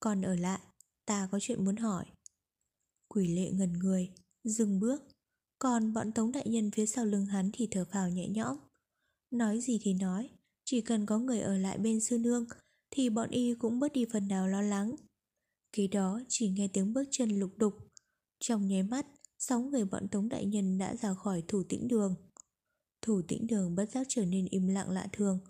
còn 0.00 0.22
ở 0.22 0.34
lại, 0.34 0.60
ta 1.06 1.28
có 1.32 1.38
chuyện 1.40 1.64
muốn 1.64 1.76
hỏi. 1.76 2.04
Quỷ 3.08 3.28
lệ 3.28 3.50
ngần 3.50 3.72
người, 3.72 4.10
dừng 4.44 4.80
bước, 4.80 5.02
còn 5.58 5.92
bọn 5.92 6.12
tống 6.12 6.32
đại 6.32 6.48
nhân 6.48 6.70
phía 6.70 6.86
sau 6.86 7.04
lưng 7.04 7.26
hắn 7.26 7.50
thì 7.52 7.68
thở 7.70 7.84
phào 7.84 8.08
nhẹ 8.08 8.28
nhõm. 8.28 8.58
Nói 9.30 9.60
gì 9.60 9.78
thì 9.82 9.94
nói, 9.94 10.30
chỉ 10.64 10.80
cần 10.80 11.06
có 11.06 11.18
người 11.18 11.40
ở 11.40 11.58
lại 11.58 11.78
bên 11.78 12.00
sư 12.00 12.18
nương 12.18 12.46
thì 12.90 13.10
bọn 13.10 13.30
y 13.30 13.54
cũng 13.54 13.78
bớt 13.78 13.92
đi 13.92 14.04
phần 14.12 14.28
nào 14.28 14.48
lo 14.48 14.62
lắng. 14.62 14.94
Khi 15.72 15.88
đó 15.88 16.20
chỉ 16.28 16.48
nghe 16.48 16.68
tiếng 16.68 16.92
bước 16.92 17.04
chân 17.10 17.30
lục 17.30 17.50
đục. 17.56 17.74
Trong 18.40 18.66
nháy 18.66 18.82
mắt, 18.82 19.06
sáu 19.38 19.60
người 19.60 19.84
bọn 19.84 20.08
tống 20.08 20.28
đại 20.28 20.46
nhân 20.46 20.78
đã 20.78 20.96
ra 20.96 21.14
khỏi 21.14 21.42
thủ 21.48 21.62
tĩnh 21.68 21.88
đường. 21.88 22.14
Thủ 23.02 23.22
tĩnh 23.28 23.46
đường 23.46 23.74
bất 23.74 23.90
giác 23.90 24.06
trở 24.10 24.24
nên 24.24 24.46
im 24.50 24.66
lặng 24.66 24.90
lạ 24.90 25.08
thường. 25.12 25.40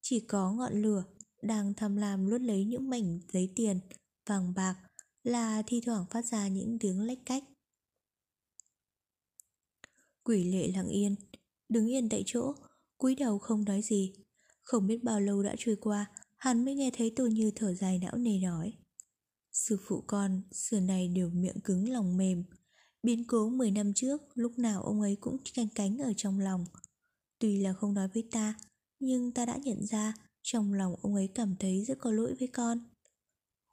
Chỉ 0.00 0.20
có 0.20 0.52
ngọn 0.52 0.82
lửa 0.82 1.04
đang 1.42 1.74
tham 1.74 1.96
lam 1.96 2.26
luốt 2.26 2.40
lấy 2.40 2.64
những 2.64 2.90
mảnh 2.90 3.20
giấy 3.32 3.52
tiền, 3.56 3.80
vàng 4.26 4.54
bạc 4.54 4.76
là 5.22 5.62
thi 5.66 5.80
thoảng 5.86 6.06
phát 6.10 6.24
ra 6.24 6.48
những 6.48 6.78
tiếng 6.78 7.00
lách 7.00 7.18
cách. 7.26 7.44
Quỷ 10.22 10.44
lệ 10.44 10.68
lặng 10.74 10.88
yên, 10.88 11.14
đứng 11.68 11.86
yên 11.86 12.08
tại 12.08 12.22
chỗ, 12.26 12.54
cúi 13.02 13.14
đầu 13.14 13.38
không 13.38 13.64
nói 13.64 13.82
gì. 13.82 14.12
Không 14.62 14.86
biết 14.86 15.04
bao 15.04 15.20
lâu 15.20 15.42
đã 15.42 15.54
trôi 15.58 15.76
qua, 15.80 16.10
hắn 16.36 16.64
mới 16.64 16.74
nghe 16.74 16.90
thấy 16.96 17.12
Tô 17.16 17.26
Như 17.26 17.50
thở 17.56 17.74
dài 17.74 17.98
não 17.98 18.16
nề 18.16 18.38
nói. 18.38 18.72
Sư 19.52 19.76
phụ 19.86 20.04
con, 20.06 20.42
xưa 20.52 20.80
này 20.80 21.08
đều 21.08 21.30
miệng 21.30 21.60
cứng 21.64 21.88
lòng 21.88 22.16
mềm. 22.16 22.44
Biến 23.02 23.24
cố 23.24 23.48
10 23.48 23.70
năm 23.70 23.92
trước, 23.94 24.22
lúc 24.34 24.58
nào 24.58 24.82
ông 24.82 25.00
ấy 25.00 25.16
cũng 25.20 25.36
canh 25.54 25.68
cánh 25.74 25.98
ở 25.98 26.12
trong 26.16 26.38
lòng. 26.38 26.64
Tuy 27.38 27.60
là 27.60 27.72
không 27.72 27.94
nói 27.94 28.08
với 28.14 28.28
ta, 28.30 28.54
nhưng 29.00 29.32
ta 29.32 29.46
đã 29.46 29.56
nhận 29.56 29.86
ra 29.86 30.14
trong 30.42 30.72
lòng 30.72 30.94
ông 31.02 31.14
ấy 31.14 31.28
cảm 31.34 31.56
thấy 31.58 31.84
rất 31.84 31.98
có 31.98 32.10
lỗi 32.10 32.34
với 32.38 32.48
con. 32.48 32.78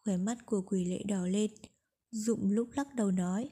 Khóe 0.06 0.18
mắt 0.18 0.46
của 0.46 0.62
quỷ 0.62 0.86
lệ 0.86 1.04
đỏ 1.04 1.28
lên, 1.28 1.52
Dụng 2.12 2.52
lúc 2.52 2.70
lắc 2.76 2.96
đầu 2.96 3.12
nói. 3.12 3.50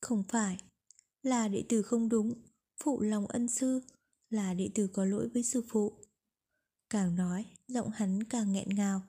Không 0.00 0.24
phải, 0.28 0.56
là 1.22 1.48
đệ 1.48 1.64
tử 1.68 1.82
không 1.82 2.08
đúng, 2.08 2.34
phụ 2.84 3.00
lòng 3.00 3.26
ân 3.26 3.48
sư, 3.48 3.80
là 4.32 4.54
đệ 4.54 4.70
tử 4.74 4.86
có 4.86 5.04
lỗi 5.04 5.28
với 5.28 5.42
sư 5.42 5.62
phụ. 5.68 5.92
Càng 6.90 7.14
nói, 7.14 7.44
giọng 7.68 7.90
hắn 7.90 8.22
càng 8.22 8.52
nghẹn 8.52 8.68
ngào. 8.68 9.02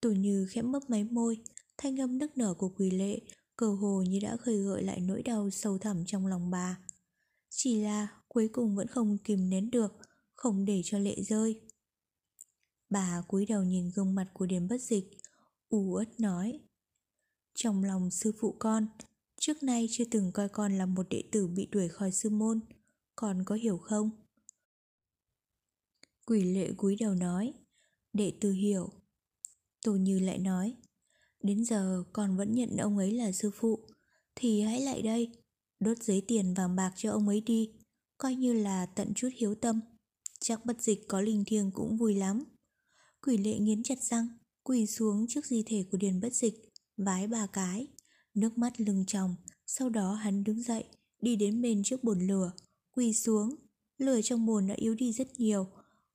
Tổ 0.00 0.10
như 0.10 0.46
khẽ 0.50 0.62
mấp 0.62 0.90
máy 0.90 1.04
môi, 1.04 1.38
thanh 1.78 2.00
âm 2.00 2.18
nức 2.18 2.36
nở 2.36 2.54
của 2.54 2.68
quỳ 2.68 2.90
lệ, 2.90 3.20
cơ 3.56 3.74
hồ 3.74 4.02
như 4.08 4.18
đã 4.22 4.36
khơi 4.36 4.62
gợi 4.62 4.82
lại 4.82 5.00
nỗi 5.00 5.22
đau 5.22 5.50
sâu 5.50 5.78
thẳm 5.78 6.04
trong 6.06 6.26
lòng 6.26 6.50
bà. 6.50 6.78
Chỉ 7.48 7.82
là 7.82 8.08
cuối 8.28 8.48
cùng 8.52 8.76
vẫn 8.76 8.86
không 8.86 9.18
kìm 9.18 9.50
nén 9.50 9.70
được, 9.70 9.92
không 10.34 10.64
để 10.64 10.80
cho 10.84 10.98
lệ 10.98 11.22
rơi. 11.22 11.60
Bà 12.90 13.22
cúi 13.28 13.46
đầu 13.46 13.62
nhìn 13.62 13.90
gương 13.94 14.14
mặt 14.14 14.28
của 14.32 14.46
Điền 14.46 14.68
bất 14.68 14.80
dịch, 14.80 15.10
u 15.68 15.92
uất 15.94 16.20
nói. 16.20 16.60
Trong 17.54 17.84
lòng 17.84 18.10
sư 18.10 18.32
phụ 18.40 18.56
con, 18.58 18.86
trước 19.40 19.62
nay 19.62 19.86
chưa 19.90 20.04
từng 20.10 20.32
coi 20.32 20.48
con 20.48 20.78
là 20.78 20.86
một 20.86 21.06
đệ 21.10 21.22
tử 21.32 21.46
bị 21.46 21.66
đuổi 21.66 21.88
khỏi 21.88 22.12
sư 22.12 22.30
môn, 22.30 22.60
con 23.16 23.44
có 23.44 23.54
hiểu 23.54 23.78
không? 23.78 24.10
Quỷ 26.32 26.42
lệ 26.42 26.72
cúi 26.76 26.96
đầu 27.00 27.14
nói, 27.14 27.52
đệ 28.12 28.32
tử 28.40 28.52
hiểu. 28.52 28.90
Tô 29.84 29.96
Như 29.96 30.18
lại 30.18 30.38
nói, 30.38 30.76
đến 31.42 31.64
giờ 31.64 32.04
con 32.12 32.36
vẫn 32.36 32.54
nhận 32.54 32.76
ông 32.76 32.98
ấy 32.98 33.12
là 33.12 33.32
sư 33.32 33.50
phụ, 33.54 33.86
thì 34.34 34.62
hãy 34.62 34.80
lại 34.80 35.02
đây, 35.02 35.28
đốt 35.80 36.02
giấy 36.02 36.22
tiền 36.28 36.54
vàng 36.54 36.76
bạc 36.76 36.92
cho 36.96 37.12
ông 37.12 37.28
ấy 37.28 37.40
đi, 37.40 37.70
coi 38.18 38.34
như 38.34 38.52
là 38.52 38.86
tận 38.86 39.12
chút 39.14 39.28
hiếu 39.36 39.54
tâm. 39.54 39.80
Chắc 40.40 40.66
bất 40.66 40.82
dịch 40.82 41.08
có 41.08 41.20
linh 41.20 41.44
thiêng 41.46 41.70
cũng 41.70 41.96
vui 41.96 42.14
lắm. 42.14 42.44
Quỷ 43.22 43.36
lệ 43.36 43.58
nghiến 43.58 43.82
chặt 43.82 44.02
răng, 44.02 44.28
quỳ 44.62 44.86
xuống 44.86 45.26
trước 45.28 45.46
di 45.46 45.62
thể 45.66 45.84
của 45.90 45.98
Điền 45.98 46.20
bất 46.20 46.34
dịch, 46.34 46.54
vái 46.96 47.26
ba 47.26 47.46
cái, 47.46 47.86
nước 48.34 48.58
mắt 48.58 48.80
lưng 48.80 49.04
tròng, 49.06 49.36
sau 49.66 49.88
đó 49.88 50.14
hắn 50.14 50.44
đứng 50.44 50.62
dậy, 50.62 50.84
đi 51.20 51.36
đến 51.36 51.62
bên 51.62 51.82
trước 51.82 52.04
bồn 52.04 52.26
lửa, 52.26 52.52
quỳ 52.90 53.12
xuống, 53.12 53.54
lửa 53.98 54.20
trong 54.22 54.46
bồn 54.46 54.66
đã 54.66 54.74
yếu 54.74 54.94
đi 54.94 55.12
rất 55.12 55.28
nhiều, 55.40 55.66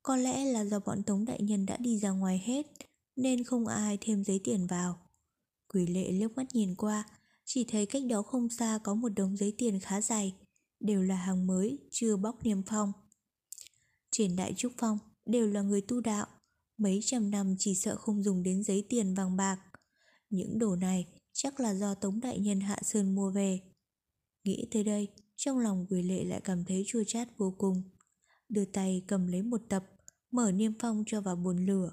có 0.07 0.15
lẽ 0.15 0.45
là 0.45 0.65
do 0.65 0.79
bọn 0.79 1.03
Tống 1.03 1.25
Đại 1.25 1.41
Nhân 1.41 1.65
đã 1.65 1.77
đi 1.77 1.99
ra 1.99 2.09
ngoài 2.09 2.43
hết, 2.45 2.67
nên 3.15 3.43
không 3.43 3.67
ai 3.67 3.97
thêm 4.01 4.23
giấy 4.23 4.41
tiền 4.43 4.67
vào. 4.67 4.99
Quỷ 5.73 5.87
lệ 5.87 6.11
liếc 6.11 6.37
mắt 6.37 6.45
nhìn 6.53 6.75
qua, 6.75 7.05
chỉ 7.45 7.63
thấy 7.63 7.85
cách 7.85 8.03
đó 8.09 8.21
không 8.21 8.49
xa 8.49 8.79
có 8.83 8.95
một 8.95 9.09
đống 9.09 9.37
giấy 9.37 9.53
tiền 9.57 9.79
khá 9.79 10.01
dày, 10.01 10.35
đều 10.79 11.03
là 11.03 11.15
hàng 11.15 11.47
mới, 11.47 11.77
chưa 11.91 12.17
bóc 12.17 12.43
niêm 12.43 12.61
phong. 12.63 12.91
Trên 14.11 14.35
Đại 14.35 14.53
Trúc 14.57 14.73
Phong 14.77 14.99
đều 15.25 15.47
là 15.47 15.61
người 15.61 15.81
tu 15.81 16.01
đạo, 16.01 16.27
mấy 16.77 16.99
trăm 17.03 17.31
năm 17.31 17.55
chỉ 17.59 17.75
sợ 17.75 17.95
không 17.95 18.23
dùng 18.23 18.43
đến 18.43 18.63
giấy 18.63 18.85
tiền 18.89 19.13
vàng 19.13 19.37
bạc. 19.37 19.59
Những 20.29 20.59
đồ 20.59 20.75
này 20.75 21.05
chắc 21.33 21.59
là 21.59 21.73
do 21.73 21.93
Tống 21.93 22.19
Đại 22.19 22.39
Nhân 22.39 22.59
Hạ 22.59 22.79
Sơn 22.81 23.15
mua 23.15 23.31
về. 23.31 23.59
Nghĩ 24.43 24.67
tới 24.71 24.83
đây, 24.83 25.07
trong 25.35 25.59
lòng 25.59 25.85
quỷ 25.89 26.01
lệ 26.01 26.23
lại 26.23 26.41
cảm 26.43 26.65
thấy 26.65 26.83
chua 26.87 27.03
chát 27.07 27.37
vô 27.37 27.55
cùng. 27.57 27.83
Đưa 28.49 28.65
tay 28.65 29.03
cầm 29.07 29.27
lấy 29.27 29.41
một 29.41 29.61
tập, 29.69 29.83
mở 30.31 30.51
niêm 30.51 30.71
phong 30.79 31.03
cho 31.07 31.21
vào 31.21 31.35
bồn 31.35 31.65
lửa. 31.65 31.91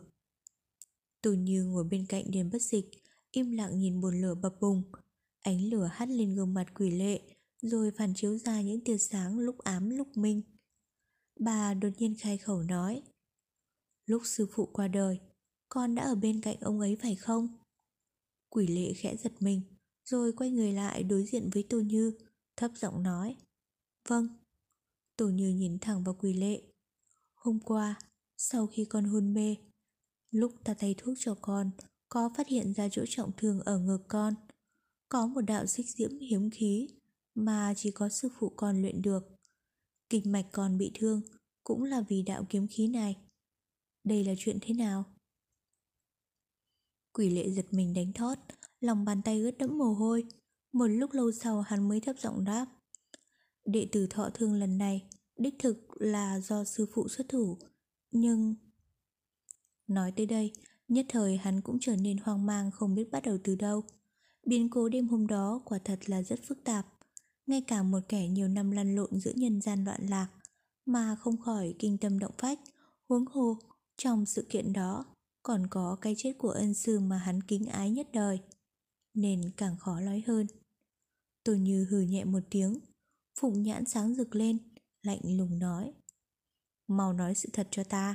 Tù 1.22 1.32
như 1.32 1.64
ngồi 1.64 1.84
bên 1.84 2.06
cạnh 2.08 2.24
điền 2.30 2.50
bất 2.50 2.62
dịch, 2.62 2.90
im 3.30 3.50
lặng 3.50 3.78
nhìn 3.78 4.00
bồn 4.00 4.20
lửa 4.20 4.34
bập 4.34 4.60
bùng. 4.60 4.82
Ánh 5.40 5.68
lửa 5.68 5.90
hắt 5.92 6.08
lên 6.08 6.34
gương 6.34 6.54
mặt 6.54 6.66
quỷ 6.74 6.90
lệ, 6.90 7.20
rồi 7.62 7.90
phản 7.90 8.14
chiếu 8.14 8.38
ra 8.38 8.60
những 8.60 8.84
tia 8.84 8.98
sáng 8.98 9.38
lúc 9.38 9.58
ám 9.58 9.90
lúc 9.90 10.16
minh. 10.16 10.42
Bà 11.40 11.74
đột 11.74 11.90
nhiên 11.98 12.14
khai 12.18 12.38
khẩu 12.38 12.62
nói 12.62 13.02
Lúc 14.06 14.22
sư 14.24 14.46
phụ 14.52 14.66
qua 14.72 14.88
đời, 14.88 15.20
con 15.68 15.94
đã 15.94 16.02
ở 16.02 16.14
bên 16.14 16.40
cạnh 16.40 16.56
ông 16.60 16.80
ấy 16.80 16.96
phải 17.02 17.14
không? 17.14 17.48
Quỷ 18.50 18.66
lệ 18.66 18.92
khẽ 18.92 19.16
giật 19.16 19.32
mình, 19.40 19.62
rồi 20.04 20.32
quay 20.32 20.50
người 20.50 20.72
lại 20.72 21.02
đối 21.02 21.24
diện 21.24 21.50
với 21.54 21.66
Tô 21.68 21.80
Như, 21.80 22.12
thấp 22.56 22.70
giọng 22.74 23.02
nói. 23.02 23.36
Vâng. 24.08 24.28
Tô 25.16 25.28
Như 25.28 25.48
nhìn 25.48 25.78
thẳng 25.78 26.04
vào 26.04 26.14
quỷ 26.14 26.32
lệ. 26.32 26.62
Hôm 27.34 27.60
qua, 27.60 27.98
sau 28.36 28.66
khi 28.66 28.84
con 28.84 29.04
hôn 29.04 29.34
mê, 29.34 29.56
lúc 30.30 30.52
ta 30.64 30.74
thay 30.78 30.94
thuốc 30.98 31.14
cho 31.18 31.34
con, 31.40 31.70
có 32.08 32.30
phát 32.36 32.48
hiện 32.48 32.72
ra 32.72 32.88
chỗ 32.92 33.04
trọng 33.08 33.30
thương 33.36 33.60
ở 33.60 33.78
ngực 33.78 34.04
con. 34.08 34.34
Có 35.08 35.26
một 35.26 35.40
đạo 35.40 35.66
xích 35.66 35.86
diễm 35.88 36.18
hiếm 36.18 36.50
khí 36.50 36.88
mà 37.34 37.74
chỉ 37.76 37.90
có 37.90 38.08
sư 38.08 38.28
phụ 38.38 38.48
con 38.56 38.82
luyện 38.82 39.02
được. 39.02 39.24
Kinh 40.08 40.32
mạch 40.32 40.46
con 40.52 40.78
bị 40.78 40.90
thương 40.94 41.20
cũng 41.64 41.84
là 41.84 42.00
vì 42.08 42.22
đạo 42.22 42.46
kiếm 42.48 42.66
khí 42.66 42.88
này. 42.88 43.16
Đây 44.04 44.24
là 44.24 44.34
chuyện 44.38 44.58
thế 44.60 44.74
nào? 44.74 45.04
Quỷ 47.12 47.30
lệ 47.30 47.50
giật 47.50 47.66
mình 47.70 47.94
đánh 47.94 48.12
thót, 48.12 48.38
lòng 48.80 49.04
bàn 49.04 49.22
tay 49.22 49.40
ướt 49.40 49.58
đẫm 49.58 49.78
mồ 49.78 49.92
hôi. 49.92 50.24
Một 50.72 50.86
lúc 50.86 51.12
lâu 51.12 51.32
sau 51.32 51.60
hắn 51.60 51.88
mới 51.88 52.00
thấp 52.00 52.18
giọng 52.18 52.44
đáp. 52.44 52.66
Đệ 53.64 53.88
tử 53.92 54.06
thọ 54.10 54.30
thương 54.34 54.54
lần 54.54 54.78
này, 54.78 55.08
đích 55.36 55.54
thực 55.58 55.86
là 55.94 56.40
do 56.40 56.64
sư 56.64 56.86
phụ 56.94 57.08
xuất 57.08 57.28
thủ, 57.28 57.58
nhưng... 58.14 58.54
Nói 59.86 60.12
tới 60.16 60.26
đây, 60.26 60.52
nhất 60.88 61.06
thời 61.08 61.36
hắn 61.36 61.60
cũng 61.60 61.78
trở 61.80 61.96
nên 61.96 62.16
hoang 62.18 62.46
mang 62.46 62.70
không 62.70 62.94
biết 62.94 63.10
bắt 63.10 63.22
đầu 63.22 63.38
từ 63.44 63.54
đâu. 63.54 63.82
Biến 64.46 64.70
cố 64.70 64.88
đêm 64.88 65.08
hôm 65.08 65.26
đó 65.26 65.62
quả 65.64 65.78
thật 65.84 66.10
là 66.10 66.22
rất 66.22 66.40
phức 66.48 66.64
tạp. 66.64 66.86
Ngay 67.46 67.60
cả 67.60 67.82
một 67.82 68.00
kẻ 68.08 68.28
nhiều 68.28 68.48
năm 68.48 68.70
lăn 68.70 68.94
lộn 68.94 69.20
giữa 69.20 69.32
nhân 69.34 69.60
gian 69.60 69.84
loạn 69.84 70.06
lạc 70.08 70.28
mà 70.86 71.16
không 71.16 71.36
khỏi 71.40 71.74
kinh 71.78 71.98
tâm 71.98 72.18
động 72.18 72.34
phách, 72.38 72.60
huống 73.08 73.26
hồ 73.26 73.58
trong 73.96 74.26
sự 74.26 74.46
kiện 74.48 74.72
đó 74.72 75.04
còn 75.42 75.66
có 75.66 75.96
cái 76.00 76.14
chết 76.18 76.32
của 76.38 76.50
ân 76.50 76.74
sư 76.74 77.00
mà 77.00 77.18
hắn 77.18 77.42
kính 77.42 77.66
ái 77.66 77.90
nhất 77.90 78.08
đời, 78.12 78.40
nên 79.14 79.50
càng 79.56 79.76
khó 79.78 80.00
nói 80.00 80.22
hơn. 80.26 80.46
Tôi 81.44 81.58
như 81.58 81.86
hừ 81.90 82.00
nhẹ 82.00 82.24
một 82.24 82.42
tiếng, 82.50 82.78
phụng 83.40 83.62
nhãn 83.62 83.84
sáng 83.84 84.14
rực 84.14 84.34
lên, 84.34 84.58
lạnh 85.02 85.20
lùng 85.24 85.58
nói. 85.58 85.92
Mau 86.88 87.12
nói 87.12 87.34
sự 87.34 87.48
thật 87.52 87.68
cho 87.70 87.84
ta. 87.84 88.14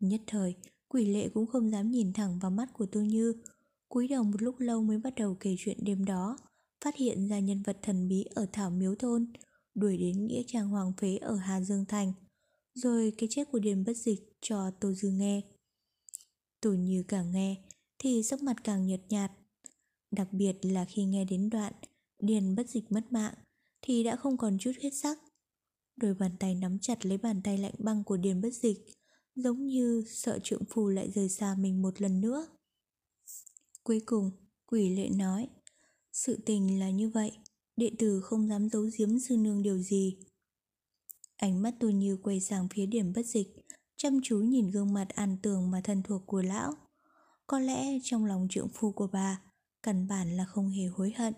Nhất 0.00 0.20
thời, 0.26 0.54
quỷ 0.88 1.06
lệ 1.06 1.28
cũng 1.28 1.46
không 1.46 1.70
dám 1.70 1.90
nhìn 1.90 2.12
thẳng 2.12 2.38
vào 2.38 2.50
mắt 2.50 2.68
của 2.72 2.86
Tô 2.86 3.00
Như, 3.00 3.34
cúi 3.88 4.08
đầu 4.08 4.24
một 4.24 4.42
lúc 4.42 4.54
lâu 4.58 4.82
mới 4.82 4.98
bắt 4.98 5.14
đầu 5.14 5.36
kể 5.40 5.54
chuyện 5.58 5.78
đêm 5.82 6.04
đó, 6.04 6.38
phát 6.84 6.96
hiện 6.96 7.28
ra 7.28 7.38
nhân 7.38 7.62
vật 7.62 7.78
thần 7.82 8.08
bí 8.08 8.24
ở 8.34 8.46
Thảo 8.52 8.70
Miếu 8.70 8.94
Thôn, 8.94 9.32
đuổi 9.74 9.96
đến 9.96 10.26
Nghĩa 10.26 10.42
Trang 10.46 10.68
Hoàng 10.68 10.92
Phế 10.96 11.16
ở 11.16 11.36
Hà 11.36 11.60
Dương 11.60 11.84
Thành, 11.84 12.12
rồi 12.74 13.12
cái 13.18 13.28
chết 13.32 13.44
của 13.52 13.58
Điền 13.58 13.84
Bất 13.84 13.96
Dịch 13.96 14.20
cho 14.40 14.70
Tô 14.80 14.92
Dư 14.92 15.08
nghe. 15.08 15.42
Tô 16.60 16.72
Như 16.72 17.04
càng 17.08 17.32
nghe 17.32 17.56
thì 17.98 18.22
sắc 18.22 18.42
mặt 18.42 18.56
càng 18.64 18.86
nhợt 18.86 19.00
nhạt. 19.08 19.32
Đặc 20.10 20.28
biệt 20.32 20.56
là 20.62 20.84
khi 20.84 21.04
nghe 21.04 21.24
đến 21.24 21.50
đoạn 21.50 21.72
Điền 22.18 22.54
Bất 22.54 22.70
Dịch 22.70 22.92
mất 22.92 23.12
mạng 23.12 23.34
thì 23.82 24.02
đã 24.02 24.16
không 24.16 24.36
còn 24.36 24.58
chút 24.58 24.72
huyết 24.80 24.92
sắc. 24.94 25.18
Đôi 25.96 26.14
bàn 26.14 26.30
tay 26.40 26.54
nắm 26.54 26.78
chặt 26.78 27.06
lấy 27.06 27.18
bàn 27.18 27.42
tay 27.42 27.58
lạnh 27.58 27.74
băng 27.78 28.04
của 28.04 28.16
Điền 28.16 28.40
Bất 28.40 28.54
Dịch, 28.54 28.86
giống 29.34 29.66
như 29.66 30.04
sợ 30.06 30.38
trượng 30.42 30.64
Phù 30.70 30.88
lại 30.88 31.10
rời 31.10 31.28
xa 31.28 31.54
mình 31.58 31.82
một 31.82 32.00
lần 32.00 32.20
nữa. 32.20 32.46
Cuối 33.82 34.00
cùng, 34.06 34.30
quỷ 34.66 34.96
lệ 34.96 35.08
nói, 35.08 35.48
sự 36.12 36.38
tình 36.46 36.80
là 36.80 36.90
như 36.90 37.08
vậy, 37.08 37.32
đệ 37.76 37.90
tử 37.98 38.20
không 38.20 38.48
dám 38.48 38.68
giấu 38.68 38.88
giếm 38.98 39.18
sư 39.18 39.36
nương 39.36 39.62
điều 39.62 39.78
gì. 39.78 40.18
Ánh 41.36 41.62
mắt 41.62 41.74
tôi 41.80 41.94
như 41.94 42.16
quay 42.16 42.40
sang 42.40 42.68
phía 42.68 42.86
điểm 42.86 43.12
bất 43.12 43.26
dịch, 43.26 43.48
chăm 43.96 44.20
chú 44.22 44.38
nhìn 44.38 44.70
gương 44.70 44.92
mặt 44.92 45.08
an 45.08 45.36
tường 45.42 45.70
mà 45.70 45.80
thân 45.84 46.02
thuộc 46.02 46.22
của 46.26 46.42
lão. 46.42 46.74
Có 47.46 47.58
lẽ 47.58 47.98
trong 48.02 48.24
lòng 48.24 48.46
trượng 48.50 48.68
phu 48.68 48.92
của 48.92 49.08
bà, 49.12 49.40
căn 49.82 50.08
bản 50.08 50.36
là 50.36 50.44
không 50.44 50.70
hề 50.70 50.86
hối 50.86 51.12
hận. 51.16 51.34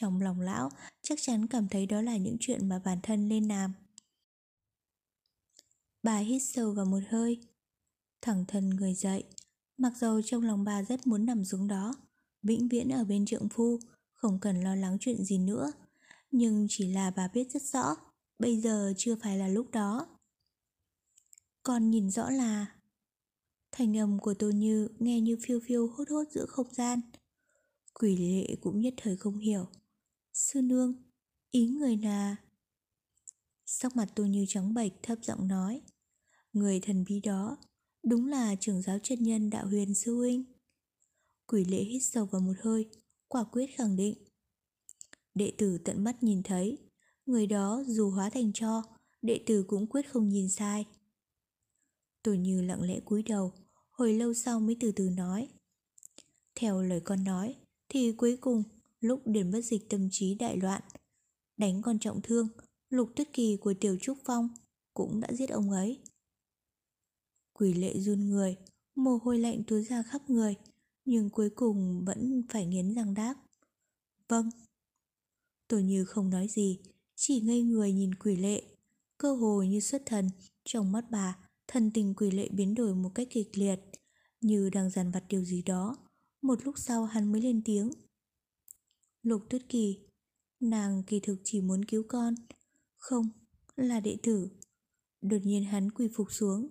Trong 0.00 0.20
lòng 0.20 0.40
lão 0.40 0.70
chắc 1.02 1.18
chắn 1.22 1.46
cảm 1.46 1.68
thấy 1.68 1.86
đó 1.86 2.02
là 2.02 2.16
những 2.16 2.36
chuyện 2.40 2.68
mà 2.68 2.80
bản 2.84 2.98
thân 3.02 3.28
nên 3.28 3.48
làm. 3.48 3.72
Bà 6.02 6.18
hít 6.18 6.42
sâu 6.42 6.72
vào 6.72 6.86
một 6.86 7.00
hơi, 7.08 7.40
thẳng 8.22 8.44
thân 8.48 8.70
người 8.70 8.94
dậy. 8.94 9.24
Mặc 9.78 9.92
dầu 10.00 10.22
trong 10.22 10.42
lòng 10.42 10.64
bà 10.64 10.82
rất 10.82 11.06
muốn 11.06 11.26
nằm 11.26 11.44
xuống 11.44 11.68
đó, 11.68 11.94
vĩnh 12.42 12.68
viễn 12.68 12.92
ở 12.92 13.04
bên 13.04 13.26
trượng 13.26 13.48
phu, 13.48 13.78
không 14.14 14.38
cần 14.40 14.60
lo 14.60 14.74
lắng 14.74 14.96
chuyện 15.00 15.24
gì 15.24 15.38
nữa. 15.38 15.72
Nhưng 16.30 16.66
chỉ 16.70 16.92
là 16.92 17.10
bà 17.10 17.28
biết 17.28 17.50
rất 17.50 17.62
rõ, 17.62 17.96
bây 18.38 18.60
giờ 18.60 18.92
chưa 18.96 19.16
phải 19.22 19.38
là 19.38 19.48
lúc 19.48 19.70
đó. 19.70 20.06
Còn 21.62 21.90
nhìn 21.90 22.10
rõ 22.10 22.30
là 22.30 22.66
Thành 23.72 23.96
âm 23.98 24.18
của 24.18 24.34
Tô 24.34 24.50
Như 24.50 24.88
nghe 24.98 25.20
như 25.20 25.36
phiêu 25.46 25.60
phiêu 25.66 25.86
hốt 25.86 26.10
hốt 26.10 26.24
giữa 26.30 26.46
không 26.46 26.74
gian. 26.74 27.00
Quỷ 27.94 28.16
lệ 28.16 28.56
cũng 28.60 28.80
nhất 28.80 28.94
thời 28.96 29.16
không 29.16 29.38
hiểu. 29.38 29.66
Sư 30.38 30.62
nương, 30.62 30.94
ý 31.50 31.66
người 31.66 31.96
là... 31.96 32.36
Sắc 33.66 33.96
mặt 33.96 34.08
tôi 34.14 34.28
Như 34.28 34.44
trắng 34.48 34.74
bệch 34.74 34.92
thấp 35.02 35.18
giọng 35.22 35.48
nói. 35.48 35.82
Người 36.52 36.80
thần 36.80 37.04
bí 37.08 37.20
đó, 37.20 37.56
đúng 38.02 38.26
là 38.26 38.54
trưởng 38.54 38.82
giáo 38.82 38.98
chân 39.02 39.22
nhân 39.22 39.50
đạo 39.50 39.66
huyền 39.66 39.94
sư 39.94 40.16
huynh. 40.16 40.44
Quỷ 41.46 41.64
lệ 41.64 41.78
hít 41.78 42.02
sâu 42.04 42.26
vào 42.26 42.40
một 42.40 42.52
hơi, 42.60 42.90
quả 43.28 43.44
quyết 43.44 43.66
khẳng 43.76 43.96
định. 43.96 44.14
Đệ 45.34 45.52
tử 45.58 45.78
tận 45.84 46.04
mắt 46.04 46.22
nhìn 46.22 46.42
thấy, 46.42 46.78
người 47.26 47.46
đó 47.46 47.82
dù 47.86 48.10
hóa 48.10 48.30
thành 48.30 48.52
cho, 48.52 48.82
đệ 49.22 49.44
tử 49.46 49.64
cũng 49.68 49.86
quyết 49.86 50.12
không 50.12 50.28
nhìn 50.28 50.48
sai. 50.48 50.86
Tôi 52.22 52.38
Như 52.38 52.62
lặng 52.62 52.82
lẽ 52.82 53.00
cúi 53.04 53.22
đầu, 53.22 53.52
hồi 53.90 54.12
lâu 54.12 54.34
sau 54.34 54.60
mới 54.60 54.76
từ 54.80 54.92
từ 54.92 55.10
nói. 55.10 55.48
Theo 56.54 56.82
lời 56.82 57.00
con 57.00 57.24
nói, 57.24 57.56
thì 57.88 58.12
cuối 58.12 58.36
cùng, 58.36 58.62
lúc 59.00 59.22
Điền 59.24 59.50
Bất 59.50 59.60
Dịch 59.60 59.88
tâm 59.88 60.08
trí 60.10 60.34
đại 60.34 60.56
loạn, 60.56 60.82
đánh 61.56 61.82
con 61.82 61.98
trọng 61.98 62.22
thương, 62.22 62.48
lục 62.90 63.10
tuyết 63.16 63.32
kỳ 63.32 63.56
của 63.56 63.74
Tiểu 63.80 63.96
Trúc 64.00 64.18
Phong 64.24 64.48
cũng 64.94 65.20
đã 65.20 65.28
giết 65.32 65.50
ông 65.50 65.70
ấy. 65.70 65.98
Quỷ 67.52 67.74
lệ 67.74 67.98
run 67.98 68.28
người, 68.28 68.56
mồ 68.94 69.18
hôi 69.22 69.38
lạnh 69.38 69.62
túa 69.66 69.80
ra 69.80 70.02
khắp 70.02 70.30
người, 70.30 70.54
nhưng 71.04 71.30
cuối 71.30 71.50
cùng 71.50 72.04
vẫn 72.04 72.42
phải 72.48 72.66
nghiến 72.66 72.94
răng 72.94 73.14
đáp. 73.14 73.34
Vâng. 74.28 74.50
Tổ 75.68 75.78
như 75.78 76.04
không 76.04 76.30
nói 76.30 76.48
gì, 76.48 76.80
chỉ 77.16 77.40
ngây 77.40 77.62
người 77.62 77.92
nhìn 77.92 78.14
quỷ 78.14 78.36
lệ, 78.36 78.62
cơ 79.18 79.34
hồ 79.34 79.62
như 79.62 79.80
xuất 79.80 80.02
thần, 80.06 80.30
trong 80.64 80.92
mắt 80.92 81.04
bà 81.10 81.48
Thần 81.68 81.90
tình 81.90 82.14
quỷ 82.14 82.30
lệ 82.30 82.48
biến 82.52 82.74
đổi 82.74 82.94
một 82.94 83.10
cách 83.14 83.28
kịch 83.30 83.50
liệt, 83.54 83.80
như 84.40 84.70
đang 84.70 84.90
dằn 84.90 85.10
vặt 85.10 85.24
điều 85.28 85.44
gì 85.44 85.62
đó. 85.62 85.96
Một 86.42 86.64
lúc 86.64 86.74
sau 86.78 87.04
hắn 87.04 87.32
mới 87.32 87.40
lên 87.40 87.62
tiếng. 87.64 87.90
Lục 89.28 89.42
tuyết 89.50 89.62
kỳ, 89.68 89.98
nàng 90.60 91.02
kỳ 91.06 91.20
thực 91.20 91.36
chỉ 91.44 91.60
muốn 91.60 91.84
cứu 91.84 92.04
con. 92.08 92.34
Không, 92.96 93.28
là 93.76 94.00
đệ 94.00 94.16
tử. 94.22 94.50
Đột 95.20 95.38
nhiên 95.44 95.64
hắn 95.64 95.90
quỳ 95.90 96.08
phục 96.14 96.32
xuống. 96.32 96.68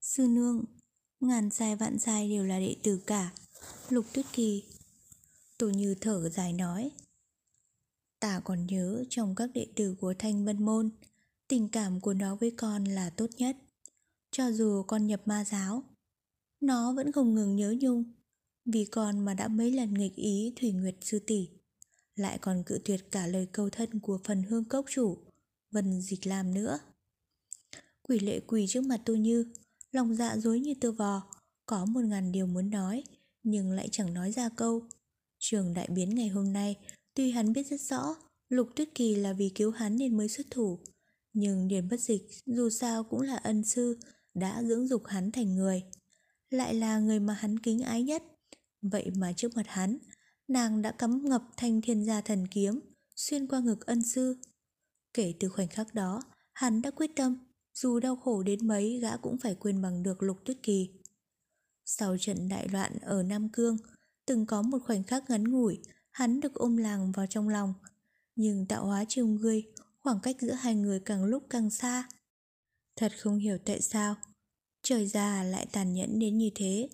Sư 0.00 0.26
nương, 0.26 0.64
ngàn 1.20 1.50
sai 1.50 1.76
vạn 1.76 1.98
sai 1.98 2.28
đều 2.28 2.44
là 2.44 2.58
đệ 2.58 2.76
tử 2.82 3.00
cả. 3.06 3.34
Lục 3.88 4.06
tuyết 4.12 4.26
kỳ. 4.32 4.64
Tổ 5.58 5.68
như 5.68 5.94
thở 6.00 6.28
dài 6.28 6.52
nói. 6.52 6.90
Ta 8.20 8.40
còn 8.44 8.66
nhớ 8.66 9.04
trong 9.10 9.34
các 9.34 9.50
đệ 9.54 9.66
tử 9.76 9.96
của 10.00 10.14
thanh 10.18 10.44
vân 10.44 10.64
môn, 10.64 10.90
Tình 11.48 11.68
cảm 11.68 12.00
của 12.00 12.14
nó 12.14 12.36
với 12.36 12.50
con 12.50 12.84
là 12.84 13.10
tốt 13.10 13.30
nhất 13.36 13.56
Cho 14.30 14.52
dù 14.52 14.82
con 14.82 15.06
nhập 15.06 15.22
ma 15.28 15.44
giáo 15.44 15.82
Nó 16.60 16.92
vẫn 16.92 17.12
không 17.12 17.34
ngừng 17.34 17.56
nhớ 17.56 17.74
nhung 17.80 18.04
vì 18.64 18.84
con 18.84 19.24
mà 19.24 19.34
đã 19.34 19.48
mấy 19.48 19.70
lần 19.70 19.94
nghịch 19.94 20.16
ý 20.16 20.52
Thủy 20.56 20.72
Nguyệt 20.72 20.94
Sư 21.00 21.18
Tỷ, 21.18 21.48
Lại 22.16 22.38
còn 22.38 22.62
cự 22.66 22.78
tuyệt 22.84 23.10
cả 23.10 23.26
lời 23.26 23.46
cầu 23.52 23.70
thân 23.70 24.00
của 24.00 24.18
phần 24.24 24.42
hương 24.42 24.64
cốc 24.64 24.84
chủ, 24.90 25.18
Vân 25.70 26.00
dịch 26.00 26.26
làm 26.26 26.54
nữa 26.54 26.78
Quỷ 28.02 28.18
lệ 28.18 28.40
quỳ 28.40 28.66
trước 28.68 28.84
mặt 28.84 29.00
tôi 29.04 29.18
như, 29.18 29.52
Lòng 29.92 30.14
dạ 30.14 30.36
dối 30.36 30.60
như 30.60 30.74
tơ 30.80 30.92
vò, 30.92 31.22
Có 31.66 31.84
một 31.84 32.04
ngàn 32.04 32.32
điều 32.32 32.46
muốn 32.46 32.70
nói, 32.70 33.04
Nhưng 33.42 33.72
lại 33.72 33.88
chẳng 33.92 34.14
nói 34.14 34.32
ra 34.32 34.48
câu 34.48 34.82
Trường 35.38 35.74
đại 35.74 35.88
biến 35.90 36.14
ngày 36.14 36.28
hôm 36.28 36.52
nay, 36.52 36.76
Tuy 37.14 37.30
hắn 37.30 37.52
biết 37.52 37.66
rất 37.66 37.80
rõ, 37.80 38.16
Lục 38.48 38.68
Tuyết 38.76 38.88
Kỳ 38.94 39.14
là 39.14 39.32
vì 39.32 39.48
cứu 39.48 39.70
hắn 39.70 39.96
nên 39.96 40.16
mới 40.16 40.28
xuất 40.28 40.46
thủ, 40.50 40.78
nhưng 41.32 41.68
Điền 41.68 41.88
Bất 41.88 42.00
Dịch 42.00 42.28
dù 42.46 42.70
sao 42.70 43.04
cũng 43.04 43.20
là 43.20 43.36
ân 43.36 43.64
sư, 43.64 43.98
đã 44.34 44.62
dưỡng 44.62 44.88
dục 44.88 45.06
hắn 45.06 45.32
thành 45.32 45.54
người. 45.54 45.82
Lại 46.50 46.74
là 46.74 46.98
người 46.98 47.20
mà 47.20 47.34
hắn 47.34 47.58
kính 47.58 47.82
ái 47.82 48.02
nhất. 48.02 48.22
Vậy 48.92 49.10
mà 49.16 49.32
trước 49.32 49.56
mặt 49.56 49.66
hắn, 49.68 49.98
nàng 50.48 50.82
đã 50.82 50.92
cắm 50.92 51.24
ngập 51.24 51.42
thanh 51.56 51.80
thiên 51.80 52.04
gia 52.04 52.20
thần 52.20 52.46
kiếm 52.50 52.80
xuyên 53.16 53.46
qua 53.46 53.60
ngực 53.60 53.86
ân 53.86 54.02
sư. 54.02 54.38
Kể 55.14 55.34
từ 55.40 55.48
khoảnh 55.48 55.68
khắc 55.68 55.94
đó, 55.94 56.22
hắn 56.52 56.82
đã 56.82 56.90
quyết 56.90 57.10
tâm 57.16 57.38
dù 57.74 58.00
đau 58.00 58.16
khổ 58.16 58.42
đến 58.42 58.66
mấy 58.66 58.98
gã 59.02 59.16
cũng 59.16 59.38
phải 59.38 59.54
quên 59.54 59.82
bằng 59.82 60.02
được 60.02 60.22
lục 60.22 60.36
tuyết 60.44 60.56
kỳ. 60.62 60.90
Sau 61.84 62.16
trận 62.20 62.48
đại 62.48 62.68
loạn 62.68 62.98
ở 63.02 63.22
Nam 63.22 63.48
Cương, 63.48 63.76
từng 64.26 64.46
có 64.46 64.62
một 64.62 64.78
khoảnh 64.86 65.04
khắc 65.04 65.30
ngắn 65.30 65.44
ngủi, 65.44 65.78
hắn 66.10 66.40
được 66.40 66.54
ôm 66.54 66.76
làng 66.76 67.12
vào 67.12 67.26
trong 67.26 67.48
lòng. 67.48 67.74
Nhưng 68.36 68.66
tạo 68.66 68.86
hóa 68.86 69.04
chiều 69.08 69.26
ngươi, 69.26 69.62
khoảng 70.00 70.20
cách 70.22 70.36
giữa 70.40 70.52
hai 70.52 70.74
người 70.74 71.00
càng 71.00 71.24
lúc 71.24 71.46
càng 71.50 71.70
xa. 71.70 72.08
Thật 72.96 73.12
không 73.18 73.38
hiểu 73.38 73.58
tại 73.64 73.80
sao, 73.80 74.16
trời 74.82 75.06
già 75.06 75.42
lại 75.42 75.66
tàn 75.72 75.92
nhẫn 75.92 76.18
đến 76.18 76.38
như 76.38 76.50
thế. 76.54 76.88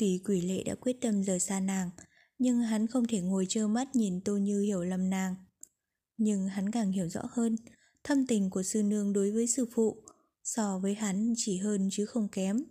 Tuy 0.00 0.20
quỷ 0.24 0.40
lệ 0.40 0.62
đã 0.62 0.74
quyết 0.74 1.00
tâm 1.00 1.22
rời 1.22 1.40
xa 1.40 1.60
nàng, 1.60 1.90
nhưng 2.38 2.60
hắn 2.60 2.86
không 2.86 3.06
thể 3.06 3.20
ngồi 3.20 3.46
trơ 3.48 3.68
mắt 3.68 3.96
nhìn 3.96 4.20
Tô 4.20 4.36
Như 4.36 4.60
hiểu 4.60 4.82
lầm 4.82 5.10
nàng. 5.10 5.34
Nhưng 6.16 6.48
hắn 6.48 6.70
càng 6.70 6.92
hiểu 6.92 7.08
rõ 7.08 7.20
hơn, 7.30 7.56
thâm 8.04 8.26
tình 8.26 8.50
của 8.50 8.62
sư 8.62 8.82
nương 8.82 9.12
đối 9.12 9.30
với 9.30 9.46
sư 9.46 9.66
phụ, 9.74 10.02
so 10.44 10.78
với 10.78 10.94
hắn 10.94 11.34
chỉ 11.36 11.58
hơn 11.58 11.88
chứ 11.92 12.06
không 12.06 12.28
kém. 12.28 12.64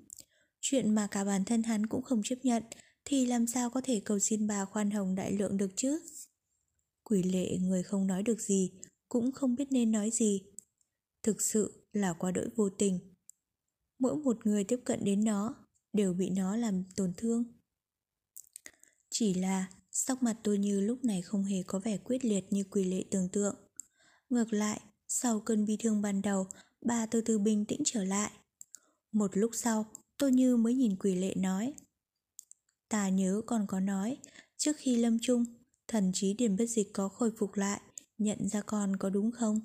Chuyện 0.61 0.95
mà 0.95 1.07
cả 1.07 1.23
bản 1.23 1.45
thân 1.45 1.63
hắn 1.63 1.85
cũng 1.85 2.01
không 2.01 2.21
chấp 2.23 2.35
nhận, 2.43 2.63
thì 3.05 3.25
làm 3.25 3.47
sao 3.47 3.69
có 3.69 3.81
thể 3.83 4.01
cầu 4.05 4.19
xin 4.19 4.47
bà 4.47 4.65
khoan 4.65 4.91
hồng 4.91 5.15
đại 5.15 5.31
lượng 5.31 5.57
được 5.57 5.71
chứ? 5.75 5.99
Quỷ 7.03 7.23
lệ 7.23 7.57
người 7.57 7.83
không 7.83 8.07
nói 8.07 8.23
được 8.23 8.41
gì, 8.41 8.71
cũng 9.09 9.31
không 9.31 9.55
biết 9.55 9.71
nên 9.71 9.91
nói 9.91 10.11
gì. 10.11 10.43
Thực 11.23 11.41
sự 11.41 11.87
là 11.91 12.13
quá 12.13 12.31
đỗi 12.31 12.49
vô 12.55 12.69
tình. 12.69 12.99
Mỗi 13.99 14.15
một 14.15 14.45
người 14.45 14.63
tiếp 14.63 14.79
cận 14.85 15.03
đến 15.03 15.23
nó 15.23 15.68
đều 15.93 16.13
bị 16.13 16.29
nó 16.29 16.55
làm 16.55 16.83
tổn 16.95 17.13
thương. 17.17 17.43
Chỉ 19.09 19.33
là 19.33 19.67
sắc 19.91 20.23
mặt 20.23 20.37
tôi 20.43 20.57
như 20.57 20.79
lúc 20.79 21.05
này 21.05 21.21
không 21.21 21.43
hề 21.43 21.63
có 21.67 21.79
vẻ 21.79 21.97
quyết 21.97 22.25
liệt 22.25 22.53
như 22.53 22.63
quỷ 22.63 22.83
lệ 22.83 23.03
tưởng 23.11 23.29
tượng. 23.29 23.55
Ngược 24.29 24.53
lại, 24.53 24.81
sau 25.07 25.39
cơn 25.39 25.65
bi 25.65 25.77
thương 25.79 26.01
ban 26.01 26.21
đầu, 26.21 26.47
bà 26.81 27.05
từ 27.05 27.21
từ 27.21 27.39
bình 27.39 27.65
tĩnh 27.65 27.81
trở 27.85 28.03
lại. 28.03 28.31
Một 29.11 29.37
lúc 29.37 29.51
sau, 29.53 29.85
tôi 30.17 30.31
như 30.31 30.57
mới 30.57 30.73
nhìn 30.73 30.95
quỷ 30.95 31.15
lệ 31.15 31.33
nói. 31.35 31.73
Ta 32.89 33.09
nhớ 33.09 33.41
còn 33.45 33.65
có 33.67 33.79
nói, 33.79 34.17
trước 34.57 34.75
khi 34.77 34.95
lâm 34.95 35.17
chung, 35.21 35.45
thần 35.87 36.11
trí 36.13 36.33
điền 36.33 36.57
bất 36.57 36.65
dịch 36.65 36.87
có 36.93 37.09
khôi 37.09 37.31
phục 37.37 37.55
lại, 37.55 37.81
nhận 38.17 38.47
ra 38.49 38.61
con 38.61 38.97
có 38.97 39.09
đúng 39.09 39.31
không? 39.31 39.59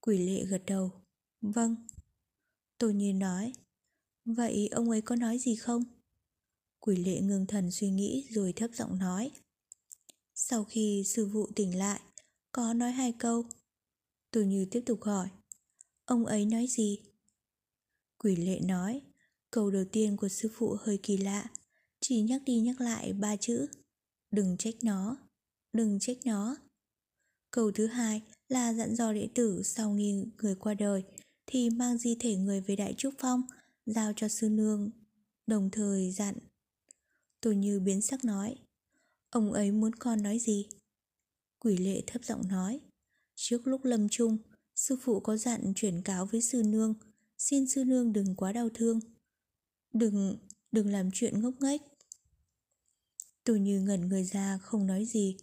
Quỷ 0.00 0.18
lệ 0.18 0.44
gật 0.44 0.62
đầu. 0.66 0.90
Vâng. 1.40 1.76
Tôi 2.78 2.94
Như 2.94 3.12
nói. 3.12 3.52
Vậy 4.26 4.68
ông 4.72 4.90
ấy 4.90 5.00
có 5.00 5.16
nói 5.16 5.38
gì 5.38 5.56
không? 5.56 5.82
Quỷ 6.80 6.96
lệ 6.96 7.20
ngưng 7.20 7.46
thần 7.46 7.70
suy 7.70 7.90
nghĩ 7.90 8.26
rồi 8.30 8.52
thấp 8.52 8.70
giọng 8.74 8.98
nói. 8.98 9.30
Sau 10.34 10.64
khi 10.64 11.04
sư 11.06 11.30
phụ 11.32 11.48
tỉnh 11.56 11.78
lại, 11.78 12.00
có 12.52 12.74
nói 12.74 12.92
hai 12.92 13.12
câu. 13.18 13.44
tôi 14.30 14.46
Như 14.46 14.66
tiếp 14.70 14.82
tục 14.86 15.02
hỏi. 15.02 15.28
Ông 16.04 16.26
ấy 16.26 16.46
nói 16.46 16.66
gì? 16.66 17.00
Quỷ 18.18 18.36
lệ 18.36 18.60
nói. 18.60 19.02
Câu 19.50 19.70
đầu 19.70 19.84
tiên 19.92 20.16
của 20.16 20.28
sư 20.28 20.50
phụ 20.54 20.76
hơi 20.80 20.98
kỳ 21.02 21.16
lạ. 21.16 21.50
Chỉ 22.00 22.22
nhắc 22.22 22.42
đi 22.44 22.60
nhắc 22.60 22.80
lại 22.80 23.12
ba 23.12 23.36
chữ. 23.36 23.66
Đừng 24.30 24.56
trách 24.56 24.74
nó. 24.82 25.16
Đừng 25.72 25.98
trách 26.00 26.16
nó. 26.24 26.56
Câu 27.50 27.72
thứ 27.72 27.86
hai 27.86 28.22
là 28.48 28.74
dặn 28.74 28.94
dò 28.94 29.12
đệ 29.12 29.28
tử 29.34 29.62
sau 29.62 29.90
nghi 29.90 30.24
người 30.42 30.54
qua 30.54 30.74
đời 30.74 31.04
thì 31.46 31.70
mang 31.70 31.98
di 31.98 32.16
thể 32.20 32.36
người 32.36 32.60
về 32.60 32.76
Đại 32.76 32.94
Trúc 32.98 33.14
Phong, 33.18 33.42
giao 33.86 34.12
cho 34.16 34.28
sư 34.28 34.48
nương, 34.48 34.90
đồng 35.46 35.70
thời 35.70 36.12
dặn. 36.12 36.34
Tôi 37.40 37.56
như 37.56 37.80
biến 37.80 38.02
sắc 38.02 38.24
nói, 38.24 38.56
ông 39.30 39.52
ấy 39.52 39.72
muốn 39.72 39.94
con 39.94 40.22
nói 40.22 40.38
gì? 40.38 40.68
Quỷ 41.58 41.76
lệ 41.76 42.02
thấp 42.06 42.24
giọng 42.24 42.48
nói, 42.48 42.80
trước 43.34 43.66
lúc 43.66 43.84
lâm 43.84 44.08
chung, 44.08 44.38
sư 44.74 44.96
phụ 45.02 45.20
có 45.20 45.36
dặn 45.36 45.72
chuyển 45.76 46.02
cáo 46.02 46.26
với 46.26 46.42
sư 46.42 46.62
nương, 46.62 46.94
xin 47.38 47.68
sư 47.68 47.84
nương 47.84 48.12
đừng 48.12 48.36
quá 48.36 48.52
đau 48.52 48.68
thương. 48.74 49.00
Đừng, 49.92 50.38
đừng 50.72 50.88
làm 50.88 51.10
chuyện 51.12 51.40
ngốc 51.40 51.54
nghếch. 51.60 51.80
Tôi 53.44 53.60
như 53.60 53.80
ngẩn 53.80 54.08
người 54.08 54.24
ra 54.24 54.58
không 54.58 54.86
nói 54.86 55.04
gì, 55.04 55.36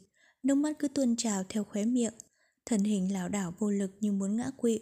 nước 0.44 0.56
mắt 0.56 0.76
cứ 0.80 0.88
tuôn 0.88 1.16
trào 1.16 1.44
theo 1.50 1.64
khóe 1.64 1.86
miệng, 1.86 2.14
thân 2.66 2.84
hình 2.84 3.14
lảo 3.14 3.30
đảo 3.30 3.56
vô 3.60 3.70
lực 3.70 3.92
như 4.00 4.12
muốn 4.12 4.36
ngã 4.36 4.52
quỵ. 4.58 4.80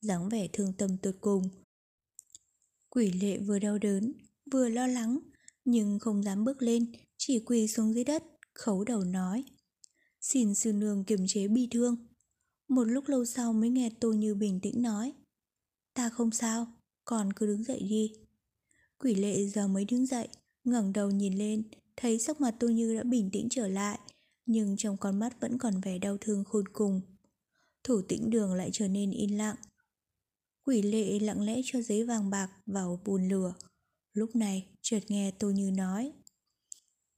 dáng 0.00 0.28
vẻ 0.28 0.48
thương 0.52 0.72
tâm 0.72 0.96
tột 0.96 1.14
cùng. 1.20 1.48
Quỷ 2.98 3.12
lệ 3.12 3.38
vừa 3.38 3.58
đau 3.58 3.78
đớn, 3.78 4.12
vừa 4.52 4.68
lo 4.68 4.86
lắng, 4.86 5.18
nhưng 5.64 5.98
không 5.98 6.22
dám 6.22 6.44
bước 6.44 6.62
lên, 6.62 6.92
chỉ 7.16 7.38
quỳ 7.38 7.68
xuống 7.68 7.94
dưới 7.94 8.04
đất, 8.04 8.22
khấu 8.54 8.84
đầu 8.84 9.04
nói. 9.04 9.44
Xin 10.20 10.54
sư 10.54 10.72
nương 10.72 11.04
kiềm 11.04 11.26
chế 11.26 11.48
bi 11.48 11.68
thương. 11.70 11.96
Một 12.68 12.84
lúc 12.84 13.08
lâu 13.08 13.24
sau 13.24 13.52
mới 13.52 13.70
nghe 13.70 13.90
Tô 14.00 14.12
Như 14.12 14.34
bình 14.34 14.60
tĩnh 14.60 14.82
nói. 14.82 15.12
Ta 15.94 16.08
không 16.08 16.30
sao, 16.30 16.66
còn 17.04 17.32
cứ 17.32 17.46
đứng 17.46 17.64
dậy 17.64 17.80
đi. 17.80 18.12
Quỷ 18.98 19.14
lệ 19.14 19.46
giờ 19.46 19.68
mới 19.68 19.84
đứng 19.84 20.06
dậy, 20.06 20.28
ngẩng 20.64 20.92
đầu 20.92 21.10
nhìn 21.10 21.38
lên, 21.38 21.62
thấy 21.96 22.18
sắc 22.18 22.40
mặt 22.40 22.54
Tô 22.60 22.68
Như 22.68 22.94
đã 22.94 23.02
bình 23.02 23.30
tĩnh 23.32 23.48
trở 23.50 23.68
lại, 23.68 23.98
nhưng 24.46 24.76
trong 24.76 24.96
con 24.96 25.18
mắt 25.18 25.40
vẫn 25.40 25.58
còn 25.58 25.80
vẻ 25.80 25.98
đau 25.98 26.16
thương 26.20 26.44
khôn 26.44 26.68
cùng. 26.72 27.00
Thủ 27.84 28.02
tĩnh 28.08 28.30
đường 28.30 28.54
lại 28.54 28.70
trở 28.72 28.88
nên 28.88 29.10
yên 29.10 29.38
lặng. 29.38 29.56
Quỷ 30.68 30.82
lệ 30.82 31.18
lặng 31.18 31.40
lẽ 31.40 31.60
cho 31.64 31.82
giấy 31.82 32.04
vàng 32.04 32.30
bạc 32.30 32.48
vào 32.66 33.00
bùn 33.04 33.28
lửa. 33.28 33.54
Lúc 34.12 34.36
này 34.36 34.66
chợt 34.82 35.00
nghe 35.08 35.30
Tô 35.30 35.50
Như 35.50 35.70
nói 35.70 36.12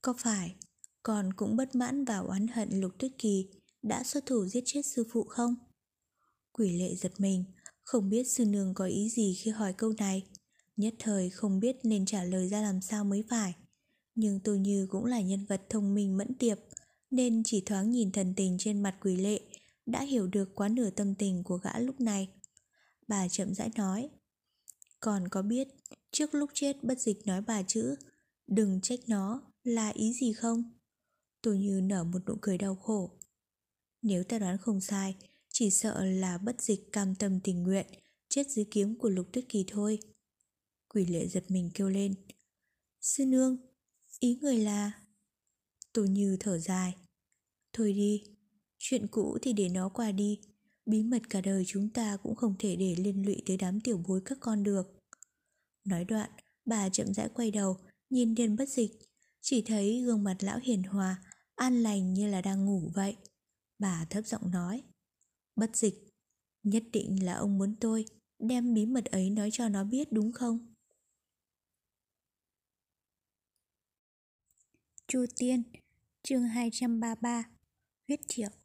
Có 0.03 0.15
phải 0.19 0.55
con 1.03 1.33
cũng 1.33 1.57
bất 1.57 1.75
mãn 1.75 2.05
và 2.05 2.19
oán 2.19 2.47
hận 2.49 2.81
Lục 2.81 2.93
Tuyết 2.99 3.13
Kỳ 3.19 3.49
đã 3.83 4.05
xuất 4.05 4.27
thủ 4.27 4.47
giết 4.47 4.63
chết 4.67 4.83
sư 4.87 5.05
phụ 5.13 5.25
không? 5.25 5.55
Quỷ 6.53 6.79
lệ 6.79 6.95
giật 6.95 7.13
mình, 7.19 7.45
không 7.83 8.09
biết 8.09 8.25
sư 8.25 8.45
nương 8.45 8.75
có 8.75 8.85
ý 8.85 9.09
gì 9.11 9.35
khi 9.41 9.51
hỏi 9.51 9.73
câu 9.73 9.93
này. 9.99 10.27
Nhất 10.77 10.95
thời 10.99 11.31
không 11.31 11.61
biết 11.61 11.77
nên 11.83 12.07
trả 12.07 12.25
lời 12.25 12.49
ra 12.49 12.61
làm 12.61 12.81
sao 12.81 13.05
mới 13.05 13.25
phải. 13.29 13.55
Nhưng 14.15 14.41
Tô 14.41 14.55
Như 14.55 14.87
cũng 14.91 15.05
là 15.05 15.21
nhân 15.21 15.45
vật 15.45 15.63
thông 15.69 15.95
minh 15.95 16.17
mẫn 16.17 16.35
tiệp, 16.35 16.59
nên 17.11 17.43
chỉ 17.45 17.63
thoáng 17.67 17.91
nhìn 17.91 18.13
thần 18.13 18.35
tình 18.37 18.57
trên 18.59 18.83
mặt 18.83 18.97
quỷ 19.01 19.17
lệ 19.17 19.41
đã 19.87 20.03
hiểu 20.03 20.27
được 20.27 20.55
quá 20.55 20.69
nửa 20.69 20.91
tâm 20.91 21.15
tình 21.15 21.43
của 21.45 21.57
gã 21.57 21.79
lúc 21.79 22.01
này. 22.01 22.29
Bà 23.11 23.29
chậm 23.29 23.55
rãi 23.55 23.71
nói, 23.77 24.11
còn 25.01 25.29
có 25.29 25.43
biết 25.43 25.69
trước 26.11 26.35
lúc 26.35 26.51
chết 26.55 26.85
bất 26.85 27.01
dịch 27.01 27.27
nói 27.27 27.43
bà 27.43 27.63
chữ 27.63 27.97
đừng 28.47 28.81
trách 28.81 29.01
nó 29.07 29.43
là 29.65 29.89
ý 29.89 30.13
gì 30.13 30.33
không? 30.33 30.79
Tôi 31.43 31.59
Như 31.59 31.81
nở 31.81 32.05
một 32.05 32.19
nụ 32.27 32.35
cười 32.41 32.59
đau 32.59 32.77
khổ. 32.77 33.11
Nếu 34.03 34.25
ta 34.25 34.39
đoán 34.39 34.59
không 34.59 34.81
sai, 34.81 35.17
chỉ 35.49 35.71
sợ 35.71 36.05
là 36.05 36.39
bất 36.39 36.63
dịch 36.63 36.93
cam 36.93 37.15
tâm 37.15 37.41
tình 37.41 37.63
nguyện 37.63 37.87
chết 38.29 38.51
dưới 38.51 38.65
kiếm 38.71 38.99
của 38.99 39.09
lục 39.09 39.33
tuyết 39.33 39.45
kỳ 39.49 39.65
thôi. 39.69 39.99
Quỷ 40.89 41.05
lệ 41.05 41.29
giật 41.29 41.45
mình 41.49 41.71
kêu 41.75 41.89
lên. 41.89 42.15
Sư 43.01 43.27
nương, 43.27 43.57
ý 44.21 44.39
người 44.43 44.59
là... 44.59 44.93
Tô 45.93 46.05
Như 46.05 46.37
thở 46.41 46.59
dài. 46.59 46.97
Thôi 47.73 47.93
đi, 47.93 48.25
chuyện 48.79 49.07
cũ 49.07 49.39
thì 49.43 49.53
để 49.53 49.69
nó 49.69 49.89
qua 49.89 50.13
đi. 50.13 50.41
Bí 50.91 51.03
mật 51.03 51.23
cả 51.31 51.41
đời 51.41 51.65
chúng 51.67 51.89
ta 51.89 52.17
cũng 52.23 52.35
không 52.35 52.55
thể 52.59 52.77
để 52.77 52.95
liên 52.99 53.27
lụy 53.27 53.43
tới 53.47 53.57
đám 53.57 53.81
tiểu 53.81 54.05
bối 54.09 54.23
các 54.25 54.39
con 54.41 54.63
được. 54.63 54.99
Nói 55.85 56.05
đoạn, 56.05 56.31
bà 56.65 56.89
chậm 56.89 57.15
rãi 57.15 57.29
quay 57.35 57.51
đầu, 57.51 57.79
nhìn 58.11 58.35
điền 58.35 58.57
bất 58.57 58.69
dịch. 58.69 58.91
Chỉ 59.41 59.63
thấy 59.63 60.03
gương 60.03 60.25
mặt 60.25 60.37
lão 60.41 60.59
hiền 60.63 60.83
hòa, 60.83 61.23
an 61.55 61.83
lành 61.83 62.15
như 62.15 62.27
là 62.27 62.43
đang 62.43 62.65
ngủ 62.65 62.91
vậy. 62.95 63.17
Bà 63.79 64.05
thấp 64.11 64.27
giọng 64.27 64.51
nói. 64.51 64.83
Bất 65.57 65.77
dịch, 65.77 65.95
nhất 66.63 66.83
định 66.93 67.25
là 67.25 67.35
ông 67.35 67.59
muốn 67.59 67.77
tôi 67.81 68.05
đem 68.39 68.75
bí 68.75 68.87
mật 68.87 69.05
ấy 69.05 69.31
nói 69.31 69.51
cho 69.53 69.69
nó 69.69 69.85
biết 69.85 70.13
đúng 70.13 70.33
không? 70.33 70.75
Chu 75.07 75.25
Tiên, 75.37 75.63
chương 76.23 76.43
233, 76.43 77.45
huyết 78.09 78.21
triệu. 78.29 78.60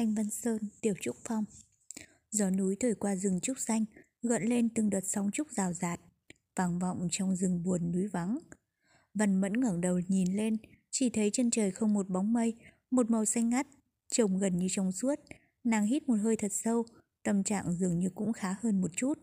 Thanh 0.00 0.14
Vân 0.14 0.30
Sơn, 0.30 0.58
Tiểu 0.80 0.94
Trúc 1.00 1.16
Phong. 1.24 1.44
Gió 2.30 2.50
núi 2.50 2.76
thổi 2.80 2.94
qua 2.94 3.16
rừng 3.16 3.40
trúc 3.40 3.58
xanh, 3.58 3.84
gợn 4.22 4.42
lên 4.42 4.68
từng 4.74 4.90
đợt 4.90 5.00
sóng 5.04 5.30
trúc 5.30 5.50
rào 5.50 5.72
rạt, 5.72 6.00
vang 6.56 6.78
vọng 6.78 7.08
trong 7.10 7.36
rừng 7.36 7.62
buồn 7.62 7.92
núi 7.92 8.06
vắng. 8.06 8.38
Văn 9.14 9.40
Mẫn 9.40 9.60
ngẩng 9.60 9.80
đầu 9.80 10.00
nhìn 10.08 10.36
lên, 10.36 10.56
chỉ 10.90 11.10
thấy 11.10 11.30
chân 11.30 11.50
trời 11.50 11.70
không 11.70 11.94
một 11.94 12.08
bóng 12.08 12.32
mây, 12.32 12.54
một 12.90 13.10
màu 13.10 13.24
xanh 13.24 13.48
ngắt, 13.48 13.66
trông 14.10 14.38
gần 14.38 14.58
như 14.58 14.66
trong 14.70 14.92
suốt. 14.92 15.14
Nàng 15.64 15.86
hít 15.86 16.08
một 16.08 16.16
hơi 16.22 16.36
thật 16.36 16.52
sâu, 16.52 16.84
tâm 17.22 17.42
trạng 17.42 17.72
dường 17.72 17.98
như 17.98 18.10
cũng 18.14 18.32
khá 18.32 18.54
hơn 18.60 18.80
một 18.80 18.90
chút. 18.96 19.18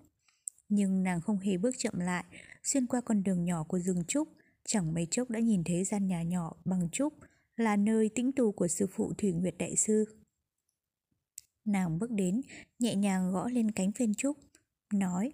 Nhưng 0.69 1.03
nàng 1.03 1.21
không 1.21 1.39
hề 1.39 1.57
bước 1.57 1.75
chậm 1.77 1.99
lại, 1.99 2.23
xuyên 2.63 2.87
qua 2.87 3.01
con 3.01 3.23
đường 3.23 3.45
nhỏ 3.45 3.63
của 3.63 3.79
rừng 3.79 4.03
trúc, 4.07 4.27
chẳng 4.65 4.93
mấy 4.93 5.07
chốc 5.11 5.29
đã 5.29 5.39
nhìn 5.39 5.63
thấy 5.63 5.83
gian 5.83 6.07
nhà 6.07 6.23
nhỏ 6.23 6.53
bằng 6.65 6.89
trúc, 6.91 7.13
là 7.55 7.75
nơi 7.75 8.09
tĩnh 8.15 8.31
tu 8.35 8.51
của 8.51 8.67
sư 8.67 8.87
phụ 8.91 9.13
Thủy 9.17 9.31
Nguyệt 9.31 9.55
Đại 9.57 9.75
Sư. 9.75 10.05
Nàng 11.67 11.99
bước 11.99 12.11
đến, 12.11 12.41
nhẹ 12.79 12.95
nhàng 12.95 13.31
gõ 13.31 13.49
lên 13.49 13.71
cánh 13.71 13.91
phiên 13.91 14.13
trúc, 14.13 14.37
nói 14.93 15.33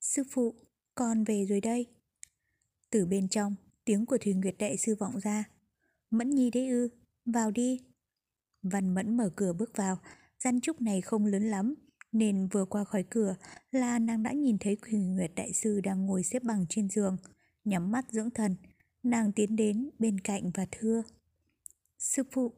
Sư 0.00 0.22
phụ, 0.30 0.54
con 0.94 1.24
về 1.24 1.46
rồi 1.46 1.60
đây. 1.60 1.86
Từ 2.90 3.06
bên 3.06 3.28
trong, 3.28 3.54
tiếng 3.84 4.06
của 4.06 4.18
Thủy 4.18 4.34
Nguyệt 4.34 4.54
Đại 4.58 4.76
Sư 4.76 4.94
vọng 4.94 5.18
ra. 5.22 5.44
Mẫn 6.10 6.30
nhi 6.30 6.50
đấy 6.50 6.68
ư, 6.68 6.88
vào 7.24 7.50
đi. 7.50 7.80
Văn 8.62 8.94
Mẫn 8.94 9.16
mở 9.16 9.30
cửa 9.36 9.52
bước 9.52 9.76
vào, 9.76 9.98
gian 10.38 10.60
trúc 10.60 10.80
này 10.80 11.00
không 11.00 11.26
lớn 11.26 11.50
lắm, 11.50 11.74
nên 12.12 12.48
vừa 12.48 12.64
qua 12.64 12.84
khỏi 12.84 13.04
cửa 13.10 13.36
là 13.70 13.98
nàng 13.98 14.22
đã 14.22 14.32
nhìn 14.32 14.58
thấy 14.58 14.76
Thủy 14.82 14.98
Nguyệt 14.98 15.32
Đại 15.36 15.52
Sư 15.52 15.80
đang 15.80 16.06
ngồi 16.06 16.22
xếp 16.22 16.42
bằng 16.42 16.66
trên 16.68 16.88
giường, 16.88 17.16
nhắm 17.64 17.90
mắt 17.90 18.04
dưỡng 18.10 18.30
thần. 18.30 18.56
Nàng 19.02 19.32
tiến 19.32 19.56
đến 19.56 19.90
bên 19.98 20.20
cạnh 20.20 20.50
và 20.54 20.66
thưa. 20.70 21.02
Sư 21.98 22.22
phụ. 22.32 22.52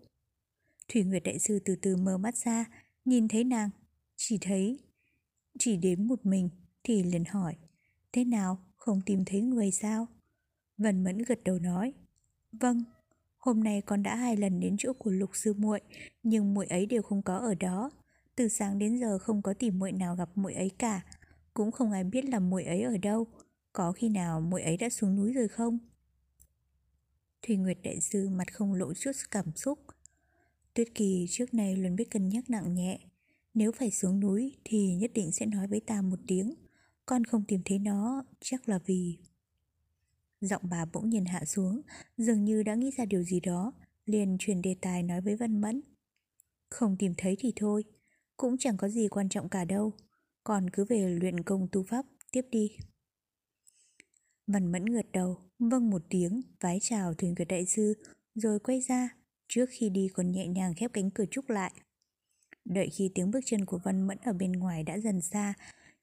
Thủy 0.88 1.03
Nguyệt 1.05 1.22
Đại 1.22 1.38
Sư 1.38 1.59
từ 1.64 1.76
từ 1.82 1.96
mở 1.96 2.18
mắt 2.18 2.36
ra, 2.36 2.64
nhìn 3.05 3.28
thấy 3.28 3.44
nàng, 3.44 3.70
chỉ 4.16 4.38
thấy, 4.40 4.78
chỉ 5.59 5.76
đến 5.76 6.07
một 6.07 6.26
mình 6.26 6.48
thì 6.82 7.03
liền 7.03 7.24
hỏi, 7.24 7.57
thế 8.12 8.24
nào, 8.24 8.59
không 8.76 9.01
tìm 9.07 9.24
thấy 9.24 9.40
người 9.40 9.70
sao? 9.70 10.07
Vân 10.78 11.05
Mẫn 11.05 11.18
gật 11.18 11.44
đầu 11.44 11.59
nói, 11.59 11.92
vâng, 12.53 12.84
hôm 13.38 13.64
nay 13.64 13.82
con 13.86 14.03
đã 14.03 14.16
hai 14.16 14.36
lần 14.36 14.61
đến 14.61 14.76
chỗ 14.78 14.92
của 14.92 15.11
lục 15.11 15.30
sư 15.34 15.55
muội, 15.55 15.80
nhưng 16.22 16.55
muội 16.55 16.66
ấy 16.66 16.86
đều 16.86 17.03
không 17.03 17.22
có 17.22 17.36
ở 17.36 17.55
đó. 17.55 17.90
Từ 18.36 18.48
sáng 18.48 18.78
đến 18.78 18.98
giờ 18.98 19.18
không 19.18 19.42
có 19.42 19.55
tìm 19.55 19.78
muội 19.78 19.92
nào 19.92 20.16
gặp 20.16 20.28
muội 20.34 20.55
ấy 20.55 20.70
cả, 20.78 21.05
cũng 21.55 21.70
không 21.70 21.92
ai 21.92 22.05
biết 22.05 22.24
là 22.24 22.38
muội 22.38 22.64
ấy 22.64 22.82
ở 22.82 22.96
đâu. 23.03 23.26
Có 23.72 23.92
khi 23.92 24.09
nào 24.09 24.40
muội 24.40 24.62
ấy 24.62 24.76
đã 24.76 24.88
xuống 24.88 25.16
núi 25.16 25.32
rồi 25.32 25.48
không? 25.48 25.78
Thùy 27.46 27.57
Nguyệt 27.57 27.78
đại 27.82 28.01
sư 28.01 28.28
mặt 28.28 28.53
không 28.53 28.74
lộ 28.74 28.94
chút 28.94 29.12
cảm 29.30 29.57
xúc, 29.57 29.78
Tuyết 30.74 30.94
Kỳ 30.94 31.26
trước 31.30 31.54
nay 31.54 31.76
luôn 31.76 31.96
biết 31.96 32.10
cân 32.10 32.28
nhắc 32.28 32.50
nặng 32.50 32.74
nhẹ. 32.74 32.98
Nếu 33.54 33.72
phải 33.72 33.90
xuống 33.90 34.20
núi 34.20 34.56
thì 34.64 34.94
nhất 34.94 35.10
định 35.14 35.32
sẽ 35.32 35.46
nói 35.46 35.66
với 35.66 35.80
ta 35.80 36.02
một 36.02 36.18
tiếng. 36.26 36.54
Con 37.06 37.24
không 37.24 37.44
tìm 37.48 37.60
thấy 37.64 37.78
nó 37.78 38.24
chắc 38.40 38.68
là 38.68 38.78
vì... 38.86 39.18
Giọng 40.40 40.62
bà 40.70 40.84
bỗng 40.84 41.08
nhiên 41.08 41.24
hạ 41.24 41.44
xuống, 41.44 41.80
dường 42.16 42.44
như 42.44 42.62
đã 42.62 42.74
nghĩ 42.74 42.90
ra 42.96 43.04
điều 43.04 43.22
gì 43.22 43.40
đó, 43.40 43.72
liền 44.06 44.36
truyền 44.38 44.62
đề 44.62 44.76
tài 44.80 45.02
nói 45.02 45.20
với 45.20 45.36
Văn 45.36 45.60
Mẫn. 45.60 45.82
Không 46.70 46.96
tìm 46.98 47.14
thấy 47.16 47.36
thì 47.38 47.52
thôi, 47.56 47.84
cũng 48.36 48.58
chẳng 48.58 48.76
có 48.76 48.88
gì 48.88 49.08
quan 49.08 49.28
trọng 49.28 49.48
cả 49.48 49.64
đâu, 49.64 49.92
còn 50.44 50.70
cứ 50.70 50.84
về 50.84 51.08
luyện 51.08 51.42
công 51.42 51.68
tu 51.72 51.82
pháp 51.82 52.06
tiếp 52.32 52.46
đi. 52.50 52.76
Văn 54.46 54.72
Mẫn 54.72 54.84
gật 54.84 55.06
đầu, 55.12 55.38
vâng 55.58 55.90
một 55.90 56.02
tiếng, 56.08 56.42
vái 56.60 56.78
chào 56.82 57.14
thuyền 57.14 57.34
cửa 57.34 57.44
đại 57.44 57.66
sư, 57.66 57.94
rồi 58.34 58.58
quay 58.58 58.80
ra, 58.80 59.08
Trước 59.53 59.66
khi 59.70 59.90
đi 59.90 60.09
còn 60.14 60.32
nhẹ 60.32 60.46
nhàng 60.46 60.74
khép 60.74 60.90
cánh 60.92 61.11
cửa 61.11 61.24
trúc 61.30 61.51
lại. 61.51 61.72
Đợi 62.64 62.88
khi 62.92 63.11
tiếng 63.14 63.30
bước 63.30 63.40
chân 63.44 63.64
của 63.64 63.78
Văn 63.84 64.07
Mẫn 64.07 64.18
ở 64.24 64.32
bên 64.32 64.53
ngoài 64.53 64.82
đã 64.82 64.98
dần 64.98 65.20
xa, 65.20 65.55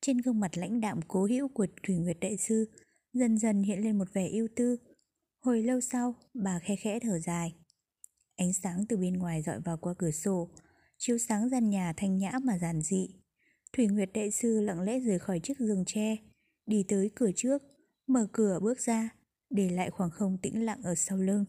Trên 0.01 0.17
gương 0.17 0.39
mặt 0.39 0.57
lãnh 0.57 0.81
đạm 0.81 0.99
cố 1.07 1.25
hữu 1.25 1.47
của 1.47 1.67
Thủy 1.83 1.95
Nguyệt 1.95 2.17
Đại 2.21 2.37
Sư 2.37 2.65
Dần 3.13 3.37
dần 3.37 3.63
hiện 3.63 3.79
lên 3.79 3.97
một 3.97 4.13
vẻ 4.13 4.27
ưu 4.27 4.47
tư. 4.55 4.77
Hồi 5.39 5.61
lâu 5.61 5.81
sau, 5.81 6.15
bà 6.33 6.59
khe 6.59 6.75
khẽ 6.75 6.99
thở 6.99 7.19
dài. 7.19 7.55
Ánh 8.35 8.53
sáng 8.53 8.85
từ 8.89 8.97
bên 8.97 9.13
ngoài 9.13 9.41
dọi 9.41 9.59
vào 9.59 9.77
qua 9.77 9.93
cửa 9.97 10.11
sổ, 10.11 10.49
Chiếu 10.97 11.17
sáng 11.17 11.49
gian 11.49 11.69
nhà 11.69 11.93
thanh 11.97 12.17
nhã 12.17 12.31
mà 12.43 12.57
giản 12.57 12.81
dị. 12.81 13.09
Thủy 13.73 13.87
Nguyệt 13.87 14.09
Đại 14.13 14.31
Sư 14.31 14.61
lặng 14.61 14.81
lẽ 14.81 14.99
rời 14.99 15.19
khỏi 15.19 15.39
chiếc 15.39 15.59
giường 15.59 15.83
tre, 15.85 16.15
Đi 16.65 16.83
tới 16.87 17.11
cửa 17.15 17.31
trước, 17.35 17.63
Mở 18.07 18.27
cửa 18.31 18.59
bước 18.61 18.79
ra, 18.79 19.09
Để 19.49 19.69
lại 19.69 19.89
khoảng 19.89 20.11
không 20.11 20.37
tĩnh 20.41 20.65
lặng 20.65 20.81
ở 20.83 20.95
sau 20.95 21.17
lưng. 21.17 21.45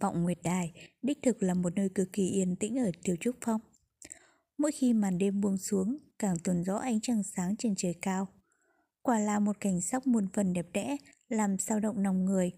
Vọng 0.00 0.22
Nguyệt 0.22 0.38
Đài 0.42 0.72
đích 1.02 1.18
thực 1.22 1.42
là 1.42 1.54
một 1.54 1.74
nơi 1.76 1.88
cực 1.88 2.12
kỳ 2.12 2.28
yên 2.28 2.56
tĩnh 2.56 2.78
ở 2.78 2.90
Tiểu 3.02 3.16
Trúc 3.20 3.36
Phong. 3.44 3.60
Mỗi 4.58 4.72
khi 4.72 4.92
màn 4.92 5.18
đêm 5.18 5.40
buông 5.40 5.58
xuống, 5.58 5.98
càng 6.18 6.36
tuần 6.44 6.64
rõ 6.64 6.76
ánh 6.76 7.00
trăng 7.00 7.22
sáng 7.22 7.56
trên 7.56 7.74
trời 7.76 7.94
cao. 8.02 8.28
Quả 9.02 9.18
là 9.18 9.38
một 9.38 9.60
cảnh 9.60 9.80
sắc 9.80 10.06
muôn 10.06 10.28
phần 10.32 10.52
đẹp 10.52 10.66
đẽ, 10.72 10.96
làm 11.28 11.58
sao 11.58 11.80
động 11.80 11.98
lòng 11.98 12.24
người. 12.24 12.52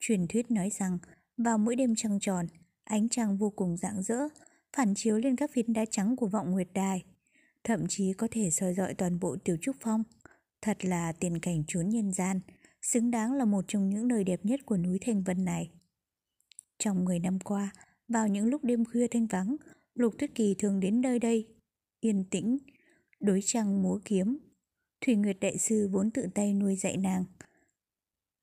Truyền 0.00 0.26
thuyết 0.28 0.50
nói 0.50 0.70
rằng, 0.78 0.98
vào 1.36 1.58
mỗi 1.58 1.76
đêm 1.76 1.94
trăng 1.96 2.18
tròn, 2.20 2.46
ánh 2.84 3.08
trăng 3.08 3.36
vô 3.36 3.50
cùng 3.50 3.76
rạng 3.76 4.02
rỡ, 4.02 4.18
phản 4.76 4.94
chiếu 4.94 5.18
lên 5.18 5.36
các 5.36 5.50
phiến 5.52 5.72
đá 5.72 5.84
trắng 5.90 6.16
của 6.16 6.26
Vọng 6.26 6.50
Nguyệt 6.50 6.68
Đài. 6.74 7.04
Thậm 7.64 7.86
chí 7.88 8.12
có 8.12 8.28
thể 8.30 8.50
soi 8.50 8.74
dọi 8.74 8.94
toàn 8.94 9.20
bộ 9.20 9.36
Tiểu 9.44 9.56
Trúc 9.60 9.76
Phong. 9.80 10.02
Thật 10.62 10.84
là 10.84 11.12
tiền 11.12 11.38
cảnh 11.38 11.64
chốn 11.66 11.88
nhân 11.88 12.12
gian, 12.12 12.40
xứng 12.82 13.10
đáng 13.10 13.32
là 13.32 13.44
một 13.44 13.64
trong 13.68 13.88
những 13.88 14.08
nơi 14.08 14.24
đẹp 14.24 14.40
nhất 14.44 14.60
của 14.66 14.76
núi 14.76 14.98
Thanh 15.00 15.22
Vân 15.22 15.44
này. 15.44 15.70
Trong 16.80 17.04
10 17.04 17.18
năm 17.18 17.38
qua, 17.38 17.72
vào 18.08 18.28
những 18.28 18.46
lúc 18.46 18.64
đêm 18.64 18.84
khuya 18.84 19.06
thanh 19.06 19.26
vắng, 19.26 19.56
Lục 19.94 20.14
Tuyết 20.18 20.34
Kỳ 20.34 20.54
thường 20.58 20.80
đến 20.80 21.00
nơi 21.00 21.18
đây, 21.18 21.48
yên 22.00 22.24
tĩnh, 22.30 22.58
đối 23.20 23.40
trăng 23.44 23.82
múa 23.82 23.98
kiếm. 24.04 24.38
Thủy 25.00 25.14
Nguyệt 25.14 25.36
Đại 25.40 25.58
Sư 25.58 25.88
vốn 25.92 26.10
tự 26.10 26.26
tay 26.34 26.54
nuôi 26.54 26.76
dạy 26.76 26.96
nàng. 26.96 27.24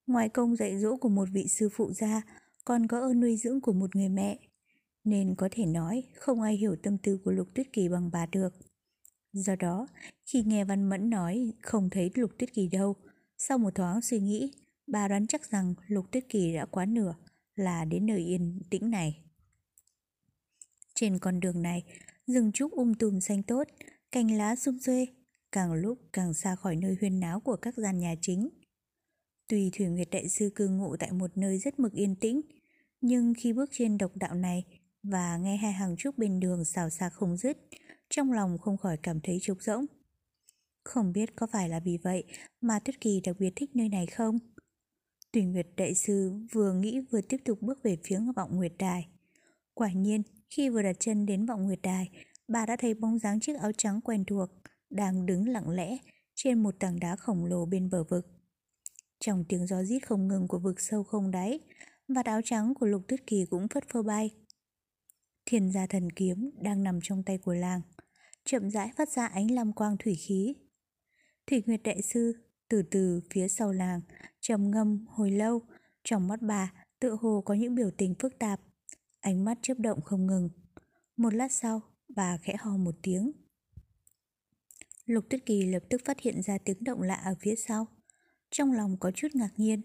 Ngoài 0.07 0.29
công 0.29 0.55
dạy 0.55 0.79
dỗ 0.79 0.97
của 0.97 1.09
một 1.09 1.29
vị 1.31 1.47
sư 1.47 1.69
phụ 1.71 1.93
ra, 1.93 2.21
còn 2.65 2.87
có 2.87 2.99
ơn 2.99 3.19
nuôi 3.19 3.37
dưỡng 3.37 3.61
của 3.61 3.73
một 3.73 3.95
người 3.95 4.09
mẹ, 4.09 4.39
nên 5.03 5.35
có 5.35 5.49
thể 5.51 5.65
nói 5.65 6.03
không 6.15 6.41
ai 6.41 6.55
hiểu 6.55 6.75
tâm 6.83 6.97
tư 6.97 7.19
của 7.23 7.31
Lục 7.31 7.47
Tuyết 7.53 7.73
Kỳ 7.73 7.89
bằng 7.89 8.09
bà 8.13 8.25
được. 8.25 8.53
Do 9.33 9.55
đó, 9.55 9.87
khi 10.25 10.43
nghe 10.43 10.65
Văn 10.65 10.89
Mẫn 10.89 11.09
nói 11.09 11.53
không 11.61 11.89
thấy 11.89 12.11
Lục 12.15 12.31
Tuyết 12.37 12.53
Kỳ 12.53 12.67
đâu, 12.67 12.95
sau 13.37 13.57
một 13.57 13.75
thoáng 13.75 14.01
suy 14.01 14.19
nghĩ, 14.19 14.53
bà 14.87 15.07
đoán 15.07 15.27
chắc 15.27 15.51
rằng 15.51 15.73
Lục 15.87 16.11
Tuyết 16.11 16.29
Kỳ 16.29 16.53
đã 16.53 16.65
quá 16.65 16.85
nửa 16.85 17.13
là 17.59 17.85
đến 17.85 18.05
nơi 18.05 18.19
yên 18.19 18.61
tĩnh 18.69 18.89
này. 18.89 19.23
Trên 20.95 21.19
con 21.19 21.39
đường 21.39 21.61
này, 21.61 21.83
rừng 22.27 22.51
trúc 22.51 22.71
um 22.71 22.93
tùm 22.93 23.19
xanh 23.19 23.43
tốt, 23.43 23.63
cành 24.11 24.37
lá 24.37 24.55
sum 24.55 24.77
xuê, 24.77 25.07
càng 25.51 25.73
lúc 25.73 25.99
càng 26.13 26.33
xa 26.33 26.55
khỏi 26.55 26.75
nơi 26.75 26.95
huyên 26.99 27.19
náo 27.19 27.39
của 27.39 27.55
các 27.55 27.77
gian 27.77 27.97
nhà 27.97 28.15
chính. 28.21 28.49
Tuy 29.47 29.69
Thủy 29.73 29.87
Nguyệt 29.87 30.07
Đại 30.11 30.29
Sư 30.29 30.51
cư 30.55 30.67
ngụ 30.67 30.95
tại 30.97 31.11
một 31.11 31.37
nơi 31.37 31.57
rất 31.57 31.79
mực 31.79 31.93
yên 31.93 32.15
tĩnh, 32.15 32.41
nhưng 33.01 33.33
khi 33.37 33.53
bước 33.53 33.69
trên 33.73 33.97
độc 33.97 34.15
đạo 34.15 34.33
này 34.35 34.63
và 35.03 35.37
nghe 35.37 35.57
hai 35.57 35.71
hàng 35.71 35.95
trúc 35.97 36.17
bên 36.17 36.39
đường 36.39 36.65
xào 36.65 36.89
xạc 36.89 37.13
không 37.13 37.37
dứt, 37.37 37.57
trong 38.09 38.31
lòng 38.31 38.57
không 38.57 38.77
khỏi 38.77 38.97
cảm 39.03 39.19
thấy 39.21 39.39
trục 39.41 39.61
rỗng. 39.61 39.85
Không 40.83 41.13
biết 41.13 41.35
có 41.35 41.47
phải 41.47 41.69
là 41.69 41.79
vì 41.79 41.97
vậy 41.97 42.23
mà 42.61 42.79
Tuyết 42.79 43.01
Kỳ 43.01 43.21
đặc 43.23 43.35
biệt 43.39 43.53
thích 43.55 43.75
nơi 43.75 43.89
này 43.89 44.05
không? 44.05 44.39
Tùy 45.37 45.45
Nguyệt 45.45 45.67
Đại 45.77 45.95
Sư 45.95 46.33
vừa 46.51 46.73
nghĩ 46.73 46.99
vừa 47.11 47.21
tiếp 47.21 47.37
tục 47.45 47.61
bước 47.61 47.83
về 47.83 47.97
phía 48.03 48.19
vọng 48.35 48.55
Nguyệt 48.55 48.73
Đài. 48.79 49.07
Quả 49.73 49.91
nhiên, 49.91 50.23
khi 50.49 50.69
vừa 50.69 50.81
đặt 50.81 50.95
chân 50.99 51.25
đến 51.25 51.45
vọng 51.45 51.63
Nguyệt 51.63 51.79
Đài, 51.83 52.09
bà 52.47 52.65
đã 52.65 52.75
thấy 52.75 52.93
bóng 52.93 53.19
dáng 53.19 53.39
chiếc 53.39 53.59
áo 53.59 53.71
trắng 53.77 54.01
quen 54.01 54.25
thuộc, 54.25 54.49
đang 54.89 55.25
đứng 55.25 55.49
lặng 55.49 55.69
lẽ 55.69 55.97
trên 56.35 56.63
một 56.63 56.75
tảng 56.79 56.99
đá 56.99 57.15
khổng 57.15 57.45
lồ 57.45 57.65
bên 57.65 57.89
bờ 57.89 58.03
vực. 58.03 58.27
Trong 59.19 59.45
tiếng 59.49 59.67
gió 59.67 59.83
rít 59.83 59.99
không 59.99 60.27
ngừng 60.27 60.47
của 60.47 60.59
vực 60.59 60.79
sâu 60.79 61.03
không 61.03 61.31
đáy, 61.31 61.59
vạt 62.07 62.25
áo 62.25 62.41
trắng 62.45 62.73
của 62.73 62.85
Lục 62.85 63.01
Tuyết 63.07 63.27
Kỳ 63.27 63.45
cũng 63.49 63.67
phất 63.67 63.89
phơ 63.89 64.03
bay. 64.03 64.29
Thiên 65.45 65.71
gia 65.71 65.87
thần 65.87 66.11
kiếm 66.11 66.49
đang 66.61 66.83
nằm 66.83 66.99
trong 67.03 67.23
tay 67.23 67.37
của 67.37 67.53
làng, 67.53 67.81
chậm 68.45 68.69
rãi 68.69 68.91
phát 68.95 69.09
ra 69.09 69.25
ánh 69.25 69.51
lam 69.51 69.73
quang 69.73 69.97
thủy 69.97 70.15
khí. 70.15 70.55
Thủy 71.47 71.63
Nguyệt 71.65 71.81
Đại 71.83 72.01
Sư 72.01 72.46
từ 72.69 72.81
từ 72.81 73.21
phía 73.29 73.47
sau 73.47 73.71
làng, 73.71 74.01
trầm 74.39 74.71
ngâm 74.71 75.05
hồi 75.07 75.31
lâu, 75.31 75.61
trong 76.03 76.27
mắt 76.27 76.41
bà 76.41 76.73
tựa 76.99 77.17
hồ 77.21 77.41
có 77.45 77.53
những 77.53 77.75
biểu 77.75 77.91
tình 77.97 78.15
phức 78.19 78.39
tạp, 78.39 78.59
ánh 79.19 79.45
mắt 79.45 79.57
chớp 79.61 79.79
động 79.79 80.01
không 80.01 80.27
ngừng. 80.27 80.49
Một 81.17 81.33
lát 81.33 81.51
sau, 81.51 81.81
bà 82.09 82.37
khẽ 82.37 82.55
ho 82.59 82.77
một 82.77 82.95
tiếng. 83.01 83.31
Lục 85.05 85.25
Tuyết 85.29 85.45
Kỳ 85.45 85.65
lập 85.65 85.83
tức 85.89 86.01
phát 86.05 86.19
hiện 86.19 86.41
ra 86.41 86.57
tiếng 86.57 86.83
động 86.83 87.01
lạ 87.01 87.15
ở 87.15 87.35
phía 87.39 87.55
sau. 87.55 87.87
Trong 88.51 88.71
lòng 88.71 88.97
có 88.99 89.11
chút 89.11 89.27
ngạc 89.33 89.51
nhiên. 89.57 89.81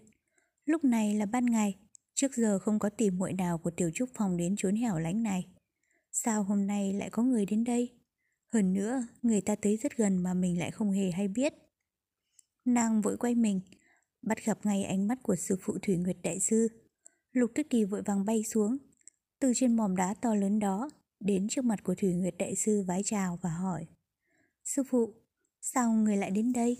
Lúc 0.65 0.83
này 0.83 1.15
là 1.15 1.25
ban 1.25 1.45
ngày, 1.45 1.75
trước 2.13 2.35
giờ 2.35 2.59
không 2.59 2.79
có 2.79 2.89
tìm 2.89 3.17
muội 3.17 3.33
nào 3.33 3.57
của 3.57 3.71
Tiểu 3.71 3.91
Trúc 3.93 4.09
Phòng 4.13 4.37
đến 4.37 4.55
chốn 4.57 4.75
hẻo 4.75 4.99
lánh 4.99 5.23
này. 5.23 5.47
Sao 6.11 6.43
hôm 6.43 6.67
nay 6.67 6.93
lại 6.93 7.09
có 7.09 7.23
người 7.23 7.45
đến 7.45 7.63
đây? 7.63 7.89
Hơn 8.53 8.73
nữa, 8.73 9.07
người 9.21 9.41
ta 9.41 9.55
tới 9.55 9.77
rất 9.77 9.97
gần 9.97 10.17
mà 10.17 10.33
mình 10.33 10.59
lại 10.59 10.71
không 10.71 10.91
hề 10.91 11.11
hay 11.11 11.27
biết. 11.27 11.53
Nàng 12.65 13.01
vội 13.01 13.17
quay 13.17 13.35
mình, 13.35 13.61
bắt 14.21 14.45
gặp 14.45 14.65
ngay 14.65 14.83
ánh 14.83 15.07
mắt 15.07 15.17
của 15.23 15.35
sư 15.35 15.55
phụ 15.61 15.77
Thủy 15.81 15.95
Nguyệt 15.95 16.17
Đại 16.23 16.39
Sư. 16.39 16.67
Lục 17.31 17.51
Tuyết 17.55 17.69
Kỳ 17.69 17.83
vội 17.83 18.01
vàng 18.01 18.25
bay 18.25 18.43
xuống, 18.43 18.77
từ 19.39 19.53
trên 19.55 19.75
mỏm 19.75 19.95
đá 19.95 20.13
to 20.21 20.35
lớn 20.35 20.59
đó, 20.59 20.89
đến 21.19 21.47
trước 21.49 21.65
mặt 21.65 21.83
của 21.83 21.95
Thủy 21.95 22.13
Nguyệt 22.13 22.35
Đại 22.39 22.55
Sư 22.55 22.83
vái 22.87 23.01
chào 23.05 23.39
và 23.41 23.49
hỏi. 23.49 23.87
Sư 24.63 24.83
phụ, 24.89 25.13
sao 25.61 25.93
người 25.93 26.17
lại 26.17 26.31
đến 26.31 26.53
đây? 26.53 26.77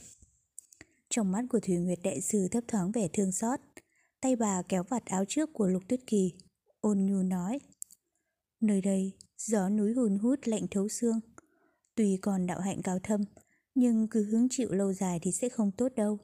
Trong 1.10 1.32
mắt 1.32 1.46
của 1.50 1.60
Thủy 1.60 1.78
Nguyệt 1.78 2.00
Đại 2.04 2.22
Sư 2.22 2.48
thấp 2.52 2.64
thoáng 2.68 2.92
vẻ 2.92 3.08
thương 3.14 3.32
xót, 3.32 3.60
tay 4.22 4.36
bà 4.36 4.62
kéo 4.62 4.84
vạt 4.84 5.06
áo 5.06 5.26
trước 5.28 5.50
của 5.54 5.68
Lục 5.68 5.84
Tuyết 5.88 6.00
Kỳ, 6.08 6.34
ôn 6.82 7.06
nhu 7.06 7.24
nói. 7.24 7.60
Nơi 8.62 8.82
đây, 8.82 9.12
gió 9.38 9.70
núi 9.70 9.94
hùn 9.94 10.18
hút 10.18 10.40
lạnh 10.44 10.68
thấu 10.72 10.88
xương. 10.88 11.20
Tuy 11.96 12.18
còn 12.22 12.48
đạo 12.48 12.60
hạnh 12.60 12.82
cao 12.84 13.00
thâm, 13.04 13.24
nhưng 13.76 14.08
cứ 14.08 14.24
hứng 14.24 14.48
chịu 14.50 14.72
lâu 14.72 14.94
dài 14.94 15.20
thì 15.22 15.32
sẽ 15.32 15.50
không 15.50 15.72
tốt 15.72 15.96
đâu. 15.96 16.20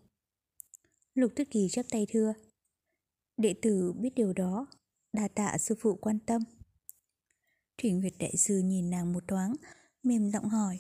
Lục 1.13 1.31
Tuyết 1.35 1.51
Kỳ 1.51 1.67
chắp 1.71 1.85
tay 1.89 2.07
thưa. 2.09 2.33
Đệ 3.37 3.53
tử 3.61 3.93
biết 3.93 4.09
điều 4.15 4.33
đó, 4.33 4.67
đa 5.13 5.27
tạ 5.27 5.57
sư 5.57 5.75
phụ 5.79 5.95
quan 5.95 6.19
tâm. 6.19 6.41
Thủy 7.77 7.91
Nguyệt 7.91 8.13
Đại 8.19 8.37
Sư 8.37 8.59
nhìn 8.59 8.89
nàng 8.89 9.13
một 9.13 9.23
thoáng, 9.27 9.55
mềm 10.03 10.31
giọng 10.31 10.49
hỏi. 10.49 10.79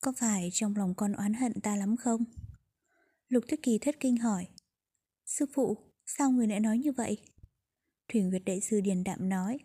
Có 0.00 0.12
phải 0.16 0.50
trong 0.52 0.76
lòng 0.76 0.94
con 0.94 1.12
oán 1.12 1.34
hận 1.34 1.60
ta 1.60 1.76
lắm 1.76 1.96
không? 1.96 2.24
Lục 3.28 3.44
Tuyết 3.48 3.62
Kỳ 3.62 3.78
thất 3.78 4.00
kinh 4.00 4.16
hỏi. 4.16 4.46
Sư 5.26 5.46
phụ, 5.54 5.76
sao 6.06 6.30
người 6.30 6.46
lại 6.46 6.60
nói 6.60 6.78
như 6.78 6.92
vậy? 6.92 7.18
Thủy 8.08 8.22
Nguyệt 8.22 8.42
Đại 8.46 8.60
Sư 8.60 8.80
điền 8.80 9.04
đạm 9.04 9.28
nói. 9.28 9.58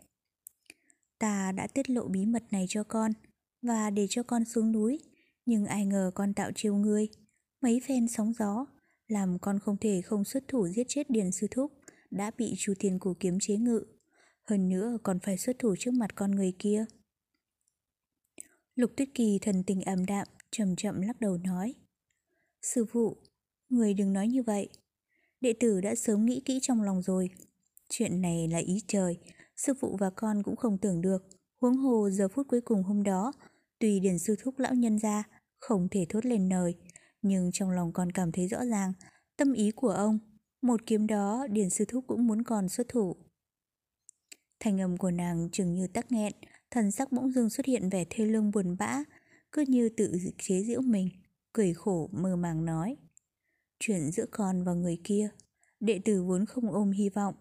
Ta 1.20 1.51
đã 1.51 1.68
tiết 1.68 1.89
lộ 1.89 2.08
bí 2.08 2.26
mật 2.26 2.43
này 2.51 2.66
cho 2.70 2.84
con 2.84 3.12
và 3.62 3.89
để 3.89 4.08
cho 4.10 4.24
con 4.24 4.45
xuống 4.45 4.72
núi, 4.72 4.99
nhưng 5.47 5.65
ai 5.65 5.85
ngờ 5.85 6.11
con 6.15 6.33
tạo 6.33 6.51
chiêu 6.55 6.75
ngươi. 6.75 7.07
Mấy 7.61 7.81
phen 7.87 8.07
sóng 8.07 8.33
gió, 8.39 8.65
làm 9.07 9.39
con 9.39 9.59
không 9.59 9.77
thể 9.77 10.01
không 10.01 10.23
xuất 10.23 10.43
thủ 10.47 10.67
giết 10.67 10.85
chết 10.87 11.09
Điền 11.09 11.31
Sư 11.31 11.47
Thúc, 11.51 11.71
đã 12.11 12.31
bị 12.37 12.53
Chu 12.57 12.73
Thiên 12.79 12.99
Cổ 12.99 13.15
Kiếm 13.19 13.37
chế 13.41 13.57
ngự. 13.57 13.83
Hơn 14.43 14.69
nữa 14.69 14.97
còn 15.03 15.19
phải 15.19 15.37
xuất 15.37 15.59
thủ 15.59 15.75
trước 15.79 15.93
mặt 15.93 16.15
con 16.15 16.31
người 16.31 16.53
kia. 16.59 16.85
Lục 18.75 18.91
Tuyết 18.97 19.09
Kỳ 19.13 19.39
thần 19.41 19.63
tình 19.63 19.81
ảm 19.81 20.05
đạm, 20.05 20.27
chậm 20.51 20.75
chậm 20.75 21.01
lắc 21.01 21.21
đầu 21.21 21.37
nói. 21.37 21.73
Sư 22.61 22.85
phụ, 22.91 23.17
người 23.69 23.93
đừng 23.93 24.13
nói 24.13 24.27
như 24.27 24.43
vậy. 24.43 24.69
Đệ 25.41 25.53
tử 25.53 25.81
đã 25.81 25.95
sớm 25.95 26.25
nghĩ 26.25 26.41
kỹ 26.45 26.59
trong 26.61 26.81
lòng 26.81 27.01
rồi. 27.01 27.29
Chuyện 27.89 28.21
này 28.21 28.47
là 28.47 28.57
ý 28.57 28.81
trời, 28.87 29.17
sư 29.55 29.73
phụ 29.79 29.97
và 29.99 30.09
con 30.09 30.43
cũng 30.43 30.55
không 30.55 30.77
tưởng 30.77 31.01
được. 31.01 31.27
Huống 31.61 31.77
hồ 31.77 32.09
giờ 32.09 32.27
phút 32.27 32.47
cuối 32.47 32.61
cùng 32.61 32.83
hôm 32.83 33.03
đó, 33.03 33.31
tùy 33.79 33.99
Điền 33.99 34.19
Sư 34.19 34.35
Thúc 34.43 34.59
lão 34.59 34.73
nhân 34.73 34.99
ra, 34.99 35.23
không 35.60 35.88
thể 35.91 36.05
thốt 36.10 36.26
lên 36.26 36.49
lời, 36.49 36.76
nhưng 37.22 37.51
trong 37.51 37.72
lòng 37.72 37.93
con 37.93 38.12
cảm 38.12 38.32
thấy 38.32 38.47
rõ 38.47 38.66
ràng, 38.66 38.93
tâm 39.38 39.53
ý 39.53 39.72
của 39.72 39.89
ông, 39.89 40.20
một 40.62 40.82
kiếm 40.86 41.08
đó 41.08 41.47
Điền 41.49 41.70
Sư 41.70 41.86
Thúc 41.86 42.03
cũng 42.08 42.28
muốn 42.28 42.43
còn 42.43 42.70
xuất 42.70 42.88
thủ. 42.89 43.16
Thanh 44.60 44.82
âm 44.82 44.97
của 44.97 45.12
nàng 45.12 45.49
chừng 45.51 45.74
như 45.74 45.88
tắc 45.88 46.12
nghẹn, 46.12 46.34
thần 46.72 46.91
sắc 46.91 47.12
bỗng 47.12 47.32
dưng 47.32 47.49
xuất 47.49 47.66
hiện 47.66 47.89
vẻ 47.89 48.05
thê 48.10 48.26
lương 48.26 48.51
buồn 48.51 48.76
bã, 48.80 49.03
cứ 49.51 49.64
như 49.68 49.89
tự 49.89 50.14
chế 50.38 50.64
giễu 50.64 50.82
mình, 50.82 51.10
cười 51.53 51.74
khổ 51.74 52.10
mơ 52.12 52.36
màng 52.36 52.66
nói. 52.66 52.97
Chuyện 53.80 54.12
giữa 54.12 54.26
con 54.32 54.64
và 54.64 54.74
người 54.74 55.01
kia, 55.03 55.30
đệ 55.80 55.99
tử 56.05 56.24
vốn 56.24 56.45
không 56.45 56.72
ôm 56.72 56.91
hy 56.91 57.10
vọng. 57.10 57.36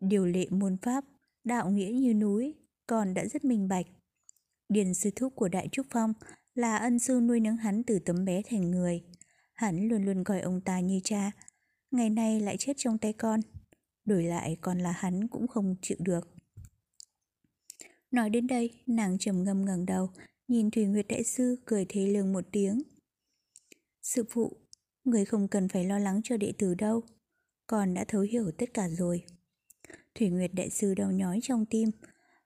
Điều 0.00 0.26
lệ 0.26 0.46
môn 0.50 0.76
pháp, 0.82 1.04
đạo 1.44 1.70
nghĩa 1.70 1.90
như 1.90 2.14
núi, 2.14 2.54
con 2.86 3.14
đã 3.14 3.24
rất 3.26 3.44
minh 3.44 3.68
bạch. 3.68 3.86
Điền 4.68 4.94
sư 4.94 5.10
thúc 5.16 5.32
của 5.36 5.48
Đại 5.48 5.68
Trúc 5.72 5.86
Phong 5.90 6.12
là 6.56 6.76
ân 6.76 6.98
sư 6.98 7.20
nuôi 7.20 7.40
nấng 7.40 7.56
hắn 7.56 7.82
từ 7.82 7.98
tấm 7.98 8.24
bé 8.24 8.42
thành 8.50 8.70
người. 8.70 9.02
Hắn 9.52 9.88
luôn 9.88 10.04
luôn 10.04 10.24
coi 10.24 10.40
ông 10.40 10.60
ta 10.60 10.80
như 10.80 11.00
cha, 11.04 11.30
ngày 11.90 12.10
nay 12.10 12.40
lại 12.40 12.56
chết 12.58 12.72
trong 12.76 12.98
tay 12.98 13.12
con. 13.12 13.40
Đổi 14.04 14.24
lại 14.24 14.56
còn 14.60 14.78
là 14.78 14.92
hắn 14.92 15.28
cũng 15.28 15.48
không 15.48 15.76
chịu 15.82 15.96
được. 16.00 16.34
Nói 18.10 18.30
đến 18.30 18.46
đây, 18.46 18.70
nàng 18.86 19.18
trầm 19.18 19.44
ngâm 19.44 19.64
ngẩng 19.64 19.86
đầu, 19.86 20.10
nhìn 20.48 20.70
Thủy 20.70 20.84
Nguyệt 20.84 21.06
Đại 21.08 21.24
Sư 21.24 21.56
cười 21.64 21.86
thế 21.88 22.06
lương 22.06 22.32
một 22.32 22.44
tiếng. 22.52 22.82
Sư 24.02 24.24
phụ, 24.30 24.52
người 25.04 25.24
không 25.24 25.48
cần 25.48 25.68
phải 25.68 25.84
lo 25.84 25.98
lắng 25.98 26.20
cho 26.24 26.36
đệ 26.36 26.52
tử 26.58 26.74
đâu, 26.74 27.02
con 27.66 27.94
đã 27.94 28.04
thấu 28.08 28.22
hiểu 28.22 28.50
tất 28.58 28.74
cả 28.74 28.88
rồi. 28.88 29.24
Thủy 30.14 30.28
Nguyệt 30.28 30.50
Đại 30.54 30.70
Sư 30.70 30.94
đau 30.94 31.12
nhói 31.12 31.38
trong 31.42 31.66
tim, 31.66 31.90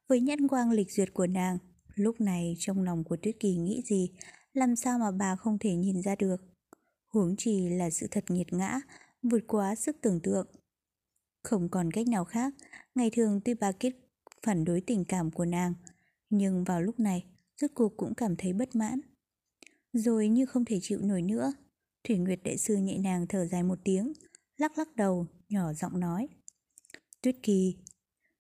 với 0.09 0.21
nhãn 0.21 0.49
quang 0.49 0.71
lịch 0.71 0.93
duyệt 0.93 1.15
của 1.15 1.27
nàng, 1.27 1.59
lúc 2.01 2.21
này 2.21 2.57
trong 2.59 2.83
lòng 2.83 3.05
của 3.05 3.17
Tuyết 3.17 3.37
Kỳ 3.41 3.57
nghĩ 3.57 3.83
gì, 3.87 4.11
làm 4.53 4.77
sao 4.77 4.99
mà 4.99 5.11
bà 5.11 5.37
không 5.37 5.59
thể 5.59 5.75
nhìn 5.75 6.03
ra 6.03 6.15
được. 6.17 6.37
Huống 7.09 7.37
chỉ 7.39 7.69
là 7.69 7.91
sự 7.91 8.07
thật 8.11 8.25
nghiệt 8.29 8.53
ngã, 8.53 8.81
vượt 9.23 9.45
quá 9.47 9.75
sức 9.75 9.97
tưởng 10.01 10.21
tượng. 10.21 10.47
Không 11.43 11.69
còn 11.69 11.91
cách 11.91 12.09
nào 12.09 12.25
khác, 12.25 12.55
ngày 12.95 13.11
thường 13.11 13.41
tuy 13.45 13.55
bà 13.55 13.73
kết 13.73 13.93
phản 14.43 14.65
đối 14.65 14.81
tình 14.81 15.05
cảm 15.05 15.31
của 15.31 15.45
nàng, 15.45 15.75
nhưng 16.31 16.65
vào 16.65 16.83
lúc 16.83 17.01
này, 17.01 17.25
rốt 17.61 17.71
cuộc 17.75 17.97
cũng 17.97 18.15
cảm 18.15 18.37
thấy 18.37 18.53
bất 18.53 18.75
mãn. 18.75 19.01
Rồi 19.93 20.29
như 20.29 20.47
không 20.47 20.65
thể 20.65 20.79
chịu 20.83 21.01
nổi 21.03 21.23
nữa, 21.23 21.53
Thủy 22.05 22.19
Nguyệt 22.19 22.41
Đại 22.45 22.59
Sư 22.59 22.77
nhẹ 22.77 22.99
nàng 22.99 23.27
thở 23.27 23.47
dài 23.47 23.63
một 23.63 23.79
tiếng, 23.85 24.13
lắc 24.57 24.79
lắc 24.79 24.97
đầu, 24.97 25.27
nhỏ 25.49 25.73
giọng 25.73 26.01
nói. 26.01 26.29
Tuyết 27.23 27.37
Kỳ, 27.43 27.77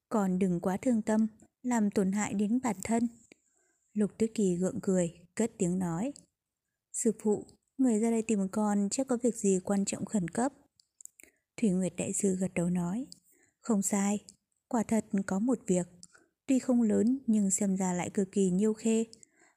còn 0.09 0.39
đừng 0.39 0.61
quá 0.61 0.77
thương 0.77 1.03
tâm, 1.03 1.27
làm 1.63 1.91
tổn 1.91 2.13
hại 2.13 2.35
đến 2.35 2.61
bản 2.63 2.77
thân. 2.85 3.09
Lục 3.93 4.11
Tuyết 4.19 4.31
Kỳ 4.35 4.57
gượng 4.57 4.79
cười, 4.83 5.13
cất 5.35 5.53
tiếng 5.59 5.79
nói. 5.79 6.13
Sư 6.93 7.13
phụ, 7.23 7.47
người 7.79 8.01
ra 8.01 8.11
đây 8.11 8.23
tìm 8.23 8.49
con 8.53 8.89
chắc 8.91 9.09
có 9.09 9.19
việc 9.23 9.35
gì 9.35 9.59
quan 9.65 9.85
trọng 9.85 10.05
khẩn 10.05 10.29
cấp. 10.29 10.53
Thủy 11.57 11.71
Nguyệt 11.71 11.93
Đại 11.97 12.13
Sư 12.13 12.37
gật 12.41 12.51
đầu 12.55 12.71
nói. 12.71 13.07
Không 13.61 13.83
sai, 13.83 14.19
Quả 14.71 14.83
thật 14.83 15.07
có 15.27 15.39
một 15.39 15.59
việc, 15.67 15.87
tuy 16.47 16.59
không 16.59 16.83
lớn 16.83 17.19
nhưng 17.27 17.51
xem 17.51 17.77
ra 17.77 17.93
lại 17.93 18.11
cực 18.15 18.33
kỳ 18.33 18.51
nhiêu 18.51 18.75
khê. 18.75 19.05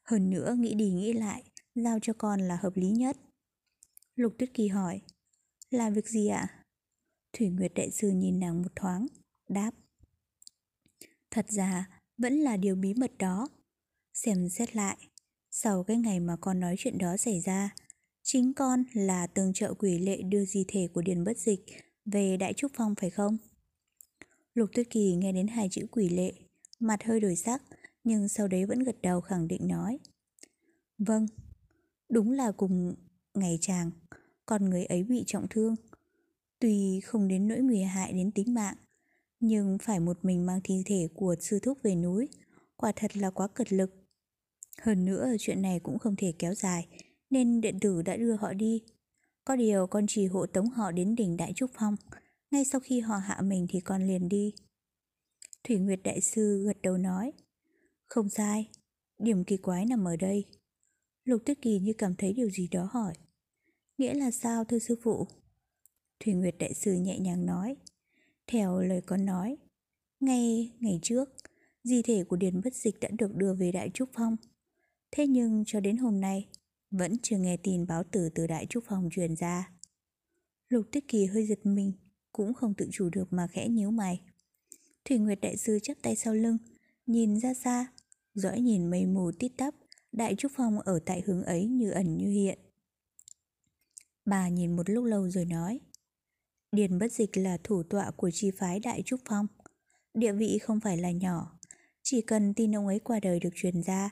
Hơn 0.04 0.30
nữa 0.30 0.56
nghĩ 0.58 0.76
đi 0.76 0.92
nghĩ 0.92 1.14
lại, 1.14 1.44
giao 1.76 2.00
cho 2.02 2.14
con 2.18 2.40
là 2.40 2.56
hợp 2.62 2.74
lý 2.76 2.90
nhất. 2.90 3.18
Lục 4.16 4.34
Tuyết 4.40 4.54
Kỳ 4.54 4.68
hỏi, 4.68 5.02
là 5.70 5.90
việc 5.90 6.08
gì 6.08 6.28
ạ? 6.28 6.66
Thủy 7.34 7.50
Nguyệt 7.50 7.72
Đại 7.76 7.92
Sư 7.92 8.10
nhìn 8.10 8.40
nàng 8.40 8.62
một 8.62 8.72
thoáng, 8.76 9.08
đáp. 9.50 9.72
Thật 11.32 11.46
ra, 11.50 11.90
vẫn 12.18 12.34
là 12.34 12.58
điều 12.58 12.76
bí 12.76 12.94
mật 12.94 13.12
đó. 13.20 13.48
Xem 14.14 14.50
xét 14.50 14.76
lại, 14.76 14.98
sau 15.52 15.84
cái 15.84 15.98
ngày 15.98 16.20
mà 16.20 16.36
con 16.42 16.60
nói 16.60 16.76
chuyện 16.78 16.98
đó 16.98 17.18
xảy 17.18 17.40
ra, 17.40 17.76
chính 18.24 18.54
con 18.54 18.84
là 18.94 19.28
tường 19.28 19.54
trợ 19.54 19.74
quỷ 19.74 19.98
lệ 19.98 20.22
đưa 20.22 20.46
di 20.46 20.66
thể 20.68 20.88
của 20.94 21.02
Điền 21.02 21.24
Bất 21.24 21.38
Dịch 21.38 21.66
về 22.06 22.38
Đại 22.38 22.54
Trúc 22.54 22.72
Phong 22.76 22.96
phải 22.96 23.10
không? 23.10 23.38
Lục 24.54 24.70
Tuyết 24.74 24.90
Kỳ 24.90 25.16
nghe 25.16 25.32
đến 25.32 25.48
hai 25.48 25.68
chữ 25.72 25.86
quỷ 25.92 26.10
lệ, 26.10 26.34
mặt 26.80 27.04
hơi 27.04 27.20
đổi 27.20 27.36
sắc, 27.36 27.62
nhưng 28.04 28.28
sau 28.28 28.48
đấy 28.48 28.66
vẫn 28.66 28.84
gật 28.84 29.02
đầu 29.02 29.22
khẳng 29.22 29.48
định 29.48 29.68
nói. 29.68 30.00
Vâng, 30.98 31.28
đúng 32.10 32.32
là 32.32 32.52
cùng 32.52 32.96
ngày 33.34 33.58
chàng, 33.62 33.92
con 34.46 34.70
người 34.70 34.86
ấy 34.86 35.04
bị 35.04 35.24
trọng 35.28 35.48
thương. 35.50 35.76
Tuy 36.60 37.00
không 37.00 37.28
đến 37.28 37.48
nỗi 37.48 37.60
nguy 37.60 37.82
hại 37.82 38.14
đến 38.14 38.32
tính 38.32 38.54
mạng, 38.54 38.76
nhưng 39.40 39.78
phải 39.82 40.00
một 40.00 40.26
mình 40.26 40.46
mang 40.46 40.60
thi 40.64 40.84
thể 40.86 41.08
của 41.14 41.36
sư 41.40 41.60
thúc 41.60 41.78
về 41.84 41.96
núi, 41.96 42.30
quả 42.76 42.92
thật 42.96 43.18
là 43.18 43.30
quá 43.30 43.48
cật 43.48 43.74
lực. 43.74 44.03
Hơn 44.82 45.06
nữa 45.06 45.28
chuyện 45.40 45.62
này 45.62 45.80
cũng 45.80 46.00
không 46.00 46.16
thể 46.16 46.34
kéo 46.40 46.54
dài, 46.54 46.88
nên 47.30 47.62
điện 47.62 47.80
tử 47.82 48.02
đã 48.02 48.18
đưa 48.18 48.36
họ 48.36 48.54
đi. 48.54 48.84
Có 49.46 49.56
điều 49.56 49.88
con 49.88 50.06
chỉ 50.08 50.26
hộ 50.26 50.46
tống 50.46 50.70
họ 50.70 50.92
đến 50.92 51.16
đỉnh 51.16 51.38
Đại 51.38 51.54
Trúc 51.56 51.72
Phong, 51.74 51.96
ngay 52.52 52.66
sau 52.66 52.82
khi 52.82 53.00
họ 53.00 53.18
hạ 53.18 53.42
mình 53.42 53.68
thì 53.70 53.80
con 53.80 54.08
liền 54.08 54.30
đi. 54.30 54.54
Thủy 55.64 55.78
Nguyệt 55.78 56.00
Đại 56.04 56.22
Sư 56.22 56.64
gật 56.66 56.82
đầu 56.82 56.98
nói, 56.98 57.32
không 58.06 58.30
sai, 58.30 58.70
điểm 59.20 59.44
kỳ 59.44 59.58
quái 59.58 59.86
nằm 59.86 60.08
ở 60.08 60.16
đây. 60.16 60.46
Lục 61.24 61.42
Tuyết 61.46 61.62
Kỳ 61.62 61.80
như 61.80 61.94
cảm 61.98 62.16
thấy 62.16 62.34
điều 62.34 62.50
gì 62.50 62.68
đó 62.72 62.90
hỏi. 62.92 63.14
Nghĩa 63.98 64.14
là 64.14 64.32
sao 64.32 64.64
thưa 64.64 64.80
sư 64.80 64.96
phụ? 65.04 65.28
Thủy 66.20 66.34
Nguyệt 66.34 66.56
Đại 66.60 66.74
Sư 66.74 66.94
nhẹ 66.94 67.20
nhàng 67.20 67.46
nói. 67.46 67.76
Theo 68.48 68.82
lời 68.82 69.02
con 69.02 69.26
nói, 69.26 69.58
ngay 70.20 70.72
ngày 70.80 71.00
trước, 71.02 71.30
di 71.84 72.02
thể 72.02 72.24
của 72.24 72.36
Điền 72.36 72.62
Bất 72.62 72.76
Dịch 72.76 73.00
đã 73.00 73.10
được 73.18 73.36
đưa 73.36 73.54
về 73.54 73.72
Đại 73.72 73.90
Trúc 73.94 74.10
Phong. 74.14 74.36
Thế 75.16 75.28
nhưng 75.28 75.64
cho 75.68 75.80
đến 75.80 75.98
hôm 75.98 76.22
nay, 76.22 76.48
vẫn 76.92 77.18
chưa 77.22 77.38
nghe 77.38 77.58
tin 77.58 77.88
báo 77.88 78.04
tử 78.04 78.30
từ 78.36 78.48
Đại 78.48 78.66
Trúc 78.66 78.84
phòng 78.88 79.10
truyền 79.12 79.36
ra. 79.36 79.70
Lục 80.70 80.86
Tuyết 80.92 81.04
Kỳ 81.08 81.26
hơi 81.26 81.46
giật 81.46 81.60
mình, 81.66 81.92
cũng 82.32 82.54
không 82.54 82.74
tự 82.74 82.88
chủ 82.92 83.10
được 83.10 83.34
mà 83.34 83.48
khẽ 83.48 83.68
nhíu 83.68 83.92
mày. 83.92 84.22
Thủy 85.06 85.18
Nguyệt 85.18 85.42
Đại 85.42 85.58
Sư 85.58 85.80
chắp 85.84 85.98
tay 86.02 86.16
sau 86.16 86.34
lưng, 86.34 86.58
nhìn 87.06 87.40
ra 87.40 87.54
xa, 87.54 87.88
dõi 88.34 88.62
nhìn 88.62 88.90
mây 88.90 89.06
mù 89.06 89.32
tít 89.40 89.52
tắp, 89.58 89.76
Đại 90.12 90.36
Trúc 90.36 90.52
Phong 90.56 90.80
ở 90.80 91.00
tại 91.06 91.22
hướng 91.26 91.44
ấy 91.44 91.66
như 91.66 91.92
ẩn 91.92 92.18
như 92.18 92.30
hiện. 92.30 92.60
Bà 94.26 94.50
nhìn 94.50 94.76
một 94.76 94.90
lúc 94.90 95.06
lâu 95.06 95.30
rồi 95.30 95.46
nói 95.46 95.80
Điền 96.72 97.00
bất 97.00 97.12
dịch 97.12 97.38
là 97.38 97.58
thủ 97.64 97.84
tọa 97.84 98.12
của 98.12 98.32
chi 98.34 98.52
phái 98.52 98.80
Đại 98.80 99.02
Trúc 99.06 99.20
Phong 99.26 99.48
Địa 100.14 100.32
vị 100.32 100.58
không 100.62 100.80
phải 100.80 100.98
là 100.98 101.12
nhỏ 101.12 101.60
Chỉ 102.04 102.22
cần 102.22 102.54
tin 102.54 102.76
ông 102.76 102.88
ấy 102.88 103.00
qua 103.00 103.20
đời 103.20 103.40
được 103.40 103.50
truyền 103.56 103.84
ra 103.84 104.10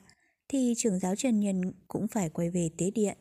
thì 0.52 0.74
trưởng 0.76 0.98
giáo 0.98 1.16
Trần 1.16 1.40
Nhân 1.40 1.60
cũng 1.88 2.08
phải 2.08 2.30
quay 2.30 2.50
về 2.50 2.70
tế 2.78 2.90
điện 2.90 3.18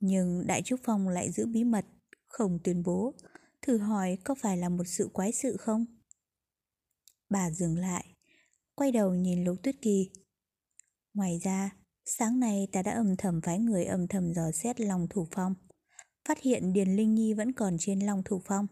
Nhưng 0.00 0.46
Đại 0.46 0.62
Trúc 0.62 0.80
Phong 0.82 1.08
lại 1.08 1.32
giữ 1.32 1.46
bí 1.46 1.64
mật 1.64 1.84
Không 2.26 2.58
tuyên 2.64 2.82
bố 2.82 3.14
Thử 3.62 3.78
hỏi 3.78 4.18
có 4.24 4.34
phải 4.34 4.56
là 4.56 4.68
một 4.68 4.84
sự 4.86 5.08
quái 5.12 5.32
sự 5.32 5.56
không? 5.56 5.84
Bà 7.30 7.50
dừng 7.50 7.78
lại 7.78 8.04
Quay 8.74 8.92
đầu 8.92 9.14
nhìn 9.14 9.44
Lục 9.44 9.56
Tuyết 9.62 9.74
Kỳ 9.82 10.10
Ngoài 11.14 11.38
ra 11.42 11.70
Sáng 12.04 12.40
nay 12.40 12.68
ta 12.72 12.82
đã 12.82 12.92
âm 12.92 13.16
thầm 13.16 13.40
phái 13.40 13.58
người 13.58 13.84
âm 13.84 14.08
thầm 14.08 14.34
dò 14.34 14.50
xét 14.50 14.80
lòng 14.80 15.06
thủ 15.10 15.26
phong 15.30 15.54
phát 16.28 16.40
hiện 16.40 16.72
Điền 16.72 16.96
Linh 16.96 17.14
Nhi 17.14 17.34
vẫn 17.34 17.52
còn 17.52 17.76
trên 17.78 18.00
Long 18.00 18.22
Thủ 18.24 18.40
Phong. 18.44 18.66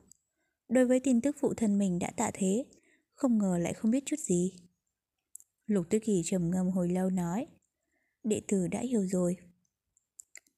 Đối 0.68 0.86
với 0.86 1.00
tin 1.00 1.20
tức 1.20 1.36
phụ 1.40 1.54
thân 1.54 1.78
mình 1.78 1.98
đã 1.98 2.10
tạ 2.16 2.30
thế, 2.34 2.64
không 3.14 3.38
ngờ 3.38 3.58
lại 3.58 3.74
không 3.74 3.90
biết 3.90 4.02
chút 4.06 4.18
gì. 4.18 4.52
Lục 5.66 5.86
Tuyết 5.90 6.02
Kỳ 6.04 6.22
trầm 6.24 6.50
ngâm 6.50 6.70
hồi 6.70 6.88
lâu 6.88 7.10
nói, 7.10 7.46
đệ 8.24 8.40
tử 8.48 8.68
đã 8.68 8.80
hiểu 8.80 9.06
rồi. 9.06 9.36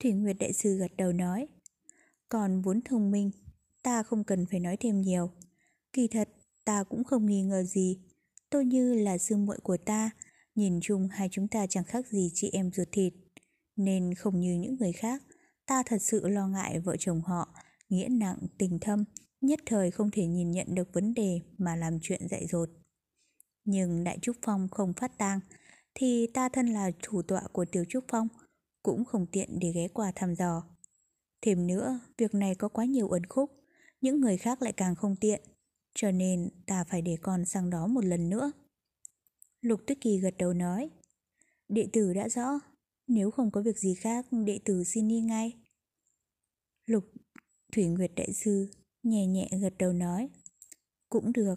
Thủy 0.01 0.13
Nguyệt 0.13 0.37
Đại 0.41 0.53
Sư 0.53 0.77
gật 0.77 0.97
đầu 0.97 1.13
nói, 1.13 1.49
còn 2.29 2.63
vốn 2.63 2.81
thông 2.85 3.11
minh, 3.11 3.31
ta 3.83 4.03
không 4.03 4.25
cần 4.25 4.47
phải 4.51 4.61
nói 4.61 4.77
thêm 4.81 5.01
nhiều. 5.01 5.31
Kỳ 5.93 6.09
thật, 6.09 6.29
ta 6.65 6.85
cũng 6.85 7.05
không 7.05 7.27
nghi 7.27 7.43
ngờ 7.43 7.63
gì. 7.63 7.99
Tôi 8.51 8.65
như 8.65 8.95
là 8.95 9.19
sư 9.19 9.37
muội 9.37 9.59
của 9.63 9.77
ta, 9.77 10.11
nhìn 10.55 10.81
chung 10.83 11.09
hai 11.11 11.29
chúng 11.33 11.49
ta 11.49 11.67
chẳng 11.67 11.85
khác 11.85 12.07
gì 12.07 12.31
chị 12.35 12.51
em 12.53 12.71
ruột 12.73 12.89
thịt. 12.93 13.15
Nên 13.77 14.15
không 14.15 14.41
như 14.41 14.55
những 14.55 14.77
người 14.77 14.93
khác, 14.93 15.23
Ta 15.67 15.83
thật 15.87 15.99
sự 16.03 16.29
lo 16.29 16.49
ngại 16.49 16.81
vợ 16.81 16.97
chồng 16.99 17.21
họ, 17.21 17.55
nghĩa 17.89 18.09
nặng, 18.11 18.39
tình 18.59 18.79
thâm, 18.81 19.05
nhất 19.41 19.61
thời 19.67 19.91
không 19.91 20.11
thể 20.11 20.27
nhìn 20.27 20.51
nhận 20.51 20.67
được 20.75 20.93
vấn 20.93 21.15
đề 21.15 21.41
mà 21.59 21.77
làm 21.77 21.99
chuyện 22.03 22.29
dại 22.29 22.47
dột. 22.47 22.69
Nhưng 23.65 24.05
Đại 24.05 24.19
Trúc 24.23 24.37
Phong 24.43 24.69
không 24.71 24.93
phát 24.93 25.19
tang, 25.19 25.41
thì 25.95 26.27
ta 26.35 26.49
thân 26.49 26.67
là 26.67 26.91
thủ 27.03 27.23
tọa 27.23 27.43
của 27.53 27.65
Tiểu 27.65 27.85
Trúc 27.89 28.05
Phong, 28.09 28.29
cũng 28.83 29.05
không 29.05 29.27
tiện 29.33 29.59
để 29.59 29.73
ghé 29.75 29.89
qua 29.89 30.13
thăm 30.15 30.35
dò. 30.35 30.63
Thêm 31.43 31.67
nữa, 31.67 32.01
việc 32.19 32.35
này 32.35 32.55
có 32.55 32.69
quá 32.69 32.85
nhiều 32.85 33.09
ẩn 33.09 33.27
khúc, 33.27 33.51
những 34.01 34.21
người 34.21 34.37
khác 34.37 34.63
lại 34.63 34.73
càng 34.73 34.95
không 34.95 35.17
tiện, 35.17 35.43
cho 35.95 36.11
nên 36.11 36.51
ta 36.67 36.85
phải 36.85 37.03
để 37.03 37.17
con 37.23 37.45
sang 37.45 37.71
đó 37.71 37.87
một 37.87 38.05
lần 38.05 38.31
nữa. 38.31 38.53
Lục 39.61 39.81
Tuyết 39.87 39.99
Kỳ 40.01 40.19
gật 40.19 40.35
đầu 40.39 40.53
nói, 40.53 40.91
đệ 41.69 41.89
tử 41.93 42.13
đã 42.15 42.29
rõ, 42.29 42.61
nếu 43.07 43.31
không 43.31 43.51
có 43.51 43.63
việc 43.63 43.79
gì 43.79 43.95
khác, 43.95 44.27
đệ 44.31 44.59
tử 44.65 44.85
xin 44.85 45.09
đi 45.09 45.21
ngay. 45.21 45.53
Lục 46.87 47.05
Thủy 47.73 47.85
Nguyệt 47.85 48.13
Đại 48.17 48.33
Sư 48.33 48.71
nhẹ 49.03 49.27
nhẹ 49.27 49.49
gật 49.61 49.75
đầu 49.79 49.93
nói. 49.93 50.29
Cũng 51.09 51.33
được, 51.33 51.55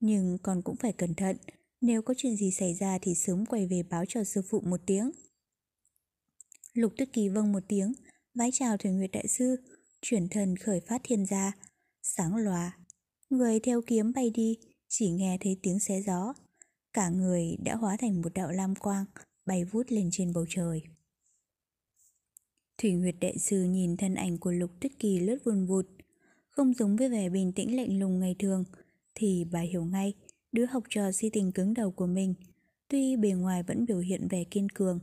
nhưng 0.00 0.38
còn 0.42 0.62
cũng 0.62 0.76
phải 0.76 0.92
cẩn 0.92 1.14
thận. 1.14 1.36
Nếu 1.82 2.02
có 2.02 2.14
chuyện 2.16 2.36
gì 2.36 2.50
xảy 2.50 2.74
ra 2.74 2.98
thì 3.02 3.14
sớm 3.14 3.46
quay 3.46 3.66
về 3.66 3.82
báo 3.82 4.04
cho 4.08 4.24
sư 4.24 4.42
phụ 4.50 4.60
một 4.60 4.80
tiếng. 4.86 5.10
Lục 6.72 6.92
Tuyết 6.96 7.12
Kỳ 7.12 7.28
vâng 7.28 7.52
một 7.52 7.62
tiếng, 7.68 7.92
vái 8.34 8.50
chào 8.52 8.76
Thủy 8.76 8.90
Nguyệt 8.90 9.10
Đại 9.12 9.28
Sư, 9.28 9.56
chuyển 10.02 10.28
thần 10.28 10.56
khởi 10.56 10.80
phát 10.80 11.00
thiên 11.04 11.26
gia, 11.26 11.52
sáng 12.02 12.36
lòa. 12.36 12.78
Người 13.30 13.60
theo 13.60 13.82
kiếm 13.86 14.12
bay 14.12 14.30
đi, 14.30 14.58
chỉ 14.88 15.10
nghe 15.10 15.38
thấy 15.40 15.56
tiếng 15.62 15.80
xé 15.80 16.02
gió. 16.02 16.34
Cả 16.92 17.08
người 17.08 17.56
đã 17.64 17.74
hóa 17.74 17.96
thành 17.96 18.20
một 18.20 18.34
đạo 18.34 18.50
lam 18.50 18.74
quang, 18.74 19.04
bay 19.46 19.64
vút 19.64 19.86
lên 19.88 20.08
trên 20.12 20.32
bầu 20.32 20.46
trời. 20.48 20.82
Thủy 22.78 22.92
Nguyệt 22.92 23.14
Đại 23.20 23.38
Sư 23.38 23.62
nhìn 23.62 23.96
thân 23.96 24.14
ảnh 24.14 24.38
của 24.38 24.50
Lục 24.50 24.70
Tuyết 24.80 24.92
Kỳ 24.98 25.20
lướt 25.20 25.38
vùn 25.44 25.66
vụt, 25.66 25.86
không 26.50 26.74
giống 26.74 26.96
với 26.96 27.08
vẻ 27.08 27.28
bình 27.28 27.52
tĩnh 27.52 27.76
lạnh 27.76 27.98
lùng 27.98 28.18
ngày 28.18 28.36
thường, 28.38 28.64
thì 29.14 29.44
bà 29.52 29.60
hiểu 29.60 29.84
ngay 29.84 30.14
đứa 30.52 30.66
học 30.66 30.84
trò 30.88 31.12
si 31.12 31.30
tình 31.30 31.52
cứng 31.52 31.74
đầu 31.74 31.90
của 31.90 32.06
mình. 32.06 32.34
Tuy 32.88 33.16
bề 33.16 33.30
ngoài 33.30 33.62
vẫn 33.62 33.86
biểu 33.86 33.98
hiện 33.98 34.28
vẻ 34.28 34.44
kiên 34.44 34.68
cường, 34.68 34.98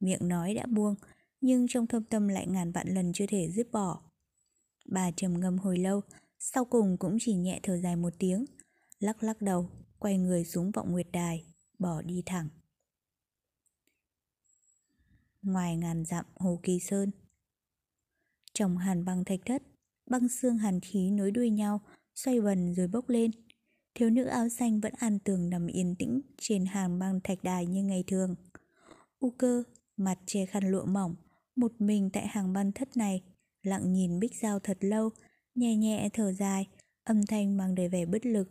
miệng 0.00 0.28
nói 0.28 0.54
đã 0.54 0.66
buông, 0.66 0.94
nhưng 1.40 1.66
trong 1.68 1.86
thâm 1.86 2.04
tâm 2.04 2.28
lại 2.28 2.46
ngàn 2.46 2.72
vạn 2.72 2.94
lần 2.94 3.12
chưa 3.12 3.26
thể 3.26 3.50
dứt 3.50 3.72
bỏ. 3.72 4.00
Bà 4.86 5.10
trầm 5.10 5.40
ngâm 5.40 5.58
hồi 5.58 5.78
lâu, 5.78 6.00
sau 6.38 6.64
cùng 6.64 6.96
cũng 6.96 7.16
chỉ 7.20 7.34
nhẹ 7.34 7.60
thở 7.62 7.76
dài 7.76 7.96
một 7.96 8.12
tiếng, 8.18 8.44
lắc 9.00 9.22
lắc 9.22 9.42
đầu, 9.42 9.70
quay 9.98 10.18
người 10.18 10.44
xuống 10.44 10.70
vọng 10.70 10.92
nguyệt 10.92 11.06
đài, 11.12 11.44
bỏ 11.78 12.02
đi 12.02 12.22
thẳng 12.26 12.48
ngoài 15.44 15.76
ngàn 15.76 16.04
dặm 16.04 16.24
Hồ 16.36 16.60
Kỳ 16.62 16.80
Sơn. 16.80 17.10
Trong 18.52 18.78
hàn 18.78 19.04
băng 19.04 19.24
thạch 19.24 19.40
thất, 19.46 19.62
băng 20.06 20.28
xương 20.28 20.58
hàn 20.58 20.80
khí 20.80 21.10
nối 21.10 21.30
đuôi 21.30 21.50
nhau, 21.50 21.80
xoay 22.14 22.40
vần 22.40 22.74
rồi 22.74 22.88
bốc 22.88 23.08
lên. 23.08 23.30
Thiếu 23.94 24.10
nữ 24.10 24.24
áo 24.24 24.48
xanh 24.48 24.80
vẫn 24.80 24.92
an 24.98 25.18
tường 25.18 25.50
nằm 25.50 25.66
yên 25.66 25.94
tĩnh 25.98 26.20
trên 26.38 26.66
hàng 26.66 26.98
băng 26.98 27.20
thạch 27.24 27.42
đài 27.42 27.66
như 27.66 27.82
ngày 27.82 28.04
thường. 28.06 28.34
U 29.18 29.30
cơ, 29.30 29.62
mặt 29.96 30.18
che 30.26 30.46
khăn 30.46 30.70
lụa 30.70 30.84
mỏng, 30.84 31.14
một 31.56 31.72
mình 31.78 32.10
tại 32.12 32.26
hàng 32.26 32.52
băng 32.52 32.72
thất 32.72 32.96
này, 32.96 33.22
lặng 33.62 33.92
nhìn 33.92 34.20
bích 34.20 34.34
dao 34.42 34.58
thật 34.58 34.78
lâu, 34.80 35.10
nhẹ 35.54 35.76
nhẹ 35.76 36.08
thở 36.12 36.32
dài, 36.32 36.68
âm 37.04 37.26
thanh 37.26 37.56
mang 37.56 37.74
đầy 37.74 37.88
vẻ 37.88 38.06
bất 38.06 38.26
lực. 38.26 38.48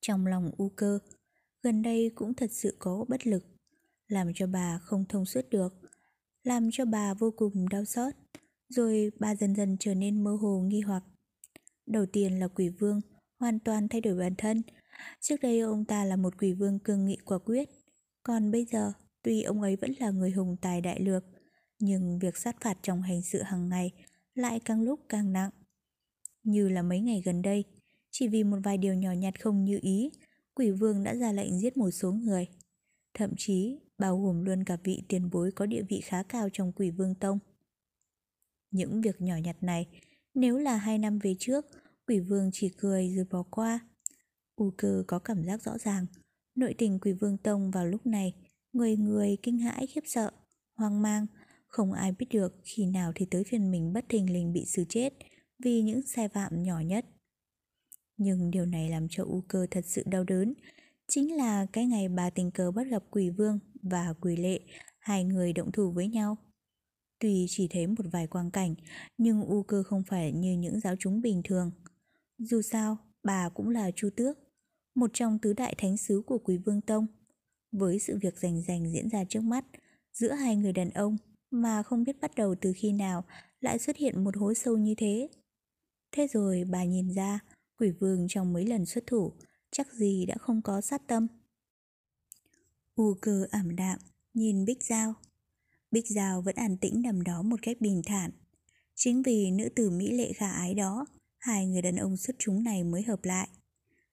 Trong 0.00 0.26
lòng 0.26 0.50
u 0.56 0.68
cơ, 0.68 0.98
gần 1.62 1.82
đây 1.82 2.10
cũng 2.14 2.34
thật 2.34 2.50
sự 2.52 2.76
có 2.78 3.04
bất 3.08 3.26
lực 3.26 3.44
làm 4.08 4.32
cho 4.34 4.46
bà 4.46 4.78
không 4.78 5.04
thông 5.08 5.24
suốt 5.24 5.50
được, 5.50 5.74
làm 6.42 6.68
cho 6.72 6.84
bà 6.84 7.14
vô 7.14 7.30
cùng 7.36 7.68
đau 7.68 7.84
xót, 7.84 8.14
rồi 8.68 9.10
bà 9.20 9.34
dần 9.34 9.54
dần 9.54 9.76
trở 9.80 9.94
nên 9.94 10.24
mơ 10.24 10.36
hồ 10.40 10.60
nghi 10.60 10.80
hoặc. 10.80 11.02
Đầu 11.86 12.06
tiên 12.06 12.38
là 12.38 12.48
quỷ 12.48 12.68
vương, 12.68 13.00
hoàn 13.38 13.58
toàn 13.58 13.88
thay 13.88 14.00
đổi 14.00 14.18
bản 14.18 14.34
thân. 14.38 14.62
Trước 15.20 15.36
đây 15.42 15.60
ông 15.60 15.84
ta 15.84 16.04
là 16.04 16.16
một 16.16 16.38
quỷ 16.38 16.52
vương 16.52 16.78
cương 16.78 17.06
nghị 17.06 17.16
quả 17.24 17.38
quyết, 17.38 17.68
còn 18.22 18.50
bây 18.50 18.64
giờ 18.64 18.92
tuy 19.22 19.42
ông 19.42 19.62
ấy 19.62 19.76
vẫn 19.76 19.92
là 20.00 20.10
người 20.10 20.30
hùng 20.30 20.56
tài 20.60 20.80
đại 20.80 21.00
lược, 21.00 21.24
nhưng 21.78 22.18
việc 22.18 22.36
sát 22.36 22.56
phạt 22.60 22.78
trong 22.82 23.02
hành 23.02 23.22
sự 23.22 23.42
hàng 23.42 23.68
ngày 23.68 23.92
lại 24.34 24.60
càng 24.64 24.82
lúc 24.82 25.00
càng 25.08 25.32
nặng. 25.32 25.50
Như 26.42 26.68
là 26.68 26.82
mấy 26.82 27.00
ngày 27.00 27.22
gần 27.24 27.42
đây, 27.42 27.64
chỉ 28.10 28.28
vì 28.28 28.44
một 28.44 28.58
vài 28.64 28.78
điều 28.78 28.94
nhỏ 28.94 29.12
nhặt 29.12 29.40
không 29.40 29.64
như 29.64 29.78
ý, 29.82 30.10
quỷ 30.54 30.70
vương 30.70 31.04
đã 31.04 31.14
ra 31.14 31.32
lệnh 31.32 31.58
giết 31.58 31.76
một 31.76 31.90
số 31.90 32.12
người. 32.12 32.46
Thậm 33.14 33.30
chí 33.36 33.78
bao 33.98 34.22
gồm 34.22 34.44
luôn 34.44 34.64
cả 34.64 34.76
vị 34.84 35.02
tiền 35.08 35.30
bối 35.30 35.50
có 35.54 35.66
địa 35.66 35.82
vị 35.88 36.00
khá 36.00 36.22
cao 36.22 36.48
trong 36.52 36.72
quỷ 36.72 36.90
vương 36.90 37.14
tông. 37.14 37.38
Những 38.70 39.00
việc 39.00 39.20
nhỏ 39.20 39.36
nhặt 39.36 39.56
này, 39.60 39.86
nếu 40.34 40.58
là 40.58 40.76
hai 40.76 40.98
năm 40.98 41.18
về 41.18 41.36
trước, 41.38 41.66
quỷ 42.06 42.20
vương 42.20 42.50
chỉ 42.52 42.68
cười 42.78 43.12
rồi 43.16 43.24
bỏ 43.30 43.42
qua. 43.50 43.80
U 44.56 44.72
cơ 44.76 45.04
có 45.06 45.18
cảm 45.18 45.44
giác 45.44 45.62
rõ 45.62 45.78
ràng, 45.78 46.06
nội 46.54 46.74
tình 46.78 46.98
quỷ 47.00 47.12
vương 47.12 47.38
tông 47.38 47.70
vào 47.70 47.86
lúc 47.86 48.06
này, 48.06 48.34
người 48.72 48.96
người 48.96 49.36
kinh 49.42 49.58
hãi 49.58 49.86
khiếp 49.86 50.02
sợ, 50.06 50.30
hoang 50.74 51.02
mang, 51.02 51.26
không 51.66 51.92
ai 51.92 52.12
biết 52.12 52.26
được 52.30 52.54
khi 52.64 52.86
nào 52.86 53.12
thì 53.14 53.26
tới 53.30 53.44
phiên 53.44 53.70
mình 53.70 53.92
bất 53.92 54.04
thình 54.08 54.32
lình 54.32 54.52
bị 54.52 54.64
xử 54.66 54.84
chết 54.88 55.12
vì 55.64 55.82
những 55.82 56.02
sai 56.02 56.28
phạm 56.28 56.62
nhỏ 56.62 56.80
nhất. 56.80 57.06
Nhưng 58.16 58.50
điều 58.50 58.66
này 58.66 58.90
làm 58.90 59.06
cho 59.10 59.24
U 59.24 59.44
cơ 59.48 59.66
thật 59.70 59.84
sự 59.86 60.02
đau 60.06 60.24
đớn, 60.24 60.54
chính 61.08 61.36
là 61.36 61.66
cái 61.72 61.86
ngày 61.86 62.08
bà 62.08 62.30
tình 62.30 62.50
cờ 62.50 62.70
bắt 62.70 62.86
gặp 62.90 63.02
quỷ 63.10 63.30
vương 63.30 63.58
và 63.82 64.14
quỷ 64.20 64.36
lệ, 64.36 64.60
hai 64.98 65.24
người 65.24 65.52
động 65.52 65.72
thủ 65.72 65.90
với 65.90 66.08
nhau. 66.08 66.36
Tuy 67.18 67.46
chỉ 67.48 67.68
thấy 67.70 67.86
một 67.86 68.04
vài 68.12 68.26
quang 68.26 68.50
cảnh, 68.50 68.74
nhưng 69.18 69.44
U 69.44 69.62
cơ 69.62 69.82
không 69.82 70.02
phải 70.08 70.32
như 70.32 70.52
những 70.52 70.80
giáo 70.80 70.94
chúng 70.98 71.20
bình 71.20 71.42
thường. 71.44 71.70
Dù 72.38 72.62
sao, 72.62 72.98
bà 73.22 73.48
cũng 73.48 73.68
là 73.68 73.90
Chu 73.90 74.10
Tước, 74.16 74.38
một 74.94 75.10
trong 75.14 75.38
tứ 75.38 75.52
đại 75.52 75.74
thánh 75.78 75.96
sứ 75.96 76.22
của 76.26 76.38
Quý 76.38 76.56
Vương 76.56 76.80
Tông. 76.80 77.06
Với 77.72 77.98
sự 77.98 78.18
việc 78.22 78.38
rành 78.38 78.62
rành 78.62 78.92
diễn 78.92 79.08
ra 79.08 79.24
trước 79.24 79.40
mắt, 79.40 79.64
giữa 80.12 80.32
hai 80.32 80.56
người 80.56 80.72
đàn 80.72 80.90
ông 80.90 81.16
mà 81.50 81.82
không 81.82 82.04
biết 82.04 82.20
bắt 82.20 82.34
đầu 82.36 82.54
từ 82.60 82.72
khi 82.76 82.92
nào 82.92 83.24
lại 83.60 83.78
xuất 83.78 83.96
hiện 83.96 84.24
một 84.24 84.36
hố 84.36 84.54
sâu 84.54 84.78
như 84.78 84.94
thế. 84.94 85.28
Thế 86.12 86.26
rồi 86.26 86.64
bà 86.70 86.84
nhìn 86.84 87.14
ra, 87.14 87.40
quỷ 87.78 87.90
vương 87.90 88.26
trong 88.28 88.52
mấy 88.52 88.66
lần 88.66 88.86
xuất 88.86 89.06
thủ, 89.06 89.32
chắc 89.70 89.92
gì 89.92 90.26
đã 90.26 90.34
không 90.38 90.62
có 90.62 90.80
sát 90.80 91.02
tâm. 91.06 91.26
U 92.94 93.14
cơ 93.20 93.46
ảm 93.50 93.76
đạm, 93.76 93.98
nhìn 94.34 94.64
Bích 94.64 94.82
Giao. 94.82 95.14
Bích 95.90 96.08
Giao 96.08 96.42
vẫn 96.42 96.54
an 96.54 96.76
tĩnh 96.76 97.02
nằm 97.02 97.22
đó 97.22 97.42
một 97.42 97.62
cách 97.62 97.76
bình 97.80 98.02
thản. 98.06 98.30
Chính 98.94 99.22
vì 99.22 99.50
nữ 99.50 99.68
tử 99.76 99.90
Mỹ 99.90 100.12
lệ 100.12 100.32
khả 100.32 100.50
ái 100.50 100.74
đó, 100.74 101.06
hai 101.46 101.66
người 101.66 101.82
đàn 101.82 101.96
ông 101.96 102.16
xuất 102.16 102.36
chúng 102.38 102.62
này 102.62 102.84
mới 102.84 103.02
hợp 103.02 103.24
lại. 103.24 103.48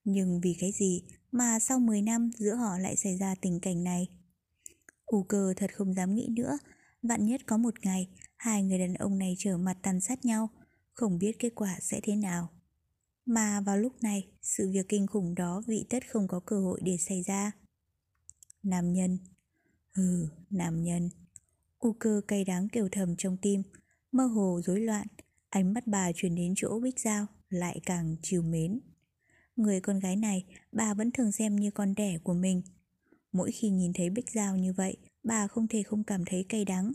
Nhưng 0.04 0.42
vì 0.42 0.56
cái 0.60 0.72
gì 0.72 1.04
mà 1.32 1.60
sau 1.60 1.80
10 1.80 2.02
năm 2.02 2.32
giữa 2.38 2.56
họ 2.56 2.78
lại 2.78 2.96
xảy 2.96 3.18
ra 3.18 3.36
tình 3.42 3.60
cảnh 3.60 3.84
này? 3.84 4.08
U 5.06 5.24
cơ 5.24 5.54
thật 5.58 5.76
không 5.76 5.94
dám 5.94 6.16
nghĩ 6.16 6.28
nữa, 6.32 6.58
vạn 7.02 7.26
nhất 7.26 7.42
có 7.46 7.58
một 7.58 7.74
ngày 7.82 8.10
hai 8.36 8.64
người 8.64 8.80
đàn 8.80 8.94
ông 8.94 9.18
này 9.18 9.36
trở 9.38 9.58
mặt 9.58 9.78
tàn 9.82 10.02
sát 10.02 10.26
nhau, 10.26 10.50
không 10.94 11.20
biết 11.20 11.40
kết 11.40 11.56
quả 11.56 11.78
sẽ 11.82 12.00
thế 12.04 12.16
nào. 12.16 12.50
Mà 13.26 13.62
vào 13.62 13.78
lúc 13.78 14.04
này, 14.04 14.28
sự 14.42 14.70
việc 14.74 14.86
kinh 14.90 15.08
khủng 15.08 15.36
đó 15.36 15.62
vị 15.68 15.86
tất 15.90 16.04
không 16.10 16.28
có 16.28 16.40
cơ 16.40 16.60
hội 16.60 16.82
để 16.84 16.98
xảy 16.98 17.24
ra. 17.24 17.52
Nam 18.64 18.94
nhân 18.94 19.18
ừ, 19.94 20.28
nam 20.50 20.84
nhân 20.84 21.10
U 21.80 21.94
cơ 22.00 22.22
cay 22.28 22.46
đắng 22.46 22.68
kêu 22.70 22.90
thầm 22.92 23.16
trong 23.18 23.38
tim 23.42 23.64
Mơ 24.12 24.26
hồ 24.26 24.62
rối 24.66 24.80
loạn 24.80 25.08
Ánh 25.54 25.74
mắt 25.74 25.88
bà 25.88 26.12
chuyển 26.12 26.36
đến 26.36 26.54
chỗ 26.56 26.80
Bích 26.80 27.00
Giao, 27.00 27.26
Lại 27.50 27.80
càng 27.86 28.16
chiều 28.22 28.42
mến. 28.42 28.80
Người 29.56 29.82
con 29.82 30.00
gái 30.00 30.16
này, 30.16 30.46
bà 30.72 30.94
vẫn 30.94 31.12
thường 31.12 31.32
xem 31.32 31.56
như 31.56 31.72
con 31.72 31.96
đẻ 31.96 32.18
của 32.24 32.34
mình. 32.34 32.62
Mỗi 33.32 33.52
khi 33.52 33.70
nhìn 33.70 33.94
thấy 33.94 34.10
Bích 34.10 34.30
Giao 34.32 34.58
như 34.58 34.74
vậy, 34.74 34.98
Bà 35.24 35.48
không 35.48 35.68
thể 35.68 35.84
không 35.84 36.04
cảm 36.04 36.26
thấy 36.26 36.46
cay 36.50 36.66
đắng. 36.66 36.92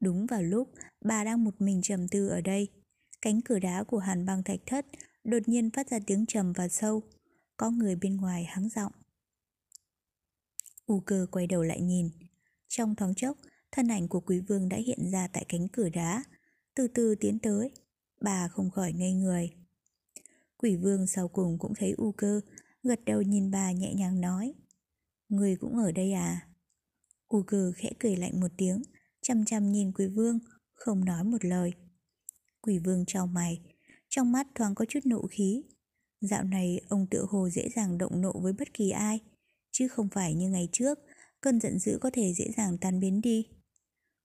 Đúng 0.00 0.26
vào 0.26 0.42
lúc 0.42 0.72
bà 1.04 1.24
đang 1.24 1.44
một 1.44 1.54
mình 1.58 1.82
trầm 1.82 2.08
tư 2.08 2.28
ở 2.28 2.40
đây, 2.40 2.68
Cánh 3.22 3.40
cửa 3.40 3.58
đá 3.58 3.84
của 3.84 3.98
hàn 3.98 4.26
băng 4.26 4.42
thạch 4.42 4.60
thất 4.66 4.86
Đột 5.24 5.48
nhiên 5.48 5.70
phát 5.70 5.90
ra 5.90 5.98
tiếng 6.06 6.26
trầm 6.26 6.52
và 6.52 6.68
sâu. 6.68 7.02
Có 7.56 7.70
người 7.70 7.96
bên 7.96 8.16
ngoài 8.16 8.44
hắng 8.44 8.68
giọng. 8.68 8.92
U 10.86 11.00
cơ 11.00 11.26
quay 11.30 11.46
đầu 11.46 11.62
lại 11.62 11.80
nhìn. 11.80 12.10
Trong 12.68 12.94
thoáng 12.94 13.14
chốc, 13.14 13.36
Thân 13.72 13.88
ảnh 13.88 14.08
của 14.08 14.20
quý 14.20 14.40
vương 14.40 14.68
đã 14.68 14.76
hiện 14.76 15.10
ra 15.10 15.28
tại 15.32 15.44
cánh 15.48 15.68
cửa 15.68 15.88
đá. 15.88 16.24
Từ 16.76 16.88
từ 16.88 17.14
tiến 17.20 17.38
tới. 17.38 17.70
Bà 18.20 18.48
không 18.48 18.70
khỏi 18.70 18.92
ngây 18.92 19.12
người. 19.12 19.50
Quỷ 20.56 20.76
vương 20.76 21.06
sau 21.06 21.28
cùng 21.28 21.58
cũng 21.58 21.72
thấy 21.74 21.94
u 21.96 22.12
cơ, 22.12 22.40
Gật 22.82 23.00
đầu 23.04 23.22
nhìn 23.22 23.50
bà 23.50 23.72
nhẹ 23.72 23.94
nhàng 23.94 24.20
nói, 24.20 24.54
Người 25.28 25.56
cũng 25.56 25.78
ở 25.78 25.92
đây 25.92 26.12
à? 26.12 26.48
U 27.28 27.42
cơ 27.42 27.72
khẽ 27.76 27.90
cười 27.98 28.16
lạnh 28.16 28.40
một 28.40 28.50
tiếng, 28.56 28.82
Chăm 29.22 29.44
chăm 29.44 29.72
nhìn 29.72 29.92
quỷ 29.92 30.06
vương, 30.06 30.38
Không 30.74 31.04
nói 31.04 31.24
một 31.24 31.44
lời. 31.44 31.72
Quỷ 32.60 32.78
vương 32.78 33.04
trao 33.06 33.26
mày, 33.26 33.60
Trong 34.08 34.32
mắt 34.32 34.46
thoáng 34.54 34.74
có 34.74 34.84
chút 34.88 35.00
nộ 35.04 35.26
khí. 35.30 35.62
Dạo 36.20 36.44
này 36.44 36.80
ông 36.88 37.06
tự 37.10 37.26
hồ 37.28 37.48
dễ 37.48 37.68
dàng 37.76 37.98
động 37.98 38.20
nộ 38.20 38.32
với 38.42 38.52
bất 38.52 38.74
kỳ 38.74 38.90
ai, 38.90 39.20
Chứ 39.70 39.88
không 39.88 40.08
phải 40.08 40.34
như 40.34 40.50
ngày 40.50 40.68
trước, 40.72 40.98
Cơn 41.40 41.60
giận 41.60 41.78
dữ 41.78 41.98
có 42.00 42.10
thể 42.12 42.34
dễ 42.34 42.46
dàng 42.56 42.78
tan 42.78 43.00
biến 43.00 43.20
đi. 43.20 43.48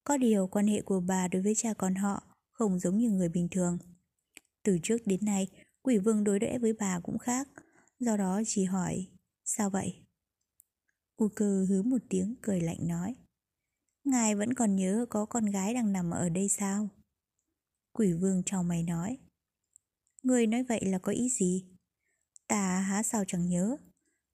Có 0.04 0.18
điều 0.18 0.47
quan 0.47 0.68
hệ 0.68 0.82
của 0.82 0.99
bà 0.99 1.28
đối 1.28 1.41
với 1.41 1.54
cha 1.56 1.74
con 1.74 1.95
họ 1.95 2.31
không 2.62 2.80
giống 2.80 2.97
như 2.97 3.09
người 3.09 3.30
bình 3.30 3.47
thường 3.51 3.78
Từ 4.64 4.78
trước 4.84 4.97
đến 5.05 5.26
nay, 5.26 5.47
Quỷ 5.82 5.97
vương 5.97 6.24
đối 6.24 6.39
đãi 6.39 6.59
với 6.59 6.74
bà 6.74 6.99
cũng 6.99 7.18
khác, 7.18 7.47
Do 7.99 8.18
đó 8.18 8.41
chỉ 8.45 8.64
hỏi, 8.64 9.07
Sao 9.45 9.70
vậy? 9.70 10.01
U 11.16 11.30
cơ 11.36 11.66
hứ 11.70 11.82
một 11.82 11.97
tiếng 12.09 12.36
cười 12.41 12.62
lạnh 12.62 12.88
nói, 12.88 13.16
Ngài 14.03 14.36
vẫn 14.36 14.53
còn 14.53 14.76
nhớ 14.76 15.05
có 15.09 15.26
con 15.26 15.45
gái 15.45 15.74
đang 15.74 15.93
nằm 15.93 16.12
ở 16.12 16.30
đây 16.30 16.49
sao? 16.49 16.89
Quỷ 17.93 18.14
vương 18.14 18.43
trao 18.45 18.64
mày 18.64 18.84
nói, 18.84 19.18
Người 20.24 20.47
nói 20.47 20.64
vậy 20.64 20.86
là 20.86 20.99
có 20.99 21.12
ý 21.12 21.30
gì? 21.30 21.66
Ta 22.47 22.80
há 22.80 23.03
sao 23.03 23.24
chẳng 23.28 23.47
nhớ, 23.47 23.78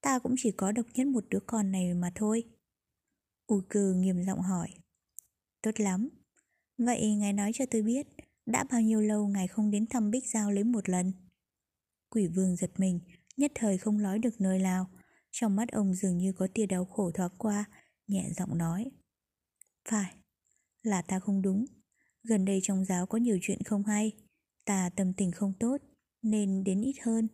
Ta 0.02 0.20
cũng 0.20 0.36
chỉ 0.38 0.52
có 0.52 0.72
độc 0.72 0.86
nhất 0.94 1.08
một 1.08 1.26
đứa 1.30 1.40
con 1.48 1.72
này 1.72 1.94
mà 1.94 2.12
thôi 2.16 2.44
U 3.46 3.62
cơ 3.70 3.94
nghiêm 3.94 4.24
giọng 4.24 4.42
hỏi, 4.42 4.70
Tốt 5.62 5.80
lắm 5.80 6.10
Vậy 6.78 7.16
ngài 7.16 7.34
nói 7.34 7.52
cho 7.54 7.66
tôi 7.72 7.82
biết, 7.82 8.08
Đã 8.46 8.66
bao 8.72 8.82
nhiêu 8.82 9.02
lâu 9.02 9.28
ngài 9.28 9.48
không 9.48 9.72
đến 9.72 9.88
thăm 9.88 10.12
Bích 10.12 10.28
Giao 10.28 10.52
lấy 10.52 10.64
một 10.64 10.90
lần? 10.90 11.14
Quỷ 12.10 12.28
vương 12.28 12.56
giật 12.56 12.72
mình, 12.78 13.00
Nhất 13.38 13.52
thời 13.56 13.78
không 13.78 14.02
nói 14.02 14.20
được 14.20 14.42
nơi 14.42 14.60
nào. 14.60 14.90
Trong 15.32 15.56
mắt 15.56 15.72
ông 15.72 15.94
dường 15.94 16.18
như 16.18 16.34
có 16.34 16.48
tia 16.54 16.66
đau 16.66 16.86
khổ 16.86 17.12
thoáng 17.12 17.32
qua, 17.38 17.66
Nhẹ 18.08 18.30
giọng 18.38 18.58
nói. 18.58 18.92
Phải, 19.90 20.14
Là 20.82 21.02
ta 21.02 21.20
không 21.20 21.42
đúng. 21.42 21.66
Gần 22.24 22.46
đây 22.46 22.60
trong 22.64 22.86
giáo 22.86 23.06
có 23.06 23.18
nhiều 23.18 23.38
chuyện 23.42 23.64
không 23.64 23.84
hay. 23.84 24.12
Ta 24.66 24.90
tâm 24.96 25.14
tình 25.14 25.32
không 25.32 25.54
tốt, 25.60 25.78
Nên 26.22 26.64
đến 26.64 26.82
ít 26.82 26.96
hơn. 27.02 27.28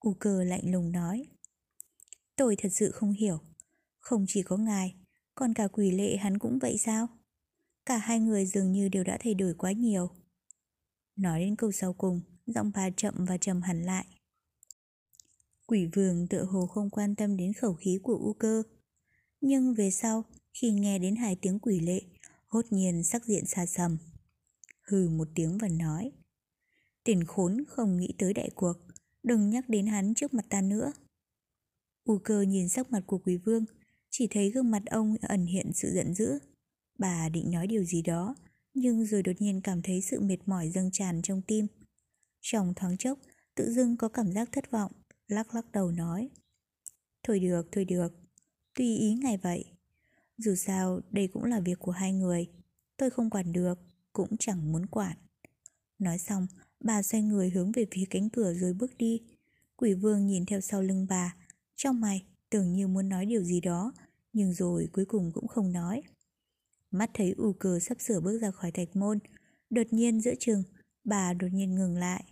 U 0.00 0.14
cơ 0.14 0.44
lạnh 0.44 0.72
lùng 0.72 0.92
nói. 0.92 1.26
Tôi 2.36 2.56
thật 2.58 2.68
sự 2.72 2.90
không 2.90 3.12
hiểu. 3.12 3.38
Không 3.98 4.24
chỉ 4.28 4.42
có 4.42 4.56
ngài, 4.56 4.94
Còn 5.34 5.54
cả 5.54 5.68
quỷ 5.68 5.90
lệ 5.90 6.16
hắn 6.16 6.38
cũng 6.38 6.58
vậy 6.58 6.78
sao? 6.78 7.08
Cả 7.86 7.96
hai 7.96 8.20
người 8.20 8.46
dường 8.46 8.72
như 8.72 8.88
đều 8.88 9.04
đã 9.04 9.18
thay 9.20 9.34
đổi 9.34 9.54
quá 9.54 9.72
nhiều. 9.72 10.10
Nói 11.16 11.40
đến 11.40 11.56
câu 11.56 11.72
sau 11.72 11.92
cùng, 11.92 12.20
Giọng 12.46 12.70
bà 12.74 12.90
chậm 12.90 13.14
và 13.28 13.36
trầm 13.36 13.62
hẳn 13.62 13.82
lại. 13.82 14.06
Quỷ 15.66 15.86
vương 15.92 16.28
tựa 16.28 16.44
hồ 16.44 16.66
không 16.66 16.90
quan 16.90 17.14
tâm 17.14 17.36
đến 17.36 17.52
khẩu 17.52 17.74
khí 17.74 17.98
của 18.02 18.16
U 18.16 18.32
cơ. 18.32 18.62
Nhưng 19.40 19.74
về 19.74 19.90
sau, 19.90 20.24
Khi 20.52 20.70
nghe 20.70 20.98
đến 20.98 21.16
hai 21.16 21.36
tiếng 21.36 21.58
quỷ 21.58 21.80
lệ, 21.80 22.02
Hốt 22.46 22.62
nhiên 22.70 23.04
sắc 23.04 23.24
diện 23.24 23.46
xa 23.46 23.66
sầm 23.66 23.98
Hừ 24.82 25.08
một 25.08 25.28
tiếng 25.34 25.58
và 25.58 25.68
nói, 25.68 26.12
Tiền 27.04 27.24
khốn 27.24 27.64
không 27.68 27.96
nghĩ 27.96 28.14
tới 28.18 28.34
đại 28.34 28.50
cuộc, 28.54 28.76
Đừng 29.22 29.50
nhắc 29.50 29.68
đến 29.68 29.86
hắn 29.86 30.14
trước 30.14 30.34
mặt 30.34 30.44
ta 30.48 30.60
nữa. 30.60 30.92
U 32.04 32.18
cơ 32.18 32.42
nhìn 32.42 32.68
sắc 32.68 32.90
mặt 32.90 33.02
của 33.06 33.18
quý 33.18 33.36
vương, 33.36 33.64
Chỉ 34.10 34.26
thấy 34.30 34.50
gương 34.50 34.70
mặt 34.70 34.82
ông 34.86 35.16
ẩn 35.20 35.46
hiện 35.46 35.70
sự 35.74 35.92
giận 35.94 36.14
dữ. 36.14 36.38
Bà 37.02 37.28
định 37.28 37.50
nói 37.50 37.66
điều 37.66 37.84
gì 37.84 38.02
đó 38.02 38.34
Nhưng 38.74 39.06
rồi 39.06 39.22
đột 39.22 39.32
nhiên 39.38 39.60
cảm 39.60 39.82
thấy 39.82 40.00
sự 40.00 40.20
mệt 40.20 40.36
mỏi 40.46 40.70
dâng 40.70 40.90
tràn 40.90 41.22
trong 41.22 41.42
tim. 41.42 41.66
Trong 42.40 42.74
thoáng 42.74 42.96
chốc 42.96 43.18
Tự 43.54 43.72
dưng 43.72 43.96
có 43.96 44.08
cảm 44.08 44.32
giác 44.32 44.48
thất 44.52 44.70
vọng 44.70 44.92
Lắc 45.28 45.54
lắc 45.54 45.72
đầu 45.72 45.90
nói 45.90 46.30
Thôi 47.22 47.40
được, 47.40 47.68
thôi 47.72 47.84
được 47.84 48.08
Tùy 48.74 48.96
ý 48.96 49.14
ngài 49.14 49.36
vậy. 49.36 49.64
Dù 50.38 50.54
sao 50.54 51.00
đây 51.10 51.28
cũng 51.28 51.44
là 51.44 51.60
việc 51.60 51.78
của 51.78 51.92
hai 51.92 52.12
người 52.12 52.46
Tôi 52.96 53.10
không 53.10 53.30
quản 53.30 53.52
được 53.52 53.78
Cũng 54.12 54.36
chẳng 54.36 54.72
muốn 54.72 54.86
quản. 54.86 55.16
Nói 55.98 56.18
xong 56.18 56.46
bà 56.80 57.02
xoay 57.02 57.22
người 57.22 57.50
hướng 57.50 57.72
về 57.72 57.86
phía 57.90 58.04
cánh 58.10 58.28
cửa 58.30 58.54
rồi 58.54 58.72
bước 58.72 58.96
đi. 58.98 59.22
Quỷ 59.76 59.94
vương 59.94 60.26
nhìn 60.26 60.46
theo 60.46 60.60
sau 60.60 60.82
lưng 60.82 61.06
bà 61.08 61.36
trong 61.76 62.00
mày 62.00 62.24
tưởng 62.50 62.72
như 62.72 62.88
muốn 62.88 63.08
nói 63.08 63.26
điều 63.26 63.42
gì 63.42 63.60
đó 63.60 63.92
Nhưng 64.32 64.52
rồi 64.52 64.88
cuối 64.92 65.04
cùng 65.04 65.32
cũng 65.34 65.48
không 65.48 65.72
nói. 65.72 66.02
Mắt 66.92 67.10
thấy 67.14 67.34
u 67.36 67.52
cờ 67.52 67.78
sắp 67.78 68.00
sửa 68.00 68.20
bước 68.20 68.38
ra 68.38 68.50
khỏi 68.50 68.70
thạch 68.70 68.96
môn 68.96 69.18
Đột 69.70 69.86
nhiên 69.90 70.20
giữa 70.20 70.34
chừng 70.40 70.62
Bà 71.04 71.32
đột 71.32 71.48
nhiên 71.52 71.74
ngừng 71.74 71.96
lại 71.96 72.24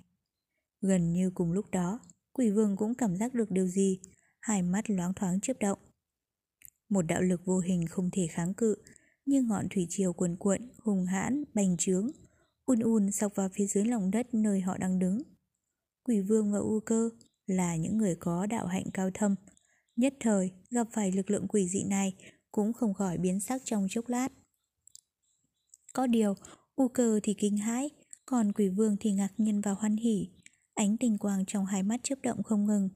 Gần 0.80 1.12
như 1.12 1.30
cùng 1.34 1.52
lúc 1.52 1.70
đó 1.70 2.00
Quỷ 2.32 2.50
vương 2.50 2.76
cũng 2.76 2.94
cảm 2.94 3.16
giác 3.16 3.34
được 3.34 3.50
điều 3.50 3.66
gì 3.66 4.00
Hai 4.40 4.62
mắt 4.62 4.90
loáng 4.90 5.14
thoáng 5.14 5.40
chớp 5.40 5.58
động 5.61 5.78
Một 6.88 7.02
đạo 7.02 7.22
lực 7.22 7.40
vô 7.44 7.58
hình 7.58 7.86
không 7.86 8.11
thể 8.12 8.26
kháng 8.30 8.54
cự 8.54 8.76
Như 9.26 9.42
ngọn 9.42 9.68
thủy 9.70 9.86
triều 9.90 10.12
cuồn 10.12 10.36
cuộn 10.36 10.61
Hùng 10.78 11.06
hãn, 11.06 11.44
bành 11.54 11.76
trướng 11.76 12.11
Un 12.64 12.80
un 12.80 13.11
sọc 13.12 13.34
vào 13.34 13.48
phía 13.52 13.66
dưới 13.66 13.84
lòng 13.84 14.11
đất 14.11 14.34
nơi 14.34 14.61
họ 14.61 14.78
đang 14.78 14.98
đứng 14.98 15.22
Quỷ 16.04 16.20
vương 16.20 16.52
và 16.52 16.58
u 16.58 16.80
cơ 16.80 17.11
là 17.46 17.76
những 17.76 17.98
người 17.98 18.16
có 18.20 18.46
đạo 18.46 18.66
hạnh 18.66 18.84
cao 18.94 19.11
thâm. 19.14 19.34
Nhất 19.96 20.14
thời 20.20 20.50
gặp 20.70 20.86
phải 20.92 21.12
lực 21.12 21.30
lượng 21.30 21.48
quỷ 21.48 21.68
dị 21.68 21.84
này 21.84 22.14
cũng 22.52 22.72
không 22.72 22.94
khỏi 22.94 23.18
biến 23.18 23.40
sắc 23.40 23.62
trong 23.64 23.86
chốc 23.90 24.08
lát. 24.08 24.28
Có 25.93 26.07
điều, 26.07 26.34
u 26.74 26.88
cơ 26.88 27.20
thì 27.22 27.34
kinh 27.34 27.57
hãi, 27.57 27.91
còn 28.26 28.53
quỷ 28.53 28.68
vương 28.68 28.97
thì 29.01 29.12
ngạc 29.12 29.32
nhiên 29.36 29.61
và 29.61 29.70
hoan 29.70 29.97
hỉ. 29.97 30.28
Ánh 30.74 30.97
tình 30.97 31.18
quang 31.18 31.47
trong 31.47 31.66
hai 31.66 31.82
mắt 31.82 32.01
chớp 32.03 32.18
động 32.22 32.43
không 32.43 32.66
ngừng. 32.66 32.88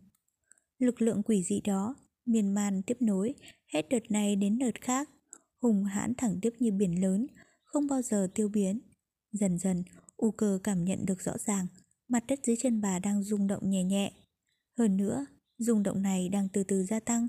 Lực 0.78 1.02
lượng 1.02 1.22
quỷ 1.22 1.42
dị 1.42 1.60
đó, 1.60 1.94
miền 2.26 2.54
man 2.54 2.82
tiếp 2.82 2.96
nối, 3.00 3.34
hết 3.72 3.88
đợt 3.90 4.10
này 4.10 4.36
đến 4.36 4.58
đợt 4.58 4.80
khác, 4.80 5.10
hùng 5.62 5.84
hãn 5.84 6.14
thẳng 6.14 6.38
tiếp 6.42 6.50
như 6.58 6.72
biển 6.72 7.02
lớn, 7.02 7.26
không 7.64 7.86
bao 7.86 8.02
giờ 8.02 8.28
tiêu 8.34 8.48
biến. 8.48 8.80
Dần 9.32 9.58
dần, 9.58 9.82
U 10.16 10.30
cơ 10.30 10.58
cảm 10.62 10.84
nhận 10.84 11.06
được 11.06 11.20
rõ 11.22 11.32
ràng, 11.38 11.66
mặt 12.08 12.24
đất 12.28 12.40
dưới 12.42 12.56
chân 12.62 12.80
bà 12.80 12.98
đang 12.98 13.22
rung 13.22 13.46
động 13.46 13.70
nhẹ 13.70 13.84
nhẹ. 13.84 14.12
Hơn 14.78 14.96
nữa, 14.96 15.26
rung 15.58 15.82
động 15.82 16.02
này 16.02 16.28
đang 16.28 16.48
từ 16.48 16.64
từ 16.64 16.84
gia 16.84 17.00
tăng. 17.00 17.28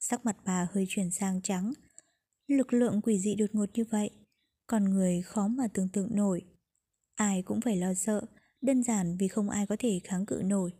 Sắc 0.00 0.24
mặt 0.24 0.36
bà 0.44 0.68
hơi 0.72 0.86
chuyển 0.88 1.10
sang 1.10 1.42
trắng. 1.42 1.72
Lực 2.46 2.72
lượng 2.72 3.00
quỷ 3.02 3.18
dị 3.18 3.34
đột 3.34 3.50
ngột 3.52 3.70
như 3.74 3.84
vậy, 3.90 4.10
con 4.66 4.84
người 4.84 5.22
khó 5.22 5.48
mà 5.48 5.68
tưởng 5.74 5.88
tượng 5.88 6.16
nổi. 6.16 6.42
Ai 7.14 7.42
cũng 7.42 7.60
phải 7.60 7.76
lo 7.76 7.94
sợ, 7.94 8.22
đơn 8.60 8.82
giản 8.82 9.16
vì 9.16 9.28
không 9.28 9.50
ai 9.50 9.66
có 9.66 9.76
thể 9.78 10.00
kháng 10.04 10.26
cự 10.26 10.42
nổi. 10.44 10.72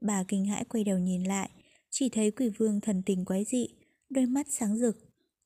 Bà 0.00 0.24
kinh 0.28 0.46
hãi 0.46 0.64
quay 0.64 0.84
đầu 0.84 0.98
nhìn 0.98 1.24
lại, 1.24 1.50
chỉ 1.90 2.08
thấy 2.08 2.30
quỷ 2.30 2.48
vương 2.48 2.80
thần 2.80 3.02
tình 3.06 3.24
quái 3.24 3.44
dị, 3.44 3.68
đôi 4.10 4.26
mắt 4.26 4.46
sáng 4.50 4.76
rực, 4.78 4.96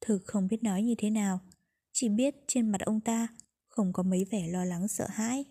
thực 0.00 0.22
không 0.24 0.48
biết 0.48 0.62
nói 0.62 0.82
như 0.82 0.94
thế 0.98 1.10
nào. 1.10 1.40
Chỉ 1.92 2.08
biết 2.08 2.34
trên 2.46 2.70
mặt 2.70 2.80
ông 2.80 3.00
ta 3.00 3.28
không 3.68 3.92
có 3.92 4.02
mấy 4.02 4.24
vẻ 4.30 4.48
lo 4.48 4.64
lắng 4.64 4.88
sợ 4.88 5.06
hãi. 5.10 5.44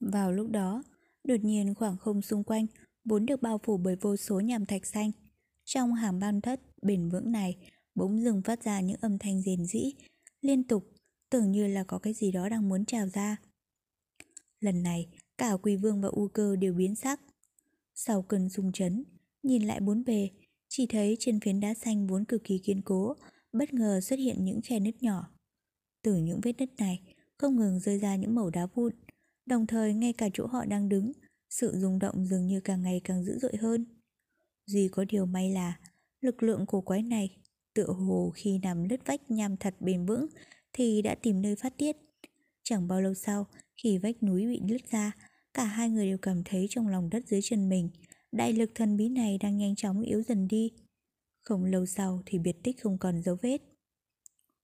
Vào 0.00 0.32
lúc 0.32 0.50
đó, 0.50 0.82
đột 1.24 1.40
nhiên 1.42 1.74
khoảng 1.74 1.96
không 1.96 2.22
xung 2.22 2.44
quanh 2.44 2.66
vốn 3.04 3.26
được 3.26 3.42
bao 3.42 3.60
phủ 3.62 3.76
bởi 3.76 3.96
vô 3.96 4.16
số 4.16 4.40
nhàm 4.40 4.66
thạch 4.66 4.86
xanh. 4.86 5.10
Trong 5.64 5.94
hàm 5.94 6.18
ban 6.18 6.40
thất 6.40 6.60
bền 6.82 7.08
vững 7.08 7.32
này 7.32 7.56
bỗng 7.94 8.22
dừng 8.22 8.42
phát 8.42 8.64
ra 8.64 8.80
những 8.80 9.00
âm 9.00 9.18
thanh 9.18 9.42
rền 9.42 9.64
rĩ, 9.66 9.94
liên 10.40 10.64
tục, 10.64 10.92
tưởng 11.30 11.52
như 11.52 11.66
là 11.66 11.84
có 11.84 11.98
cái 11.98 12.12
gì 12.12 12.32
đó 12.32 12.48
đang 12.48 12.68
muốn 12.68 12.84
trào 12.84 13.08
ra. 13.08 13.36
Lần 14.60 14.82
này, 14.82 15.08
cả 15.38 15.56
Quỳ 15.62 15.76
Vương 15.76 16.00
và 16.00 16.08
U 16.08 16.28
Cơ 16.28 16.56
đều 16.56 16.74
biến 16.74 16.94
sắc. 16.94 17.20
Sau 17.94 18.22
cơn 18.22 18.48
rung 18.48 18.72
chấn, 18.72 19.04
nhìn 19.42 19.62
lại 19.62 19.80
bốn 19.80 20.04
bề, 20.04 20.28
chỉ 20.68 20.86
thấy 20.86 21.16
trên 21.20 21.40
phiến 21.40 21.60
đá 21.60 21.74
xanh 21.74 22.06
vốn 22.06 22.24
cực 22.24 22.44
kỳ 22.44 22.58
kiên 22.58 22.82
cố, 22.82 23.16
bất 23.52 23.74
ngờ 23.74 24.00
xuất 24.00 24.18
hiện 24.18 24.44
những 24.44 24.60
khe 24.62 24.80
nứt 24.80 25.02
nhỏ. 25.02 25.30
Từ 26.02 26.16
những 26.16 26.40
vết 26.42 26.52
nứt 26.58 26.70
này, 26.78 27.14
không 27.38 27.56
ngừng 27.56 27.80
rơi 27.80 27.98
ra 27.98 28.16
những 28.16 28.34
mẩu 28.34 28.50
đá 28.50 28.66
vụn, 28.66 28.92
đồng 29.46 29.66
thời 29.66 29.94
ngay 29.94 30.12
cả 30.12 30.28
chỗ 30.34 30.46
họ 30.46 30.64
đang 30.64 30.88
đứng, 30.88 31.12
sự 31.50 31.72
rung 31.76 31.98
động 31.98 32.26
dường 32.26 32.46
như 32.46 32.60
càng 32.60 32.82
ngày 32.82 33.00
càng 33.04 33.24
dữ 33.24 33.38
dội 33.38 33.56
hơn. 33.56 33.86
Duy 34.66 34.88
có 34.88 35.04
điều 35.04 35.26
may 35.26 35.50
là, 35.52 35.80
lực 36.20 36.42
lượng 36.42 36.66
của 36.66 36.80
quái 36.80 37.02
này, 37.02 37.36
tựa 37.74 37.86
hồ 37.86 38.32
khi 38.34 38.58
nằm 38.58 38.84
lướt 38.84 39.06
vách 39.06 39.30
nham 39.30 39.56
thật 39.56 39.74
bền 39.80 40.06
vững, 40.06 40.26
thì 40.72 41.02
đã 41.02 41.14
tìm 41.14 41.42
nơi 41.42 41.56
phát 41.56 41.78
tiết. 41.78 41.96
Chẳng 42.62 42.88
bao 42.88 43.00
lâu 43.00 43.14
sau, 43.14 43.46
khi 43.76 43.98
vách 43.98 44.22
núi 44.22 44.46
bị 44.46 44.60
lứt 44.68 44.90
ra, 44.90 45.12
cả 45.54 45.64
hai 45.64 45.90
người 45.90 46.06
đều 46.06 46.18
cảm 46.18 46.44
thấy 46.44 46.66
trong 46.70 46.88
lòng 46.88 47.10
đất 47.10 47.26
dưới 47.26 47.40
chân 47.42 47.68
mình, 47.68 47.88
đại 48.32 48.52
lực 48.52 48.70
thần 48.74 48.96
bí 48.96 49.08
này 49.08 49.38
đang 49.38 49.56
nhanh 49.56 49.76
chóng 49.76 50.00
yếu 50.00 50.22
dần 50.22 50.48
đi. 50.48 50.70
Không 51.42 51.64
lâu 51.64 51.86
sau 51.86 52.22
thì 52.26 52.38
biệt 52.38 52.56
tích 52.62 52.82
không 52.82 52.98
còn 52.98 53.22
dấu 53.22 53.36
vết. 53.42 53.58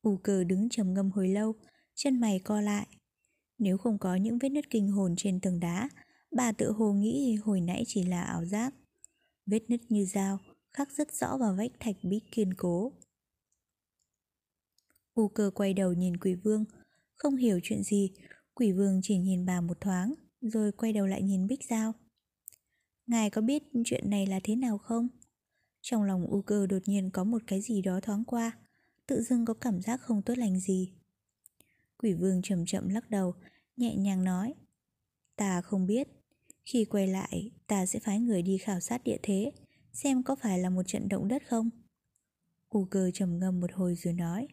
U 0.02 0.16
cờ 0.16 0.44
đứng 0.44 0.68
trầm 0.68 0.94
ngâm 0.94 1.10
hồi 1.10 1.28
lâu, 1.28 1.54
chân 1.94 2.20
mày 2.20 2.38
co 2.38 2.60
lại. 2.60 2.86
Nếu 3.58 3.78
không 3.78 3.98
có 3.98 4.16
những 4.16 4.38
vết 4.38 4.48
nứt 4.48 4.70
kinh 4.70 4.88
hồn 4.88 5.14
trên 5.16 5.40
tường 5.40 5.60
đá, 5.60 5.88
bà 6.30 6.52
tự 6.52 6.72
hồ 6.72 6.92
nghĩ 6.92 7.34
hồi 7.34 7.60
nãy 7.60 7.84
chỉ 7.86 8.04
là 8.04 8.22
ảo 8.22 8.44
giác. 8.44 8.74
Vết 9.46 9.70
nứt 9.70 9.80
như 9.88 10.04
dao, 10.04 10.38
khắc 10.76 10.92
rất 10.92 11.12
rõ 11.12 11.36
vào 11.36 11.54
vách 11.54 11.70
thạch 11.80 11.96
bí 12.02 12.20
kiên 12.30 12.54
cố. 12.54 12.92
U 15.14 15.28
cơ 15.28 15.50
quay 15.54 15.74
đầu 15.74 15.92
nhìn 15.92 16.16
quỷ 16.16 16.34
vương, 16.34 16.64
không 17.14 17.36
hiểu 17.36 17.60
chuyện 17.62 17.82
gì, 17.82 18.12
quỷ 18.54 18.72
vương 18.72 19.00
chỉ 19.02 19.18
nhìn 19.18 19.46
bà 19.46 19.60
một 19.60 19.80
thoáng, 19.80 20.14
rồi 20.40 20.72
quay 20.72 20.92
đầu 20.92 21.06
lại 21.06 21.22
nhìn 21.22 21.46
Bích 21.46 21.60
Giao. 21.70 21.92
Ngài 23.06 23.30
có 23.30 23.40
biết 23.40 23.62
chuyện 23.84 24.10
này 24.10 24.26
là 24.26 24.40
thế 24.44 24.56
nào 24.56 24.78
không? 24.78 25.08
Trong 25.82 26.02
lòng 26.02 26.26
U 26.26 26.42
cơ 26.42 26.66
đột 26.66 26.82
nhiên 26.86 27.10
có 27.10 27.24
một 27.24 27.42
cái 27.46 27.60
gì 27.60 27.82
đó 27.82 28.00
thoáng 28.02 28.24
qua, 28.24 28.58
tự 29.06 29.22
dưng 29.22 29.44
có 29.44 29.54
cảm 29.54 29.80
giác 29.80 30.00
không 30.00 30.22
tốt 30.22 30.38
lành 30.38 30.60
gì. 30.60 30.92
Quỷ 31.98 32.12
vương 32.12 32.42
chậm 32.42 32.66
chậm 32.66 32.88
lắc 32.88 33.10
đầu, 33.10 33.34
nhẹ 33.76 33.96
nhàng 33.96 34.24
nói. 34.24 34.54
Ta 35.36 35.60
không 35.60 35.86
biết. 35.86 36.08
Khi 36.64 36.84
quay 36.84 37.06
lại, 37.06 37.50
ta 37.66 37.86
sẽ 37.86 37.98
phái 37.98 38.20
người 38.20 38.42
đi 38.42 38.58
khảo 38.58 38.80
sát 38.80 39.04
địa 39.04 39.18
thế, 39.22 39.52
xem 39.96 40.22
có 40.22 40.34
phải 40.34 40.58
là 40.58 40.70
một 40.70 40.82
trận 40.86 41.08
động 41.08 41.28
đất 41.28 41.42
không. 41.46 41.70
U 42.68 42.84
cơ 42.84 43.10
trầm 43.14 43.38
ngâm 43.38 43.60
một 43.60 43.72
hồi 43.72 43.94
rồi 43.94 44.14
nói. 44.14 44.48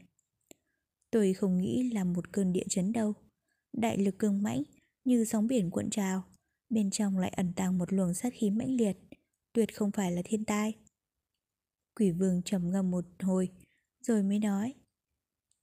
Tôi 1.11 1.33
không 1.33 1.57
nghĩ 1.57 1.89
là 1.93 2.03
một 2.03 2.31
cơn 2.31 2.53
địa 2.53 2.63
chấn 2.69 2.93
đâu. 2.93 3.13
Đại 3.73 3.97
lực 3.97 4.19
cương 4.19 4.43
mãnh, 4.43 4.63
như 5.05 5.25
sóng 5.25 5.47
biển 5.47 5.71
cuộn 5.71 5.89
trào. 5.89 6.23
Bên 6.69 6.89
trong 6.91 7.17
lại 7.17 7.29
ẩn 7.29 7.53
tàng 7.55 7.77
một 7.77 7.93
luồng 7.93 8.13
sát 8.13 8.33
khí 8.33 8.49
mãnh 8.49 8.71
liệt, 8.71 8.97
tuyệt 9.53 9.75
không 9.75 9.91
phải 9.91 10.11
là 10.11 10.21
thiên 10.25 10.45
tai. 10.45 10.73
Quỷ 11.95 12.11
vương 12.11 12.41
trầm 12.45 12.71
ngâm 12.71 12.91
một 12.91 13.05
hồi, 13.19 13.49
rồi 14.01 14.23
mới 14.23 14.39
nói. 14.39 14.73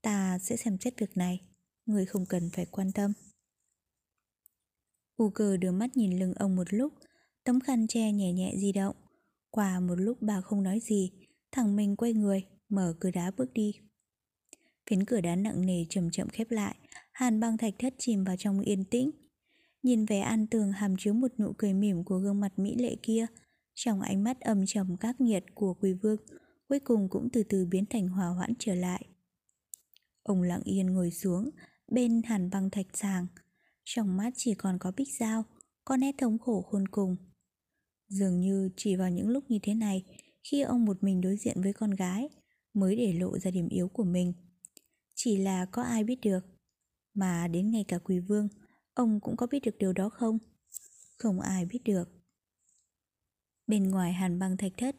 Ta 0.02 0.38
sẽ 0.38 0.56
xem 0.56 0.78
xét 0.80 0.98
việc 0.98 1.16
này, 1.16 1.40
người 1.86 2.06
không 2.06 2.26
cần 2.26 2.50
phải 2.52 2.66
quan 2.66 2.92
tâm. 2.92 3.12
U 5.16 5.30
cơ 5.30 5.56
đưa 5.56 5.72
mắt 5.72 5.96
nhìn 5.96 6.18
lưng 6.18 6.34
ông 6.34 6.56
một 6.56 6.74
lúc, 6.74 6.92
tấm 7.44 7.60
khăn 7.60 7.86
che 7.86 8.12
nhẹ 8.12 8.32
nhẹ 8.32 8.54
di 8.56 8.72
động. 8.72 8.96
Qua 9.50 9.80
một 9.80 9.94
lúc 9.94 10.18
bà 10.20 10.40
không 10.40 10.62
nói 10.62 10.80
gì, 10.80 11.10
thằng 11.52 11.76
mình 11.76 11.96
quay 11.96 12.12
người, 12.12 12.46
mở 12.68 12.94
cửa 13.00 13.10
đá 13.10 13.30
bước 13.36 13.52
đi. 13.52 13.74
Phiến 14.90 15.04
cửa 15.04 15.20
đá 15.20 15.36
nặng 15.36 15.66
nề 15.66 15.84
chậm 15.88 16.10
chậm 16.10 16.28
khép 16.28 16.50
lại, 16.50 16.76
hàn 17.12 17.40
băng 17.40 17.58
thạch 17.58 17.74
thất 17.78 17.94
chìm 17.98 18.24
vào 18.24 18.36
trong 18.38 18.60
yên 18.60 18.84
tĩnh. 18.84 19.10
Nhìn 19.82 20.04
vẻ 20.04 20.20
an 20.20 20.46
tường 20.46 20.72
hàm 20.72 20.96
chứa 20.98 21.12
một 21.12 21.30
nụ 21.38 21.52
cười 21.58 21.74
mỉm 21.74 22.04
của 22.04 22.18
gương 22.18 22.40
mặt 22.40 22.58
mỹ 22.58 22.74
lệ 22.78 22.96
kia, 23.02 23.26
trong 23.74 24.00
ánh 24.00 24.24
mắt 24.24 24.40
âm 24.40 24.66
trầm 24.66 24.96
các 24.96 25.20
nghiệt 25.20 25.44
của 25.54 25.74
quỳ 25.74 25.92
vương, 25.92 26.16
cuối 26.68 26.80
cùng 26.80 27.08
cũng 27.08 27.28
từ 27.32 27.42
từ 27.42 27.66
biến 27.66 27.86
thành 27.86 28.08
hòa 28.08 28.26
hoãn 28.26 28.52
trở 28.58 28.74
lại. 28.74 29.06
Ông 30.22 30.42
lặng 30.42 30.62
yên 30.64 30.86
ngồi 30.86 31.10
xuống, 31.10 31.50
bên 31.88 32.22
hàn 32.22 32.50
băng 32.50 32.70
thạch 32.70 32.86
sàng, 32.94 33.26
trong 33.84 34.16
mắt 34.16 34.32
chỉ 34.36 34.54
còn 34.54 34.78
có 34.78 34.92
bích 34.96 35.08
dao, 35.18 35.44
có 35.84 35.96
nét 35.96 36.14
thống 36.18 36.38
khổ 36.38 36.62
khôn 36.62 36.88
cùng. 36.88 37.16
Dường 38.10 38.40
như 38.40 38.70
chỉ 38.76 38.96
vào 38.96 39.10
những 39.10 39.28
lúc 39.28 39.44
như 39.48 39.58
thế 39.62 39.74
này, 39.74 40.04
khi 40.42 40.60
ông 40.60 40.84
một 40.84 41.02
mình 41.02 41.20
đối 41.20 41.36
diện 41.36 41.62
với 41.62 41.72
con 41.72 41.90
gái, 41.90 42.28
mới 42.74 42.96
để 42.96 43.12
lộ 43.12 43.38
ra 43.38 43.50
điểm 43.50 43.68
yếu 43.68 43.88
của 43.88 44.04
mình. 44.04 44.32
Chỉ 45.14 45.36
là 45.36 45.66
có 45.66 45.82
ai 45.82 46.04
biết 46.04 46.18
được. 46.22 46.40
Mà 47.14 47.48
đến 47.48 47.70
ngay 47.70 47.84
cả 47.88 47.98
quỳ 47.98 48.18
vương, 48.18 48.48
ông 48.94 49.20
cũng 49.20 49.36
có 49.36 49.46
biết 49.46 49.60
được 49.62 49.78
điều 49.78 49.92
đó 49.92 50.08
không? 50.08 50.38
Không 51.18 51.40
ai 51.40 51.64
biết 51.64 51.78
được. 51.84 52.08
Bên 53.66 53.90
ngoài 53.90 54.12
hàn 54.12 54.38
băng 54.38 54.56
thạch 54.56 54.72
thất, 54.76 54.96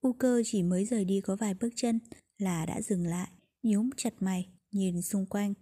U 0.00 0.12
cơ 0.12 0.42
chỉ 0.46 0.62
mới 0.62 0.84
rời 0.84 1.04
đi 1.04 1.20
có 1.20 1.36
vài 1.36 1.54
bước 1.54 1.68
chân 1.76 2.00
là 2.38 2.66
đã 2.66 2.82
dừng 2.82 3.06
lại, 3.06 3.28
nhíu 3.62 3.84
chặt 3.96 4.14
mày, 4.20 4.48
nhìn 4.72 5.02
xung 5.02 5.26
quanh. 5.26 5.54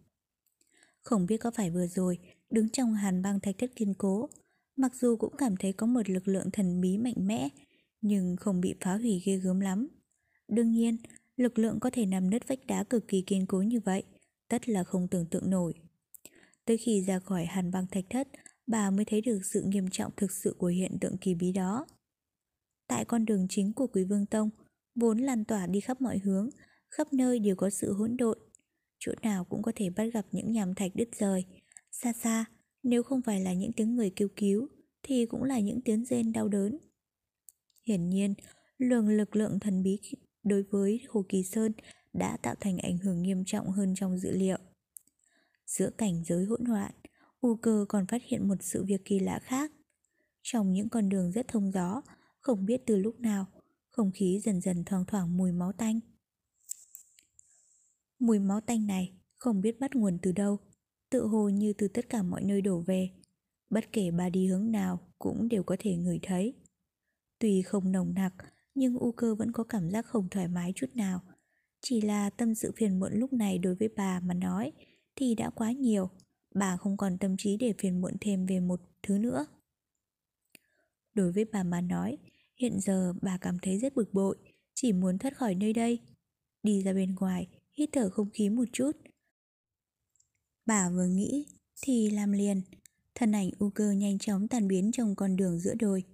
Không 1.00 1.26
biết 1.26 1.36
có 1.36 1.50
phải 1.50 1.70
vừa 1.70 1.86
rồi, 1.86 2.18
đứng 2.50 2.68
trong 2.68 2.94
hàn 2.94 3.22
băng 3.22 3.40
thạch 3.40 3.58
thất 3.58 3.76
kiên 3.76 3.94
cố, 3.94 4.28
mặc 4.76 4.92
dù 4.94 5.16
cũng 5.16 5.36
cảm 5.38 5.56
thấy 5.56 5.72
có 5.72 5.86
một 5.86 6.10
lực 6.10 6.28
lượng 6.28 6.50
thần 6.52 6.80
bí 6.80 6.98
mạnh 6.98 7.26
mẽ, 7.26 7.48
nhưng 8.00 8.36
không 8.36 8.60
bị 8.60 8.74
phá 8.80 8.96
hủy 8.96 9.22
ghê 9.26 9.36
gớm 9.36 9.60
lắm. 9.60 9.88
Đương 10.48 10.72
nhiên, 10.72 10.96
lực 11.36 11.58
lượng 11.58 11.80
có 11.80 11.90
thể 11.90 12.06
nằm 12.06 12.30
nứt 12.30 12.48
vách 12.48 12.66
đá 12.66 12.84
cực 12.84 13.08
kỳ 13.08 13.22
kiên 13.26 13.46
cố 13.46 13.62
như 13.62 13.80
vậy, 13.80 14.02
tất 14.48 14.68
là 14.68 14.84
không 14.84 15.08
tưởng 15.08 15.26
tượng 15.30 15.50
nổi. 15.50 15.74
Tới 16.64 16.76
khi 16.76 17.02
ra 17.06 17.18
khỏi 17.18 17.44
hàn 17.44 17.70
băng 17.70 17.86
thạch 17.86 18.04
thất, 18.10 18.28
bà 18.66 18.90
mới 18.90 19.04
thấy 19.04 19.20
được 19.20 19.40
sự 19.52 19.62
nghiêm 19.66 19.90
trọng 19.90 20.12
thực 20.16 20.32
sự 20.32 20.54
của 20.58 20.66
hiện 20.66 20.98
tượng 21.00 21.16
kỳ 21.20 21.34
bí 21.34 21.52
đó. 21.52 21.86
Tại 22.88 23.04
con 23.04 23.24
đường 23.24 23.46
chính 23.48 23.72
của 23.72 23.86
Quý 23.86 24.04
Vương 24.04 24.26
Tông, 24.26 24.50
vốn 24.94 25.18
lan 25.18 25.44
tỏa 25.44 25.66
đi 25.66 25.80
khắp 25.80 26.00
mọi 26.00 26.18
hướng, 26.18 26.50
khắp 26.90 27.12
nơi 27.12 27.38
đều 27.38 27.56
có 27.56 27.70
sự 27.70 27.92
hỗn 27.92 28.16
độn. 28.16 28.38
Chỗ 28.98 29.12
nào 29.22 29.44
cũng 29.44 29.62
có 29.62 29.72
thể 29.74 29.90
bắt 29.90 30.04
gặp 30.14 30.26
những 30.32 30.52
nhàm 30.52 30.74
thạch 30.74 30.92
đứt 30.94 31.08
rời. 31.18 31.44
Xa 31.90 32.12
xa, 32.12 32.44
nếu 32.82 33.02
không 33.02 33.22
phải 33.22 33.40
là 33.40 33.52
những 33.52 33.72
tiếng 33.72 33.96
người 33.96 34.10
kêu 34.16 34.28
cứu, 34.36 34.68
thì 35.02 35.26
cũng 35.26 35.42
là 35.42 35.60
những 35.60 35.80
tiếng 35.80 36.04
rên 36.04 36.32
đau 36.32 36.48
đớn. 36.48 36.78
Hiển 37.86 38.08
nhiên, 38.08 38.34
luồng 38.78 39.08
lực 39.08 39.36
lượng 39.36 39.60
thần 39.60 39.82
bí 39.82 39.98
đối 40.42 40.62
với 40.62 41.00
Hồ 41.08 41.24
Kỳ 41.28 41.42
Sơn 41.42 41.72
đã 42.12 42.36
tạo 42.36 42.54
thành 42.60 42.78
ảnh 42.78 42.98
hưởng 42.98 43.22
nghiêm 43.22 43.42
trọng 43.46 43.70
hơn 43.70 43.94
trong 43.96 44.18
dữ 44.18 44.30
liệu. 44.30 44.58
Giữa 45.66 45.90
cảnh 45.90 46.24
giới 46.24 46.44
hỗn 46.44 46.60
loạn, 46.64 46.92
U 47.40 47.56
cơ 47.56 47.84
còn 47.88 48.06
phát 48.06 48.22
hiện 48.24 48.48
một 48.48 48.54
sự 48.60 48.84
việc 48.84 49.04
kỳ 49.04 49.18
lạ 49.18 49.38
khác. 49.42 49.72
Trong 50.42 50.72
những 50.72 50.88
con 50.88 51.08
đường 51.08 51.32
rất 51.32 51.48
thông 51.48 51.72
gió, 51.72 52.02
không 52.40 52.66
biết 52.66 52.82
từ 52.86 52.96
lúc 52.96 53.20
nào, 53.20 53.46
không 53.88 54.10
khí 54.14 54.40
dần 54.44 54.60
dần 54.60 54.84
thoang 54.84 55.04
thoảng 55.06 55.36
mùi 55.36 55.52
máu 55.52 55.72
tanh. 55.72 56.00
Mùi 58.18 58.38
máu 58.38 58.60
tanh 58.60 58.86
này 58.86 59.12
không 59.36 59.60
biết 59.60 59.80
bắt 59.80 59.94
nguồn 59.96 60.18
từ 60.22 60.32
đâu, 60.32 60.58
tự 61.12 61.26
hồ 61.26 61.48
như 61.48 61.72
từ 61.72 61.88
tất 61.88 62.08
cả 62.08 62.22
mọi 62.22 62.42
nơi 62.42 62.60
đổ 62.60 62.80
về. 62.80 63.10
Bất 63.70 63.92
kể 63.92 64.10
bà 64.10 64.28
đi 64.28 64.46
hướng 64.46 64.72
nào 64.72 65.00
cũng 65.18 65.48
đều 65.48 65.62
có 65.62 65.76
thể 65.78 65.96
ngửi 65.96 66.18
thấy. 66.22 66.54
Tuy 67.38 67.62
không 67.62 67.92
nồng 67.92 68.14
nặc, 68.14 68.34
nhưng 68.74 68.98
U 68.98 69.12
cơ 69.12 69.34
vẫn 69.34 69.52
có 69.52 69.64
cảm 69.64 69.90
giác 69.90 70.06
không 70.06 70.28
thoải 70.28 70.48
mái 70.48 70.72
chút 70.76 70.90
nào. 70.94 71.20
Chỉ 71.80 72.00
là 72.00 72.30
tâm 72.30 72.54
sự 72.54 72.72
phiền 72.76 73.00
muộn 73.00 73.12
lúc 73.14 73.32
này 73.32 73.58
đối 73.58 73.74
với 73.74 73.88
bà 73.96 74.20
mà 74.20 74.34
nói 74.34 74.72
thì 75.16 75.34
đã 75.34 75.50
quá 75.50 75.72
nhiều. 75.72 76.10
Bà 76.54 76.76
không 76.76 76.96
còn 76.96 77.18
tâm 77.18 77.36
trí 77.36 77.56
để 77.56 77.74
phiền 77.78 78.00
muộn 78.00 78.12
thêm 78.20 78.46
về 78.46 78.60
một 78.60 78.80
thứ 79.02 79.18
nữa. 79.18 79.46
Đối 81.14 81.32
với 81.32 81.44
bà 81.44 81.62
mà 81.62 81.80
nói, 81.80 82.18
Hiện 82.62 82.80
giờ 82.80 83.14
bà 83.22 83.38
cảm 83.38 83.58
thấy 83.58 83.78
rất 83.78 83.94
bực 83.94 84.14
bội, 84.14 84.36
chỉ 84.74 84.92
muốn 84.92 85.18
thoát 85.18 85.36
khỏi 85.36 85.54
nơi 85.54 85.72
đây. 85.72 85.98
Đi 86.62 86.82
ra 86.82 86.92
bên 86.92 87.14
ngoài, 87.14 87.48
hít 87.72 87.88
thở 87.92 88.10
không 88.10 88.30
khí 88.30 88.48
một 88.48 88.64
chút. 88.72 88.92
Bà 90.66 90.90
vừa 90.90 91.06
nghĩ, 91.06 91.46
thì 91.82 92.10
làm 92.10 92.32
liền. 92.32 92.62
Thân 93.14 93.32
ảnh 93.32 93.50
u 93.58 93.70
cơ 93.70 93.90
nhanh 93.90 94.18
chóng 94.18 94.48
tàn 94.48 94.68
biến 94.68 94.92
trong 94.92 95.16
con 95.16 95.36
đường 95.36 95.58
giữa 95.58 95.74
đồi. 95.74 96.04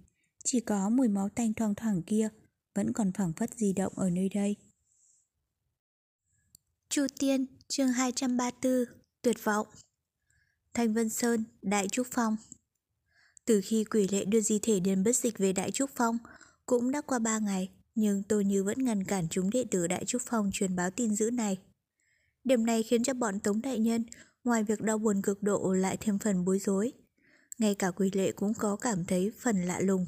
Chỉ 0.43 0.59
có 0.59 0.89
mùi 0.89 1.07
máu 1.07 1.29
tanh 1.29 1.53
thoang 1.53 1.75
thoảng 1.75 2.01
kia 2.01 2.29
vẫn 2.75 2.93
còn 2.93 3.11
phảng 3.11 3.33
phất 3.33 3.53
di 3.55 3.73
động 3.73 3.93
ở 3.95 4.09
nơi 4.09 4.29
đây. 4.29 4.55
Chu 6.89 7.07
Tiên, 7.19 7.45
chương 7.67 7.87
234, 7.87 8.85
tuyệt 9.21 9.43
vọng. 9.43 9.67
Thanh 10.73 10.93
Vân 10.93 11.09
Sơn, 11.09 11.43
Đại 11.61 11.87
Trúc 11.87 12.07
Phong. 12.11 12.37
Từ 13.45 13.61
khi 13.63 13.83
quỷ 13.83 14.07
lệ 14.07 14.25
đưa 14.25 14.41
di 14.41 14.59
thể 14.59 14.79
đến 14.79 15.03
bất 15.03 15.15
dịch 15.15 15.37
về 15.37 15.53
Đại 15.53 15.71
Trúc 15.71 15.89
Phong, 15.95 16.17
cũng 16.65 16.91
đã 16.91 17.01
qua 17.01 17.19
ba 17.19 17.39
ngày, 17.39 17.69
nhưng 17.95 18.23
Tô 18.23 18.41
Như 18.41 18.63
vẫn 18.63 18.85
ngăn 18.85 19.03
cản 19.03 19.27
chúng 19.29 19.49
đệ 19.49 19.63
tử 19.71 19.87
Đại 19.87 20.05
Trúc 20.05 20.21
Phong 20.25 20.49
truyền 20.53 20.75
báo 20.75 20.91
tin 20.91 21.15
dữ 21.15 21.31
này. 21.31 21.57
Điểm 22.43 22.65
này 22.65 22.83
khiến 22.83 23.03
cho 23.03 23.13
bọn 23.13 23.39
Tống 23.39 23.61
Đại 23.61 23.79
Nhân, 23.79 24.05
ngoài 24.43 24.63
việc 24.63 24.81
đau 24.81 24.97
buồn 24.97 25.21
cực 25.21 25.43
độ 25.43 25.73
lại 25.73 25.97
thêm 25.99 26.19
phần 26.19 26.45
bối 26.45 26.59
rối. 26.59 26.93
Ngay 27.57 27.75
cả 27.75 27.91
quỷ 27.91 28.11
lệ 28.13 28.31
cũng 28.31 28.53
có 28.53 28.75
cảm 28.75 29.05
thấy 29.05 29.31
phần 29.39 29.61
lạ 29.61 29.79
lùng. 29.79 30.05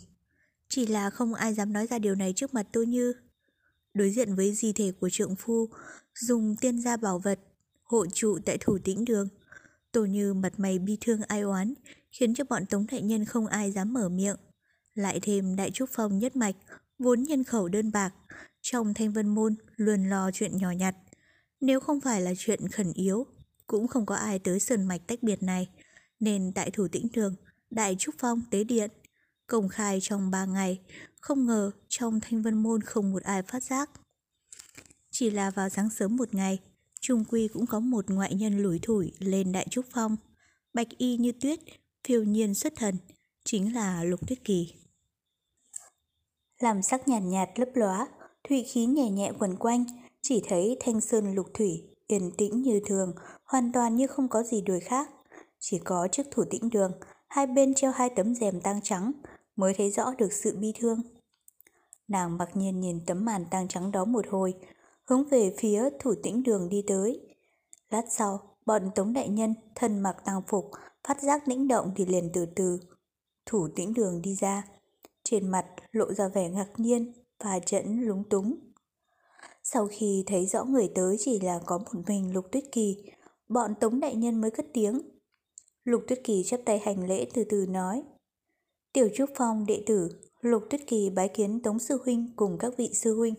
Chỉ 0.70 0.86
là 0.86 1.10
không 1.10 1.34
ai 1.34 1.53
dám 1.53 1.74
nói 1.74 1.88
ra 1.88 1.99
điều 1.99 2.16
này 2.16 2.34
trước 2.36 2.53
mặt 2.53 2.68
Tô 2.72 2.84
Như. 2.84 3.14
Đối 3.94 4.10
diện 4.10 4.36
với 4.36 4.53
di 4.53 4.74
thể 4.74 4.91
của 4.91 5.10
trượng 5.10 5.36
phu, 5.36 5.70
dùng 6.20 6.56
tiên 6.56 6.82
gia 6.82 6.98
bảo 6.98 7.20
vật, 7.20 7.40
hộ 7.84 8.06
trụ 8.14 8.40
tại 8.45 8.58
thủ 8.58 8.78
tĩnh 8.84 9.06
đường. 9.06 9.28
Tô 9.91 10.06
Như 10.06 10.34
mặt 10.34 10.53
mày 10.60 10.80
bi 10.80 10.98
thương 11.02 11.22
ai 11.22 11.41
oán, 11.41 11.74
khiến 12.12 12.34
cho 12.34 12.44
bọn 12.49 12.66
Tống 12.66 12.86
Đại 12.91 13.02
Nhân 13.02 13.26
không 13.26 13.48
ai 13.48 13.72
dám 13.72 13.94
mở 13.94 14.10
miệng. 14.10 14.38
Lại 14.94 15.20
thêm 15.22 15.56
Đại 15.56 15.72
Trúc 15.72 15.90
Phong 15.94 16.20
nhất 16.20 16.36
mạch, 16.36 16.56
vốn 16.99 17.24
nhân 17.24 17.44
khẩu 17.44 17.68
đơn 17.68 17.91
bạc, 17.91 18.14
trong 18.62 18.94
thanh 18.94 19.12
vân 19.12 19.28
môn 19.28 19.56
luôn 19.76 20.10
lo 20.10 20.32
chuyện 20.34 20.58
nhỏ 20.58 20.72
nhặt. 20.72 20.95
Nếu 21.62 21.80
không 21.80 22.02
phải 22.02 22.22
là 22.22 22.34
chuyện 22.38 22.68
khẩn 22.68 22.94
yếu, 22.94 23.26
cũng 23.72 23.88
không 23.88 24.06
có 24.06 24.15
ai 24.15 24.39
tới 24.39 24.60
sơn 24.60 24.84
mạch 24.84 25.02
tách 25.07 25.23
biệt 25.23 25.43
này, 25.43 25.69
nên 26.19 26.52
tại 26.56 26.72
thủ 26.72 26.88
tĩnh 26.88 27.07
đường, 27.14 27.35
Đại 27.69 27.95
Trúc 27.99 28.15
Phong 28.18 28.41
tế 28.49 28.64
điện, 28.64 28.91
công 29.48 29.69
khai 29.69 29.99
trong 30.02 30.31
ba 30.31 30.45
ngày, 30.45 30.80
không 31.19 31.45
ngờ 31.45 31.72
trong 31.88 32.19
thanh 32.19 32.41
vân 32.41 32.64
môn 32.64 32.81
không 32.81 33.11
một 33.11 33.23
ai 33.23 33.41
phát 33.41 33.64
giác. 33.64 33.89
Chỉ 35.11 35.30
là 35.30 35.49
vào 35.49 35.69
sáng 35.69 35.89
sớm 35.89 36.15
một 36.15 36.34
ngày, 36.34 36.60
Trung 36.99 37.26
Quy 37.26 37.48
cũng 37.48 37.65
có 37.68 37.80
một 37.80 38.10
ngoại 38.10 38.34
nhân 38.34 38.57
lủi 38.57 38.80
thủi 38.80 39.11
lên 39.19 39.52
Đại 39.52 39.68
Trúc 39.69 39.85
Phong. 39.93 40.18
Bạch 40.73 40.89
y 40.98 41.18
như 41.18 41.31
tuyết, 41.31 41.60
phiêu 42.07 42.23
nhiên 42.23 42.53
xuất 42.53 42.73
thần, 42.76 42.98
chính 43.43 43.76
là 43.76 44.03
Lục 44.03 44.27
Tuyết 44.27 44.43
Kỳ. 44.43 44.73
Làm 46.60 46.81
sắc 46.81 47.07
nhàn 47.07 47.30
nhạt, 47.30 47.49
nhạt 47.49 47.60
lấp 47.60 47.69
lóa, 47.73 48.07
thủy 48.49 48.64
khí 48.64 48.85
nhẹ 48.85 49.10
nhẹ 49.10 49.31
quẩn 49.39 49.56
quanh, 49.56 49.85
chỉ 50.22 50.41
thấy 50.49 50.77
thanh 50.80 51.02
sơn 51.02 51.35
lục 51.35 51.48
thủy, 51.53 51.90
yên 52.11 52.31
tĩnh 52.38 52.61
như 52.61 52.79
thường, 52.85 53.13
hoàn 53.43 53.71
toàn 53.71 53.95
như 53.95 54.07
không 54.07 54.27
có 54.29 54.43
gì 54.43 54.61
đổi 54.61 54.79
khác. 54.79 55.09
Chỉ 55.59 55.79
có 55.79 56.07
trước 56.11 56.23
thủ 56.31 56.43
tĩnh 56.49 56.69
đường, 56.69 56.91
hai 57.27 57.47
bên 57.47 57.73
treo 57.73 57.91
hai 57.91 58.09
tấm 58.09 58.35
rèm 58.35 58.61
tang 58.61 58.81
trắng, 58.83 59.11
mới 59.55 59.73
thấy 59.73 59.91
rõ 59.91 60.13
được 60.17 60.33
sự 60.33 60.57
bi 60.57 60.73
thương. 60.79 61.01
Nàng 62.07 62.38
mặc 62.38 62.49
nhiên 62.53 62.79
nhìn 62.79 62.99
tấm 63.05 63.25
màn 63.25 63.45
tang 63.51 63.67
trắng 63.67 63.91
đó 63.91 64.05
một 64.05 64.25
hồi, 64.29 64.53
hướng 65.03 65.23
về 65.29 65.55
phía 65.57 65.89
thủ 65.99 66.13
tĩnh 66.23 66.43
đường 66.43 66.69
đi 66.69 66.83
tới. 66.88 67.21
Lát 67.89 68.05
sau, 68.09 68.39
bọn 68.65 68.91
Tống 68.95 69.13
Đại 69.13 69.29
Nhân 69.29 69.53
thân 69.75 69.99
mặc 69.99 70.15
tang 70.25 70.41
phục, 70.47 70.71
phát 71.07 71.21
giác 71.21 71.47
lĩnh 71.47 71.67
động 71.67 71.93
thì 71.95 72.05
liền 72.05 72.29
từ 72.33 72.45
từ. 72.55 72.79
Thủ 73.45 73.67
tĩnh 73.75 73.93
đường 73.93 74.21
đi 74.21 74.35
ra, 74.35 74.63
trên 75.23 75.47
mặt 75.47 75.65
lộ 75.91 76.13
ra 76.13 76.27
vẻ 76.27 76.49
ngạc 76.49 76.69
nhiên 76.77 77.13
và 77.43 77.59
trận 77.59 78.01
lúng 78.01 78.23
túng. 78.29 78.70
Sau 79.63 79.88
khi 79.91 80.23
thấy 80.27 80.45
rõ 80.45 80.63
người 80.63 80.91
tới 80.95 81.15
chỉ 81.19 81.39
là 81.39 81.59
có 81.65 81.77
một 81.77 82.01
mình 82.07 82.33
Lục 82.33 82.45
Tuyết 82.51 82.63
Kỳ, 82.71 82.97
bọn 83.49 83.73
Tống 83.79 83.99
Đại 83.99 84.15
Nhân 84.15 84.41
mới 84.41 84.51
cất 84.51 84.65
tiếng. 84.73 85.01
Lục 85.83 86.03
Tuyết 86.07 86.21
Kỳ 86.23 86.43
chấp 86.43 86.59
tay 86.65 86.79
hành 86.79 87.07
lễ 87.07 87.27
từ 87.33 87.43
từ 87.49 87.65
nói. 87.69 88.03
Tiểu 88.93 89.09
Trúc 89.15 89.29
Phong 89.35 89.65
đệ 89.65 89.83
tử, 89.85 90.09
Lục 90.41 90.63
Tuyết 90.69 90.81
Kỳ 90.88 91.09
bái 91.09 91.29
kiến 91.29 91.61
Tống 91.61 91.79
Sư 91.79 91.97
Huynh 92.05 92.33
cùng 92.35 92.57
các 92.59 92.73
vị 92.77 92.89
Sư 92.93 93.15
Huynh. 93.15 93.35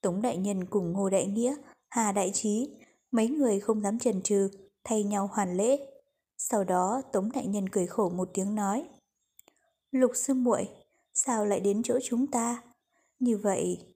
Tống 0.00 0.22
Đại 0.22 0.36
Nhân 0.36 0.64
cùng 0.64 0.92
Ngô 0.92 1.10
Đại 1.10 1.26
Nghĩa, 1.26 1.56
Hà 1.88 2.12
Đại 2.12 2.30
Trí, 2.34 2.70
mấy 3.10 3.28
người 3.28 3.60
không 3.60 3.80
dám 3.80 3.98
chần 3.98 4.22
chừ, 4.22 4.48
thay 4.84 5.04
nhau 5.04 5.30
hoàn 5.32 5.56
lễ. 5.56 5.78
Sau 6.38 6.64
đó 6.64 7.02
Tống 7.12 7.32
Đại 7.32 7.46
Nhân 7.46 7.68
cười 7.68 7.86
khổ 7.86 8.08
một 8.08 8.28
tiếng 8.34 8.54
nói. 8.54 8.88
Lục 9.90 10.12
Sư 10.14 10.34
muội 10.34 10.68
sao 11.14 11.46
lại 11.46 11.60
đến 11.60 11.82
chỗ 11.82 11.98
chúng 12.02 12.26
ta? 12.26 12.62
Như 13.18 13.38
vậy, 13.38 13.95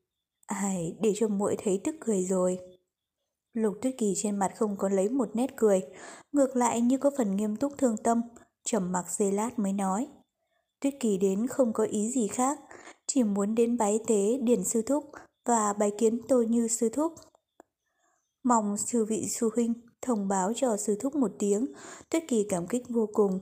ai 0.50 0.96
để 1.00 1.12
cho 1.16 1.28
muội 1.28 1.56
thấy 1.58 1.80
tức 1.84 1.96
cười 2.00 2.22
rồi. 2.22 2.58
Lục 3.52 3.74
Tuyết 3.82 3.94
Kỳ 3.98 4.14
trên 4.16 4.38
mặt 4.38 4.52
không 4.56 4.76
có 4.76 4.88
lấy 4.88 5.08
một 5.08 5.30
nét 5.34 5.56
cười, 5.56 5.80
ngược 6.32 6.56
lại 6.56 6.80
như 6.80 6.98
có 6.98 7.10
phần 7.18 7.36
nghiêm 7.36 7.56
túc 7.56 7.72
thương 7.78 7.96
tâm, 7.96 8.22
trầm 8.64 8.92
mặc 8.92 9.04
giây 9.10 9.32
lát 9.32 9.58
mới 9.58 9.72
nói. 9.72 10.08
Tuyết 10.80 10.94
Kỳ 11.00 11.18
đến 11.18 11.46
không 11.46 11.72
có 11.72 11.84
ý 11.84 12.10
gì 12.10 12.28
khác, 12.28 12.58
chỉ 13.06 13.22
muốn 13.22 13.54
đến 13.54 13.76
bái 13.76 13.98
tế 14.06 14.38
Điển 14.42 14.64
Sư 14.64 14.82
Thúc 14.82 15.10
và 15.44 15.72
bái 15.72 15.92
kiến 15.98 16.20
tôi 16.28 16.46
như 16.46 16.68
Sư 16.68 16.88
Thúc. 16.88 17.14
Mong 18.42 18.76
sư 18.76 19.04
vị 19.04 19.28
sư 19.28 19.50
huynh 19.54 19.72
thông 20.02 20.28
báo 20.28 20.52
cho 20.56 20.76
Sư 20.76 20.96
Thúc 21.00 21.14
một 21.14 21.32
tiếng, 21.38 21.66
Tuyết 22.10 22.22
Kỳ 22.28 22.46
cảm 22.48 22.66
kích 22.66 22.82
vô 22.88 23.08
cùng. 23.12 23.38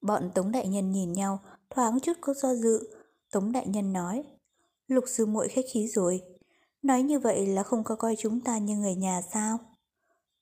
Bọn 0.00 0.30
Tống 0.34 0.52
Đại 0.52 0.68
Nhân 0.68 0.92
nhìn 0.92 1.12
nhau, 1.12 1.38
thoáng 1.70 2.00
chút 2.00 2.12
có 2.20 2.34
do 2.34 2.54
dự. 2.54 2.88
Tống 3.32 3.52
Đại 3.52 3.66
Nhân 3.66 3.92
nói, 3.92 4.24
Lục 4.90 5.04
sư 5.06 5.26
muội 5.26 5.48
khách 5.48 5.64
khí 5.72 5.88
rồi. 5.88 6.22
Nói 6.82 7.02
như 7.02 7.18
vậy 7.18 7.46
là 7.46 7.62
không 7.62 7.84
có 7.84 7.96
coi 7.96 8.16
chúng 8.18 8.40
ta 8.40 8.58
như 8.58 8.76
người 8.76 8.94
nhà 8.94 9.22
sao? 9.32 9.58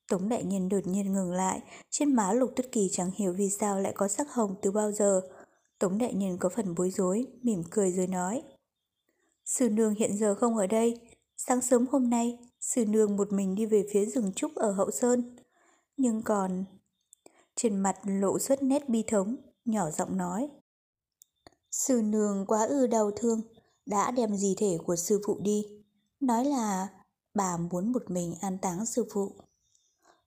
Tống 0.09 0.29
đại 0.29 0.45
nhân 0.45 0.69
đột 0.69 0.87
nhiên 0.87 1.13
ngừng 1.13 1.33
lại, 1.33 1.61
trên 1.91 2.15
má 2.15 2.33
lục 2.33 2.51
tuyết 2.57 2.73
kỳ 2.73 2.89
chẳng 2.93 3.11
hiểu 3.15 3.33
vì 3.33 3.51
sao 3.51 3.81
lại 3.81 3.93
có 3.97 4.09
sắc 4.09 4.33
hồng 4.33 4.55
từ 4.63 4.71
bao 4.71 4.93
giờ. 4.93 5.21
Tống 5.79 5.99
đại 5.99 6.15
nhân 6.15 6.39
có 6.39 6.49
phần 6.49 6.75
bối 6.75 6.91
rối, 6.91 7.27
mỉm 7.43 7.63
cười 7.71 7.93
rồi 7.93 8.07
nói. 8.07 8.43
Sư 9.45 9.69
nương 9.69 9.95
hiện 9.95 10.17
giờ 10.17 10.35
không 10.35 10.57
ở 10.57 10.67
đây. 10.67 11.01
Sáng 11.37 11.61
sớm 11.61 11.87
hôm 11.87 12.11
nay, 12.11 12.39
sư 12.61 12.87
nương 12.87 13.17
một 13.17 13.33
mình 13.33 13.55
đi 13.55 13.67
về 13.67 13.87
phía 13.93 14.07
rừng 14.07 14.33
trúc 14.37 14.55
ở 14.55 14.73
hậu 14.73 14.91
sơn. 14.91 15.37
Nhưng 15.97 16.23
còn... 16.23 16.65
Trên 17.57 17.77
mặt 17.77 17.97
lộ 18.05 18.39
xuất 18.39 18.63
nét 18.63 18.89
bi 18.89 19.05
thống, 19.07 19.37
nhỏ 19.65 19.91
giọng 19.91 20.17
nói. 20.17 20.49
Sư 21.71 22.03
nương 22.05 22.47
quá 22.47 22.67
ư 22.67 22.87
đau 22.87 23.11
thương, 23.11 23.41
đã 23.89 24.11
đem 24.11 24.37
di 24.37 24.55
thể 24.59 24.79
của 24.87 24.97
sư 24.97 25.21
phụ 25.27 25.39
đi. 25.41 25.67
Nói 26.21 26.45
là 26.45 26.89
bà 27.35 27.57
muốn 27.57 27.93
một 27.93 28.03
mình 28.09 28.35
an 28.41 28.59
táng 28.59 28.87
sư 28.87 29.07
phụ. 29.13 29.33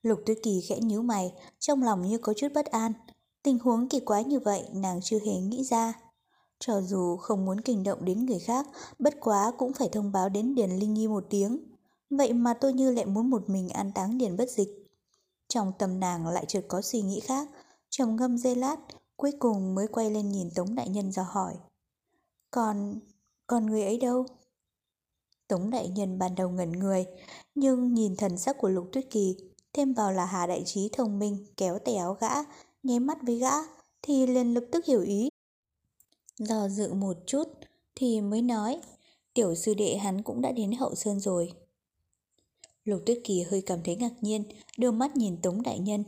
Lục 0.02 0.20
Tuyết 0.26 0.38
Kỳ 0.44 0.62
khẽ 0.70 0.80
nhíu 0.80 1.02
mày, 1.02 1.34
trong 1.60 1.84
lòng 1.84 2.02
như 2.02 2.18
có 2.18 2.34
chút 2.34 2.48
bất 2.54 2.66
an. 2.66 2.94
Tình 3.44 3.60
huống 3.60 3.90
kỳ 3.90 4.00
quái 4.00 4.24
như 4.24 4.40
vậy 4.40 4.64
nàng 4.74 5.00
chưa 5.04 5.20
hề 5.20 5.34
nghĩ 5.34 5.64
ra. 5.64 5.94
Cho 6.60 6.82
dù 6.82 7.18
không 7.18 7.46
muốn 7.46 7.62
kinh 7.62 7.84
động 7.84 8.06
đến 8.06 8.26
người 8.26 8.40
khác, 8.40 8.68
bất 9.00 9.18
quá 9.20 9.52
cũng 9.58 9.74
phải 9.74 9.90
thông 9.92 10.12
báo 10.12 10.30
đến 10.30 10.56
Điền 10.56 10.70
Linh 10.70 10.94
Nhi 10.94 11.08
một 11.08 11.26
tiếng. 11.30 11.60
Vậy 12.10 12.34
mà 12.34 12.54
tôi 12.54 12.74
như 12.74 12.92
lại 12.92 13.06
muốn 13.06 13.30
một 13.30 13.50
mình 13.50 13.70
an 13.70 13.92
táng 13.96 14.18
Điền 14.18 14.38
bất 14.38 14.50
dịch. 14.50 14.70
Trong 15.48 15.72
tâm 15.80 16.00
nàng 16.00 16.28
lại 16.28 16.46
chợt 16.48 16.66
có 16.68 16.82
suy 16.82 17.02
nghĩ 17.02 17.20
khác, 17.20 17.50
trầm 17.90 18.16
ngâm 18.16 18.38
dây 18.38 18.56
lát, 18.56 18.76
cuối 19.18 19.32
cùng 19.40 19.76
mới 19.76 19.88
quay 19.88 20.10
lên 20.10 20.32
nhìn 20.32 20.50
Tống 20.56 20.76
Đại 20.76 20.90
Nhân 20.90 21.12
dò 21.12 21.24
hỏi. 21.24 21.54
Còn, 22.52 23.00
còn 23.52 23.66
người 23.66 23.84
ấy 23.84 23.98
đâu? 23.98 24.26
Tống 25.48 25.70
Đại 25.70 25.88
Nhân 25.90 26.20
ban 26.20 26.36
đầu 26.36 26.50
ngẩn 26.50 26.72
người, 26.72 27.06
nhưng 27.56 27.94
nhìn 27.94 28.16
thần 28.16 28.38
sắc 28.38 28.58
của 28.58 28.70
Lục 28.70 28.90
Tuyết 28.92 29.10
Kỳ 29.10 29.36
thêm 29.74 29.94
vào 29.94 30.12
là 30.12 30.26
Hà 30.26 30.48
Đại 30.48 30.64
Trí 30.66 30.90
thông 30.92 31.20
minh 31.20 31.46
kéo 31.58 31.80
tay 31.80 31.96
áo 31.96 32.18
gã, 32.22 32.30
nháy 32.84 33.00
mắt 33.00 33.18
với 33.22 33.38
gã, 33.38 33.52
thì 34.02 34.28
liền 34.28 34.54
lập 34.54 34.64
tức 34.72 34.86
hiểu 34.86 35.02
ý. 35.02 35.30
Do 36.38 36.70
dự 36.70 36.94
một 36.94 37.18
chút, 37.26 37.44
thì 37.96 38.22
mới 38.22 38.42
nói, 38.42 38.82
tiểu 39.34 39.56
sư 39.56 39.74
đệ 39.74 39.98
hắn 39.98 40.24
cũng 40.24 40.42
đã 40.42 40.52
đến 40.52 40.72
hậu 40.72 40.96
sơn 40.96 41.20
rồi. 41.20 41.52
Lục 42.84 43.02
Tuyết 43.06 43.20
Kỳ 43.24 43.42
hơi 43.42 43.62
cảm 43.66 43.80
thấy 43.84 43.96
ngạc 43.96 44.14
nhiên, 44.22 44.44
đưa 44.78 44.92
mắt 44.92 45.16
nhìn 45.16 45.42
Tống 45.42 45.62
Đại 45.62 45.80
Nhân. 45.80 46.04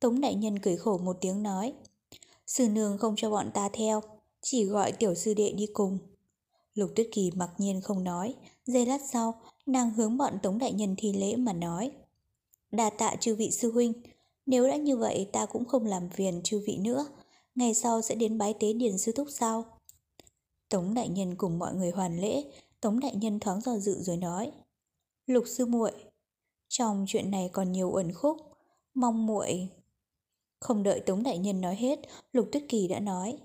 Tống 0.00 0.20
Đại 0.20 0.34
Nhân 0.34 0.58
cười 0.58 0.76
khổ 0.76 0.98
một 0.98 1.16
tiếng 1.20 1.42
nói, 1.42 1.72
sư 2.46 2.68
nương 2.68 2.98
không 2.98 3.14
cho 3.16 3.30
bọn 3.30 3.50
ta 3.54 3.68
theo, 3.72 4.02
chỉ 4.42 4.64
gọi 4.64 4.92
tiểu 4.92 5.14
sư 5.14 5.34
đệ 5.34 5.52
đi 5.52 5.66
cùng. 5.66 5.98
Lục 6.78 6.90
Tuyết 6.94 7.08
Kỳ 7.12 7.30
mặc 7.30 7.50
nhiên 7.58 7.80
không 7.80 8.04
nói, 8.04 8.34
giây 8.66 8.86
lát 8.86 9.00
sau, 9.12 9.40
nàng 9.66 9.90
hướng 9.90 10.16
bọn 10.16 10.38
Tống 10.42 10.58
Đại 10.58 10.72
Nhân 10.72 10.94
thi 10.98 11.12
lễ 11.12 11.36
mà 11.36 11.52
nói. 11.52 11.90
Đà 12.70 12.90
tạ 12.90 13.16
chư 13.20 13.34
vị 13.34 13.50
sư 13.50 13.72
huynh, 13.72 13.92
nếu 14.46 14.68
đã 14.68 14.76
như 14.76 14.96
vậy 14.96 15.28
ta 15.32 15.46
cũng 15.46 15.64
không 15.64 15.86
làm 15.86 16.08
phiền 16.08 16.40
chư 16.44 16.62
vị 16.66 16.78
nữa, 16.78 17.06
ngày 17.54 17.74
sau 17.74 18.02
sẽ 18.02 18.14
đến 18.14 18.38
bái 18.38 18.54
tế 18.60 18.72
điền 18.72 18.98
sư 18.98 19.12
thúc 19.12 19.28
sao? 19.30 19.64
Tống 20.68 20.94
đại 20.94 21.08
nhân 21.08 21.34
cùng 21.34 21.58
mọi 21.58 21.74
người 21.74 21.90
hoàn 21.90 22.20
lễ, 22.20 22.44
Tống 22.80 23.00
đại 23.00 23.14
nhân 23.14 23.40
thoáng 23.40 23.60
do 23.60 23.78
dự 23.78 24.02
rồi 24.02 24.16
nói: 24.16 24.52
"Lục 25.26 25.44
sư 25.46 25.66
muội, 25.66 25.92
trong 26.68 27.04
chuyện 27.08 27.30
này 27.30 27.50
còn 27.52 27.72
nhiều 27.72 27.92
ẩn 27.92 28.12
khúc, 28.12 28.36
mong 28.94 29.26
muội." 29.26 29.68
Không 30.60 30.82
đợi 30.82 31.00
Tống 31.00 31.22
đại 31.22 31.38
nhân 31.38 31.60
nói 31.60 31.76
hết, 31.76 31.98
Lục 32.32 32.48
Tuyết 32.52 32.62
Kỳ 32.68 32.88
đã 32.88 33.00
nói: 33.00 33.38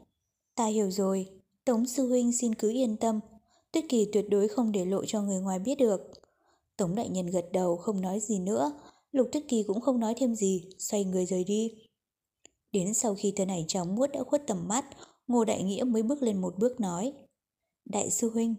"Ta 0.55 0.65
hiểu 0.65 0.91
rồi, 0.91 1.43
Tống 1.65 1.85
sư 1.85 2.07
huynh 2.07 2.34
xin 2.34 2.56
cứ 2.56 2.69
yên 2.69 2.98
tâm, 2.98 3.19
Tuyết 3.72 3.85
Kỳ 3.90 4.10
tuyệt 4.14 4.26
đối 4.30 4.48
không 4.48 4.72
để 4.72 4.85
lộ 4.85 5.06
cho 5.06 5.22
người 5.22 5.40
ngoài 5.40 5.60
biết 5.60 5.76
được. 5.76 6.02
Tống 6.77 6.95
đại 6.95 7.10
nhân 7.10 7.27
gật 7.27 7.45
đầu 7.53 7.77
không 7.77 8.02
nói 8.02 8.19
gì 8.19 8.40
nữa, 8.40 8.72
Lục 9.11 9.30
Tuyết 9.31 9.44
Kỳ 9.48 9.64
cũng 9.64 9.81
không 9.81 9.99
nói 9.99 10.14
thêm 10.18 10.35
gì, 10.35 10.69
xoay 10.80 11.03
người 11.03 11.26
rời 11.26 11.44
đi. 11.44 11.72
Đến 12.72 12.94
sau 12.94 13.15
khi 13.15 13.34
tên 13.35 13.48
này 13.48 13.65
trắng 13.68 13.95
muốt 13.95 14.07
đã 14.14 14.23
khuất 14.23 14.44
tầm 14.48 14.68
mắt, 14.68 14.85
Ngô 15.27 15.45
Đại 15.45 15.64
Nghĩa 15.64 15.84
mới 15.84 16.03
bước 16.03 16.22
lên 16.22 16.41
một 16.41 16.57
bước 16.57 16.80
nói. 16.80 17.14
Đại 17.85 18.10
sư 18.10 18.30
huynh, 18.30 18.56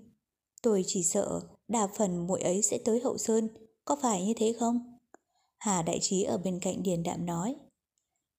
tôi 0.62 0.85
chỉ 0.86 1.02
sợ 1.02 1.40
đa 1.68 1.86
phần 1.86 2.26
muội 2.26 2.40
ấy 2.40 2.62
sẽ 2.62 2.78
tới 2.85 3.01
hậu 3.01 3.18
sơn, 3.18 3.48
có 3.85 3.97
phải 4.02 4.26
như 4.26 4.35
thế 4.36 4.52
không? 4.59 4.98
Hà 5.59 5.82
Đại 5.82 5.98
Trí 6.02 6.22
ở 6.22 6.39
bên 6.39 6.60
cạnh 6.60 6.82
Điền 6.82 7.02
Đạm 7.02 7.26
nói. 7.26 7.56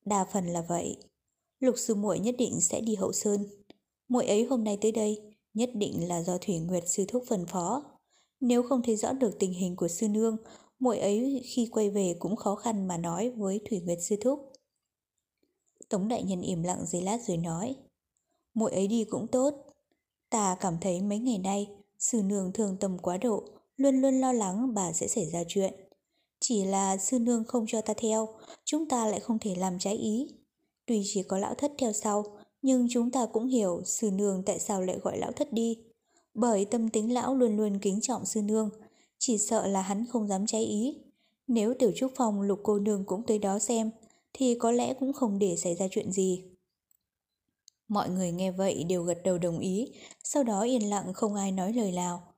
Đa 0.05 0.25
phần 0.33 0.47
là 0.47 0.61
vậy. 0.61 0.97
Lục 1.59 1.75
sư 1.77 1.95
muội 1.95 2.19
nhất 2.19 2.35
định 2.37 2.61
sẽ 2.61 2.81
đi 2.81 2.95
hậu 2.95 3.13
sơn. 3.13 3.45
Muội 4.07 4.25
ấy 4.25 4.43
hôm 4.43 4.63
nay 4.63 4.77
tới 4.81 4.91
đây, 4.91 5.21
nhất 5.53 5.69
định 5.73 6.07
là 6.07 6.23
do 6.23 6.37
Thủy 6.37 6.59
Nguyệt 6.59 6.83
sư 6.87 7.05
thúc 7.07 7.23
phân 7.27 7.45
phó. 7.45 7.83
Nếu 8.39 8.63
không 8.63 8.81
thấy 8.83 8.95
rõ 8.95 9.13
được 9.13 9.39
tình 9.39 9.53
hình 9.53 9.75
của 9.75 9.87
sư 9.87 10.07
nương, 10.07 10.37
muội 10.79 10.99
ấy 10.99 11.41
khi 11.45 11.67
quay 11.71 11.89
về 11.89 12.15
cũng 12.19 12.35
khó 12.35 12.55
khăn 12.55 12.87
mà 12.87 12.97
nói 12.97 13.29
với 13.29 13.59
Thủy 13.69 13.79
Nguyệt 13.79 13.97
sư 14.01 14.15
thúc. 14.21 14.51
Tống 15.89 16.07
đại 16.07 16.23
nhân 16.23 16.41
im 16.41 16.63
lặng 16.63 16.85
giây 16.85 17.01
lát 17.01 17.21
rồi 17.27 17.37
nói 17.37 17.75
muội 18.53 18.71
ấy 18.71 18.87
đi 18.87 19.05
cũng 19.09 19.27
tốt 19.27 19.53
Ta 20.29 20.57
cảm 20.59 20.77
thấy 20.81 21.01
mấy 21.01 21.19
ngày 21.19 21.37
nay 21.37 21.69
Sư 21.99 22.21
nương 22.23 22.51
thương 22.53 22.77
tâm 22.79 22.97
quá 22.97 23.17
độ 23.17 23.43
Luôn 23.77 24.01
luôn 24.01 24.21
lo 24.21 24.33
lắng 24.33 24.73
bà 24.73 24.93
sẽ 24.93 25.07
xảy 25.07 25.29
ra 25.29 25.43
chuyện 25.47 25.73
Chỉ 26.39 26.65
là 26.65 26.97
sư 26.97 27.19
nương 27.19 27.43
không 27.43 27.65
cho 27.67 27.81
ta 27.81 27.93
theo 27.97 28.27
Chúng 28.65 28.89
ta 28.89 29.07
lại 29.07 29.19
không 29.19 29.39
thể 29.39 29.55
làm 29.55 29.79
trái 29.79 29.95
ý 29.95 30.27
Tuy 30.85 31.01
chỉ 31.05 31.23
có 31.23 31.37
lão 31.37 31.55
thất 31.55 31.71
theo 31.77 31.93
sau 31.93 32.23
nhưng 32.65 32.87
chúng 32.89 33.11
ta 33.11 33.25
cũng 33.33 33.47
hiểu 33.47 33.81
Sư 33.85 34.11
nương 34.11 34.43
tại 34.43 34.59
sao 34.59 34.81
lại 34.81 34.99
gọi 35.03 35.17
lão 35.17 35.31
thất 35.31 35.53
đi 35.53 35.77
Bởi 36.33 36.65
tâm 36.65 36.89
tính 36.89 37.13
lão 37.13 37.35
luôn 37.35 37.57
luôn 37.57 37.79
kính 37.79 38.01
trọng 38.01 38.25
sư 38.25 38.41
nương 38.41 38.69
Chỉ 39.17 39.37
sợ 39.37 39.67
là 39.67 39.81
hắn 39.81 40.05
không 40.05 40.27
dám 40.27 40.45
trái 40.45 40.61
ý 40.61 40.97
Nếu 41.47 41.73
tiểu 41.79 41.91
trúc 41.95 42.11
phòng 42.15 42.41
lục 42.41 42.59
cô 42.63 42.79
nương 42.79 43.05
cũng 43.05 43.23
tới 43.23 43.39
đó 43.39 43.59
xem 43.59 43.91
thì 44.37 44.55
có 44.59 44.71
lẽ 44.71 44.93
cũng 44.93 45.13
không 45.13 45.39
để 45.39 45.55
xảy 45.55 45.75
ra 45.75 45.87
chuyện 45.91 46.11
gì. 46.11 46.43
Mọi 47.87 48.09
người 48.09 48.31
nghe 48.31 48.51
vậy 48.51 48.83
đều 48.83 49.03
gật 49.03 49.17
đầu 49.23 49.37
đồng 49.37 49.59
ý, 49.59 49.91
sau 50.23 50.43
đó 50.43 50.61
yên 50.61 50.89
lặng 50.89 51.13
không 51.13 51.35
ai 51.35 51.51
nói 51.51 51.73
lời 51.73 51.91
nào. 51.91 52.33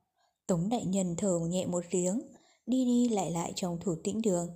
Tống 0.48 0.70
đại 0.70 0.86
nhân 0.86 1.16
thở 1.18 1.40
nhẹ 1.40 1.66
một 1.66 1.84
tiếng, 1.92 2.22
đi 2.66 2.86
đi 2.86 3.10
lại 3.10 3.32
lại 3.32 3.54
trong 3.56 3.78
thủ 3.80 3.96
tĩnh 4.04 4.22
đường. 4.22 4.50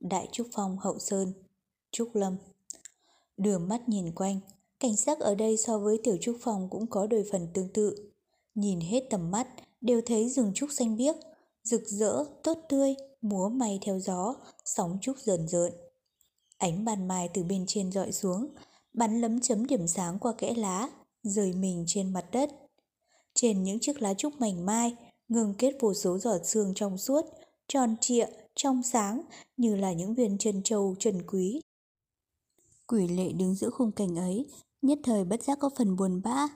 Đại 0.00 0.28
Trúc 0.32 0.46
Phong 0.52 0.78
Hậu 0.78 0.98
Sơn, 0.98 1.32
Trúc 1.90 2.14
Lâm 2.14 2.36
Đưa 3.36 3.58
mắt 3.58 3.88
nhìn 3.88 4.12
quanh, 4.12 4.40
cảnh 4.84 4.96
sắc 4.96 5.20
ở 5.20 5.34
đây 5.34 5.56
so 5.56 5.78
với 5.78 6.00
Tiểu 6.02 6.16
Trúc 6.20 6.36
phòng 6.40 6.68
cũng 6.70 6.86
có 6.86 7.06
đôi 7.06 7.24
phần 7.32 7.48
tương 7.54 7.68
tự. 7.68 8.12
Nhìn 8.54 8.80
hết 8.80 9.00
tầm 9.10 9.30
mắt, 9.30 9.48
đều 9.80 10.00
thấy 10.06 10.28
rừng 10.28 10.52
trúc 10.54 10.72
xanh 10.72 10.96
biếc, 10.96 11.16
rực 11.62 11.82
rỡ, 11.86 12.24
tốt 12.42 12.58
tươi, 12.68 12.94
múa 13.20 13.48
may 13.48 13.78
theo 13.82 14.00
gió, 14.00 14.34
sóng 14.64 14.98
trúc 15.00 15.18
rờn 15.18 15.48
rợn. 15.48 15.72
Ánh 16.58 16.84
bàn 16.84 17.08
mai 17.08 17.28
từ 17.34 17.44
bên 17.44 17.64
trên 17.66 17.92
dọi 17.92 18.12
xuống, 18.12 18.46
bắn 18.92 19.20
lấm 19.20 19.40
chấm 19.40 19.66
điểm 19.66 19.88
sáng 19.88 20.18
qua 20.18 20.32
kẽ 20.38 20.54
lá, 20.56 20.90
rời 21.22 21.52
mình 21.52 21.84
trên 21.86 22.12
mặt 22.12 22.24
đất. 22.32 22.50
Trên 23.34 23.62
những 23.62 23.78
chiếc 23.80 24.02
lá 24.02 24.14
trúc 24.14 24.40
mảnh 24.40 24.66
mai, 24.66 24.96
ngừng 25.28 25.54
kết 25.58 25.76
vô 25.80 25.94
số 25.94 26.18
giọt 26.18 26.40
sương 26.44 26.72
trong 26.74 26.98
suốt, 26.98 27.24
tròn 27.68 27.96
trịa, 28.00 28.26
trong 28.54 28.82
sáng 28.82 29.22
như 29.56 29.76
là 29.76 29.92
những 29.92 30.14
viên 30.14 30.38
chân 30.38 30.62
châu 30.62 30.94
trần 30.98 31.22
quý. 31.26 31.60
Quỷ 32.86 33.08
lệ 33.08 33.32
đứng 33.32 33.54
giữa 33.54 33.70
khung 33.70 33.92
cảnh 33.92 34.16
ấy, 34.16 34.46
nhất 34.84 34.98
thời 35.02 35.24
bất 35.24 35.42
giác 35.42 35.58
có 35.58 35.70
phần 35.78 35.96
buồn 35.96 36.20
bã. 36.24 36.48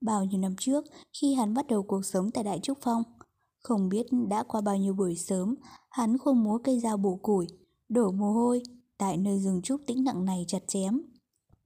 Bao 0.00 0.24
nhiêu 0.24 0.40
năm 0.40 0.54
trước, 0.58 0.84
khi 1.20 1.34
hắn 1.34 1.54
bắt 1.54 1.66
đầu 1.66 1.82
cuộc 1.82 2.04
sống 2.04 2.30
tại 2.30 2.44
Đại 2.44 2.60
Trúc 2.62 2.78
Phong, 2.82 3.02
không 3.58 3.88
biết 3.88 4.06
đã 4.28 4.42
qua 4.42 4.60
bao 4.60 4.76
nhiêu 4.76 4.94
buổi 4.94 5.16
sớm, 5.16 5.54
hắn 5.90 6.18
không 6.18 6.44
múa 6.44 6.58
cây 6.64 6.80
dao 6.80 6.96
bổ 6.96 7.16
củi, 7.16 7.46
đổ 7.88 8.10
mồ 8.10 8.32
hôi, 8.32 8.62
tại 8.98 9.16
nơi 9.16 9.40
rừng 9.40 9.62
trúc 9.62 9.80
tĩnh 9.86 10.04
lặng 10.04 10.24
này 10.24 10.44
chặt 10.48 10.62
chém. 10.68 11.00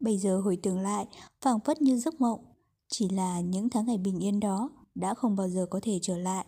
Bây 0.00 0.18
giờ 0.18 0.40
hồi 0.40 0.58
tưởng 0.62 0.78
lại, 0.78 1.06
phảng 1.40 1.60
phất 1.60 1.82
như 1.82 1.98
giấc 1.98 2.20
mộng, 2.20 2.40
chỉ 2.88 3.08
là 3.08 3.40
những 3.40 3.70
tháng 3.70 3.86
ngày 3.86 3.98
bình 3.98 4.18
yên 4.18 4.40
đó 4.40 4.70
đã 4.94 5.14
không 5.14 5.36
bao 5.36 5.48
giờ 5.48 5.66
có 5.70 5.80
thể 5.82 5.98
trở 6.02 6.18
lại. 6.18 6.46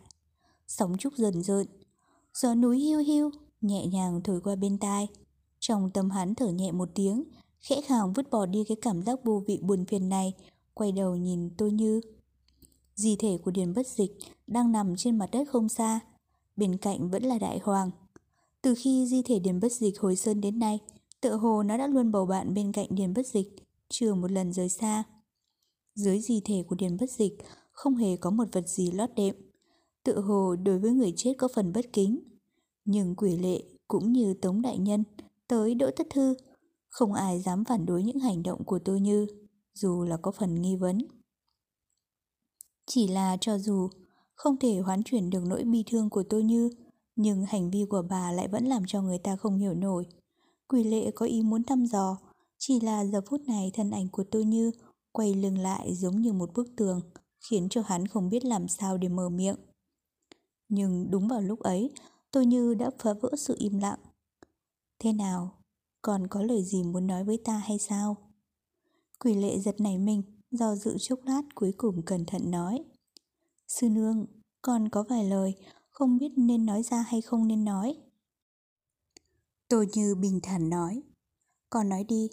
Sóng 0.66 0.96
trúc 0.98 1.14
dần 1.14 1.42
dợn, 1.42 1.66
gió 2.34 2.54
núi 2.54 2.78
hiu 2.78 2.98
hiu, 2.98 3.30
nhẹ 3.60 3.86
nhàng 3.86 4.20
thổi 4.24 4.40
qua 4.40 4.56
bên 4.56 4.78
tai. 4.78 5.08
Trong 5.60 5.90
tâm 5.90 6.10
hắn 6.10 6.34
thở 6.34 6.48
nhẹ 6.48 6.72
một 6.72 6.88
tiếng, 6.94 7.24
khẽ 7.64 7.80
khàng 7.80 8.12
vứt 8.12 8.30
bỏ 8.30 8.46
đi 8.46 8.64
cái 8.64 8.76
cảm 8.82 9.02
giác 9.02 9.24
vô 9.24 9.42
vị 9.46 9.58
buồn 9.62 9.84
phiền 9.84 10.08
này, 10.08 10.32
quay 10.74 10.92
đầu 10.92 11.16
nhìn 11.16 11.50
tôi 11.56 11.72
như. 11.72 12.00
Di 12.94 13.16
thể 13.16 13.38
của 13.44 13.50
Điền 13.50 13.74
Bất 13.74 13.86
Dịch 13.86 14.18
đang 14.46 14.72
nằm 14.72 14.96
trên 14.96 15.18
mặt 15.18 15.28
đất 15.32 15.48
không 15.48 15.68
xa, 15.68 16.00
bên 16.56 16.76
cạnh 16.76 17.10
vẫn 17.10 17.22
là 17.22 17.38
Đại 17.38 17.58
Hoàng. 17.58 17.90
Từ 18.62 18.74
khi 18.78 19.06
di 19.06 19.22
thể 19.22 19.38
Điền 19.38 19.60
Bất 19.60 19.72
Dịch 19.72 20.00
hồi 20.00 20.16
sơn 20.16 20.40
đến 20.40 20.58
nay, 20.58 20.78
tựa 21.20 21.36
hồ 21.36 21.62
nó 21.62 21.76
đã 21.76 21.86
luôn 21.86 22.12
bầu 22.12 22.26
bạn 22.26 22.54
bên 22.54 22.72
cạnh 22.72 22.86
Điền 22.90 23.14
Bất 23.14 23.26
Dịch, 23.26 23.56
chưa 23.88 24.14
một 24.14 24.30
lần 24.30 24.52
rời 24.52 24.68
xa. 24.68 25.04
Dưới 25.94 26.20
di 26.20 26.40
thể 26.40 26.62
của 26.68 26.76
Điền 26.76 26.96
Bất 26.96 27.10
Dịch 27.10 27.38
không 27.72 27.96
hề 27.96 28.16
có 28.16 28.30
một 28.30 28.48
vật 28.52 28.68
gì 28.68 28.90
lót 28.90 29.10
đệm. 29.16 29.34
Tựa 30.04 30.20
hồ 30.20 30.56
đối 30.56 30.78
với 30.78 30.92
người 30.92 31.12
chết 31.16 31.34
có 31.38 31.48
phần 31.54 31.72
bất 31.72 31.92
kính. 31.92 32.20
Nhưng 32.84 33.14
quỷ 33.14 33.36
lệ 33.36 33.62
cũng 33.88 34.12
như 34.12 34.34
Tống 34.34 34.62
Đại 34.62 34.78
Nhân 34.78 35.04
tới 35.48 35.74
Đỗ 35.74 35.90
Tất 35.96 36.06
Thư, 36.10 36.34
không 36.94 37.12
ai 37.12 37.40
dám 37.40 37.64
phản 37.64 37.86
đối 37.86 38.02
những 38.02 38.18
hành 38.18 38.42
động 38.42 38.64
của 38.64 38.78
tôi 38.78 39.00
Như, 39.00 39.26
dù 39.74 40.04
là 40.04 40.16
có 40.16 40.30
phần 40.30 40.62
nghi 40.62 40.76
vấn. 40.76 40.98
Chỉ 42.86 43.08
là 43.08 43.36
cho 43.40 43.58
dù 43.58 43.88
không 44.34 44.56
thể 44.56 44.78
hoán 44.78 45.02
chuyển 45.02 45.30
được 45.30 45.42
nỗi 45.46 45.64
bi 45.64 45.84
thương 45.86 46.10
của 46.10 46.22
tôi 46.22 46.42
Như, 46.42 46.70
nhưng 47.16 47.44
hành 47.44 47.70
vi 47.70 47.84
của 47.90 48.02
bà 48.10 48.32
lại 48.32 48.48
vẫn 48.48 48.64
làm 48.64 48.82
cho 48.86 49.02
người 49.02 49.18
ta 49.18 49.36
không 49.36 49.56
hiểu 49.56 49.74
nổi. 49.74 50.06
Quỷ 50.68 50.84
lệ 50.84 51.10
có 51.10 51.26
ý 51.26 51.42
muốn 51.42 51.64
thăm 51.64 51.86
dò, 51.86 52.18
chỉ 52.58 52.80
là 52.80 53.04
giờ 53.04 53.20
phút 53.28 53.40
này 53.40 53.70
thân 53.74 53.90
ảnh 53.90 54.08
của 54.08 54.24
tôi 54.30 54.44
như 54.44 54.70
quay 55.12 55.34
lưng 55.34 55.58
lại 55.58 55.94
giống 55.94 56.20
như 56.20 56.32
một 56.32 56.50
bức 56.54 56.68
tường, 56.76 57.00
khiến 57.50 57.68
cho 57.70 57.82
hắn 57.86 58.06
không 58.06 58.28
biết 58.28 58.44
làm 58.44 58.68
sao 58.68 58.98
để 58.98 59.08
mở 59.08 59.28
miệng. 59.28 59.56
Nhưng 60.68 61.10
đúng 61.10 61.28
vào 61.28 61.40
lúc 61.40 61.60
ấy, 61.60 61.90
tôi 62.30 62.46
như 62.46 62.74
đã 62.74 62.90
phá 62.98 63.12
vỡ 63.12 63.30
sự 63.38 63.56
im 63.58 63.78
lặng. 63.78 63.98
Thế 64.98 65.12
nào? 65.12 65.63
Còn 66.06 66.26
có 66.26 66.42
lời 66.42 66.64
gì 66.64 66.82
muốn 66.82 67.06
nói 67.06 67.24
với 67.24 67.38
ta 67.44 67.56
hay 67.56 67.78
sao? 67.78 68.16
Quỷ 69.20 69.34
lệ 69.34 69.58
giật 69.58 69.80
nảy 69.80 69.98
mình, 69.98 70.22
do 70.50 70.76
dự 70.76 70.96
chốc 70.98 71.18
lát 71.24 71.42
cuối 71.54 71.72
cùng 71.76 72.02
cẩn 72.02 72.24
thận 72.26 72.50
nói. 72.50 72.84
Sư 73.68 73.88
nương, 73.88 74.26
còn 74.62 74.88
có 74.88 75.02
vài 75.02 75.24
lời 75.24 75.54
không 75.90 76.18
biết 76.18 76.32
nên 76.36 76.66
nói 76.66 76.82
ra 76.82 77.02
hay 77.02 77.20
không 77.20 77.48
nên 77.48 77.64
nói. 77.64 77.96
Tôi 79.68 79.88
như 79.92 80.14
bình 80.14 80.40
thản 80.42 80.70
nói, 80.70 81.02
con 81.70 81.88
nói 81.88 82.04
đi, 82.04 82.28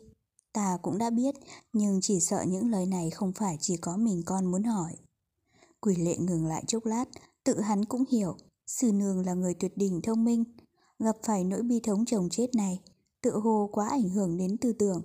ta 0.53 0.77
cũng 0.81 0.97
đã 0.97 1.09
biết, 1.09 1.35
nhưng 1.73 1.99
chỉ 2.01 2.19
sợ 2.19 2.43
những 2.47 2.71
lời 2.71 2.85
này 2.85 3.09
không 3.09 3.33
phải 3.33 3.57
chỉ 3.59 3.77
có 3.77 3.97
mình 3.97 4.21
con 4.25 4.45
muốn 4.45 4.63
hỏi. 4.63 4.95
Quỷ 5.81 5.95
lệ 5.95 6.17
ngừng 6.17 6.45
lại 6.45 6.63
chốc 6.67 6.85
lát, 6.85 7.05
tự 7.43 7.59
hắn 7.59 7.85
cũng 7.85 8.03
hiểu, 8.11 8.37
sư 8.67 8.91
nương 8.91 9.25
là 9.25 9.33
người 9.33 9.53
tuyệt 9.53 9.77
đỉnh 9.77 10.01
thông 10.01 10.23
minh, 10.23 10.43
gặp 10.99 11.17
phải 11.23 11.43
nỗi 11.43 11.61
bi 11.61 11.79
thống 11.79 12.05
chồng 12.05 12.29
chết 12.31 12.55
này, 12.55 12.79
tự 13.21 13.31
hồ 13.31 13.69
quá 13.71 13.89
ảnh 13.89 14.09
hưởng 14.09 14.37
đến 14.37 14.57
tư 14.57 14.73
tưởng. 14.73 15.01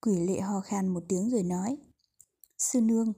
Quỷ 0.00 0.16
lệ 0.26 0.40
ho 0.40 0.60
khan 0.60 0.88
một 0.88 1.04
tiếng 1.08 1.30
rồi 1.30 1.42
nói, 1.42 1.76
sư 2.58 2.80
nương, 2.80 3.12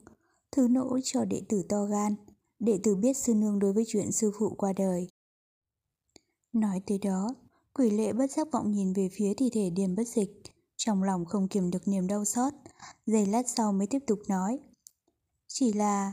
thứ 0.52 0.68
nỗi 0.68 1.00
cho 1.04 1.24
đệ 1.24 1.42
tử 1.48 1.62
to 1.68 1.84
gan, 1.84 2.14
đệ 2.58 2.80
tử 2.82 2.94
biết 2.94 3.16
sư 3.16 3.34
nương 3.34 3.58
đối 3.58 3.72
với 3.72 3.84
chuyện 3.86 4.12
sư 4.12 4.32
phụ 4.38 4.54
qua 4.58 4.72
đời. 4.72 5.08
Nói 6.52 6.80
tới 6.86 6.98
đó, 6.98 7.34
quỷ 7.74 7.90
lệ 7.90 8.12
bất 8.12 8.30
giác 8.30 8.48
vọng 8.52 8.72
nhìn 8.72 8.92
về 8.92 9.08
phía 9.12 9.34
thi 9.34 9.50
thể 9.52 9.70
điềm 9.70 9.94
bất 9.94 10.08
dịch, 10.08 10.42
trong 10.76 11.02
lòng 11.02 11.24
không 11.24 11.48
kiềm 11.48 11.70
được 11.70 11.88
niềm 11.88 12.06
đau 12.06 12.24
xót, 12.24 12.52
giây 13.06 13.26
lát 13.26 13.48
sau 13.48 13.72
mới 13.72 13.86
tiếp 13.86 13.98
tục 14.06 14.18
nói. 14.28 14.58
Chỉ 15.48 15.72
là 15.72 16.12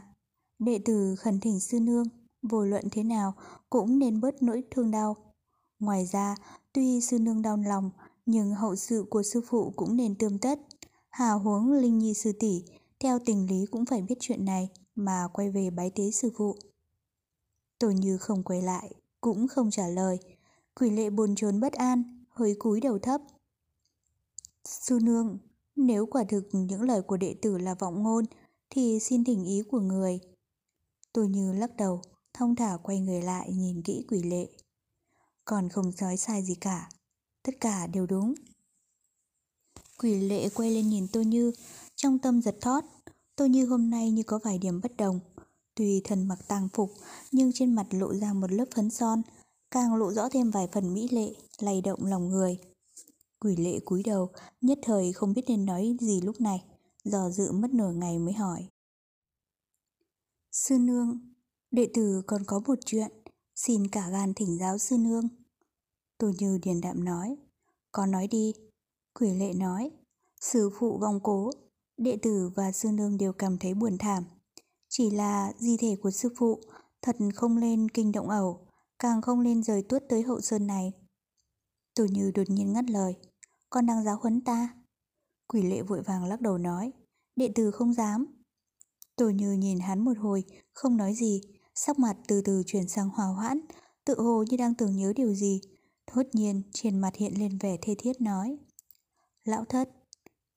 đệ 0.59 0.79
tử 0.85 1.15
khẩn 1.15 1.39
thỉnh 1.39 1.59
sư 1.59 1.79
nương, 1.79 2.05
vô 2.41 2.65
luận 2.65 2.83
thế 2.91 3.03
nào 3.03 3.33
cũng 3.69 3.99
nên 3.99 4.21
bớt 4.21 4.43
nỗi 4.43 4.63
thương 4.71 4.91
đau. 4.91 5.15
Ngoài 5.79 6.05
ra, 6.05 6.35
tuy 6.73 7.01
sư 7.01 7.19
nương 7.19 7.41
đau 7.41 7.57
lòng, 7.57 7.91
nhưng 8.25 8.55
hậu 8.55 8.75
sự 8.75 9.05
của 9.09 9.23
sư 9.23 9.41
phụ 9.47 9.73
cũng 9.75 9.95
nên 9.95 10.15
tươm 10.15 10.39
tất. 10.39 10.59
Hà 11.09 11.31
huống 11.31 11.71
Linh 11.71 11.97
Nhi 11.97 12.13
sư 12.13 12.31
tỷ 12.39 12.63
theo 12.99 13.19
tình 13.25 13.49
lý 13.49 13.65
cũng 13.65 13.85
phải 13.85 14.01
biết 14.01 14.15
chuyện 14.19 14.45
này 14.45 14.69
mà 14.95 15.27
quay 15.33 15.51
về 15.51 15.69
bái 15.69 15.91
tế 15.95 16.11
sư 16.11 16.31
phụ. 16.37 16.55
Tôi 17.79 17.93
như 17.93 18.17
không 18.17 18.43
quay 18.43 18.61
lại, 18.61 18.93
cũng 19.21 19.47
không 19.47 19.71
trả 19.71 19.87
lời. 19.87 20.19
Quỷ 20.79 20.89
lệ 20.89 21.09
buồn 21.09 21.35
chồn 21.35 21.59
bất 21.59 21.73
an, 21.73 22.25
hơi 22.29 22.55
cúi 22.59 22.81
đầu 22.81 22.99
thấp. 22.99 23.21
Sư 24.65 24.99
nương, 25.01 25.37
nếu 25.75 26.05
quả 26.05 26.23
thực 26.23 26.49
những 26.51 26.81
lời 26.81 27.01
của 27.01 27.17
đệ 27.17 27.35
tử 27.41 27.57
là 27.57 27.73
vọng 27.73 28.03
ngôn, 28.03 28.25
thì 28.69 28.99
xin 28.99 29.23
thỉnh 29.23 29.45
ý 29.45 29.63
của 29.71 29.79
người. 29.79 30.19
Tôi 31.13 31.27
như 31.27 31.53
lắc 31.53 31.77
đầu, 31.77 32.01
thông 32.33 32.55
thả 32.55 32.77
quay 32.83 32.99
người 32.99 33.21
lại 33.21 33.51
nhìn 33.53 33.81
kỹ 33.81 34.05
quỷ 34.09 34.23
lệ. 34.23 34.47
Còn 35.45 35.69
không 35.69 35.91
nói 36.01 36.17
sai 36.17 36.43
gì 36.43 36.55
cả, 36.55 36.89
tất 37.43 37.51
cả 37.59 37.87
đều 37.87 38.05
đúng. 38.05 38.33
Quỷ 39.97 40.19
lệ 40.19 40.49
quay 40.49 40.71
lên 40.71 40.89
nhìn 40.89 41.07
tôi 41.13 41.25
như, 41.25 41.51
trong 41.95 42.19
tâm 42.19 42.41
giật 42.41 42.55
thót, 42.61 42.83
Tôi 43.41 43.49
như 43.49 43.65
hôm 43.65 43.89
nay 43.89 44.11
như 44.11 44.23
có 44.23 44.39
vài 44.43 44.57
điểm 44.57 44.81
bất 44.81 44.97
đồng. 44.97 45.19
Tuy 45.75 46.01
thần 46.03 46.27
mặc 46.27 46.39
tang 46.47 46.69
phục, 46.73 46.93
nhưng 47.31 47.51
trên 47.53 47.73
mặt 47.73 47.87
lộ 47.91 48.13
ra 48.13 48.33
một 48.33 48.51
lớp 48.51 48.65
phấn 48.75 48.89
son, 48.89 49.21
càng 49.71 49.95
lộ 49.95 50.13
rõ 50.13 50.29
thêm 50.29 50.51
vài 50.51 50.67
phần 50.71 50.93
mỹ 50.93 51.07
lệ, 51.11 51.33
lay 51.59 51.81
động 51.81 52.05
lòng 52.05 52.29
người. 52.29 52.57
Quỷ 53.39 53.55
lệ 53.55 53.79
cúi 53.85 54.03
đầu, 54.03 54.29
nhất 54.61 54.79
thời 54.83 55.13
không 55.13 55.33
biết 55.33 55.41
nên 55.47 55.65
nói 55.65 55.97
gì 56.01 56.21
lúc 56.21 56.41
này, 56.41 56.63
dò 57.03 57.29
dự 57.29 57.51
mất 57.51 57.73
nửa 57.73 57.91
ngày 57.91 58.19
mới 58.19 58.33
hỏi. 58.33 58.67
Sư 60.51 60.77
nương, 60.77 61.33
đệ 61.71 61.89
tử 61.93 62.21
còn 62.27 62.43
có 62.45 62.61
một 62.67 62.79
chuyện, 62.85 63.11
xin 63.55 63.87
cả 63.87 64.09
gan 64.09 64.33
thỉnh 64.33 64.57
giáo 64.59 64.77
sư 64.77 64.97
nương. 64.97 65.27
Tô 66.21 66.31
Như 66.39 66.59
điền 66.63 66.81
đạm 66.81 67.03
nói, 67.03 67.37
con 67.91 68.11
nói 68.11 68.27
đi. 68.27 68.53
Quỷ 69.19 69.33
lệ 69.33 69.53
nói, 69.53 69.91
sư 70.41 70.69
phụ 70.79 70.97
vong 70.97 71.19
cố, 71.23 71.51
đệ 71.97 72.17
tử 72.21 72.51
và 72.55 72.71
sư 72.71 72.89
nương 72.91 73.17
đều 73.17 73.33
cảm 73.33 73.57
thấy 73.57 73.73
buồn 73.73 73.97
thảm. 73.97 74.23
Chỉ 74.89 75.09
là 75.09 75.53
di 75.57 75.77
thể 75.77 75.95
của 76.01 76.11
sư 76.11 76.29
phụ 76.37 76.61
thật 77.01 77.15
không 77.35 77.57
lên 77.57 77.89
kinh 77.89 78.11
động 78.11 78.29
ẩu, 78.29 78.67
càng 78.99 79.21
không 79.21 79.39
lên 79.39 79.63
rời 79.63 79.83
tuốt 79.83 80.03
tới 80.09 80.21
hậu 80.21 80.41
sơn 80.41 80.67
này. 80.67 80.93
Tô 81.95 82.05
Như 82.05 82.31
đột 82.31 82.49
nhiên 82.49 82.73
ngắt 82.73 82.89
lời, 82.89 83.15
con 83.69 83.85
đang 83.85 84.03
giáo 84.03 84.17
huấn 84.21 84.41
ta. 84.41 84.69
Quỷ 85.47 85.61
lệ 85.61 85.81
vội 85.81 86.01
vàng 86.01 86.23
lắc 86.23 86.41
đầu 86.41 86.57
nói, 86.57 86.91
đệ 87.35 87.51
tử 87.55 87.71
không 87.71 87.93
dám. 87.93 88.25
Tô 89.15 89.29
Như 89.29 89.51
nhìn 89.51 89.79
hắn 89.79 89.99
một 89.99 90.17
hồi, 90.17 90.43
không 90.73 90.97
nói 90.97 91.13
gì, 91.13 91.41
sắc 91.75 91.99
mặt 91.99 92.17
từ 92.27 92.41
từ 92.41 92.63
chuyển 92.65 92.87
sang 92.87 93.09
hòa 93.09 93.25
hoãn, 93.25 93.59
tự 94.05 94.21
hồ 94.21 94.43
như 94.49 94.57
đang 94.57 94.75
tưởng 94.75 94.95
nhớ 94.95 95.13
điều 95.15 95.33
gì. 95.33 95.61
Thốt 96.07 96.23
nhiên, 96.33 96.61
trên 96.73 96.99
mặt 96.99 97.15
hiện 97.15 97.39
lên 97.39 97.57
vẻ 97.57 97.77
thê 97.81 97.95
thiết 97.97 98.21
nói. 98.21 98.57
Lão 99.43 99.65
thất, 99.65 99.89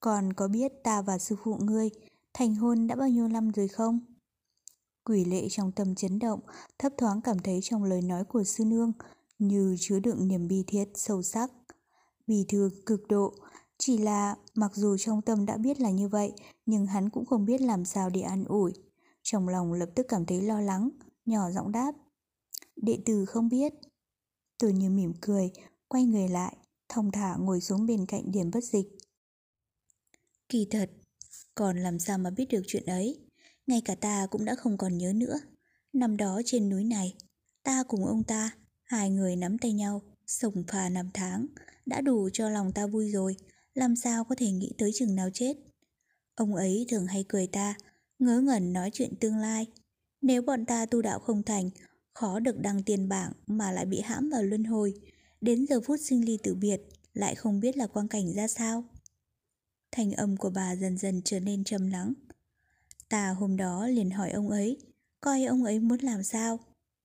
còn 0.00 0.32
có 0.32 0.48
biết 0.48 0.72
ta 0.84 1.02
và 1.02 1.18
sư 1.18 1.36
phụ 1.44 1.56
ngươi 1.56 1.90
thành 2.34 2.54
hôn 2.54 2.86
đã 2.86 2.96
bao 2.96 3.08
nhiêu 3.08 3.28
năm 3.28 3.50
rồi 3.50 3.68
không? 3.68 4.00
Quỷ 5.04 5.24
lệ 5.24 5.48
trong 5.50 5.72
tâm 5.72 5.94
chấn 5.94 6.18
động, 6.18 6.40
thấp 6.78 6.92
thoáng 6.98 7.20
cảm 7.20 7.38
thấy 7.38 7.60
trong 7.62 7.84
lời 7.84 8.02
nói 8.02 8.24
của 8.24 8.44
sư 8.44 8.64
nương 8.64 8.92
như 9.38 9.76
chứa 9.80 9.98
đựng 9.98 10.28
niềm 10.28 10.48
bi 10.48 10.64
thiết 10.66 10.84
sâu 10.94 11.22
sắc. 11.22 11.50
Bì 12.26 12.44
thương 12.48 12.70
cực 12.86 13.08
độ, 13.08 13.34
chỉ 13.78 13.98
là 13.98 14.36
mặc 14.54 14.70
dù 14.74 14.96
trong 14.98 15.22
tâm 15.22 15.46
đã 15.46 15.56
biết 15.56 15.80
là 15.80 15.90
như 15.90 16.08
vậy, 16.08 16.32
nhưng 16.66 16.86
hắn 16.86 17.10
cũng 17.10 17.26
không 17.26 17.44
biết 17.44 17.60
làm 17.60 17.84
sao 17.84 18.10
để 18.10 18.20
an 18.20 18.44
ủi. 18.44 18.72
Trong 19.22 19.48
lòng 19.48 19.72
lập 19.72 19.88
tức 19.94 20.06
cảm 20.08 20.26
thấy 20.26 20.42
lo 20.42 20.60
lắng, 20.60 20.88
nhỏ 21.26 21.50
giọng 21.50 21.72
đáp. 21.72 21.92
Đệ 22.76 22.98
tử 23.04 23.24
không 23.24 23.48
biết 23.48 23.72
rồi 24.64 24.72
như 24.72 24.90
mỉm 24.90 25.12
cười, 25.20 25.50
quay 25.88 26.04
người 26.04 26.28
lại, 26.28 26.56
thông 26.88 27.10
thả 27.12 27.36
ngồi 27.36 27.60
xuống 27.60 27.86
bên 27.86 28.06
cạnh 28.06 28.32
điểm 28.32 28.50
bất 28.50 28.64
dịch. 28.64 28.86
Kỳ 30.48 30.66
thật, 30.70 30.90
còn 31.54 31.78
làm 31.78 31.98
sao 31.98 32.18
mà 32.18 32.30
biết 32.30 32.44
được 32.50 32.62
chuyện 32.66 32.86
ấy, 32.86 33.20
ngay 33.66 33.82
cả 33.84 33.94
ta 33.94 34.26
cũng 34.30 34.44
đã 34.44 34.54
không 34.54 34.78
còn 34.78 34.98
nhớ 34.98 35.12
nữa. 35.12 35.38
Năm 35.92 36.16
đó 36.16 36.40
trên 36.44 36.68
núi 36.68 36.84
này, 36.84 37.14
ta 37.62 37.82
cùng 37.88 38.06
ông 38.06 38.22
ta, 38.24 38.50
hai 38.82 39.10
người 39.10 39.36
nắm 39.36 39.58
tay 39.58 39.72
nhau, 39.72 40.02
sổng 40.26 40.64
phà 40.68 40.88
năm 40.88 41.10
tháng, 41.14 41.46
đã 41.86 42.00
đủ 42.00 42.28
cho 42.32 42.48
lòng 42.48 42.72
ta 42.72 42.86
vui 42.86 43.10
rồi, 43.10 43.36
làm 43.74 43.96
sao 43.96 44.24
có 44.24 44.34
thể 44.38 44.50
nghĩ 44.50 44.72
tới 44.78 44.90
chừng 44.94 45.14
nào 45.14 45.28
chết. 45.34 45.56
Ông 46.34 46.54
ấy 46.54 46.86
thường 46.88 47.06
hay 47.06 47.24
cười 47.28 47.46
ta, 47.46 47.74
ngớ 48.18 48.40
ngẩn 48.40 48.72
nói 48.72 48.90
chuyện 48.92 49.14
tương 49.20 49.36
lai. 49.36 49.66
Nếu 50.20 50.42
bọn 50.42 50.66
ta 50.66 50.86
tu 50.86 51.02
đạo 51.02 51.18
không 51.18 51.42
thành, 51.42 51.70
khó 52.14 52.40
được 52.40 52.58
đăng 52.58 52.82
tiền 52.82 53.08
bảng 53.08 53.32
mà 53.46 53.72
lại 53.72 53.86
bị 53.86 54.00
hãm 54.00 54.30
vào 54.30 54.42
luân 54.42 54.64
hồi, 54.64 54.94
đến 55.40 55.66
giờ 55.66 55.80
phút 55.80 56.00
sinh 56.00 56.24
ly 56.24 56.38
tử 56.42 56.54
biệt 56.54 56.80
lại 57.14 57.34
không 57.34 57.60
biết 57.60 57.76
là 57.76 57.86
quang 57.86 58.08
cảnh 58.08 58.32
ra 58.32 58.48
sao. 58.48 58.84
Thành 59.92 60.12
âm 60.12 60.36
của 60.36 60.50
bà 60.50 60.76
dần 60.76 60.98
dần 60.98 61.22
trở 61.24 61.40
nên 61.40 61.64
trầm 61.64 61.86
lắng. 61.86 62.12
Ta 63.08 63.30
hôm 63.30 63.56
đó 63.56 63.86
liền 63.86 64.10
hỏi 64.10 64.30
ông 64.30 64.50
ấy, 64.50 64.78
coi 65.20 65.44
ông 65.44 65.64
ấy 65.64 65.80
muốn 65.80 65.98
làm 65.98 66.22
sao. 66.22 66.60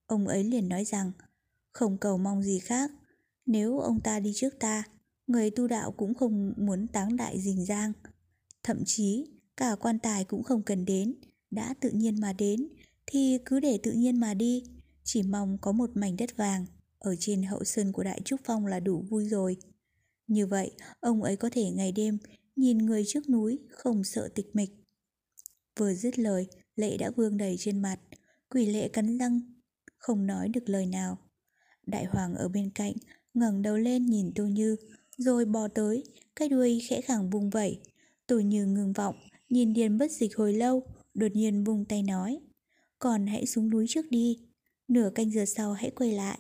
Ông 0.06 0.27
ấy 0.27 0.44
liền 0.44 0.69
nói 0.69 0.86
rằng, 0.86 1.11
không 1.73 1.98
cầu 1.98 2.18
mong 2.18 2.44
gì 2.44 2.60
khác, 2.60 2.91
nếu 3.45 3.80
ông 3.80 3.99
ta 4.02 4.19
đi 4.19 4.31
trước 4.36 4.60
ta, 4.60 4.84
người 5.27 5.49
tu 5.49 5.68
đạo 5.68 5.91
cũng 5.91 6.14
không 6.14 6.53
muốn 6.57 6.88
táng 6.88 7.15
đại 7.18 7.41
rình 7.41 7.65
giang. 7.65 7.94
Thậm 8.64 8.84
chí, 8.86 9.26
cả 9.57 9.76
quan 9.80 9.99
tài 9.99 10.23
cũng 10.23 10.44
không 10.44 10.64
cần 10.64 10.86
đến, 10.86 11.15
đã 11.52 11.73
tự 11.80 11.90
nhiên 11.90 12.22
mà 12.22 12.34
đến, 12.34 12.68
thì 13.06 13.38
cứ 13.45 13.60
để 13.60 13.80
tự 13.84 13.91
nhiên 13.91 14.19
mà 14.19 14.34
đi, 14.34 14.64
chỉ 15.11 15.23
mong 15.23 15.57
có 15.61 15.72
một 15.72 15.90
mảnh 15.94 16.15
đất 16.18 16.38
vàng 16.38 16.65
ở 16.99 17.15
trên 17.19 17.44
hậu 17.44 17.64
sơn 17.64 17.91
của 17.91 18.03
Đại 18.03 18.22
Trúc 18.26 18.40
Phong 18.44 18.65
là 18.65 18.80
đủ 18.80 19.06
vui 19.10 19.26
rồi. 19.30 19.57
Như 20.27 20.48
vậy, 20.48 20.72
ông 20.99 21.23
ấy 21.23 21.36
có 21.36 21.49
thể 21.52 21.72
ngày 21.72 21.91
đêm 21.91 22.18
nhìn 22.56 22.77
người 22.77 23.03
trước 23.07 23.30
núi 23.30 23.60
không 23.69 24.03
sợ 24.03 24.30
tịch 24.36 24.56
mịch. 24.56 24.69
Vừa 25.80 25.94
dứt 25.94 26.19
lời, 26.19 26.48
lệ 26.76 26.98
đã 26.98 27.11
vương 27.15 27.38
đầy 27.38 27.56
trên 27.60 27.81
mặt, 27.81 27.99
quỷ 28.49 28.65
lệ 28.65 28.88
cắn 28.88 29.18
răng, 29.18 29.41
không 29.98 30.27
nói 30.27 30.49
được 30.49 30.69
lời 30.69 30.86
nào. 30.86 31.18
Đại 31.86 32.06
hoàng 32.06 32.36
ở 32.36 32.49
bên 32.49 32.69
cạnh, 32.69 32.94
ngẩng 33.34 33.61
đầu 33.61 33.77
lên 33.77 34.06
nhìn 34.06 34.31
Tô 34.36 34.45
Như, 34.45 34.76
rồi 35.18 35.45
bò 35.45 35.68
tới, 35.68 36.03
cái 36.36 36.49
đuôi 36.49 36.81
khẽ 36.90 37.02
khàng 37.02 37.30
vung 37.30 37.49
vẩy. 37.49 37.80
Tô 38.27 38.40
Như 38.40 38.65
ngừng 38.65 38.94
vọng, 38.94 39.15
nhìn 39.49 39.73
Điền 39.73 39.98
bất 39.98 40.11
dịch 40.11 40.38
hồi 40.38 40.53
lâu, 40.53 40.84
đột 41.14 41.31
nhiên 41.34 41.64
vung 41.64 41.86
tay 41.86 42.03
nói. 42.03 42.40
Còn 42.99 43.27
hãy 43.27 43.45
xuống 43.45 43.69
núi 43.69 43.86
trước 43.90 44.06
đi, 44.10 44.49
nửa 44.90 45.10
canh 45.16 45.32
giờ 45.32 45.45
sau 45.45 45.74
hãy 45.74 45.91
quay 45.95 46.11
lại. 46.11 46.40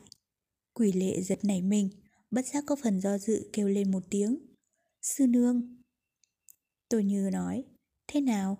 Quỷ 0.73 0.91
lệ 0.91 1.21
giật 1.21 1.39
nảy 1.43 1.61
mình, 1.61 1.89
bất 2.31 2.45
giác 2.45 2.63
có 2.67 2.75
phần 2.83 3.01
do 3.01 3.17
dự 3.17 3.49
kêu 3.53 3.67
lên 3.67 3.91
một 3.91 4.03
tiếng. 4.09 4.37
Sư 5.01 5.27
nương. 5.27 5.77
tôi 6.89 7.03
Như 7.03 7.29
nói, 7.33 7.63
thế 8.07 8.21
nào? 8.21 8.57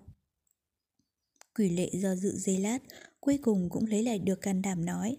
Quỷ 1.54 1.70
lệ 1.70 1.90
do 1.92 2.16
dự 2.16 2.36
giây 2.36 2.58
lát, 2.58 2.78
cuối 3.20 3.38
cùng 3.42 3.68
cũng 3.70 3.86
lấy 3.86 4.02
lại 4.02 4.18
được 4.18 4.40
can 4.40 4.62
đảm 4.62 4.84
nói. 4.84 5.16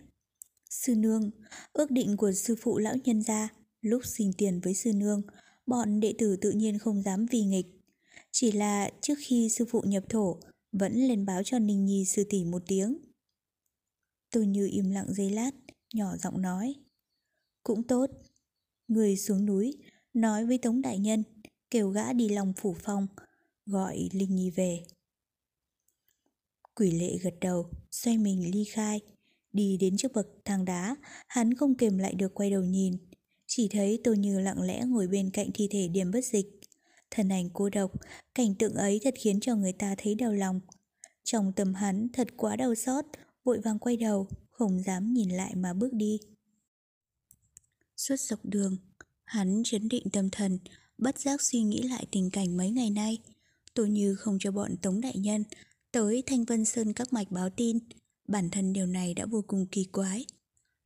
Sư 0.70 0.96
nương, 0.96 1.32
ước 1.74 1.92
định 1.92 2.18
của 2.18 2.32
sư 2.32 2.56
phụ 2.62 2.78
lão 2.78 2.96
nhân 3.04 3.22
gia, 3.22 3.50
lúc 3.82 4.02
xin 4.06 4.32
tiền 4.38 4.60
với 4.60 4.74
sư 4.74 4.94
nương, 4.94 5.22
bọn 5.66 6.00
đệ 6.00 6.14
tử 6.18 6.36
tự 6.42 6.52
nhiên 6.52 6.80
không 6.80 7.02
dám 7.02 7.26
vì 7.26 7.42
nghịch. 7.42 7.68
Chỉ 8.32 8.52
là 8.52 8.90
trước 9.02 9.16
khi 9.18 9.50
sư 9.50 9.66
phụ 9.70 9.82
nhập 9.86 10.04
thổ, 10.10 10.40
vẫn 10.72 10.94
lên 10.94 11.26
báo 11.26 11.44
cho 11.44 11.60
Ninh 11.60 11.86
Nhi 11.86 12.06
sư 12.06 12.24
tỷ 12.30 12.44
một 12.44 12.64
tiếng. 12.68 12.98
Tôi 14.32 14.46
như 14.46 14.70
im 14.72 14.90
lặng 14.90 15.14
giây 15.14 15.30
lát, 15.30 15.52
nhỏ 15.94 16.18
giọng 16.18 16.42
nói. 16.42 16.76
Cũng 17.64 17.84
tốt. 17.84 18.10
Người 18.88 19.18
xuống 19.18 19.46
núi, 19.46 19.78
nói 20.14 20.46
với 20.46 20.58
Tống 20.58 20.82
Đại 20.82 21.00
Nhân, 21.00 21.24
kêu 21.70 21.90
gã 21.90 22.14
đi 22.14 22.30
lòng 22.30 22.54
phủ 22.58 22.76
phong, 22.80 23.08
gọi 23.66 24.10
Linh 24.12 24.36
Nhi 24.36 24.50
về. 24.50 24.84
Quỷ 26.76 26.92
lệ 26.92 27.18
gật 27.18 27.34
đầu, 27.42 27.70
xoay 27.92 28.18
mình 28.18 28.52
ly 28.52 28.64
khai. 28.64 29.00
Đi 29.54 29.78
đến 29.78 29.98
trước 29.98 30.12
bậc 30.14 30.28
thang 30.46 30.66
đá, 30.66 30.96
hắn 31.28 31.54
không 31.54 31.76
kềm 31.76 31.98
lại 31.98 32.14
được 32.14 32.34
quay 32.34 32.52
đầu 32.52 32.64
nhìn. 32.64 32.94
Chỉ 33.48 33.68
thấy 33.68 34.02
Tô 34.04 34.14
Như 34.14 34.40
lặng 34.40 34.62
lẽ 34.62 34.84
ngồi 34.86 35.08
bên 35.08 35.30
cạnh 35.30 35.50
thi 35.54 35.68
thể 35.72 35.88
điểm 35.88 36.12
bất 36.12 36.26
dịch. 36.26 36.46
Thần 37.12 37.30
ảnh 37.30 37.50
cô 37.54 37.70
độc, 37.70 37.92
cảnh 38.36 38.56
tượng 38.56 38.74
ấy 38.74 39.00
thật 39.04 39.14
khiến 39.18 39.40
cho 39.40 39.56
người 39.56 39.74
ta 39.74 39.96
thấy 39.98 40.16
đau 40.16 40.34
lòng. 40.34 40.60
Trong 41.24 41.54
tâm 41.56 41.74
hắn 41.74 42.08
thật 42.14 42.28
quá 42.38 42.56
đau 42.56 42.76
xót, 42.76 43.06
vội 43.44 43.60
vàng 43.60 43.80
quay 43.80 43.98
đầu, 43.98 44.28
không 44.50 44.84
dám 44.84 45.14
nhìn 45.14 45.30
lại 45.30 45.56
mà 45.56 45.74
bước 45.74 45.94
đi. 45.94 46.20
Suốt 47.98 48.16
dọc 48.20 48.40
đường, 48.46 48.78
hắn 49.24 49.62
chấn 49.66 49.90
định 49.90 50.04
tâm 50.14 50.30
thần, 50.30 50.60
bất 50.98 51.20
giác 51.20 51.42
suy 51.42 51.62
nghĩ 51.62 51.82
lại 51.82 52.06
tình 52.12 52.30
cảnh 52.30 52.58
mấy 52.58 52.70
ngày 52.70 52.90
nay. 52.90 53.18
tôi 53.74 53.90
Như 53.90 54.16
không 54.16 54.38
cho 54.40 54.52
bọn 54.52 54.78
Tống 54.82 55.02
Đại 55.02 55.18
Nhân 55.18 55.44
tới 55.92 56.24
Thanh 56.26 56.46
Vân 56.46 56.66
Sơn 56.66 56.94
các 56.94 57.14
mạch 57.14 57.32
báo 57.32 57.50
tin, 57.50 57.80
bản 58.28 58.50
thân 58.50 58.74
điều 58.74 58.86
này 58.86 59.14
đã 59.14 59.26
vô 59.26 59.44
cùng 59.48 59.66
kỳ 59.72 59.84
quái. 59.84 60.26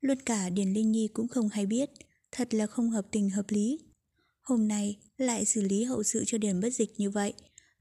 Luôn 0.01 0.17
cả 0.25 0.49
Điền 0.49 0.73
Linh 0.73 0.91
Nhi 0.91 1.07
cũng 1.07 1.27
không 1.27 1.49
hay 1.49 1.65
biết, 1.65 1.89
thật 2.31 2.53
là 2.53 2.67
không 2.67 2.89
hợp 2.89 3.07
tình 3.11 3.29
hợp 3.29 3.45
lý. 3.49 3.79
Hôm 4.41 4.67
nay 4.67 4.97
lại 5.17 5.45
xử 5.45 5.61
lý 5.61 5.83
hậu 5.83 6.03
sự 6.03 6.23
cho 6.27 6.37
Điền 6.37 6.59
Bất 6.59 6.69
Dịch 6.73 6.93
như 6.97 7.09
vậy. 7.09 7.33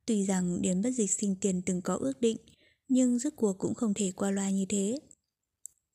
Tuy 0.07 0.25
rằng 0.25 0.63
Điền 0.63 0.83
Bất 0.83 0.91
Dịch 0.91 1.11
sinh 1.11 1.37
tiền 1.41 1.63
từng 1.67 1.83
có 1.83 1.95
ước 1.97 2.21
định, 2.21 2.37
nhưng 2.89 3.19
rốt 3.19 3.33
cuộc 3.37 3.59
cũng 3.59 3.75
không 3.75 3.95
thể 3.95 4.13
qua 4.17 4.31
loa 4.31 4.51
như 4.51 4.65
thế. 4.69 4.99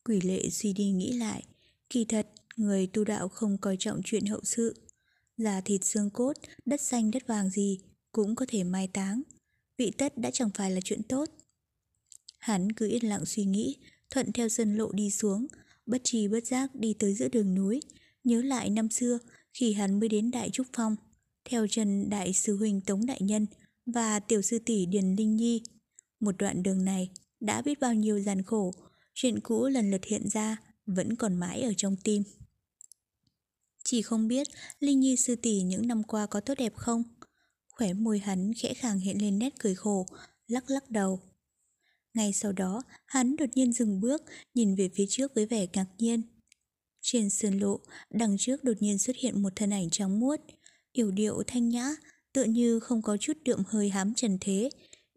Quỷ 0.04 0.20
lệ 0.20 0.50
suy 0.50 0.72
đi 0.72 0.90
nghĩ 0.90 1.12
lại, 1.12 1.44
kỳ 1.90 2.04
thật 2.04 2.28
người 2.56 2.86
tu 2.86 3.04
đạo 3.04 3.28
không 3.28 3.58
coi 3.58 3.76
trọng 3.78 4.00
chuyện 4.04 4.26
hậu 4.26 4.40
sự. 4.44 4.74
Già 5.36 5.60
thịt 5.60 5.84
xương 5.84 6.10
cốt, 6.10 6.32
đất 6.64 6.80
xanh 6.80 7.10
đất 7.10 7.26
vàng 7.26 7.50
gì 7.50 7.78
cũng 8.12 8.34
có 8.34 8.46
thể 8.48 8.64
mai 8.64 8.88
táng. 8.88 9.22
Vị 9.78 9.92
tất 9.98 10.18
đã 10.18 10.30
chẳng 10.30 10.50
phải 10.54 10.70
là 10.70 10.80
chuyện 10.84 11.02
tốt. 11.02 11.28
Hắn 12.38 12.72
cứ 12.72 12.88
yên 12.88 13.08
lặng 13.08 13.26
suy 13.26 13.44
nghĩ, 13.44 13.76
thuận 14.10 14.32
theo 14.32 14.48
sân 14.48 14.76
lộ 14.76 14.92
đi 14.92 15.10
xuống, 15.10 15.46
bất 15.86 16.00
trì 16.04 16.28
bất 16.28 16.46
giác 16.46 16.74
đi 16.74 16.94
tới 16.98 17.14
giữa 17.14 17.28
đường 17.28 17.54
núi, 17.54 17.80
nhớ 18.24 18.42
lại 18.42 18.70
năm 18.70 18.90
xưa 18.90 19.18
khi 19.52 19.72
hắn 19.72 20.00
mới 20.00 20.08
đến 20.08 20.30
Đại 20.30 20.50
Trúc 20.50 20.66
Phong, 20.72 20.96
theo 21.44 21.66
chân 21.70 22.10
Đại 22.10 22.32
sư 22.32 22.56
huynh 22.56 22.80
Tống 22.80 23.06
Đại 23.06 23.18
Nhân 23.20 23.46
và 23.86 24.20
tiểu 24.20 24.42
sư 24.42 24.58
tỷ 24.58 24.86
Điền 24.86 25.14
Linh 25.16 25.36
Nhi. 25.36 25.62
Một 26.20 26.36
đoạn 26.38 26.62
đường 26.62 26.84
này 26.84 27.10
đã 27.40 27.62
biết 27.62 27.80
bao 27.80 27.94
nhiêu 27.94 28.20
gian 28.20 28.42
khổ, 28.42 28.72
chuyện 29.14 29.40
cũ 29.40 29.66
lần 29.66 29.90
lượt 29.90 30.04
hiện 30.04 30.28
ra 30.28 30.56
vẫn 30.86 31.16
còn 31.16 31.36
mãi 31.36 31.62
ở 31.62 31.72
trong 31.76 31.96
tim. 32.04 32.22
Chỉ 33.84 34.02
không 34.02 34.28
biết 34.28 34.46
Linh 34.80 35.00
Nhi 35.00 35.16
sư 35.16 35.36
tỷ 35.36 35.62
những 35.62 35.88
năm 35.88 36.02
qua 36.02 36.26
có 36.26 36.40
tốt 36.40 36.54
đẹp 36.58 36.76
không? 36.76 37.02
Khỏe 37.68 37.92
môi 37.92 38.18
hắn 38.18 38.52
khẽ 38.56 38.74
khàng 38.74 38.98
hiện 38.98 39.22
lên 39.22 39.38
nét 39.38 39.54
cười 39.58 39.74
khổ, 39.74 40.06
lắc 40.46 40.70
lắc 40.70 40.90
đầu. 40.90 41.20
Ngay 42.14 42.32
sau 42.32 42.52
đó, 42.52 42.82
hắn 43.06 43.36
đột 43.36 43.46
nhiên 43.54 43.72
dừng 43.72 44.00
bước, 44.00 44.22
nhìn 44.54 44.74
về 44.74 44.90
phía 44.94 45.06
trước 45.08 45.34
với 45.34 45.46
vẻ 45.46 45.66
ngạc 45.72 45.86
nhiên. 45.98 46.22
Trên 47.00 47.30
sườn 47.30 47.58
lộ, 47.58 47.80
đằng 48.10 48.36
trước 48.38 48.64
đột 48.64 48.76
nhiên 48.80 48.98
xuất 48.98 49.16
hiện 49.16 49.42
một 49.42 49.52
thân 49.56 49.70
ảnh 49.70 49.90
trắng 49.90 50.20
muốt, 50.20 50.40
yểu 50.92 51.10
điệu 51.10 51.42
thanh 51.46 51.68
nhã, 51.68 51.88
tựa 52.32 52.44
như 52.44 52.80
không 52.80 53.02
có 53.02 53.16
chút 53.16 53.36
đượm 53.44 53.62
hơi 53.66 53.88
hám 53.88 54.14
trần 54.14 54.38
thế, 54.40 54.70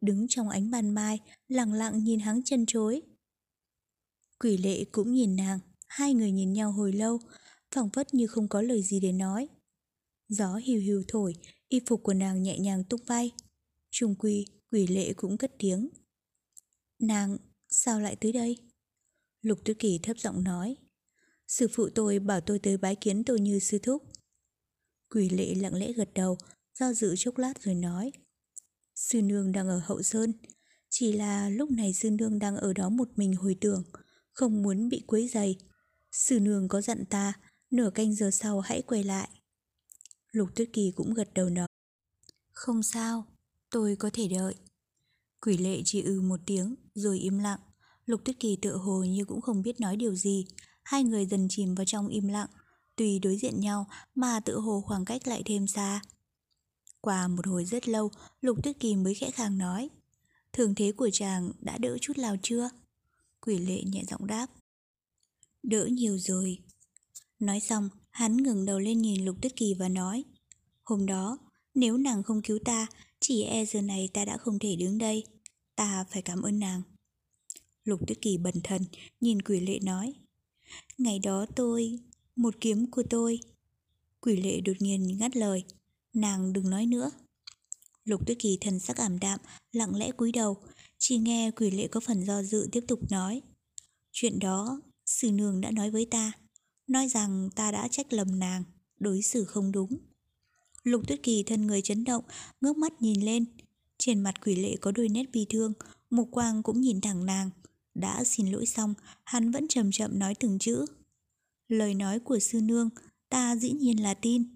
đứng 0.04 0.26
trong 0.30 0.50
ánh 0.50 0.72
ban 0.72 0.90
mai, 0.90 1.20
lặng 1.48 1.74
lặng 1.74 2.04
nhìn 2.04 2.20
hắn 2.20 2.44
chân 2.44 2.66
chối. 2.66 3.02
Quỷ 4.40 4.58
lệ 4.58 4.86
cũng 4.92 5.14
nhìn 5.14 5.36
nàng, 5.36 5.60
hai 5.88 6.14
người 6.14 6.32
nhìn 6.32 6.54
nhau 6.54 6.72
hồi 6.72 6.94
lâu, 6.94 7.20
phảng 7.76 7.90
phất 7.90 8.14
như 8.14 8.28
không 8.28 8.48
có 8.48 8.62
lời 8.62 8.84
gì 8.84 9.00
để 9.00 9.12
nói. 9.12 9.48
Gió 10.30 10.56
hiu 10.56 10.80
hiu 10.80 11.04
thổi, 11.08 11.36
y 11.68 11.80
phục 11.88 12.04
của 12.04 12.14
nàng 12.14 12.44
nhẹ 12.44 12.60
nhàng 12.60 12.84
tung 12.84 13.02
bay. 13.08 13.32
Trung 13.92 14.16
quy, 14.16 14.46
quỷ 14.72 14.88
lệ 14.88 15.14
cũng 15.14 15.38
cất 15.38 15.52
tiếng. 15.60 15.90
Nàng, 17.00 17.38
sao 17.70 18.00
lại 18.00 18.16
tới 18.16 18.32
đây? 18.32 18.58
Lục 19.42 19.60
Tư 19.66 19.74
Kỳ 19.74 20.00
thấp 20.04 20.20
giọng 20.20 20.44
nói. 20.44 20.76
Sư 21.48 21.68
phụ 21.74 21.90
tôi 21.96 22.20
bảo 22.20 22.42
tôi 22.42 22.60
tới 22.60 22.78
bái 22.78 22.96
kiến 22.96 23.24
tôi 23.24 23.40
như 23.40 23.60
sư 23.60 23.80
thúc. 23.80 24.04
Quỷ 25.10 25.30
lệ 25.30 25.56
lặng 25.56 25.76
lẽ 25.76 25.94
gật 25.94 26.10
đầu, 26.14 26.38
do 26.80 26.94
dự 26.94 27.16
chốc 27.18 27.38
lát 27.38 27.64
rồi 27.64 27.76
nói. 27.76 28.12
Sư 29.10 29.22
nương 29.22 29.52
đang 29.52 29.68
ở 29.68 29.82
hậu 29.86 30.02
sơn, 30.02 30.34
chỉ 30.90 31.14
là 31.14 31.50
lúc 31.50 31.72
này 31.72 31.94
sư 31.94 32.12
nương 32.12 32.40
đang 32.40 32.58
ở 32.58 32.74
đó 32.74 32.90
một 32.90 33.10
mình 33.16 33.34
hồi 33.34 33.58
tưởng, 33.62 33.84
không 34.32 34.64
muốn 34.64 34.90
bị 34.90 35.04
quấy 35.08 35.28
dày. 35.28 35.58
Sư 36.12 36.40
nương 36.40 36.68
có 36.68 36.82
dặn 36.82 37.06
ta, 37.06 37.34
nửa 37.72 37.90
canh 37.90 38.16
giờ 38.16 38.32
sau 38.32 38.60
hãy 38.60 38.82
quay 38.82 39.04
lại. 39.04 39.30
Lục 40.32 40.50
Tuyết 40.56 40.70
Kỳ 40.74 40.92
cũng 40.96 41.14
gật 41.14 41.34
đầu 41.34 41.50
nói. 41.50 41.68
Không 42.52 42.84
sao, 42.84 43.26
tôi 43.70 43.96
có 43.96 44.10
thể 44.14 44.28
đợi. 44.28 44.56
Quỷ 45.42 45.58
lệ 45.58 45.82
chỉ 45.86 46.02
ư 46.02 46.22
một 46.22 46.40
tiếng, 46.46 46.76
rồi 46.94 47.20
im 47.20 47.40
lặng. 47.40 47.60
Lục 48.06 48.22
Tuyết 48.26 48.40
Kỳ 48.40 48.58
tựa 48.62 48.76
hồ 48.76 49.04
như 49.04 49.26
cũng 49.26 49.42
không 49.42 49.62
biết 49.62 49.80
nói 49.80 49.98
điều 49.98 50.16
gì. 50.16 50.46
Hai 50.84 51.04
người 51.04 51.26
dần 51.26 51.48
chìm 51.50 51.76
vào 51.76 51.86
trong 51.86 52.08
im 52.08 52.28
lặng. 52.28 52.50
Tùy 52.96 53.20
đối 53.20 53.38
diện 53.38 53.60
nhau 53.60 53.88
mà 54.16 54.40
tựa 54.40 54.58
hồ 54.58 54.84
khoảng 54.86 55.06
cách 55.06 55.28
lại 55.28 55.44
thêm 55.46 55.68
xa. 55.68 56.02
Qua 57.04 57.28
một 57.28 57.48
hồi 57.48 57.66
rất 57.66 57.88
lâu, 57.88 58.12
Lục 58.42 58.64
Tuyết 58.64 58.80
Kỳ 58.80 58.96
mới 58.96 59.14
khẽ 59.14 59.32
khàng 59.32 59.58
nói. 59.58 59.90
Thường 60.54 60.76
thế 60.76 60.92
của 60.92 61.10
chàng 61.14 61.52
đã 61.62 61.78
đỡ 61.78 61.98
chút 62.02 62.18
nào 62.18 62.36
chưa? 62.44 62.70
Quỷ 63.42 63.58
lệ 63.58 63.84
nhẹ 63.84 64.04
giọng 64.08 64.28
đáp. 64.28 64.48
Đỡ 65.64 65.86
nhiều 65.86 66.18
rồi. 66.18 66.58
Nói 67.40 67.60
xong, 67.60 67.90
hắn 68.12 68.38
ngừng 68.38 68.66
đầu 68.66 68.80
lên 68.80 69.02
nhìn 69.02 69.26
Lục 69.26 69.36
Tuyết 69.42 69.56
Kỳ 69.56 69.74
và 69.74 69.90
nói. 69.90 70.24
Hôm 70.84 71.06
đó, 71.06 71.38
nếu 71.76 71.98
nàng 71.98 72.24
không 72.24 72.42
cứu 72.42 72.60
ta, 72.66 72.88
chỉ 73.20 73.44
e 73.44 73.66
giờ 73.66 73.82
này 73.82 74.10
ta 74.14 74.26
đã 74.26 74.38
không 74.38 74.60
thể 74.60 74.76
đứng 74.76 74.98
đây. 74.98 75.24
Ta 75.76 76.06
phải 76.10 76.22
cảm 76.22 76.42
ơn 76.42 76.60
nàng. 76.60 76.82
Lục 77.84 78.08
Tuyết 78.08 78.22
Kỳ 78.22 78.38
bần 78.38 78.56
thần, 78.64 78.82
nhìn 79.20 79.42
quỷ 79.42 79.60
lệ 79.60 79.80
nói. 79.80 80.14
Ngày 80.98 81.20
đó 81.20 81.46
tôi, 81.56 82.00
một 82.36 82.56
kiếm 82.62 82.92
của 82.92 83.04
tôi. 83.10 83.40
Quỷ 84.22 84.36
lệ 84.36 84.62
đột 84.62 84.76
nhiên 84.80 85.18
ngắt 85.18 85.36
lời. 85.38 85.64
Nàng 86.14 86.54
đừng 86.54 86.70
nói 86.70 86.86
nữa. 86.86 87.12
Lục 88.04 88.28
Tuyết 88.28 88.40
Kỳ 88.40 88.58
thần 88.62 88.80
sắc 88.80 88.98
ảm 88.98 89.20
đạm, 89.20 89.40
lặng 89.72 89.96
lẽ 89.96 90.12
cúi 90.12 90.32
đầu, 90.32 90.58
chỉ 90.98 91.18
nghe 91.18 91.52
quỷ 91.52 91.72
lệ 91.72 91.88
có 91.88 92.00
phần 92.00 92.26
do 92.26 92.44
dự 92.44 92.70
tiếp 92.72 92.84
tục 92.88 93.00
nói. 93.12 93.42
Chuyện 94.12 94.40
đó, 94.40 94.82
sư 95.06 95.32
nương 95.32 95.62
đã 95.62 95.72
nói 95.72 95.92
với 95.92 96.08
ta, 96.12 96.32
nói 96.88 97.08
rằng 97.08 97.50
ta 97.56 97.72
đã 97.72 97.88
trách 97.88 98.14
lầm 98.14 98.40
nàng, 98.40 98.64
đối 99.00 99.22
xử 99.22 99.46
không 99.46 99.72
đúng. 99.72 99.98
Lục 100.84 101.08
Tuyết 101.08 101.24
Kỳ 101.24 101.44
thân 101.44 101.68
người 101.68 101.82
chấn 101.82 102.04
động, 102.04 102.24
ngước 102.62 102.78
mắt 102.78 103.02
nhìn 103.02 103.22
lên. 103.22 103.46
Trên 103.98 104.20
mặt 104.20 104.34
quỷ 104.46 104.56
lệ 104.56 104.76
có 104.82 104.92
đôi 104.92 105.10
nét 105.10 105.24
bi 105.34 105.46
thương, 105.50 105.74
mục 106.10 106.30
quang 106.32 106.64
cũng 106.64 106.82
nhìn 106.82 107.02
thẳng 107.02 107.26
nàng. 107.26 107.50
Đã 107.96 108.24
xin 108.24 108.52
lỗi 108.52 108.66
xong, 108.66 108.94
hắn 109.24 109.52
vẫn 109.52 109.68
chậm 109.68 109.92
chậm 109.92 110.20
nói 110.20 110.36
từng 110.36 110.60
chữ. 110.60 110.86
Lời 111.68 111.94
nói 111.94 112.20
của 112.20 112.40
sư 112.40 112.62
nương, 112.62 112.90
ta 113.30 113.56
dĩ 113.56 113.72
nhiên 113.72 114.04
là 114.04 114.14
tin. 114.14 114.56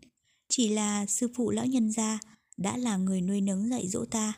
Chỉ 0.50 0.70
là 0.70 1.06
sư 1.06 1.28
phụ 1.36 1.52
lão 1.52 1.66
nhân 1.66 1.92
gia 1.92 2.20
đã 2.58 2.78
là 2.78 2.98
người 2.98 3.22
nuôi 3.22 3.42
nấng 3.42 3.70
dạy 3.70 3.88
dỗ 3.88 4.06
ta. 4.06 4.34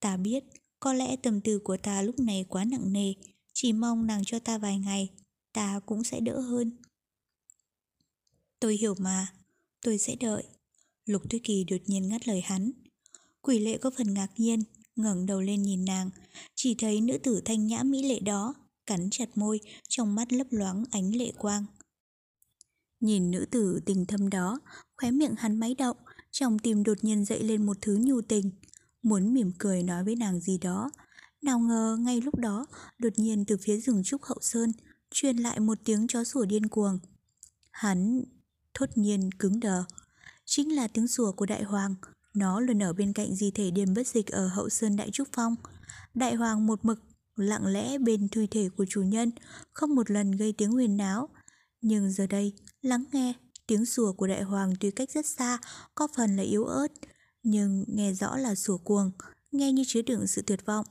Ta 0.00 0.16
biết, 0.16 0.44
có 0.80 0.92
lẽ 0.92 1.16
tâm 1.16 1.40
tư 1.40 1.58
của 1.58 1.76
ta 1.76 2.02
lúc 2.02 2.18
này 2.20 2.44
quá 2.48 2.64
nặng 2.64 2.92
nề, 2.92 3.12
chỉ 3.52 3.72
mong 3.72 4.06
nàng 4.06 4.22
cho 4.24 4.38
ta 4.38 4.58
vài 4.58 4.78
ngày, 4.78 5.08
ta 5.52 5.80
cũng 5.86 6.04
sẽ 6.04 6.20
đỡ 6.20 6.40
hơn. 6.40 6.72
Tôi 8.60 8.76
hiểu 8.76 8.94
mà, 8.98 9.32
tôi 9.80 9.98
sẽ 9.98 10.16
đợi. 10.20 10.44
Lục 11.06 11.30
Tuyết 11.30 11.42
Kỳ 11.44 11.64
đột 11.64 11.80
nhiên 11.86 12.08
ngắt 12.08 12.28
lời 12.28 12.40
hắn. 12.40 12.70
Quỷ 13.42 13.58
lệ 13.58 13.78
có 13.78 13.90
phần 13.90 14.14
ngạc 14.14 14.30
nhiên, 14.36 14.62
ngẩng 14.96 15.26
đầu 15.26 15.40
lên 15.40 15.62
nhìn 15.62 15.84
nàng, 15.84 16.10
chỉ 16.54 16.74
thấy 16.74 17.00
nữ 17.00 17.18
tử 17.18 17.42
thanh 17.44 17.66
nhã 17.66 17.82
mỹ 17.82 18.02
lệ 18.02 18.20
đó, 18.20 18.54
cắn 18.86 19.10
chặt 19.10 19.38
môi, 19.38 19.60
trong 19.88 20.14
mắt 20.14 20.32
lấp 20.32 20.46
loáng 20.50 20.84
ánh 20.90 21.16
lệ 21.16 21.32
quang. 21.38 21.64
Nhìn 23.04 23.30
nữ 23.30 23.46
tử 23.50 23.80
tình 23.86 24.06
thâm 24.06 24.30
đó, 24.30 24.60
khóe 24.96 25.10
miệng 25.10 25.34
hắn 25.38 25.60
máy 25.60 25.74
động, 25.74 25.96
trong 26.30 26.58
tim 26.58 26.84
đột 26.84 26.98
nhiên 27.02 27.24
dậy 27.24 27.42
lên 27.42 27.66
một 27.66 27.76
thứ 27.80 27.98
nhu 28.00 28.20
tình, 28.20 28.50
muốn 29.02 29.34
mỉm 29.34 29.52
cười 29.58 29.82
nói 29.82 30.04
với 30.04 30.16
nàng 30.16 30.40
gì 30.40 30.58
đó. 30.58 30.90
Nào 31.42 31.58
ngờ 31.58 31.96
ngay 32.00 32.20
lúc 32.20 32.38
đó, 32.38 32.66
đột 32.98 33.12
nhiên 33.16 33.44
từ 33.44 33.56
phía 33.56 33.76
rừng 33.76 34.02
trúc 34.04 34.22
hậu 34.22 34.38
sơn, 34.40 34.72
truyền 35.10 35.36
lại 35.36 35.60
một 35.60 35.78
tiếng 35.84 36.06
chó 36.06 36.24
sủa 36.24 36.44
điên 36.44 36.68
cuồng. 36.68 36.98
Hắn 37.70 38.24
thốt 38.74 38.86
nhiên 38.94 39.30
cứng 39.38 39.60
đờ. 39.60 39.84
Chính 40.44 40.76
là 40.76 40.88
tiếng 40.88 41.08
sủa 41.08 41.32
của 41.32 41.46
đại 41.46 41.62
hoàng, 41.62 41.94
nó 42.34 42.60
luôn 42.60 42.82
ở 42.82 42.92
bên 42.92 43.12
cạnh 43.12 43.34
di 43.34 43.50
thể 43.50 43.70
điềm 43.70 43.94
bất 43.94 44.06
dịch 44.06 44.26
ở 44.26 44.48
hậu 44.48 44.68
sơn 44.68 44.96
đại 44.96 45.10
trúc 45.10 45.28
phong. 45.32 45.54
Đại 46.14 46.34
hoàng 46.34 46.66
một 46.66 46.84
mực, 46.84 47.02
lặng 47.36 47.66
lẽ 47.66 47.98
bên 47.98 48.28
thi 48.28 48.46
thể 48.50 48.68
của 48.76 48.86
chủ 48.88 49.02
nhân, 49.02 49.30
không 49.72 49.94
một 49.94 50.10
lần 50.10 50.30
gây 50.30 50.52
tiếng 50.52 50.72
huyền 50.72 50.96
náo. 50.96 51.28
Nhưng 51.80 52.10
giờ 52.10 52.26
đây, 52.26 52.52
lắng 52.84 53.04
nghe, 53.12 53.32
tiếng 53.66 53.86
sủa 53.86 54.12
của 54.12 54.26
đại 54.26 54.42
hoàng 54.42 54.74
tuy 54.80 54.90
cách 54.90 55.10
rất 55.10 55.26
xa, 55.26 55.58
có 55.94 56.08
phần 56.16 56.36
là 56.36 56.42
yếu 56.42 56.64
ớt, 56.64 56.88
nhưng 57.42 57.84
nghe 57.88 58.12
rõ 58.12 58.36
là 58.36 58.54
sủa 58.54 58.78
cuồng, 58.78 59.10
nghe 59.52 59.72
như 59.72 59.84
chứa 59.86 60.02
đựng 60.02 60.26
sự 60.26 60.42
tuyệt 60.42 60.66
vọng. 60.66 60.86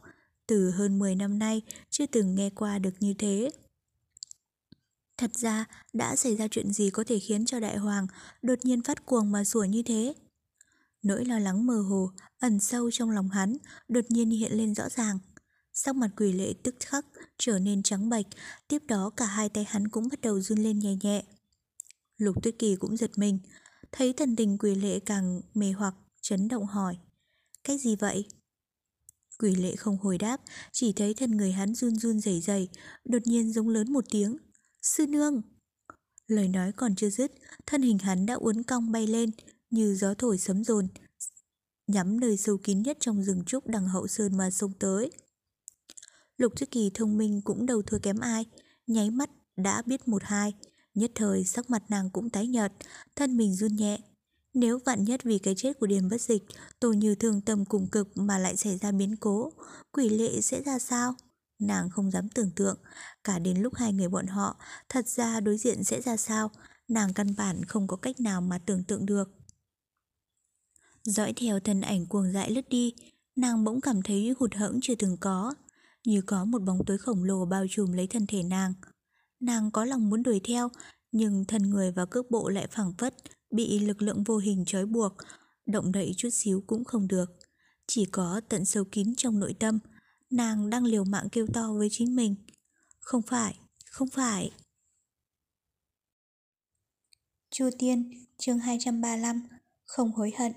Từ 0.48 0.72
hơn 0.72 1.00
10 1.00 1.16
năm 1.16 1.40
nay, 1.40 1.62
chưa 1.90 2.06
từng 2.06 2.36
nghe 2.36 2.50
qua 2.50 2.80
được 2.80 2.94
như 3.00 3.14
thế. 3.18 3.50
Thật 5.18 5.32
ra, 5.34 5.66
đã 5.94 6.16
xảy 6.16 6.36
ra 6.36 6.48
chuyện 6.48 6.74
gì 6.74 6.90
có 6.90 7.04
thể 7.08 7.20
khiến 7.20 7.46
cho 7.46 7.60
đại 7.60 7.78
hoàng 7.78 8.08
đột 8.42 8.60
nhiên 8.64 8.82
phát 8.82 9.06
cuồng 9.06 9.32
mà 9.32 9.44
sủa 9.44 9.64
như 9.64 9.84
thế? 9.84 10.14
Nỗi 11.04 11.26
lo 11.26 11.40
lắng 11.40 11.66
mơ 11.66 11.82
hồ, 11.82 12.12
ẩn 12.40 12.60
sâu 12.60 12.92
trong 12.92 13.10
lòng 13.10 13.30
hắn, 13.30 13.58
đột 13.88 14.06
nhiên 14.10 14.30
hiện 14.30 14.52
lên 14.52 14.76
rõ 14.76 14.90
ràng. 14.90 15.20
Sắc 15.74 15.96
mặt 15.96 16.10
quỷ 16.18 16.32
lệ 16.32 16.54
tức 16.64 16.76
khắc 16.80 17.06
trở 17.38 17.60
nên 17.60 17.84
trắng 17.84 18.10
bệch, 18.10 18.26
tiếp 18.68 18.84
đó 18.88 19.10
cả 19.10 19.26
hai 19.26 19.50
tay 19.50 19.66
hắn 19.68 19.88
cũng 19.88 20.08
bắt 20.12 20.22
đầu 20.22 20.42
run 20.42 20.60
lên 20.60 20.80
nhẹ 20.80 20.96
nhẹ. 21.02 21.24
Lục 22.18 22.44
Tuyết 22.44 22.56
Kỳ 22.60 22.76
cũng 22.76 22.98
giật 22.98 23.12
mình, 23.16 23.40
thấy 23.92 24.14
thần 24.14 24.36
tình 24.36 24.58
quỷ 24.58 24.76
lệ 24.76 25.00
càng 25.00 25.42
mê 25.54 25.72
hoặc, 25.72 25.96
chấn 26.22 26.48
động 26.48 26.66
hỏi. 26.66 26.98
"Cái 27.64 27.78
gì 27.78 27.96
vậy? 27.96 28.26
Quỷ 29.40 29.56
lệ 29.56 29.76
không 29.76 29.98
hồi 29.98 30.18
đáp, 30.18 30.42
chỉ 30.72 30.94
thấy 30.94 31.14
thân 31.14 31.32
người 31.38 31.52
hắn 31.52 31.76
run 31.76 31.96
run 31.96 32.20
rẩy 32.20 32.42
rẩy, 32.42 32.70
đột 33.06 33.22
nhiên 33.26 33.54
giống 33.54 33.70
lớn 33.70 33.94
một 33.94 34.06
tiếng. 34.10 34.38
Sư 34.82 35.08
nương! 35.08 35.42
Lời 36.28 36.48
nói 36.48 36.72
còn 36.72 36.96
chưa 36.96 37.10
dứt, 37.10 37.32
thân 37.66 37.82
hình 37.82 37.98
hắn 37.98 38.26
đã 38.26 38.34
uốn 38.34 38.64
cong 38.64 38.92
bay 38.92 39.08
lên, 39.08 39.32
như 39.70 39.96
gió 39.96 40.14
thổi 40.14 40.38
sấm 40.38 40.64
rồn, 40.64 40.88
nhắm 41.88 42.20
nơi 42.20 42.38
sâu 42.38 42.58
kín 42.58 42.82
nhất 42.82 42.98
trong 43.00 43.24
rừng 43.24 43.44
trúc 43.46 43.68
đằng 43.68 43.88
hậu 43.88 44.08
sơn 44.08 44.38
mà 44.38 44.52
xông 44.52 44.72
tới. 44.80 45.12
Lục 46.38 46.54
Tuyết 46.60 46.72
Kỳ 46.72 46.92
thông 46.94 47.18
minh 47.18 47.42
cũng 47.44 47.66
đâu 47.66 47.82
thua 47.82 48.00
kém 48.00 48.20
ai, 48.20 48.46
nháy 48.88 49.12
mắt 49.12 49.30
đã 49.56 49.82
biết 49.86 50.08
một 50.08 50.24
hai, 50.26 50.54
nhất 50.94 51.12
thời 51.16 51.44
sắc 51.44 51.70
mặt 51.70 51.84
nàng 51.90 52.10
cũng 52.10 52.30
tái 52.30 52.48
nhợt, 52.48 52.74
thân 53.16 53.38
mình 53.38 53.56
run 53.56 53.76
nhẹ. 53.76 54.00
Nếu 54.54 54.80
vạn 54.86 55.04
nhất 55.04 55.24
vì 55.24 55.40
cái 55.40 55.56
chết 55.58 55.80
của 55.80 55.88
Điềm 55.88 56.10
bất 56.10 56.22
dịch, 56.22 56.44
Tô 56.80 56.94
như 56.94 57.16
thương 57.16 57.42
tâm 57.42 57.66
cùng 57.66 57.88
cực 57.88 58.18
mà 58.18 58.38
lại 58.38 58.58
xảy 58.58 58.78
ra 58.78 58.92
biến 58.92 59.16
cố, 59.16 59.52
quỷ 59.92 60.10
lệ 60.10 60.42
sẽ 60.42 60.62
ra 60.64 60.80
sao? 60.80 61.16
Nàng 61.60 61.90
không 61.90 62.12
dám 62.12 62.30
tưởng 62.30 62.52
tượng, 62.56 62.78
cả 63.24 63.40
đến 63.40 63.62
lúc 63.62 63.76
hai 63.76 63.94
người 63.94 64.10
bọn 64.10 64.28
họ 64.28 64.56
thật 64.90 65.08
ra 65.08 65.40
đối 65.40 65.58
diện 65.58 65.84
sẽ 65.84 66.02
ra 66.02 66.18
sao, 66.18 66.52
nàng 66.88 67.14
căn 67.14 67.36
bản 67.36 67.66
không 67.66 67.88
có 67.88 67.98
cách 67.98 68.20
nào 68.20 68.42
mà 68.42 68.58
tưởng 68.58 68.84
tượng 68.84 69.06
được. 69.06 69.32
Dõi 71.04 71.34
theo 71.36 71.60
thân 71.60 71.82
ảnh 71.82 72.06
cuồng 72.06 72.32
dại 72.34 72.52
lướt 72.52 72.70
đi, 72.70 72.94
nàng 73.36 73.64
bỗng 73.64 73.82
cảm 73.82 74.02
thấy 74.02 74.34
hụt 74.40 74.54
hẫng 74.54 74.80
chưa 74.82 74.96
từng 74.96 75.18
có, 75.18 75.54
như 76.06 76.22
có 76.22 76.46
một 76.46 76.62
bóng 76.62 76.86
tối 76.86 76.98
khổng 76.98 77.24
lồ 77.24 77.46
bao 77.46 77.66
trùm 77.70 77.92
lấy 77.92 78.08
thân 78.08 78.28
thể 78.28 78.44
nàng. 78.44 78.74
Nàng 79.44 79.72
có 79.72 79.86
lòng 79.86 80.10
muốn 80.10 80.24
đuổi 80.24 80.42
theo, 80.44 80.70
nhưng 81.12 81.46
thân 81.46 81.70
người 81.70 81.92
và 81.92 82.06
cước 82.06 82.32
bộ 82.32 82.50
lại 82.50 82.68
phẳng 82.72 82.94
phất, 82.98 83.16
bị 83.52 83.80
lực 83.80 84.02
lượng 84.02 84.24
vô 84.24 84.38
hình 84.38 84.64
trói 84.66 84.86
buộc, 84.86 85.14
động 85.66 85.92
đậy 85.92 86.14
chút 86.18 86.30
xíu 86.32 86.64
cũng 86.68 86.84
không 86.84 87.08
được. 87.08 87.32
Chỉ 87.88 88.06
có 88.06 88.42
tận 88.50 88.66
sâu 88.66 88.84
kín 88.92 89.16
trong 89.18 89.40
nội 89.40 89.56
tâm, 89.60 89.80
nàng 90.30 90.70
đang 90.70 90.84
liều 90.86 91.04
mạng 91.04 91.28
kêu 91.32 91.48
to 91.54 91.74
với 91.74 91.88
chính 91.92 92.16
mình. 92.16 92.36
Không 93.00 93.22
phải, 93.22 93.60
không 93.86 94.10
phải. 94.10 94.52
Chu 97.52 97.70
Tiên, 97.80 98.26
chương 98.38 98.60
235, 98.60 99.48
không 99.86 100.12
hối 100.12 100.32
hận. 100.38 100.52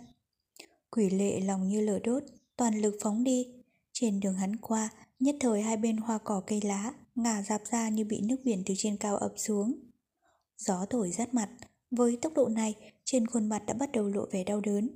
Quỷ 0.91 1.11
lệ 1.11 1.41
lòng 1.41 1.69
như 1.69 1.81
lửa 1.81 1.99
đốt, 2.05 2.23
toàn 2.57 2.81
lực 2.81 2.95
phóng 3.03 3.25
đi. 3.25 3.47
Trên 3.93 4.21
đường 4.21 4.35
hắn 4.35 4.57
qua, 4.57 4.91
nhất 5.21 5.37
thời 5.41 5.63
hai 5.63 5.77
bên 5.77 5.97
hoa 5.97 6.19
cỏ 6.19 6.43
cây 6.47 6.61
lá, 6.61 6.93
ngả 7.17 7.43
dạp 7.43 7.63
ra 7.71 7.89
như 7.89 8.05
bị 8.05 8.21
nước 8.21 8.37
biển 8.45 8.63
từ 8.67 8.75
trên 8.77 8.97
cao 8.97 9.17
ập 9.17 9.33
xuống. 9.37 9.75
Gió 10.59 10.87
thổi 10.91 11.11
rát 11.11 11.35
mặt, 11.35 11.51
với 11.91 12.19
tốc 12.23 12.33
độ 12.35 12.49
này, 12.49 12.75
trên 13.05 13.27
khuôn 13.27 13.49
mặt 13.49 13.63
đã 13.67 13.75
bắt 13.75 13.93
đầu 13.93 14.09
lộ 14.09 14.27
vẻ 14.33 14.45
đau 14.45 14.61
đớn. 14.61 14.91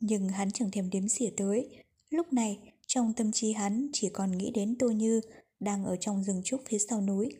Nhưng 0.00 0.28
hắn 0.28 0.50
chẳng 0.50 0.70
thèm 0.70 0.90
đếm 0.90 1.08
xỉa 1.08 1.30
tới. 1.36 1.68
Lúc 2.10 2.32
này, 2.32 2.72
trong 2.86 3.12
tâm 3.12 3.32
trí 3.32 3.52
hắn 3.52 3.88
chỉ 3.92 4.08
còn 4.08 4.38
nghĩ 4.38 4.50
đến 4.50 4.76
Tô 4.78 4.88
Như 4.88 5.20
đang 5.60 5.84
ở 5.84 5.96
trong 5.96 6.24
rừng 6.24 6.42
trúc 6.44 6.60
phía 6.68 6.78
sau 6.78 7.00
núi. 7.00 7.30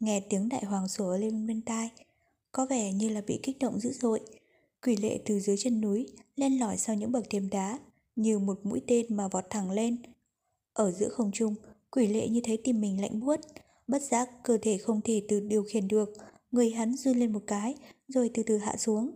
Nghe 0.00 0.20
tiếng 0.20 0.48
đại 0.48 0.64
hoàng 0.64 0.88
sủa 0.88 1.16
lên 1.16 1.46
bên 1.46 1.62
tai, 1.62 1.90
có 2.52 2.66
vẻ 2.66 2.92
như 2.92 3.08
là 3.08 3.20
bị 3.26 3.40
kích 3.42 3.58
động 3.58 3.80
dữ 3.80 3.92
dội. 3.92 4.20
Quỷ 4.82 4.96
lệ 4.96 5.20
từ 5.24 5.40
dưới 5.40 5.56
chân 5.56 5.80
núi 5.80 6.06
lên 6.36 6.58
lỏi 6.58 6.76
sau 6.76 6.96
những 6.96 7.12
bậc 7.12 7.30
thềm 7.30 7.48
đá, 7.50 7.78
như 8.16 8.38
một 8.38 8.60
mũi 8.62 8.80
tên 8.86 9.16
mà 9.16 9.28
vọt 9.28 9.44
thẳng 9.50 9.70
lên. 9.70 9.96
Ở 10.72 10.92
giữa 10.92 11.08
không 11.08 11.32
trung, 11.32 11.54
quỷ 11.90 12.06
lệ 12.06 12.28
như 12.28 12.40
thấy 12.44 12.58
tim 12.64 12.80
mình 12.80 13.00
lạnh 13.00 13.20
buốt, 13.20 13.40
bất 13.86 14.02
giác 14.02 14.30
cơ 14.44 14.58
thể 14.62 14.78
không 14.78 15.00
thể 15.04 15.22
tự 15.28 15.40
điều 15.40 15.62
khiển 15.62 15.88
được, 15.88 16.08
người 16.50 16.70
hắn 16.70 16.96
run 16.96 17.18
lên 17.18 17.32
một 17.32 17.42
cái, 17.46 17.74
rồi 18.08 18.30
từ 18.34 18.42
từ 18.42 18.58
hạ 18.58 18.76
xuống. 18.78 19.10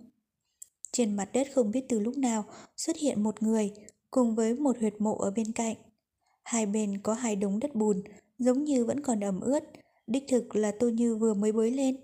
Trên 0.92 1.16
mặt 1.16 1.28
đất 1.32 1.48
không 1.54 1.70
biết 1.70 1.84
từ 1.88 2.00
lúc 2.00 2.16
nào 2.18 2.44
xuất 2.76 2.96
hiện 2.96 3.22
một 3.22 3.42
người, 3.42 3.70
cùng 4.10 4.34
với 4.34 4.54
một 4.54 4.78
huyệt 4.80 4.94
mộ 5.00 5.18
ở 5.18 5.30
bên 5.30 5.52
cạnh. 5.52 5.76
Hai 6.42 6.66
bên 6.66 6.98
có 7.02 7.14
hai 7.14 7.36
đống 7.36 7.60
đất 7.60 7.74
bùn, 7.74 8.02
giống 8.38 8.64
như 8.64 8.84
vẫn 8.84 9.00
còn 9.00 9.24
ẩm 9.24 9.40
ướt, 9.40 9.64
đích 10.06 10.24
thực 10.28 10.56
là 10.56 10.72
Tô 10.80 10.88
Như 10.88 11.16
vừa 11.16 11.34
mới 11.34 11.52
bới 11.52 11.70
lên. 11.70 11.96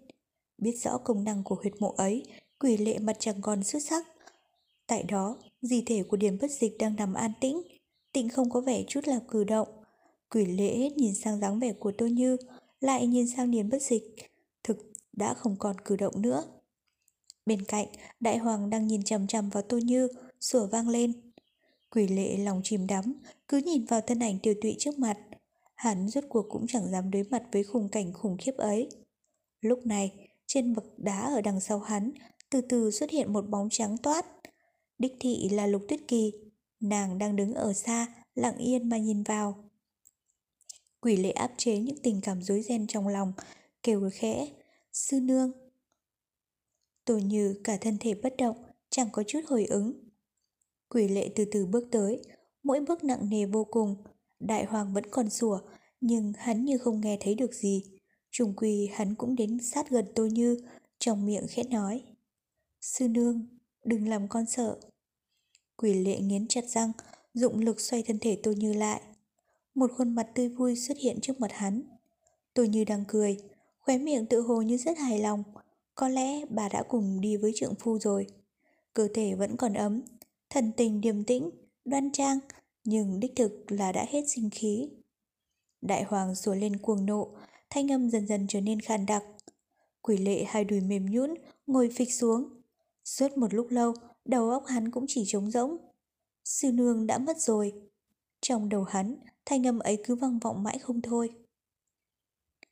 Biết 0.58 0.74
rõ 0.82 0.98
công 0.98 1.24
năng 1.24 1.42
của 1.44 1.54
huyệt 1.54 1.72
mộ 1.78 1.94
ấy, 1.96 2.24
quỷ 2.58 2.76
lệ 2.76 2.98
mặt 2.98 3.16
chẳng 3.18 3.40
còn 3.40 3.64
xuất 3.64 3.82
sắc. 3.82 4.06
Tại 4.86 5.02
đó, 5.02 5.36
di 5.62 5.82
thể 5.86 6.02
của 6.02 6.16
điểm 6.16 6.38
bất 6.40 6.50
dịch 6.50 6.78
đang 6.78 6.96
nằm 6.96 7.14
an 7.14 7.32
tĩnh, 7.40 7.62
tịnh 8.12 8.28
không 8.28 8.50
có 8.50 8.60
vẻ 8.60 8.84
chút 8.88 9.08
là 9.08 9.20
cử 9.28 9.44
động. 9.44 9.68
Quỷ 10.30 10.44
lễ 10.44 10.90
nhìn 10.96 11.14
sang 11.14 11.40
dáng 11.40 11.58
vẻ 11.58 11.72
của 11.72 11.92
Tô 11.98 12.06
Như, 12.06 12.36
lại 12.80 13.06
nhìn 13.06 13.28
sang 13.28 13.50
niềm 13.50 13.68
bất 13.68 13.82
dịch, 13.82 14.16
thực 14.62 14.92
đã 15.12 15.34
không 15.34 15.56
còn 15.58 15.76
cử 15.84 15.96
động 15.96 16.22
nữa. 16.22 16.44
Bên 17.46 17.64
cạnh, 17.64 17.86
đại 18.20 18.38
hoàng 18.38 18.70
đang 18.70 18.86
nhìn 18.86 19.02
chằm 19.02 19.26
chằm 19.26 19.48
vào 19.48 19.62
Tô 19.62 19.78
Như, 19.78 20.08
sủa 20.40 20.66
vang 20.66 20.88
lên. 20.88 21.12
Quỷ 21.90 22.08
lệ 22.08 22.36
lòng 22.36 22.60
chìm 22.64 22.86
đắm, 22.86 23.14
cứ 23.48 23.58
nhìn 23.58 23.84
vào 23.84 24.00
thân 24.00 24.18
ảnh 24.18 24.38
tiêu 24.42 24.54
tụy 24.62 24.76
trước 24.78 24.98
mặt. 24.98 25.18
Hắn 25.74 26.08
rốt 26.08 26.24
cuộc 26.28 26.46
cũng 26.50 26.66
chẳng 26.66 26.90
dám 26.90 27.10
đối 27.10 27.24
mặt 27.30 27.42
với 27.52 27.64
khung 27.64 27.88
cảnh 27.88 28.12
khủng 28.12 28.36
khiếp 28.38 28.56
ấy. 28.56 28.88
Lúc 29.60 29.86
này, 29.86 30.28
trên 30.46 30.74
bậc 30.74 30.98
đá 30.98 31.20
ở 31.20 31.40
đằng 31.40 31.60
sau 31.60 31.78
hắn, 31.78 32.12
từ 32.50 32.60
từ 32.60 32.90
xuất 32.90 33.10
hiện 33.10 33.32
một 33.32 33.48
bóng 33.48 33.68
trắng 33.70 33.96
toát. 34.02 34.26
Đích 34.98 35.16
thị 35.20 35.48
là 35.52 35.66
Lục 35.66 35.82
Tuyết 35.88 36.00
Kỳ, 36.08 36.32
nàng 36.80 37.18
đang 37.18 37.36
đứng 37.36 37.54
ở 37.54 37.72
xa, 37.72 38.06
lặng 38.34 38.56
yên 38.58 38.88
mà 38.88 38.98
nhìn 38.98 39.22
vào. 39.22 39.65
Quỷ 41.06 41.16
lệ 41.16 41.30
áp 41.30 41.52
chế 41.56 41.78
những 41.78 41.98
tình 42.02 42.20
cảm 42.20 42.42
rối 42.42 42.62
ren 42.62 42.86
trong 42.86 43.08
lòng, 43.08 43.32
kêu 43.82 44.10
khẽ, 44.12 44.48
sư 44.92 45.20
nương. 45.20 45.52
Tổ 47.04 47.16
như 47.16 47.60
cả 47.64 47.76
thân 47.80 47.96
thể 48.00 48.14
bất 48.14 48.36
động, 48.36 48.56
chẳng 48.90 49.08
có 49.12 49.22
chút 49.26 49.40
hồi 49.46 49.66
ứng. 49.66 49.92
Quỷ 50.88 51.08
lệ 51.08 51.30
từ 51.34 51.44
từ 51.44 51.66
bước 51.66 51.88
tới, 51.90 52.22
mỗi 52.62 52.80
bước 52.80 53.04
nặng 53.04 53.30
nề 53.30 53.46
vô 53.46 53.64
cùng. 53.64 53.96
Đại 54.40 54.64
hoàng 54.64 54.94
vẫn 54.94 55.04
còn 55.10 55.30
sủa, 55.30 55.60
nhưng 56.00 56.32
hắn 56.36 56.64
như 56.64 56.78
không 56.78 57.00
nghe 57.00 57.18
thấy 57.20 57.34
được 57.34 57.54
gì. 57.54 57.82
Trùng 58.30 58.54
quỳ 58.56 58.88
hắn 58.92 59.14
cũng 59.14 59.36
đến 59.36 59.58
sát 59.62 59.90
gần 59.90 60.06
Tô 60.14 60.26
Như, 60.26 60.56
trong 60.98 61.26
miệng 61.26 61.46
khẽ 61.50 61.62
nói. 61.62 62.02
Sư 62.80 63.08
nương, 63.08 63.46
đừng 63.84 64.08
làm 64.08 64.28
con 64.28 64.46
sợ. 64.46 64.80
Quỷ 65.76 65.94
lệ 65.94 66.20
nghiến 66.20 66.48
chặt 66.48 66.64
răng, 66.68 66.92
dụng 67.34 67.60
lực 67.60 67.80
xoay 67.80 68.02
thân 68.02 68.18
thể 68.18 68.40
Tô 68.42 68.52
Như 68.52 68.72
lại. 68.72 69.00
Một 69.76 69.90
khuôn 69.96 70.14
mặt 70.14 70.28
tươi 70.34 70.48
vui 70.48 70.76
xuất 70.76 70.98
hiện 70.98 71.18
trước 71.22 71.40
mặt 71.40 71.52
hắn. 71.52 71.82
tôi 72.54 72.68
Như 72.68 72.84
đang 72.84 73.04
cười, 73.08 73.36
khóe 73.78 73.98
miệng 73.98 74.26
tự 74.26 74.40
hồ 74.40 74.62
như 74.62 74.76
rất 74.76 74.98
hài 74.98 75.18
lòng. 75.18 75.42
Có 75.94 76.08
lẽ 76.08 76.44
bà 76.50 76.68
đã 76.68 76.82
cùng 76.88 77.20
đi 77.20 77.36
với 77.36 77.52
trượng 77.54 77.74
phu 77.74 77.98
rồi. 77.98 78.26
Cơ 78.94 79.08
thể 79.14 79.34
vẫn 79.34 79.56
còn 79.56 79.74
ấm, 79.74 80.02
thần 80.50 80.72
tình 80.76 81.00
điềm 81.00 81.24
tĩnh, 81.24 81.50
đoan 81.84 82.12
trang, 82.12 82.38
nhưng 82.84 83.20
đích 83.20 83.32
thực 83.36 83.64
là 83.68 83.92
đã 83.92 84.06
hết 84.08 84.24
sinh 84.28 84.50
khí. 84.50 84.88
Đại 85.80 86.02
hoàng 86.02 86.34
sủa 86.34 86.54
lên 86.54 86.76
cuồng 86.76 87.06
nộ, 87.06 87.28
thanh 87.70 87.92
âm 87.92 88.10
dần 88.10 88.26
dần 88.26 88.46
trở 88.48 88.60
nên 88.60 88.80
khàn 88.80 89.06
đặc. 89.06 89.24
Quỷ 90.02 90.16
lệ 90.16 90.44
hai 90.44 90.64
đùi 90.64 90.80
mềm 90.80 91.06
nhũn, 91.06 91.34
ngồi 91.66 91.90
phịch 91.96 92.12
xuống. 92.12 92.48
Suốt 93.04 93.38
một 93.38 93.54
lúc 93.54 93.66
lâu, 93.70 93.94
đầu 94.24 94.50
óc 94.50 94.66
hắn 94.66 94.90
cũng 94.90 95.04
chỉ 95.08 95.24
trống 95.26 95.50
rỗng. 95.50 95.76
Sư 96.44 96.72
nương 96.72 97.06
đã 97.06 97.18
mất 97.18 97.38
rồi. 97.38 97.72
Trong 98.40 98.68
đầu 98.68 98.84
hắn, 98.84 99.16
thanh 99.46 99.66
âm 99.66 99.78
ấy 99.78 100.02
cứ 100.04 100.14
vang 100.14 100.38
vọng 100.38 100.62
mãi 100.62 100.78
không 100.78 101.02
thôi. 101.02 101.30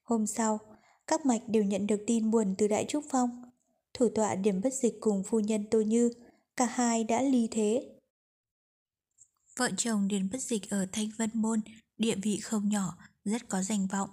Hôm 0.02 0.26
sau, 0.26 0.60
các 1.06 1.26
mạch 1.26 1.42
đều 1.48 1.64
nhận 1.64 1.86
được 1.86 2.04
tin 2.06 2.30
buồn 2.30 2.54
từ 2.58 2.68
Đại 2.68 2.84
Trúc 2.88 3.04
Phong. 3.10 3.42
Thủ 3.94 4.08
tọa 4.14 4.34
điểm 4.34 4.60
bất 4.60 4.74
dịch 4.74 4.94
cùng 5.00 5.22
phu 5.22 5.40
nhân 5.40 5.64
Tô 5.70 5.80
Như, 5.80 6.10
cả 6.56 6.66
hai 6.66 7.04
đã 7.04 7.22
ly 7.22 7.48
thế. 7.50 7.90
Vợ 9.56 9.70
chồng 9.76 10.08
Điền 10.08 10.28
Bất 10.32 10.42
Dịch 10.42 10.70
ở 10.70 10.86
Thanh 10.92 11.08
Vân 11.16 11.30
Môn, 11.34 11.60
địa 11.98 12.14
vị 12.22 12.40
không 12.40 12.68
nhỏ, 12.68 12.96
rất 13.24 13.48
có 13.48 13.62
danh 13.62 13.86
vọng. 13.86 14.10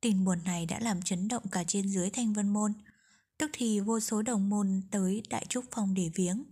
Tin 0.00 0.24
buồn 0.24 0.38
này 0.44 0.66
đã 0.66 0.80
làm 0.80 1.02
chấn 1.02 1.28
động 1.28 1.42
cả 1.50 1.64
trên 1.64 1.88
dưới 1.88 2.10
Thanh 2.10 2.32
Vân 2.32 2.48
Môn. 2.48 2.72
Tức 3.38 3.50
thì 3.52 3.80
vô 3.80 4.00
số 4.00 4.22
đồng 4.22 4.48
môn 4.48 4.82
tới 4.90 5.22
Đại 5.30 5.46
Trúc 5.48 5.64
Phong 5.70 5.94
để 5.94 6.10
viếng. 6.14 6.44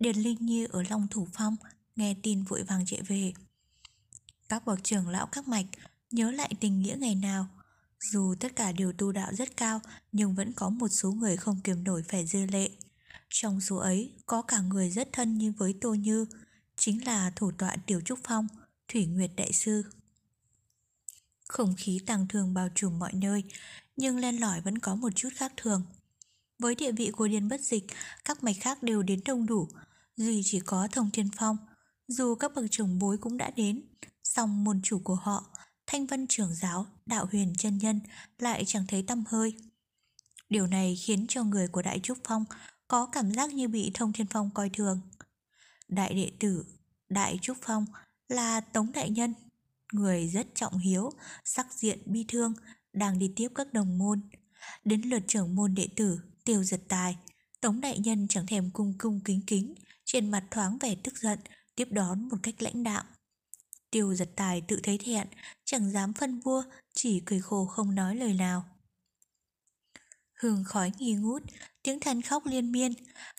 Điền 0.00 0.16
Linh 0.16 0.36
như 0.40 0.66
ở 0.70 0.82
Long 0.90 1.08
Thủ 1.10 1.26
Phong 1.32 1.56
nghe 1.96 2.16
tin 2.22 2.42
vội 2.42 2.62
vàng 2.62 2.86
chạy 2.86 3.02
về. 3.02 3.32
Các 4.52 4.64
bậc 4.64 4.84
trưởng 4.84 5.08
lão 5.08 5.26
các 5.26 5.48
mạch 5.48 5.66
nhớ 6.10 6.30
lại 6.30 6.52
tình 6.60 6.82
nghĩa 6.82 6.96
ngày 6.98 7.14
nào. 7.14 7.46
Dù 8.00 8.34
tất 8.40 8.56
cả 8.56 8.72
đều 8.72 8.92
tu 8.92 9.12
đạo 9.12 9.34
rất 9.34 9.56
cao 9.56 9.80
nhưng 10.12 10.34
vẫn 10.34 10.52
có 10.52 10.68
một 10.68 10.88
số 10.88 11.12
người 11.12 11.36
không 11.36 11.60
kiềm 11.64 11.84
nổi 11.84 12.02
phải 12.08 12.26
dư 12.26 12.46
lệ. 12.46 12.70
Trong 13.28 13.60
số 13.60 13.76
ấy 13.76 14.12
có 14.26 14.42
cả 14.42 14.60
người 14.60 14.90
rất 14.90 15.08
thân 15.12 15.38
như 15.38 15.52
với 15.52 15.74
Tô 15.80 15.94
Như, 15.94 16.26
chính 16.76 17.04
là 17.04 17.32
thủ 17.36 17.52
tọa 17.58 17.76
Tiểu 17.86 18.00
Trúc 18.00 18.18
Phong, 18.24 18.46
Thủy 18.88 19.06
Nguyệt 19.06 19.30
Đại 19.36 19.52
Sư. 19.52 19.84
Không 21.48 21.74
khí 21.76 22.00
tăng 22.06 22.28
thường 22.28 22.54
bao 22.54 22.68
trùm 22.74 22.98
mọi 22.98 23.12
nơi, 23.14 23.44
nhưng 23.96 24.18
len 24.18 24.36
lỏi 24.36 24.60
vẫn 24.60 24.78
có 24.78 24.94
một 24.94 25.10
chút 25.14 25.28
khác 25.36 25.52
thường. 25.56 25.82
Với 26.58 26.74
địa 26.74 26.92
vị 26.92 27.10
của 27.10 27.28
Điền 27.28 27.48
Bất 27.48 27.60
Dịch, 27.60 27.84
các 28.24 28.44
mạch 28.44 28.56
khác 28.60 28.82
đều 28.82 29.02
đến 29.02 29.20
đông 29.24 29.46
đủ, 29.46 29.68
duy 30.16 30.42
chỉ 30.44 30.60
có 30.60 30.88
Thông 30.92 31.10
Thiên 31.10 31.28
Phong. 31.36 31.56
Dù 32.08 32.34
các 32.34 32.54
bậc 32.54 32.64
trưởng 32.70 32.98
bối 32.98 33.18
cũng 33.18 33.36
đã 33.36 33.50
đến, 33.56 33.82
song 34.36 34.64
môn 34.64 34.80
chủ 34.82 35.00
của 35.04 35.14
họ, 35.14 35.44
Thanh 35.86 36.06
Vân 36.06 36.26
trưởng 36.26 36.54
giáo, 36.54 36.86
Đạo 37.06 37.26
Huyền 37.32 37.52
chân 37.58 37.78
nhân 37.78 38.00
lại 38.38 38.64
chẳng 38.66 38.84
thấy 38.88 39.02
tâm 39.02 39.24
hơi. 39.28 39.54
Điều 40.48 40.66
này 40.66 40.96
khiến 40.96 41.26
cho 41.28 41.44
người 41.44 41.68
của 41.68 41.82
Đại 41.82 42.00
Trúc 42.00 42.18
Phong 42.24 42.44
có 42.88 43.06
cảm 43.06 43.30
giác 43.30 43.54
như 43.54 43.68
bị 43.68 43.90
Thông 43.94 44.12
Thiên 44.12 44.26
Phong 44.26 44.50
coi 44.54 44.70
thường. 44.70 45.00
Đại 45.88 46.14
đệ 46.14 46.30
tử 46.40 46.64
Đại 47.08 47.38
Trúc 47.42 47.56
Phong 47.62 47.86
là 48.28 48.60
Tống 48.60 48.92
Đại 48.92 49.10
Nhân, 49.10 49.34
người 49.92 50.28
rất 50.28 50.46
trọng 50.54 50.78
hiếu, 50.78 51.10
sắc 51.44 51.72
diện 51.72 51.98
bi 52.06 52.24
thương, 52.28 52.54
đang 52.92 53.18
đi 53.18 53.32
tiếp 53.36 53.48
các 53.54 53.72
đồng 53.72 53.98
môn. 53.98 54.20
Đến 54.84 55.02
lượt 55.02 55.22
trưởng 55.28 55.54
môn 55.54 55.74
đệ 55.74 55.88
tử, 55.96 56.18
tiêu 56.44 56.64
giật 56.64 56.80
tài, 56.88 57.16
Tống 57.60 57.80
Đại 57.80 57.98
Nhân 57.98 58.28
chẳng 58.28 58.46
thèm 58.46 58.70
cung 58.70 58.94
cung 58.98 59.20
kính 59.24 59.40
kính, 59.46 59.74
trên 60.04 60.30
mặt 60.30 60.44
thoáng 60.50 60.78
vẻ 60.78 60.94
tức 60.94 61.18
giận, 61.18 61.38
tiếp 61.74 61.88
đón 61.90 62.28
một 62.28 62.36
cách 62.42 62.62
lãnh 62.62 62.82
đạm. 62.82 63.06
Tiêu 63.92 64.14
giật 64.14 64.30
tài 64.36 64.60
tự 64.60 64.80
thấy 64.82 64.98
thẹn, 64.98 65.26
chẳng 65.64 65.90
dám 65.90 66.12
phân 66.12 66.40
vua, 66.40 66.62
chỉ 66.94 67.22
cười 67.26 67.40
khổ 67.40 67.66
không 67.66 67.94
nói 67.94 68.16
lời 68.16 68.34
nào. 68.34 68.64
Hương 70.40 70.64
khói 70.64 70.92
nghi 70.98 71.12
ngút, 71.12 71.42
tiếng 71.82 72.00
than 72.00 72.22
khóc 72.22 72.46
liên 72.46 72.72
miên, 72.72 72.92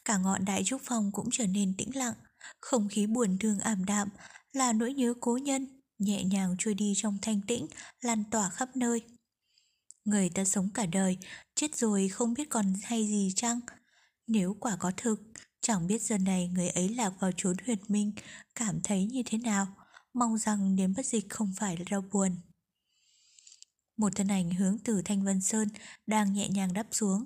cả 0.06 0.18
ngọn 0.18 0.46
đại 0.46 0.64
trúc 0.64 0.82
phòng 0.82 1.12
cũng 1.12 1.30
trở 1.32 1.48
nên 1.48 1.74
tĩnh 1.78 1.96
lặng, 1.96 2.14
không 2.62 2.90
khí 2.90 3.08
buồn 3.08 3.38
thương 3.40 3.60
ảm 3.60 3.86
đạm 3.86 4.10
là 4.52 4.74
nỗi 4.74 4.94
nhớ 4.94 5.14
cố 5.22 5.38
nhân, 5.38 5.82
nhẹ 6.00 6.24
nhàng 6.24 6.56
trôi 6.60 6.74
đi 6.74 6.94
trong 6.96 7.18
thanh 7.22 7.42
tĩnh, 7.48 7.68
lan 8.02 8.24
tỏa 8.32 8.50
khắp 8.50 8.76
nơi. 8.76 9.02
Người 10.06 10.30
ta 10.30 10.46
sống 10.46 10.70
cả 10.74 10.86
đời, 10.86 11.18
chết 11.56 11.76
rồi 11.76 12.08
không 12.08 12.34
biết 12.34 12.50
còn 12.50 12.74
hay 12.84 13.08
gì 13.08 13.32
chăng? 13.36 13.60
Nếu 14.28 14.58
quả 14.60 14.76
có 14.80 14.92
thực, 14.98 15.22
chẳng 15.62 15.88
biết 15.88 16.02
giờ 16.02 16.18
này 16.18 16.48
người 16.48 16.70
ấy 16.70 16.90
lạc 16.90 17.14
vào 17.20 17.32
chốn 17.38 17.56
huyệt 17.66 17.80
minh, 17.88 18.12
cảm 18.56 18.82
thấy 18.84 19.06
như 19.06 19.24
thế 19.26 19.38
nào, 19.38 19.68
mong 20.14 20.38
rằng 20.38 20.76
đến 20.76 20.94
bất 20.98 21.06
dịch 21.06 21.30
không 21.30 21.54
phải 21.58 21.78
là 21.78 21.84
đau 21.90 22.02
buồn. 22.02 22.36
Một 23.98 24.16
thân 24.16 24.28
ảnh 24.28 24.52
hướng 24.52 24.78
từ 24.84 25.02
Thanh 25.06 25.24
Vân 25.24 25.42
Sơn 25.42 25.68
đang 26.08 26.34
nhẹ 26.34 26.50
nhàng 26.50 26.74
đắp 26.74 26.88
xuống. 26.92 27.26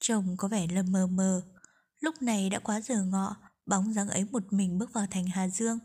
Trông 0.00 0.36
có 0.36 0.48
vẻ 0.48 0.66
lầm 0.66 0.92
mờ 0.92 1.06
mờ. 1.06 1.42
Lúc 2.00 2.22
này 2.22 2.50
đã 2.50 2.58
quá 2.58 2.80
giờ 2.80 3.04
ngọ, 3.04 3.36
bóng 3.66 3.92
dáng 3.92 4.08
ấy 4.08 4.24
một 4.24 4.52
mình 4.52 4.78
bước 4.78 4.92
vào 4.92 5.06
thành 5.10 5.26
Hà 5.26 5.48
Dương. 5.48 5.78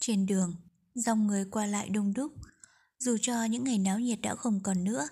Trên 0.00 0.26
đường, 0.26 0.54
dòng 0.94 1.26
người 1.26 1.44
qua 1.50 1.66
lại 1.66 1.88
đông 1.88 2.14
đúc. 2.14 2.32
Dù 2.98 3.16
cho 3.20 3.44
những 3.44 3.64
ngày 3.64 3.78
náo 3.78 3.98
nhiệt 3.98 4.20
đã 4.20 4.34
không 4.34 4.60
còn 4.62 4.84
nữa, 4.84 5.08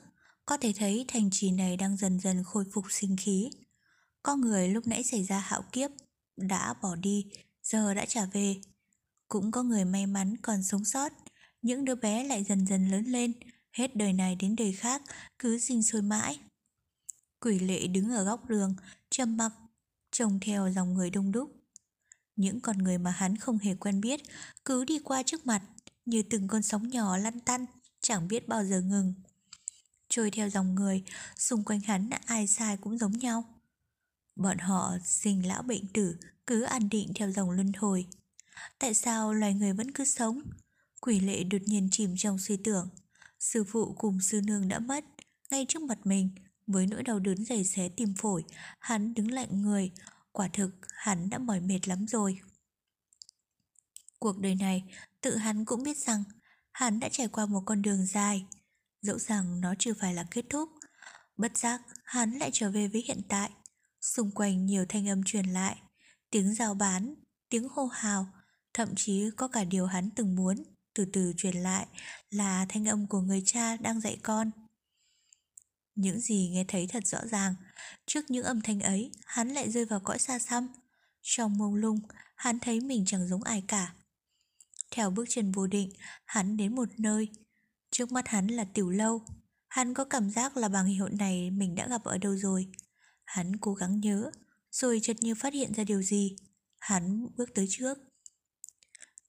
có 0.47 0.57
thể 0.57 0.73
thấy 0.77 1.05
thành 1.09 1.29
trì 1.33 1.51
này 1.51 1.77
đang 1.77 1.97
dần 1.97 2.21
dần 2.21 2.45
khôi 2.45 2.65
phục 2.73 2.85
sinh 2.91 3.17
khí. 3.17 3.51
Có 4.23 4.37
người 4.37 4.69
lúc 4.69 4.87
nãy 4.87 5.03
xảy 5.05 5.25
ra 5.25 5.39
hạo 5.39 5.63
kiếp, 5.73 5.91
đã 6.37 6.75
bỏ 6.83 6.97
đi, 6.97 7.27
giờ 7.63 7.95
đã 7.95 8.07
trả 8.07 8.25
về. 8.27 8.61
Cũng 9.31 9.51
có 9.51 9.63
người 9.63 9.85
may 9.85 10.07
mắn 10.07 10.37
còn 10.43 10.63
sống 10.63 10.85
sót, 10.85 11.13
những 11.63 11.85
đứa 11.85 11.95
bé 11.95 12.25
lại 12.25 12.45
dần 12.45 12.67
dần 12.67 12.91
lớn 12.91 13.05
lên, 13.05 13.33
hết 13.73 13.97
đời 13.97 14.13
này 14.13 14.37
đến 14.37 14.57
đời 14.57 14.73
khác, 14.73 15.03
cứ 15.39 15.59
sinh 15.59 15.83
sôi 15.83 16.03
mãi. 16.03 16.39
Quỷ 17.41 17.59
lệ 17.59 17.87
đứng 17.87 18.11
ở 18.11 18.25
góc 18.25 18.49
đường, 18.49 18.75
trầm 19.11 19.37
mặc, 19.37 19.53
trông 20.11 20.41
theo 20.41 20.73
dòng 20.73 20.95
người 20.95 21.11
đông 21.11 21.33
đúc. 21.33 21.51
Những 22.37 22.61
con 22.61 22.79
người 22.79 22.99
mà 22.99 23.11
hắn 23.11 23.37
không 23.37 23.59
hề 23.59 23.75
quen 23.75 24.01
biết 24.01 24.21
cứ 24.65 24.85
đi 24.85 24.99
qua 24.99 25.23
trước 25.23 25.47
mặt 25.47 25.63
như 26.05 26.23
từng 26.23 26.49
con 26.49 26.63
sóng 26.63 26.89
nhỏ 26.89 27.17
lăn 27.17 27.41
tăn, 27.41 27.67
chẳng 28.01 28.29
biết 28.29 28.49
bao 28.49 28.65
giờ 28.65 28.81
ngừng. 28.81 29.15
Trôi 30.09 30.31
theo 30.31 30.51
dòng 30.51 30.75
người, 30.75 31.05
xung 31.37 31.65
quanh 31.65 31.81
hắn 31.81 32.11
ai 32.27 32.47
sai 32.47 32.77
cũng 32.77 32.99
giống 32.99 33.13
nhau. 33.13 33.45
Bọn 34.37 34.59
họ 34.59 34.97
sinh 35.05 35.47
lão 35.47 35.63
bệnh 35.63 35.87
tử, 35.93 36.17
cứ 36.47 36.63
an 36.63 36.89
định 36.89 37.13
theo 37.15 37.31
dòng 37.33 37.51
luân 37.51 37.73
hồi. 37.73 38.07
Tại 38.79 38.95
sao 38.95 39.33
loài 39.33 39.55
người 39.55 39.73
vẫn 39.73 39.91
cứ 39.91 40.05
sống? 40.05 40.41
Quỷ 41.01 41.21
lệ 41.21 41.45
đột 41.45 41.63
nhiên 41.67 41.89
chìm 41.91 42.15
trong 42.17 42.39
suy 42.39 42.57
tưởng. 42.57 42.89
Sư 43.41 43.65
phụ 43.65 43.95
cùng 43.99 44.21
sư 44.21 44.41
nương 44.45 44.69
đã 44.69 44.79
mất, 44.79 45.05
ngay 45.51 45.67
trước 45.69 45.83
mặt 45.83 45.99
mình, 46.05 46.31
với 46.67 46.87
nỗi 46.87 47.03
đau 47.03 47.19
đớn 47.19 47.45
dày 47.45 47.65
xé 47.65 47.89
tim 47.89 48.15
phổi, 48.15 48.45
hắn 48.79 49.15
đứng 49.15 49.31
lạnh 49.31 49.63
người, 49.63 49.93
quả 50.33 50.49
thực 50.53 50.71
hắn 50.91 51.31
đã 51.31 51.39
mỏi 51.39 51.61
mệt 51.61 51.89
lắm 51.89 52.07
rồi. 52.07 52.41
Cuộc 54.19 54.39
đời 54.39 54.55
này, 54.55 54.85
tự 55.21 55.37
hắn 55.37 55.65
cũng 55.65 55.83
biết 55.83 55.99
rằng 55.99 56.25
hắn 56.73 57.01
đã 57.01 57.09
trải 57.09 57.29
qua 57.29 57.47
một 57.47 57.63
con 57.67 57.83
đường 57.83 58.07
dài, 58.07 58.47
dẫu 59.03 59.19
rằng 59.19 59.61
nó 59.61 59.75
chưa 59.79 59.95
phải 59.95 60.15
là 60.15 60.25
kết 60.31 60.45
thúc. 60.51 60.69
Bất 61.37 61.59
giác, 61.59 61.83
hắn 62.05 62.31
lại 62.31 62.51
trở 62.53 62.71
về 62.71 62.89
với 62.89 63.05
hiện 63.07 63.21
tại. 63.29 63.51
Xung 64.01 64.31
quanh 64.31 64.67
nhiều 64.67 64.85
thanh 64.89 65.09
âm 65.09 65.23
truyền 65.25 65.47
lại, 65.47 65.77
tiếng 66.31 66.55
giao 66.55 66.75
bán, 66.75 67.15
tiếng 67.49 67.69
hô 67.69 67.87
hào, 67.87 68.27
thậm 68.75 68.95
chí 68.97 69.31
có 69.37 69.49
cả 69.49 69.65
điều 69.65 69.87
hắn 69.87 70.11
từng 70.11 70.37
muốn 70.37 70.63
từ 70.95 71.05
từ 71.13 71.33
truyền 71.37 71.57
lại 71.57 71.87
là 72.31 72.67
thanh 72.69 72.89
âm 72.89 73.07
của 73.07 73.21
người 73.21 73.43
cha 73.47 73.77
đang 73.77 74.01
dạy 74.01 74.19
con. 74.23 74.51
Những 75.95 76.21
gì 76.21 76.51
nghe 76.53 76.65
thấy 76.69 76.87
thật 76.87 77.07
rõ 77.07 77.19
ràng, 77.31 77.55
trước 78.07 78.31
những 78.31 78.45
âm 78.45 78.61
thanh 78.61 78.81
ấy, 78.81 79.11
hắn 79.27 79.49
lại 79.49 79.71
rơi 79.71 79.85
vào 79.85 80.01
cõi 80.01 80.19
xa 80.19 80.39
xăm. 80.39 80.69
Trong 81.23 81.59
mông 81.59 81.75
lung, 81.75 82.01
hắn 82.37 82.59
thấy 82.59 82.81
mình 82.81 83.05
chẳng 83.07 83.29
giống 83.29 83.43
ai 83.43 83.63
cả. 83.69 83.95
Theo 84.91 85.11
bước 85.11 85.25
chân 85.29 85.53
vô 85.53 85.67
định, 85.67 85.93
hắn 86.25 86.57
đến 86.57 86.75
một 86.75 86.89
nơi. 86.99 87.29
Trước 87.91 88.13
mắt 88.13 88.29
hắn 88.29 88.47
là 88.47 88.65
tiểu 88.65 88.91
lâu. 88.91 89.23
Hắn 89.69 89.95
có 89.95 90.05
cảm 90.05 90.31
giác 90.31 90.57
là 90.57 90.69
bằng 90.69 90.87
hiệu 90.87 91.09
này 91.09 91.51
mình 91.51 91.75
đã 91.75 91.89
gặp 91.89 92.05
ở 92.05 92.19
đâu 92.19 92.37
rồi. 92.37 92.69
Hắn 93.25 93.57
cố 93.57 93.75
gắng 93.75 94.01
nhớ, 94.01 94.31
rồi 94.71 95.01
chợt 95.03 95.17
như 95.21 95.35
phát 95.35 95.55
hiện 95.55 95.75
ra 95.75 95.85
điều 95.85 96.03
gì. 96.03 96.37
Hắn 96.79 97.27
bước 97.37 97.55
tới 97.55 97.67
trước. 97.71 97.99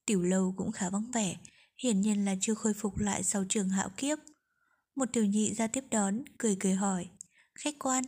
Tiểu 0.05 0.21
lâu 0.21 0.53
cũng 0.57 0.71
khá 0.71 0.89
vắng 0.89 1.11
vẻ, 1.11 1.37
hiển 1.83 2.01
nhiên 2.01 2.25
là 2.25 2.35
chưa 2.41 2.53
khôi 2.53 2.73
phục 2.73 2.97
lại 2.97 3.23
sau 3.23 3.43
trường 3.49 3.69
hạo 3.69 3.89
kiếp. 3.97 4.17
Một 4.95 5.05
tiểu 5.13 5.25
nhị 5.25 5.53
ra 5.53 5.67
tiếp 5.67 5.83
đón, 5.91 6.23
cười 6.37 6.57
cười 6.59 6.73
hỏi. 6.73 7.09
Khách 7.55 7.75
quan, 7.79 8.03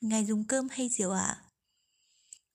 ngài 0.00 0.26
dùng 0.26 0.44
cơm 0.44 0.68
hay 0.70 0.88
rượu 0.88 1.10
ạ? 1.10 1.42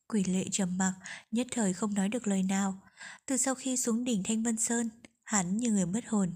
Quỷ 0.07 0.23
lệ 0.23 0.45
trầm 0.51 0.77
mặc, 0.77 0.93
nhất 1.31 1.47
thời 1.51 1.73
không 1.73 1.93
nói 1.93 2.09
được 2.09 2.27
lời 2.27 2.43
nào. 2.43 2.81
Từ 3.25 3.37
sau 3.37 3.55
khi 3.55 3.77
xuống 3.77 4.03
đỉnh 4.03 4.23
Thanh 4.23 4.43
Vân 4.43 4.57
Sơn, 4.57 4.89
hắn 5.23 5.57
như 5.57 5.71
người 5.71 5.85
mất 5.85 6.05
hồn. 6.07 6.33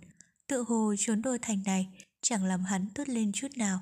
Tự 0.48 0.64
hồ 0.68 0.96
trốn 0.98 1.22
đô 1.22 1.38
thành 1.42 1.64
này 1.66 1.88
chẳng 2.22 2.44
làm 2.44 2.64
hắn 2.64 2.88
tốt 2.96 3.10
lên 3.10 3.32
chút 3.32 3.48
nào. 3.58 3.80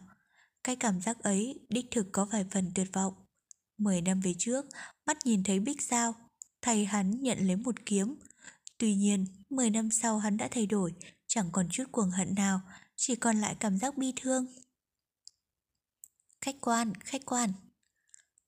Cái 0.64 0.76
cảm 0.76 1.02
giác 1.02 1.20
ấy 1.20 1.60
đích 1.70 1.86
thực 1.92 2.08
có 2.12 2.26
vài 2.26 2.46
phần 2.52 2.72
tuyệt 2.76 2.88
vọng. 2.94 3.14
Mười 3.78 4.02
năm 4.02 4.20
về 4.20 4.36
trước, 4.38 4.66
mắt 5.06 5.18
nhìn 5.26 5.44
thấy 5.44 5.60
Bích 5.60 5.82
Giao, 5.82 6.16
thầy 6.62 6.86
hắn 6.86 7.22
nhận 7.22 7.48
lấy 7.48 7.56
một 7.56 7.86
kiếm. 7.86 8.16
Tuy 8.84 8.96
nhiên, 8.96 9.26
mười 9.50 9.70
năm 9.70 9.92
sau 9.92 10.18
hắn 10.18 10.38
đã 10.38 10.48
thay 10.52 10.66
đổi, 10.66 10.94
chẳng 11.28 11.50
còn 11.52 11.68
chút 11.72 11.84
cuồng 11.92 12.12
hận 12.12 12.36
nào, 12.36 12.62
chỉ 12.96 13.16
còn 13.16 13.42
lại 13.42 13.56
cảm 13.60 13.78
giác 13.78 13.98
bi 13.98 14.14
thương. 14.16 14.46
Khách 16.42 16.56
quan, 16.62 16.94
khách 17.00 17.22
quan. 17.26 17.54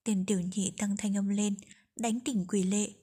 Tiền 0.04 0.26
tiểu 0.26 0.40
nhị 0.40 0.74
tăng 0.78 0.98
thanh 0.98 1.18
âm 1.18 1.30
lên, 1.30 1.56
đánh 1.96 2.20
tỉnh 2.20 2.46
quỷ 2.48 2.64
lệ. 2.64 2.94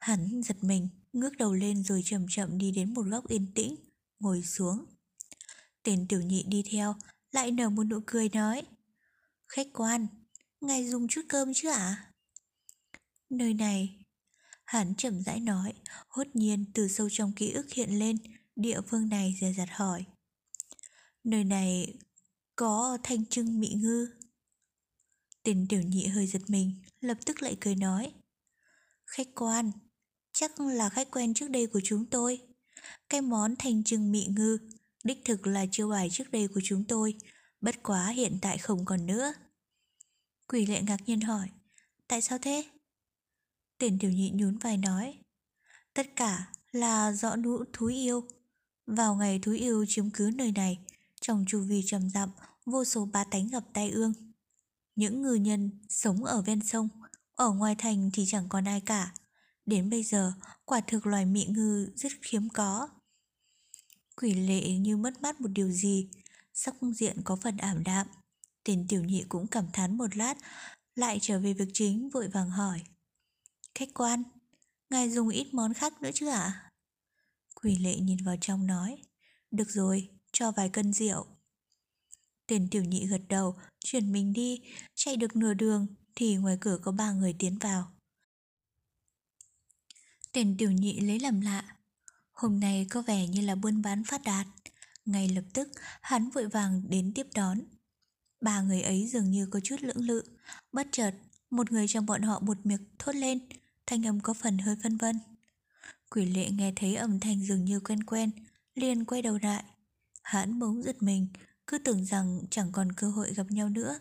Hắn 0.00 0.42
giật 0.42 0.56
mình, 0.64 0.88
ngước 1.12 1.36
đầu 1.36 1.54
lên 1.54 1.82
rồi 1.82 2.02
chậm 2.04 2.26
chậm 2.30 2.58
đi 2.58 2.70
đến 2.70 2.94
một 2.94 3.02
góc 3.02 3.28
yên 3.28 3.52
tĩnh, 3.54 3.76
ngồi 4.20 4.42
xuống. 4.42 4.84
Tiền 5.82 6.06
tiểu 6.08 6.20
nhị 6.20 6.44
đi 6.48 6.62
theo, 6.70 6.94
lại 7.30 7.50
nở 7.50 7.70
một 7.70 7.84
nụ 7.84 8.00
cười 8.06 8.28
nói. 8.28 8.62
Khách 9.48 9.66
quan, 9.72 10.06
ngài 10.60 10.88
dùng 10.88 11.08
chút 11.08 11.22
cơm 11.28 11.54
chứ 11.54 11.68
ạ? 11.70 12.12
Nơi 13.30 13.54
này, 13.54 14.03
hắn 14.74 14.94
chậm 14.94 15.22
rãi 15.22 15.40
nói, 15.40 15.72
hốt 16.08 16.26
nhiên 16.34 16.64
từ 16.74 16.88
sâu 16.88 17.08
trong 17.10 17.32
ký 17.32 17.52
ức 17.52 17.72
hiện 17.72 17.98
lên, 17.98 18.16
địa 18.56 18.80
phương 18.80 19.08
này 19.08 19.36
dè 19.40 19.52
dặt 19.52 19.68
hỏi. 19.72 20.04
Nơi 21.24 21.44
này 21.44 21.94
có 22.56 22.98
thanh 23.02 23.26
trưng 23.26 23.60
mị 23.60 23.68
ngư. 23.68 24.08
Tiền 25.42 25.66
tiểu 25.68 25.82
nhị 25.82 26.06
hơi 26.06 26.26
giật 26.26 26.42
mình, 26.48 26.72
lập 27.00 27.18
tức 27.26 27.42
lại 27.42 27.56
cười 27.60 27.74
nói. 27.74 28.12
Khách 29.06 29.28
quan, 29.34 29.72
chắc 30.32 30.60
là 30.60 30.88
khách 30.88 31.10
quen 31.10 31.34
trước 31.34 31.50
đây 31.50 31.66
của 31.66 31.80
chúng 31.84 32.06
tôi. 32.06 32.40
Cái 33.08 33.20
món 33.20 33.54
thanh 33.58 33.84
trưng 33.84 34.12
mị 34.12 34.26
ngư, 34.26 34.58
đích 35.04 35.24
thực 35.24 35.46
là 35.46 35.66
chiêu 35.70 35.88
bài 35.88 36.08
trước 36.12 36.30
đây 36.30 36.48
của 36.48 36.60
chúng 36.64 36.84
tôi, 36.84 37.14
bất 37.60 37.82
quá 37.82 38.08
hiện 38.08 38.38
tại 38.42 38.58
không 38.58 38.84
còn 38.84 39.06
nữa. 39.06 39.32
Quỷ 40.48 40.66
lệ 40.66 40.82
ngạc 40.82 41.00
nhiên 41.06 41.20
hỏi, 41.20 41.48
tại 42.08 42.22
sao 42.22 42.38
thế? 42.42 42.64
Tiền 43.78 43.98
tiểu 43.98 44.10
nhị 44.10 44.30
nhún 44.34 44.58
vai 44.58 44.76
nói, 44.76 45.18
tất 45.94 46.16
cả 46.16 46.52
là 46.72 47.12
do 47.12 47.36
nũ 47.36 47.64
thú 47.72 47.86
yêu. 47.86 48.28
Vào 48.86 49.14
ngày 49.14 49.38
thú 49.38 49.52
yêu 49.52 49.84
chiếm 49.88 50.10
cứ 50.10 50.30
nơi 50.34 50.52
này, 50.52 50.78
trong 51.20 51.44
chu 51.48 51.60
vi 51.60 51.82
trầm 51.86 52.10
dặm, 52.10 52.30
vô 52.66 52.84
số 52.84 53.08
bá 53.12 53.24
tánh 53.24 53.48
gặp 53.48 53.64
tai 53.72 53.90
ương. 53.90 54.12
Những 54.96 55.22
ngư 55.22 55.34
nhân 55.34 55.70
sống 55.88 56.24
ở 56.24 56.42
ven 56.42 56.60
sông, 56.62 56.88
ở 57.34 57.50
ngoài 57.50 57.74
thành 57.78 58.10
thì 58.12 58.24
chẳng 58.26 58.48
còn 58.48 58.68
ai 58.68 58.80
cả. 58.80 59.14
Đến 59.66 59.90
bây 59.90 60.02
giờ, 60.02 60.32
quả 60.64 60.80
thực 60.80 61.06
loài 61.06 61.26
mị 61.26 61.46
ngư 61.46 61.92
rất 61.96 62.12
hiếm 62.30 62.48
có. 62.48 62.88
Quỷ 64.16 64.34
lệ 64.34 64.68
như 64.68 64.96
mất 64.96 65.22
mát 65.22 65.40
một 65.40 65.48
điều 65.48 65.70
gì, 65.70 66.08
sắc 66.52 66.74
diện 66.94 67.16
có 67.24 67.36
phần 67.36 67.56
ảm 67.56 67.84
đạm. 67.84 68.06
Tiền 68.64 68.86
tiểu 68.88 69.04
nhị 69.04 69.24
cũng 69.28 69.46
cảm 69.46 69.66
thán 69.72 69.96
một 69.96 70.16
lát, 70.16 70.34
lại 70.94 71.18
trở 71.20 71.40
về 71.40 71.52
việc 71.52 71.68
chính 71.72 72.10
vội 72.10 72.28
vàng 72.28 72.50
hỏi. 72.50 72.82
Khách 73.74 73.94
quan, 73.94 74.22
ngài 74.90 75.10
dùng 75.10 75.28
ít 75.28 75.54
món 75.54 75.74
khác 75.74 76.02
nữa 76.02 76.10
chứ 76.14 76.28
ạ? 76.28 76.70
Quỷ 77.54 77.76
lệ 77.76 77.96
nhìn 77.96 78.24
vào 78.24 78.36
trong 78.40 78.66
nói. 78.66 79.02
Được 79.50 79.70
rồi, 79.70 80.10
cho 80.32 80.52
vài 80.52 80.68
cân 80.68 80.92
rượu. 80.92 81.26
Tên 82.46 82.68
tiểu 82.70 82.84
nhị 82.84 83.06
gật 83.06 83.20
đầu, 83.28 83.56
chuyển 83.84 84.12
mình 84.12 84.32
đi, 84.32 84.60
chạy 84.94 85.16
được 85.16 85.36
nửa 85.36 85.54
đường 85.54 85.86
thì 86.14 86.36
ngoài 86.36 86.58
cửa 86.60 86.78
có 86.82 86.92
ba 86.92 87.12
người 87.12 87.34
tiến 87.38 87.58
vào. 87.58 87.92
Tên 90.32 90.56
tiểu 90.58 90.70
nhị 90.70 91.00
lấy 91.00 91.20
làm 91.20 91.40
lạ. 91.40 91.76
Hôm 92.32 92.60
nay 92.60 92.86
có 92.90 93.02
vẻ 93.02 93.26
như 93.26 93.40
là 93.40 93.54
buôn 93.54 93.82
bán 93.82 94.04
phát 94.04 94.22
đạt. 94.24 94.46
Ngay 95.04 95.28
lập 95.28 95.44
tức, 95.52 95.68
hắn 96.00 96.30
vội 96.30 96.48
vàng 96.48 96.82
đến 96.88 97.12
tiếp 97.14 97.26
đón. 97.34 97.60
Ba 98.40 98.60
người 98.60 98.82
ấy 98.82 99.06
dường 99.06 99.30
như 99.30 99.46
có 99.46 99.60
chút 99.60 99.76
lưỡng 99.80 100.00
lự. 100.06 100.22
Bất 100.72 100.88
chợt, 100.92 101.14
một 101.50 101.72
người 101.72 101.88
trong 101.88 102.06
bọn 102.06 102.22
họ 102.22 102.40
một 102.40 102.66
miệng 102.66 102.84
thốt 102.98 103.14
lên, 103.14 103.48
thanh 103.86 104.06
âm 104.06 104.20
có 104.20 104.34
phần 104.34 104.58
hơi 104.58 104.76
phân 104.82 104.96
vân. 104.96 105.20
Quỷ 106.10 106.26
lệ 106.26 106.50
nghe 106.50 106.72
thấy 106.76 106.96
âm 106.96 107.20
thanh 107.20 107.40
dường 107.40 107.64
như 107.64 107.80
quen 107.80 108.04
quen, 108.04 108.30
liền 108.74 109.04
quay 109.04 109.22
đầu 109.22 109.38
lại. 109.42 109.64
Hắn 110.22 110.58
bỗng 110.58 110.82
giật 110.82 111.02
mình, 111.02 111.28
cứ 111.66 111.78
tưởng 111.78 112.04
rằng 112.04 112.40
chẳng 112.50 112.72
còn 112.72 112.92
cơ 112.92 113.10
hội 113.10 113.34
gặp 113.34 113.46
nhau 113.50 113.68
nữa. 113.68 113.98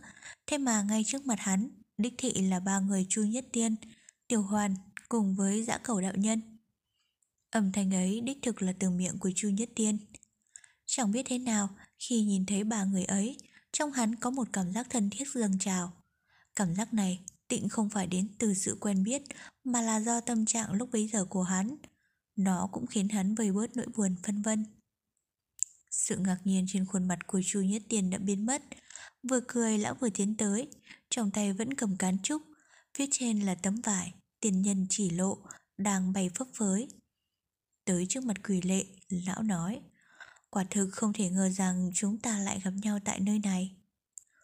Thế 0.48 0.58
mà 0.58 0.82
ngay 0.84 1.04
trước 1.08 1.26
mặt 1.26 1.40
hắn, 1.40 1.70
đích 1.98 2.14
thị 2.18 2.34
là 2.34 2.60
ba 2.60 2.80
người 2.80 3.06
Chu 3.10 3.24
Nhất 3.24 3.46
Tiên, 3.52 3.76
Tiểu 4.28 4.42
Hoàn 4.42 4.76
cùng 5.10 5.36
với 5.36 5.64
dã 5.64 5.78
cầu 5.78 6.02
đạo 6.02 6.14
nhân. 6.16 6.42
Âm 7.50 7.72
thanh 7.72 7.94
ấy 7.94 8.22
đích 8.22 8.38
thực 8.42 8.62
là 8.62 8.74
từ 8.80 8.90
miệng 8.90 9.20
của 9.20 9.32
Chu 9.36 9.50
Nhất 9.50 9.70
Tiên. 9.76 9.98
Chẳng 10.86 11.12
biết 11.12 11.26
thế 11.26 11.38
nào, 11.38 11.70
khi 12.00 12.22
nhìn 12.22 12.46
thấy 12.46 12.64
ba 12.64 12.84
người 12.84 13.06
ấy, 13.06 13.38
trong 13.72 13.92
hắn 13.92 14.16
có 14.16 14.30
một 14.30 14.48
cảm 14.54 14.72
giác 14.72 14.88
thân 14.90 15.10
thiết 15.10 15.28
dâng 15.34 15.60
trào. 15.60 15.94
Cảm 16.56 16.76
giác 16.76 16.94
này 16.94 17.26
tịnh 17.54 17.70
không 17.70 17.90
phải 17.90 18.08
đến 18.08 18.28
từ 18.40 18.54
sự 18.54 18.78
quen 18.82 19.04
biết 19.04 19.22
mà 19.64 19.82
là 19.82 20.00
do 20.00 20.22
tâm 20.22 20.46
trạng 20.46 20.74
lúc 20.74 20.90
bấy 20.92 21.08
giờ 21.08 21.26
của 21.26 21.44
hắn. 21.44 21.76
Nó 22.36 22.70
cũng 22.72 22.88
khiến 22.88 23.10
hắn 23.10 23.36
vơi 23.36 23.52
bớt 23.52 23.78
nỗi 23.78 23.86
buồn 23.96 24.16
phân 24.24 24.42
vân. 24.42 24.66
Sự 25.92 26.18
ngạc 26.18 26.38
nhiên 26.44 26.66
trên 26.70 26.86
khuôn 26.86 27.08
mặt 27.08 27.20
của 27.28 27.42
Chu 27.46 27.62
Nhất 27.62 27.82
tiền 27.90 28.10
đã 28.10 28.18
biến 28.18 28.46
mất. 28.46 28.64
Vừa 29.30 29.40
cười 29.48 29.78
lão 29.78 29.94
vừa 29.94 30.10
tiến 30.10 30.38
tới, 30.38 30.68
trong 31.10 31.32
tay 31.32 31.54
vẫn 31.54 31.74
cầm 31.74 31.98
cán 31.98 32.18
trúc. 32.24 32.42
Phía 32.94 33.06
trên 33.12 33.40
là 33.40 33.56
tấm 33.56 33.82
vải, 33.82 34.14
tiền 34.40 34.62
nhân 34.62 34.88
chỉ 34.90 35.10
lộ, 35.10 35.38
đang 35.78 36.14
bay 36.14 36.30
phấp 36.36 36.48
phới. 36.54 36.88
Tới 37.86 38.06
trước 38.10 38.24
mặt 38.24 38.38
quỷ 38.48 38.62
lệ, 38.62 38.86
lão 39.10 39.44
nói. 39.44 39.82
Quả 40.50 40.64
thực 40.70 40.90
không 40.92 41.14
thể 41.14 41.30
ngờ 41.30 41.50
rằng 41.50 41.92
chúng 41.96 42.18
ta 42.18 42.40
lại 42.40 42.62
gặp 42.64 42.72
nhau 42.82 43.00
tại 43.06 43.20
nơi 43.20 43.40
này. 43.40 43.76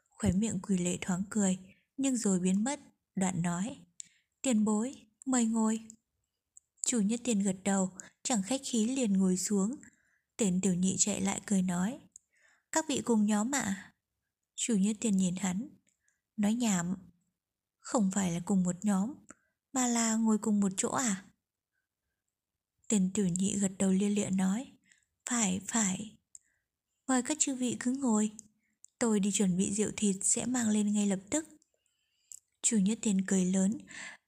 Khóe 0.09 0.31
miệng 0.31 0.59
quỷ 0.61 0.77
lệ 0.77 0.97
thoáng 1.01 1.23
cười, 1.29 1.57
nhưng 1.97 2.17
rồi 2.17 2.39
biến 2.39 2.63
mất, 2.63 2.79
đoạn 3.19 3.41
nói. 3.41 3.79
Tiền 4.41 4.65
bối, 4.65 4.95
mời 5.25 5.45
ngồi. 5.45 5.87
Chủ 6.85 6.99
nhất 6.99 7.19
tiền 7.23 7.39
gật 7.39 7.55
đầu, 7.63 7.91
chẳng 8.23 8.43
khách 8.43 8.61
khí 8.63 8.85
liền 8.85 9.13
ngồi 9.13 9.37
xuống. 9.37 9.75
Tên 10.37 10.61
tiểu 10.61 10.73
nhị 10.73 10.95
chạy 10.99 11.21
lại 11.21 11.41
cười 11.45 11.61
nói. 11.61 11.99
Các 12.71 12.85
vị 12.87 13.01
cùng 13.05 13.25
nhóm 13.25 13.55
ạ. 13.55 13.93
Chủ 14.55 14.75
nhất 14.75 14.97
tiền 14.99 15.17
nhìn 15.17 15.35
hắn. 15.35 15.69
Nói 16.37 16.53
nhảm. 16.53 16.95
Không 17.79 18.11
phải 18.15 18.31
là 18.31 18.39
cùng 18.45 18.63
một 18.63 18.75
nhóm, 18.85 19.13
mà 19.73 19.87
là 19.87 20.15
ngồi 20.15 20.37
cùng 20.37 20.59
một 20.59 20.71
chỗ 20.77 20.89
à? 20.89 21.25
Tên 22.87 23.11
tiểu 23.13 23.27
nhị 23.27 23.57
gật 23.59 23.71
đầu 23.79 23.91
lia 23.91 24.09
lịa 24.09 24.29
nói. 24.29 24.71
Phải, 25.29 25.61
phải. 25.67 26.17
Mời 27.07 27.21
các 27.21 27.37
chư 27.39 27.55
vị 27.55 27.77
cứ 27.79 27.91
ngồi. 27.91 28.31
Tôi 28.99 29.19
đi 29.19 29.31
chuẩn 29.31 29.57
bị 29.57 29.73
rượu 29.73 29.91
thịt 29.97 30.15
sẽ 30.21 30.45
mang 30.45 30.69
lên 30.69 30.93
ngay 30.93 31.07
lập 31.07 31.19
tức. 31.29 31.47
Chủ 32.61 32.77
nhất 32.77 32.99
tiền 33.01 33.25
cười 33.25 33.45
lớn, 33.45 33.77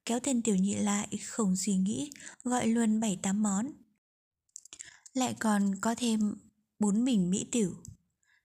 kéo 0.04 0.20
tên 0.22 0.42
tiểu 0.42 0.56
nhị 0.56 0.74
lại, 0.74 1.08
không 1.26 1.56
suy 1.56 1.74
nghĩ, 1.74 2.10
gọi 2.42 2.66
luôn 2.66 3.00
bảy 3.00 3.18
tám 3.22 3.42
món. 3.42 3.66
Lại 5.14 5.34
còn 5.38 5.74
có 5.80 5.94
thêm 5.94 6.34
bốn 6.78 7.04
bình 7.04 7.30
mỹ 7.30 7.46
tiểu. 7.52 7.74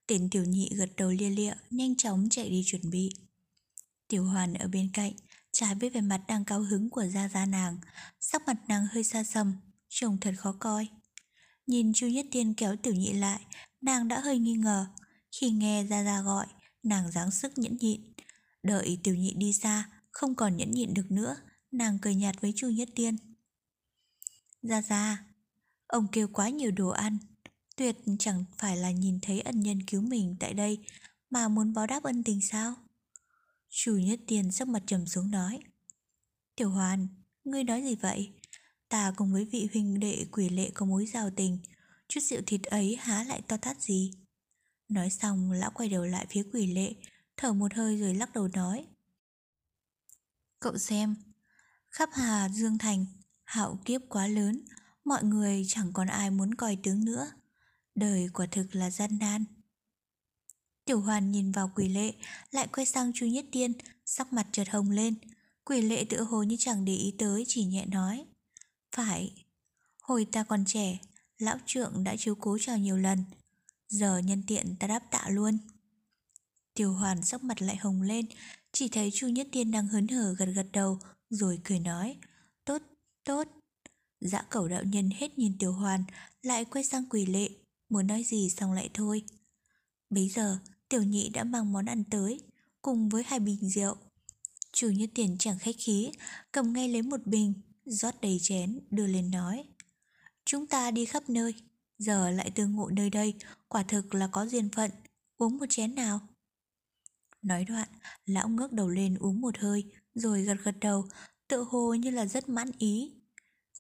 Tên 0.07 0.29
tiểu 0.29 0.43
nhị 0.43 0.69
gật 0.75 0.89
đầu 0.97 1.09
lia 1.09 1.29
lịa, 1.29 1.53
nhanh 1.69 1.95
chóng 1.95 2.27
chạy 2.29 2.49
đi 2.49 2.63
chuẩn 2.65 2.89
bị. 2.89 3.09
Tiểu 4.07 4.25
hoàn 4.25 4.53
ở 4.53 4.67
bên 4.67 4.89
cạnh, 4.93 5.13
trái 5.51 5.75
với 5.75 5.89
vẻ 5.89 6.01
mặt 6.01 6.21
đang 6.27 6.45
cao 6.45 6.61
hứng 6.61 6.89
của 6.89 7.05
gia 7.05 7.29
gia 7.29 7.45
nàng, 7.45 7.77
sắc 8.19 8.47
mặt 8.47 8.57
nàng 8.67 8.87
hơi 8.91 9.03
xa 9.03 9.23
xăm, 9.23 9.55
trông 9.89 10.17
thật 10.21 10.33
khó 10.37 10.55
coi. 10.59 10.87
Nhìn 11.67 11.93
Chu 11.93 12.07
Nhất 12.07 12.25
Tiên 12.31 12.53
kéo 12.53 12.75
tiểu 12.75 12.93
nhị 12.93 13.13
lại, 13.13 13.39
nàng 13.81 14.07
đã 14.07 14.19
hơi 14.19 14.39
nghi 14.39 14.53
ngờ. 14.53 14.85
Khi 15.31 15.49
nghe 15.49 15.85
Gia 15.89 16.03
Gia 16.03 16.21
gọi, 16.21 16.45
nàng 16.83 17.11
dáng 17.11 17.31
sức 17.31 17.57
nhẫn 17.57 17.77
nhịn. 17.77 18.01
Đợi 18.63 18.99
tiểu 19.03 19.15
nhị 19.15 19.33
đi 19.37 19.53
xa, 19.53 19.89
không 20.11 20.35
còn 20.35 20.57
nhẫn 20.57 20.71
nhịn 20.71 20.93
được 20.93 21.11
nữa, 21.11 21.35
nàng 21.71 21.99
cười 22.01 22.15
nhạt 22.15 22.41
với 22.41 22.53
Chu 22.55 22.69
Nhất 22.69 22.89
Tiên. 22.95 23.17
Gia 24.61 24.81
Gia, 24.81 25.25
ông 25.87 26.07
kêu 26.11 26.27
quá 26.27 26.49
nhiều 26.49 26.71
đồ 26.71 26.89
ăn, 26.89 27.17
tuyệt 27.75 27.97
chẳng 28.19 28.45
phải 28.57 28.77
là 28.77 28.91
nhìn 28.91 29.19
thấy 29.21 29.41
ân 29.41 29.59
nhân 29.59 29.83
cứu 29.83 30.01
mình 30.01 30.35
tại 30.39 30.53
đây 30.53 30.85
mà 31.29 31.47
muốn 31.47 31.73
báo 31.73 31.87
đáp 31.87 32.03
ân 32.03 32.23
tình 32.23 32.41
sao? 32.41 32.75
Chu 33.69 33.97
Nhất 33.97 34.19
Tiên 34.27 34.51
sắc 34.51 34.67
mặt 34.67 34.83
trầm 34.87 35.07
xuống 35.07 35.31
nói. 35.31 35.59
Tiểu 36.55 36.69
Hoàn, 36.69 37.07
ngươi 37.43 37.63
nói 37.63 37.81
gì 37.81 37.95
vậy? 37.95 38.33
Ta 38.89 39.13
cùng 39.15 39.33
với 39.33 39.45
vị 39.45 39.67
huynh 39.73 39.99
đệ 39.99 40.25
quỷ 40.31 40.49
lệ 40.49 40.69
có 40.73 40.85
mối 40.85 41.05
giao 41.05 41.29
tình, 41.35 41.59
chút 42.07 42.19
rượu 42.23 42.41
thịt 42.45 42.63
ấy 42.63 42.95
há 42.99 43.23
lại 43.23 43.41
to 43.47 43.57
tát 43.57 43.81
gì. 43.81 44.11
Nói 44.89 45.09
xong, 45.09 45.51
lão 45.51 45.71
quay 45.71 45.89
đầu 45.89 46.05
lại 46.05 46.25
phía 46.29 46.43
quỷ 46.53 46.67
lệ, 46.67 46.93
thở 47.37 47.53
một 47.53 47.73
hơi 47.73 47.97
rồi 47.97 48.13
lắc 48.13 48.33
đầu 48.33 48.47
nói. 48.47 48.85
Cậu 50.59 50.77
xem, 50.77 51.15
khắp 51.89 52.09
Hà 52.13 52.49
Dương 52.49 52.77
Thành, 52.77 53.05
hạo 53.43 53.79
kiếp 53.85 54.01
quá 54.09 54.27
lớn, 54.27 54.61
mọi 55.05 55.23
người 55.23 55.65
chẳng 55.67 55.93
còn 55.93 56.07
ai 56.07 56.31
muốn 56.31 56.55
coi 56.55 56.77
tướng 56.83 57.05
nữa. 57.05 57.31
Đời 57.95 58.29
quả 58.33 58.45
thực 58.51 58.75
là 58.75 58.89
gian 58.89 59.17
nan. 59.19 59.45
Tiểu 60.85 61.01
hoàn 61.01 61.31
nhìn 61.31 61.51
vào 61.51 61.71
quỷ 61.75 61.89
lệ, 61.89 62.13
lại 62.51 62.67
quay 62.67 62.85
sang 62.85 63.11
chu 63.13 63.25
nhất 63.25 63.45
tiên, 63.51 63.73
sắc 64.05 64.33
mặt 64.33 64.47
chợt 64.51 64.69
hồng 64.69 64.89
lên. 64.89 65.15
Quỷ 65.65 65.81
lệ 65.81 66.05
tựa 66.09 66.23
hồ 66.23 66.43
như 66.43 66.55
chẳng 66.59 66.85
để 66.85 66.93
ý 66.93 67.15
tới, 67.17 67.43
chỉ 67.47 67.63
nhẹ 67.63 67.85
nói. 67.85 68.25
Phải, 68.95 69.45
hồi 70.01 70.27
ta 70.31 70.43
còn 70.43 70.65
trẻ, 70.65 70.97
lão 71.37 71.57
trượng 71.65 72.03
đã 72.03 72.15
chiếu 72.15 72.35
cố 72.35 72.57
cho 72.61 72.75
nhiều 72.75 72.97
lần. 72.97 73.23
Giờ 73.87 74.17
nhân 74.17 74.43
tiện 74.47 74.75
ta 74.79 74.87
đáp 74.87 75.03
tạ 75.11 75.29
luôn. 75.29 75.57
Tiểu 76.77 76.93
hoàn 76.93 77.23
sắc 77.23 77.43
mặt 77.43 77.61
lại 77.61 77.75
hồng 77.75 78.01
lên, 78.01 78.25
chỉ 78.71 78.87
thấy 78.87 79.11
Chu 79.13 79.27
Nhất 79.27 79.47
Tiên 79.51 79.71
đang 79.71 79.87
hớn 79.87 80.07
hở 80.07 80.35
gật 80.37 80.45
gật 80.55 80.67
đầu, 80.73 80.99
rồi 81.29 81.59
cười 81.63 81.79
nói, 81.79 82.17
tốt, 82.65 82.81
tốt. 83.23 83.47
Dã 84.21 84.41
cẩu 84.41 84.67
đạo 84.67 84.83
nhân 84.83 85.09
hết 85.09 85.39
nhìn 85.39 85.57
Tiểu 85.59 85.73
Hoàn, 85.73 86.03
lại 86.41 86.65
quay 86.65 86.83
sang 86.83 87.05
quỷ 87.09 87.25
lệ, 87.25 87.49
muốn 87.89 88.07
nói 88.07 88.23
gì 88.23 88.49
xong 88.49 88.73
lại 88.73 88.89
thôi. 88.93 89.23
Bây 90.09 90.29
giờ, 90.29 90.57
Tiểu 90.89 91.03
Nhị 91.03 91.29
đã 91.29 91.43
mang 91.43 91.71
món 91.71 91.85
ăn 91.85 92.03
tới, 92.03 92.39
cùng 92.81 93.09
với 93.09 93.23
hai 93.27 93.39
bình 93.39 93.69
rượu. 93.69 93.95
Chu 94.73 94.89
Nhất 94.89 95.09
Tiên 95.15 95.35
chẳng 95.39 95.59
khách 95.59 95.75
khí, 95.79 96.11
cầm 96.51 96.73
ngay 96.73 96.89
lấy 96.89 97.01
một 97.01 97.25
bình, 97.25 97.53
rót 97.85 98.21
đầy 98.21 98.37
chén, 98.41 98.79
đưa 98.91 99.07
lên 99.07 99.31
nói. 99.31 99.63
Chúng 100.45 100.67
ta 100.67 100.91
đi 100.91 101.05
khắp 101.05 101.29
nơi, 101.29 101.53
giờ 101.97 102.29
lại 102.29 102.51
tương 102.51 102.71
ngộ 102.71 102.89
nơi 102.89 103.09
đây, 103.09 103.33
quả 103.67 103.83
thực 103.83 104.15
là 104.15 104.27
có 104.27 104.45
duyên 104.45 104.69
phận, 104.69 104.91
uống 105.37 105.57
một 105.57 105.65
chén 105.69 105.95
nào. 105.95 106.21
Nói 107.41 107.65
đoạn, 107.65 107.87
lão 108.25 108.49
ngước 108.49 108.71
đầu 108.71 108.89
lên 108.89 109.15
uống 109.19 109.41
một 109.41 109.57
hơi, 109.57 109.83
rồi 110.13 110.41
gật 110.41 110.57
gật 110.63 110.75
đầu, 110.81 111.05
tự 111.47 111.63
hồ 111.63 111.93
như 111.93 112.09
là 112.09 112.25
rất 112.25 112.49
mãn 112.49 112.71
ý. 112.77 113.11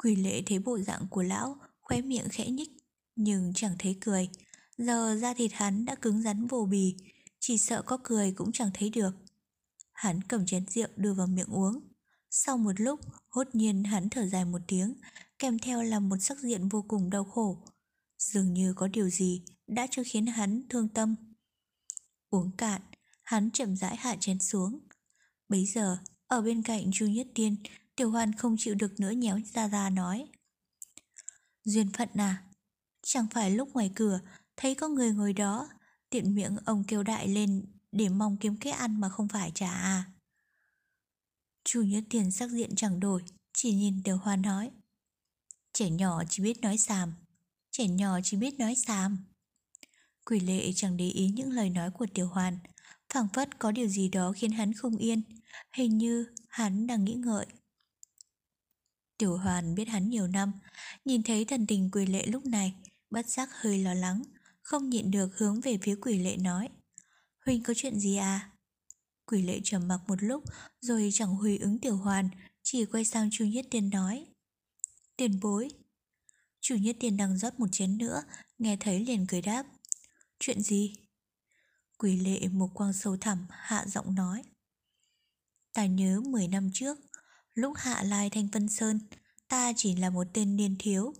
quỷ 0.03 0.15
lệ 0.15 0.41
thấy 0.45 0.59
bộ 0.59 0.79
dạng 0.79 1.07
của 1.09 1.23
lão, 1.23 1.57
khóe 1.81 2.01
miệng 2.01 2.29
khẽ 2.29 2.49
nhích, 2.49 2.69
nhưng 3.15 3.53
chẳng 3.55 3.75
thấy 3.79 3.97
cười. 4.01 4.29
Giờ 4.77 5.17
da 5.21 5.33
thịt 5.33 5.51
hắn 5.53 5.85
đã 5.85 5.95
cứng 5.95 6.21
rắn 6.21 6.47
vô 6.47 6.67
bì, 6.71 6.95
chỉ 7.39 7.57
sợ 7.57 7.81
có 7.81 7.97
cười 8.03 8.31
cũng 8.31 8.51
chẳng 8.51 8.71
thấy 8.73 8.89
được. 8.89 9.11
Hắn 9.93 10.23
cầm 10.23 10.45
chén 10.45 10.65
rượu 10.67 10.87
đưa 10.95 11.13
vào 11.13 11.27
miệng 11.27 11.53
uống. 11.53 11.79
Sau 12.29 12.57
một 12.57 12.79
lúc, 12.81 12.99
hốt 13.29 13.47
nhiên 13.53 13.83
hắn 13.83 14.09
thở 14.09 14.27
dài 14.27 14.45
một 14.45 14.61
tiếng, 14.67 14.93
kèm 15.39 15.59
theo 15.59 15.83
là 15.83 15.99
một 15.99 16.17
sắc 16.19 16.39
diện 16.39 16.67
vô 16.67 16.85
cùng 16.87 17.09
đau 17.09 17.23
khổ. 17.23 17.63
Dường 18.17 18.53
như 18.53 18.73
có 18.73 18.87
điều 18.87 19.09
gì 19.09 19.43
đã 19.67 19.87
cho 19.91 20.03
khiến 20.05 20.25
hắn 20.25 20.63
thương 20.69 20.89
tâm. 20.89 21.15
Uống 22.29 22.51
cạn, 22.57 22.81
hắn 23.27 23.51
chậm 23.51 23.75
rãi 23.75 23.95
hạ 23.95 24.15
chén 24.19 24.39
xuống. 24.39 24.79
Bấy 25.49 25.65
giờ, 25.65 25.97
ở 26.27 26.41
bên 26.41 26.63
cạnh 26.63 26.91
Chu 26.93 27.05
Nhất 27.07 27.27
Tiên, 27.35 27.55
Tiểu 27.95 28.11
Hoan 28.11 28.33
không 28.33 28.55
chịu 28.59 28.75
được 28.75 28.99
nữa 28.99 29.11
nhéo 29.11 29.39
ra 29.53 29.67
ra 29.67 29.89
nói. 29.89 30.27
Duyên 31.63 31.91
phận 31.91 32.09
à, 32.15 32.43
chẳng 33.03 33.27
phải 33.31 33.51
lúc 33.51 33.73
ngoài 33.73 33.91
cửa 33.95 34.19
thấy 34.57 34.75
có 34.75 34.87
người 34.87 35.11
ngồi 35.11 35.33
đó, 35.33 35.69
tiện 36.09 36.35
miệng 36.35 36.57
ông 36.65 36.83
kêu 36.87 37.03
đại 37.03 37.27
lên 37.27 37.65
để 37.91 38.09
mong 38.09 38.37
kiếm 38.37 38.57
cái 38.57 38.73
ăn 38.73 38.99
mà 38.99 39.09
không 39.09 39.27
phải 39.27 39.51
trả 39.55 39.69
à. 39.69 40.11
Chu 41.63 41.81
Nhất 41.81 42.03
Tiên 42.09 42.31
sắc 42.31 42.49
diện 42.49 42.75
chẳng 42.75 42.99
đổi, 42.99 43.23
chỉ 43.53 43.73
nhìn 43.73 44.03
Tiểu 44.03 44.17
Hoan 44.17 44.41
nói. 44.41 44.71
Trẻ 45.73 45.89
nhỏ 45.89 46.23
chỉ 46.29 46.43
biết 46.43 46.61
nói 46.61 46.77
xàm, 46.77 47.13
trẻ 47.71 47.87
nhỏ 47.87 48.19
chỉ 48.23 48.37
biết 48.37 48.59
nói 48.59 48.75
xàm. 48.75 49.17
Quỷ 50.25 50.39
lệ 50.39 50.71
chẳng 50.75 50.97
để 50.97 51.05
ý 51.09 51.29
những 51.29 51.51
lời 51.51 51.69
nói 51.69 51.91
của 51.91 52.05
Tiểu 52.13 52.27
Hoàn, 52.27 52.59
phảng 53.13 53.27
phất 53.33 53.59
có 53.59 53.71
điều 53.71 53.87
gì 53.87 54.09
đó 54.09 54.33
khiến 54.35 54.51
hắn 54.51 54.73
không 54.73 54.97
yên, 54.97 55.21
hình 55.73 55.97
như 55.97 56.25
hắn 56.47 56.87
đang 56.87 57.05
nghĩ 57.05 57.13
ngợi. 57.13 57.45
Tiểu 59.17 59.37
Hoàn 59.37 59.75
biết 59.75 59.87
hắn 59.87 60.09
nhiều 60.09 60.27
năm, 60.27 60.51
nhìn 61.05 61.23
thấy 61.23 61.45
thần 61.45 61.67
tình 61.67 61.89
quỷ 61.91 62.05
lệ 62.05 62.25
lúc 62.25 62.45
này, 62.45 62.73
bất 63.09 63.29
giác 63.29 63.49
hơi 63.51 63.79
lo 63.79 63.93
lắng, 63.93 64.23
không 64.61 64.89
nhịn 64.89 65.11
được 65.11 65.37
hướng 65.37 65.61
về 65.61 65.77
phía 65.81 65.95
quỷ 66.01 66.19
lệ 66.19 66.37
nói. 66.37 66.69
Huynh 67.45 67.63
có 67.63 67.73
chuyện 67.77 67.99
gì 67.99 68.15
à? 68.15 68.51
Quỷ 69.25 69.41
lệ 69.41 69.59
trầm 69.63 69.87
mặc 69.87 69.99
một 70.07 70.23
lúc, 70.23 70.43
rồi 70.81 71.09
chẳng 71.13 71.35
huy 71.35 71.57
ứng 71.57 71.79
Tiểu 71.79 71.97
Hoàn, 71.97 72.29
chỉ 72.63 72.85
quay 72.85 73.05
sang 73.05 73.29
Chu 73.31 73.45
Nhất 73.45 73.65
Tiên 73.71 73.89
nói. 73.89 74.25
Tiền 75.17 75.39
bối. 75.39 75.69
Chủ 76.61 76.75
Nhất 76.75 76.95
Tiên 76.99 77.17
đang 77.17 77.37
rót 77.37 77.59
một 77.59 77.67
chén 77.71 77.97
nữa, 77.97 78.23
nghe 78.57 78.77
thấy 78.79 79.05
liền 79.05 79.25
cười 79.27 79.41
đáp. 79.41 79.65
Chuyện 80.39 80.61
gì? 80.61 80.93
Quỷ 81.97 82.19
lệ 82.19 82.47
một 82.47 82.69
quang 82.73 82.93
sâu 82.93 83.17
thẳm 83.17 83.45
hạ 83.49 83.85
giọng 83.87 84.15
nói. 84.15 84.43
Ta 85.73 85.85
nhớ 85.85 86.21
10 86.25 86.47
năm 86.47 86.69
trước, 86.73 86.97
lúc 87.53 87.73
hạ 87.77 88.03
lai 88.03 88.29
thanh 88.29 88.47
Vân 88.47 88.69
Sơn, 88.69 88.99
ta 89.47 89.73
chỉ 89.75 89.95
là 89.95 90.09
một 90.09 90.27
tên 90.33 90.55
niên 90.55 90.75
thiếu. 90.79 91.13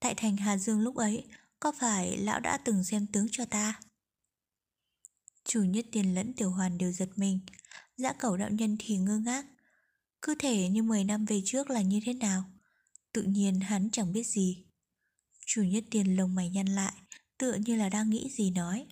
Tại 0.00 0.14
thành 0.14 0.36
Hà 0.36 0.56
Dương 0.56 0.80
lúc 0.80 0.96
ấy, 0.96 1.24
có 1.60 1.72
phải 1.78 2.16
lão 2.16 2.40
đã 2.40 2.58
từng 2.58 2.84
xem 2.84 3.06
tướng 3.06 3.26
cho 3.30 3.44
ta? 3.44 3.80
Chủ 5.44 5.62
nhất 5.62 5.86
tiền 5.92 6.14
lẫn 6.14 6.32
tiểu 6.32 6.50
hoàn 6.50 6.78
đều 6.78 6.92
giật 6.92 7.08
mình, 7.16 7.40
dã 7.96 8.12
cẩu 8.12 8.36
đạo 8.36 8.50
nhân 8.50 8.76
thì 8.78 8.96
ngơ 8.96 9.18
ngác. 9.18 9.46
Cứ 10.22 10.34
thể 10.38 10.68
như 10.68 10.82
10 10.82 11.04
năm 11.04 11.24
về 11.24 11.42
trước 11.44 11.70
là 11.70 11.82
như 11.82 12.00
thế 12.04 12.12
nào? 12.12 12.44
Tự 13.12 13.22
nhiên 13.22 13.60
hắn 13.60 13.90
chẳng 13.92 14.12
biết 14.12 14.26
gì. 14.26 14.64
Chủ 15.46 15.62
nhất 15.62 15.84
tiền 15.90 16.16
lồng 16.16 16.34
mày 16.34 16.50
nhăn 16.50 16.66
lại, 16.66 16.92
tựa 17.38 17.54
như 17.54 17.76
là 17.76 17.88
đang 17.88 18.10
nghĩ 18.10 18.30
gì 18.30 18.50
nói. 18.50 18.86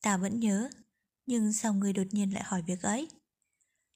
Ta 0.00 0.16
vẫn 0.16 0.40
nhớ, 0.40 0.70
nhưng 1.26 1.52
sao 1.52 1.74
người 1.74 1.92
đột 1.92 2.06
nhiên 2.10 2.34
lại 2.34 2.42
hỏi 2.46 2.62
việc 2.62 2.82
ấy? 2.82 3.08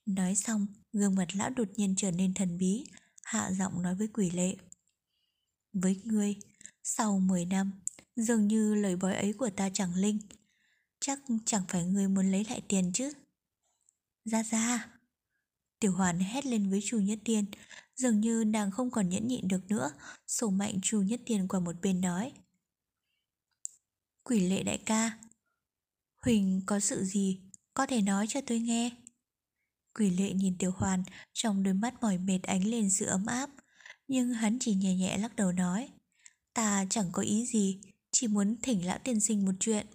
Nói 0.07 0.35
xong, 0.35 0.67
gương 0.93 1.15
mặt 1.15 1.29
lão 1.35 1.51
đột 1.51 1.69
nhiên 1.77 1.95
trở 1.97 2.11
nên 2.11 2.35
thần 2.35 2.59
bí, 2.59 2.85
hạ 3.23 3.53
giọng 3.53 3.83
nói 3.83 3.95
với 3.95 4.09
quỷ 4.09 4.31
lệ. 4.31 4.57
Với 5.73 6.01
ngươi, 6.05 6.37
sau 6.83 7.19
10 7.19 7.45
năm, 7.45 7.73
dường 8.17 8.49
như 8.49 8.75
lời 8.75 8.97
bói 8.97 9.15
ấy 9.15 9.33
của 9.33 9.51
ta 9.51 9.71
chẳng 9.75 9.95
linh. 9.95 10.19
Chắc 11.01 11.19
chẳng 11.45 11.63
phải 11.69 11.85
ngươi 11.85 12.09
muốn 12.09 12.31
lấy 12.31 12.45
lại 12.45 12.63
tiền 12.69 12.91
chứ? 12.95 13.13
Ra 14.25 14.43
ra! 14.43 15.01
Tiểu 15.81 15.93
hoàn 15.93 16.19
hét 16.19 16.47
lên 16.47 16.71
với 16.71 16.81
chủ 16.85 16.99
nhất 16.99 17.19
tiên, 17.25 17.45
dường 17.97 18.21
như 18.21 18.45
nàng 18.45 18.71
không 18.71 18.91
còn 18.91 19.09
nhẫn 19.09 19.29
nhịn 19.29 19.49
được 19.49 19.67
nữa, 19.69 19.91
sổ 20.27 20.51
mạnh 20.51 20.79
chủ 20.83 21.03
nhất 21.03 21.21
tiên 21.27 21.49
qua 21.49 21.61
một 21.61 21.77
bên 21.83 22.01
nói. 22.01 22.33
Quỷ 24.25 24.41
lệ 24.41 24.63
đại 24.63 24.79
ca, 24.79 25.19
Huỳnh 26.23 26.61
có 26.67 26.81
sự 26.81 27.05
gì, 27.05 27.41
có 27.75 27.87
thể 27.87 28.03
nói 28.03 28.27
cho 28.29 28.41
tôi 28.47 28.59
nghe. 28.59 28.91
Quỷ 29.95 30.11
lệ 30.11 30.33
nhìn 30.33 30.59
tiểu 30.59 30.73
hoàn, 30.77 31.03
trong 31.33 31.63
đôi 31.63 31.75
mắt 31.75 31.95
mỏi 32.03 32.19
mệt 32.19 32.43
ánh 32.43 32.65
lên 32.65 32.91
sự 32.91 33.07
ấm 33.07 33.27
áp. 33.27 33.51
Nhưng 34.11 34.33
hắn 34.33 34.59
chỉ 34.61 34.75
nhẹ 34.75 34.95
nhẹ 34.95 35.19
lắc 35.19 35.37
đầu 35.37 35.53
nói 35.53 35.89
Ta 36.55 36.85
chẳng 36.91 37.09
có 37.13 37.23
ý 37.23 37.47
gì 37.47 37.81
Chỉ 38.13 38.27
muốn 38.27 38.57
thỉnh 38.63 38.87
lão 38.87 38.99
tiên 38.99 39.21
sinh 39.21 39.45
một 39.45 39.53
chuyện 39.61 39.87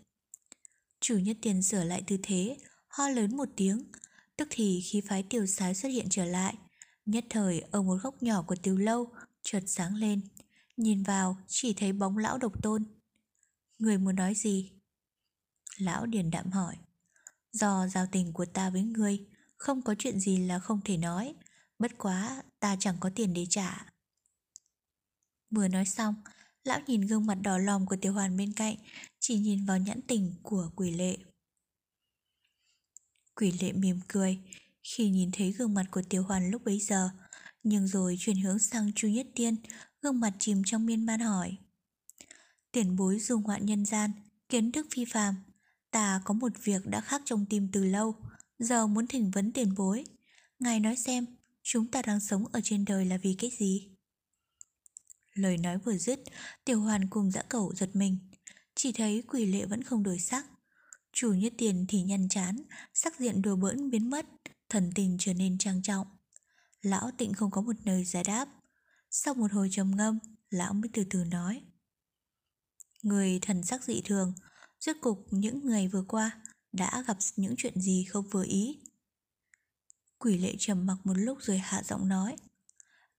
Chủ 1.02 1.18
nhất 1.18 1.38
tiền 1.42 1.64
sửa 1.64 1.84
lại 1.84 2.04
tư 2.08 2.18
thế 2.24 2.58
Ho 2.88 3.10
lớn 3.10 3.38
một 3.38 3.50
tiếng 3.56 3.84
Tức 4.38 4.48
thì 4.52 4.82
khí 4.82 5.02
phái 5.02 5.24
Tiểu 5.24 5.46
sái 5.46 5.76
xuất 5.76 5.90
hiện 5.90 6.08
trở 6.10 6.26
lại 6.26 6.56
Nhất 7.06 7.26
thời 7.30 7.60
ở 7.60 7.82
một 7.82 7.98
góc 8.04 8.24
nhỏ 8.24 8.42
của 8.48 8.56
Tiểu 8.56 8.78
lâu 8.78 9.14
Chợt 9.44 9.64
sáng 9.68 9.96
lên 9.96 10.22
Nhìn 10.78 11.04
vào 11.04 11.38
chỉ 11.48 11.74
thấy 11.74 11.94
bóng 11.94 12.18
lão 12.18 12.38
độc 12.38 12.64
tôn 12.64 12.84
Người 13.80 13.98
muốn 13.98 14.16
nói 14.16 14.36
gì? 14.36 14.72
Lão 15.78 16.06
điền 16.06 16.32
đạm 16.32 16.52
hỏi. 16.52 16.76
Do 17.52 17.88
giao 17.88 18.08
tình 18.12 18.34
của 18.34 18.46
ta 18.46 18.70
với 18.70 18.84
ngươi, 18.84 19.26
Không 19.58 19.82
có 19.82 19.96
chuyện 20.00 20.20
gì 20.20 20.38
là 20.38 20.60
không 20.60 20.82
thể 20.82 20.98
nói. 20.98 21.34
Bất 21.80 21.98
quá, 21.98 22.44
ta 22.60 22.76
chẳng 22.80 22.98
có 23.00 23.10
tiền 23.16 23.34
để 23.34 23.46
trả. 23.50 23.86
Vừa 25.50 25.68
nói 25.68 25.86
xong, 25.86 26.16
Lão 26.64 26.80
nhìn 26.88 27.02
gương 27.02 27.26
mặt 27.26 27.36
đỏ 27.36 27.58
lòm 27.58 27.86
của 27.86 27.96
tiểu 27.96 28.14
hoàn 28.14 28.38
bên 28.38 28.54
cạnh, 28.54 28.76
Chỉ 29.20 29.40
nhìn 29.40 29.66
vào 29.66 29.78
nhãn 29.78 30.02
tình 30.02 30.34
của 30.44 30.72
quỷ 30.76 30.92
lệ. 30.92 31.18
Quỷ 33.36 33.52
lệ 33.52 33.72
mỉm 33.72 34.00
cười, 34.08 34.40
Khi 34.84 35.10
nhìn 35.10 35.30
thấy 35.32 35.52
gương 35.52 35.74
mặt 35.74 35.86
của 35.92 36.02
tiểu 36.10 36.24
hoàn 36.24 36.52
lúc 36.52 36.64
bấy 36.66 36.80
giờ, 36.80 37.10
Nhưng 37.64 37.88
rồi 37.88 38.16
chuyển 38.20 38.38
hướng 38.38 38.60
sang 38.60 38.92
Chu 38.96 39.08
Nhất 39.08 39.28
Tiên, 39.36 39.56
Gương 40.02 40.20
mặt 40.20 40.34
chìm 40.40 40.62
trong 40.66 40.86
miên 40.86 41.06
man 41.06 41.20
hỏi. 41.20 41.58
Tiền 42.72 42.96
bối 42.96 43.20
dùng 43.20 43.44
hoạn 43.44 43.66
nhân 43.66 43.86
gian, 43.86 44.12
Kiến 44.50 44.72
thức 44.72 44.88
phi 44.92 45.06
phàm 45.06 45.36
Ta 45.96 46.22
có 46.26 46.34
một 46.34 46.52
việc 46.64 46.86
đã 46.86 47.02
khắc 47.02 47.22
trong 47.26 47.46
tim 47.50 47.70
từ 47.72 47.84
lâu. 47.84 48.16
Giờ 48.60 48.88
muốn 48.88 49.08
thỉnh 49.08 49.32
vấn 49.32 49.52
tiền 49.52 49.74
bối. 49.78 50.04
Ngài 50.60 50.80
nói 50.80 50.96
xem, 50.96 51.26
Chúng 51.64 51.92
ta 51.92 52.02
đang 52.02 52.20
sống 52.20 52.46
ở 52.52 52.60
trên 52.64 52.86
đời 52.86 53.06
là 53.06 53.18
vì 53.18 53.36
cái 53.40 53.52
gì? 53.60 53.90
Lời 55.34 55.58
nói 55.58 55.78
vừa 55.78 55.98
dứt, 55.98 56.20
Tiểu 56.66 56.82
hoàn 56.82 57.10
cùng 57.10 57.32
dã 57.32 57.42
cẩu 57.42 57.74
giật 57.76 57.90
mình. 57.94 58.18
Chỉ 58.76 58.92
thấy 58.92 59.24
quỷ 59.28 59.46
lệ 59.46 59.66
vẫn 59.66 59.84
không 59.84 60.04
đổi 60.04 60.20
sắc. 60.20 60.46
Chủ 61.14 61.34
như 61.34 61.50
tiền 61.58 61.86
thì 61.90 62.02
nhăn 62.02 62.30
chán, 62.30 62.64
Sắc 62.94 63.20
diện 63.20 63.42
đùa 63.42 63.56
bỡn 63.56 63.90
biến 63.90 64.10
mất, 64.10 64.26
Thần 64.70 64.92
tình 64.96 65.18
trở 65.20 65.34
nên 65.34 65.58
trang 65.58 65.82
trọng. 65.82 66.08
Lão 66.82 67.12
tịnh 67.18 67.34
không 67.34 67.52
có 67.52 67.62
một 67.62 67.76
lời 67.84 68.06
giải 68.06 68.24
đáp. 68.24 68.48
Sau 69.10 69.34
một 69.34 69.52
hồi 69.52 69.70
trầm 69.72 69.96
ngâm, 69.96 70.20
Lão 70.50 70.74
mới 70.74 70.90
từ 70.94 71.04
từ 71.10 71.24
nói. 71.24 71.62
Người 73.04 73.40
thần 73.42 73.64
sắc 73.64 73.84
dị 73.84 74.02
thường 74.06 74.34
Rốt 74.80 74.96
cục 75.02 75.28
những 75.32 75.70
ngày 75.70 75.88
vừa 75.88 76.04
qua 76.08 76.42
Đã 76.72 77.04
gặp 77.08 77.18
những 77.36 77.56
chuyện 77.58 77.82
gì 77.82 78.06
không 78.10 78.28
vừa 78.30 78.44
ý? 78.44 78.80
Quỷ 80.18 80.38
lệ 80.38 80.56
trầm 80.60 80.86
mặc 80.86 80.98
một 81.04 81.14
lúc 81.14 81.38
rồi 81.42 81.58
hạ 81.58 81.84
giọng 81.84 82.08
nói 82.08 82.36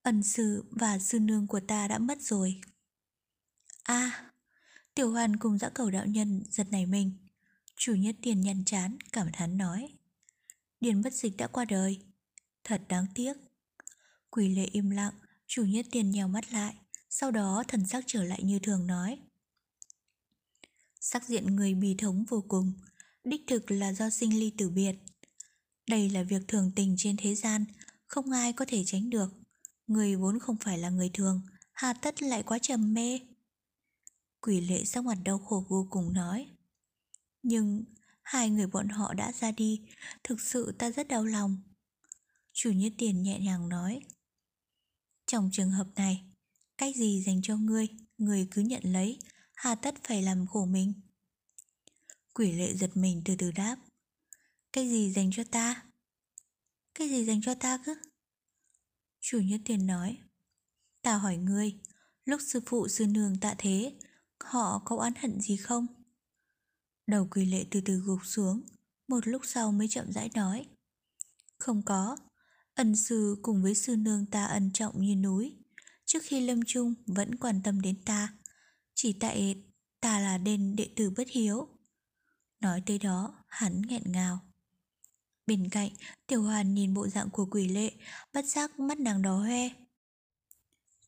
"Ẩn 0.03 0.23
sư 0.23 0.65
và 0.71 0.99
sư 0.99 1.21
nương 1.21 1.47
của 1.47 1.61
ta 1.61 1.89
đã 1.89 1.99
mất 1.99 2.23
rồi. 2.23 2.61
A, 3.83 4.31
Tiểu 4.95 5.11
hoàn 5.11 5.37
cùng 5.37 5.59
dã 5.59 5.69
cầu 5.69 5.91
đạo 5.91 6.07
nhân 6.07 6.43
giật 6.51 6.67
nảy 6.71 6.87
mình. 6.87 7.13
Chủ 7.77 7.95
nhất 7.95 8.17
tiền 8.23 8.41
nhăn 8.41 8.65
chán, 8.65 8.97
cảm 9.13 9.29
thán 9.33 9.59
nói, 9.59 9.95
Điền 10.81 11.03
bất 11.03 11.13
dịch 11.13 11.37
đã 11.37 11.47
qua 11.47 11.65
đời. 11.65 12.03
Thật 12.65 12.83
đáng 12.89 13.07
tiếc. 13.15 13.33
Quỷ 14.31 14.55
lệ 14.55 14.65
im 14.73 14.91
lặng, 14.91 15.15
Chủ 15.47 15.65
nhất 15.65 15.87
tiền 15.91 16.11
nhèo 16.11 16.29
mắt 16.29 16.53
lại, 16.53 16.75
Sau 17.11 17.31
đó 17.31 17.65
thần 17.69 17.87
sắc 17.87 18.05
trở 18.07 18.25
lại 18.25 18.43
như 18.43 18.59
thường 18.59 18.87
nói 18.87 19.19
Sắc 21.13 21.25
diện 21.25 21.57
người 21.57 21.75
bi 21.75 21.95
thống 21.99 22.25
vô 22.29 22.45
cùng. 22.49 22.73
Đích 23.25 23.41
thực 23.47 23.71
là 23.71 23.93
do 23.93 24.11
sinh 24.11 24.39
ly 24.41 24.53
tử 24.59 24.71
biệt. 24.71 24.95
Đây 25.89 26.11
là 26.11 26.23
việc 26.23 26.43
thường 26.49 26.73
tình 26.77 26.95
trên 26.99 27.17
thế 27.17 27.35
gian, 27.35 27.65
Không 28.07 28.31
ai 28.31 28.53
có 28.53 28.65
thể 28.69 28.85
tránh 28.87 29.11
được. 29.11 29.29
Người 29.87 30.17
vốn 30.17 30.39
không 30.39 30.57
phải 30.57 30.79
là 30.79 30.91
người 30.91 31.11
thường, 31.15 31.43
Hà 31.73 31.93
tất 31.93 32.23
lại 32.23 32.43
quá 32.43 32.59
trầm 32.59 32.95
mê. 32.95 33.21
Quỷ 34.41 34.61
lệ 34.61 34.85
sắc 34.85 35.05
mặt 35.05 35.19
đau 35.25 35.39
khổ 35.39 35.65
vô 35.69 35.87
cùng 35.91 36.13
nói, 36.13 36.47
Nhưng 37.43 37.85
Hai 38.23 38.51
người 38.51 38.67
bọn 38.67 38.89
họ 38.89 39.15
đã 39.15 39.33
ra 39.33 39.51
đi, 39.51 39.81
Thực 40.25 40.41
sự 40.41 40.73
ta 40.79 40.91
rất 40.91 41.09
đau 41.09 41.25
lòng. 41.25 41.57
Chủ 42.53 42.71
nhất 42.71 42.93
tiền 42.99 43.23
nhẹ 43.23 43.39
nhàng 43.41 43.69
nói, 43.69 44.01
Trong 45.27 45.51
trường 45.53 45.71
hợp 45.71 45.87
này, 45.97 46.25
Cách 46.79 46.97
gì 46.97 47.23
dành 47.27 47.43
cho 47.43 47.57
ngươi 47.57 47.89
Người 48.19 48.49
cứ 48.51 48.63
nhận 48.63 48.83
lấy. 48.85 49.19
Hà 49.57 49.75
tất 49.75 49.95
phải 50.05 50.23
làm 50.23 50.47
khổ 50.47 50.65
mình. 50.65 50.93
Quỷ 52.35 52.53
lệ 52.53 52.75
giật 52.75 52.91
mình 52.95 53.23
từ 53.25 53.35
từ 53.39 53.51
đáp. 53.51 53.77
Cái 54.73 54.89
gì 54.89 55.13
dành 55.13 55.31
cho 55.33 55.45
ta? 55.45 55.83
Cái 56.95 57.09
gì 57.09 57.25
dành 57.25 57.41
cho 57.43 57.55
ta 57.55 57.79
cứ? 57.85 57.95
Chủ 59.21 59.41
nhất 59.41 59.61
tiền 59.65 59.87
nói. 59.87 60.19
Ta 61.03 61.17
hỏi 61.17 61.37
ngươi, 61.37 61.79
Lúc 62.25 62.41
sư 62.47 62.61
phụ, 62.67 62.89
sư 62.89 63.07
nương 63.07 63.41
tạ 63.41 63.55
thế, 63.59 63.97
Họ 64.41 64.83
có 64.85 64.97
oán 64.97 65.13
hận 65.19 65.41
gì 65.41 65.57
không? 65.57 65.87
Đầu 67.07 67.29
quỷ 67.31 67.45
lệ 67.45 67.65
từ 67.71 67.81
từ 67.85 67.97
gục 67.97 68.19
xuống, 68.25 68.63
Một 69.09 69.29
lúc 69.29 69.43
sau 69.45 69.73
mới 69.73 69.89
chậm 69.89 70.13
rãi 70.13 70.31
nói. 70.35 70.67
Không 71.59 71.83
có, 71.83 72.17
Ân 72.75 72.97
sư 72.97 73.37
cùng 73.43 73.63
với 73.63 73.75
sư 73.75 73.97
nương 73.97 74.27
ta 74.27 74.45
ân 74.45 74.71
trọng 74.73 75.01
như 75.01 75.15
núi, 75.17 75.57
Trước 76.05 76.23
khi 76.23 76.41
lâm 76.41 76.61
chung 76.67 76.95
vẫn 77.07 77.35
quan 77.35 77.61
tâm 77.65 77.81
đến 77.81 78.05
ta. 78.05 78.33
Chỉ 78.99 79.13
tại 79.13 79.57
ta 80.01 80.21
là 80.21 80.39
đền 80.39 80.77
đệ 80.77 80.89
tử 80.97 81.11
bất 81.11 81.29
hiếu. 81.29 81.69
Nói 82.61 82.83
tới 82.87 82.99
đó, 82.99 83.45
hắn 83.49 83.83
nghẹn 83.83 84.03
ngào. 84.07 84.39
Bên 85.47 85.69
cạnh, 85.71 85.91
Tiểu 86.27 86.43
Hoàn 86.43 86.75
nhìn 86.75 86.95
bộ 86.95 87.09
dạng 87.09 87.31
của 87.31 87.47
quỷ 87.51 87.69
lệ, 87.69 87.93
Bất 88.33 88.45
giác 88.45 88.79
mắt 88.81 89.01
nàng 89.01 89.23
đỏ 89.23 89.37
hoe. 89.39 89.69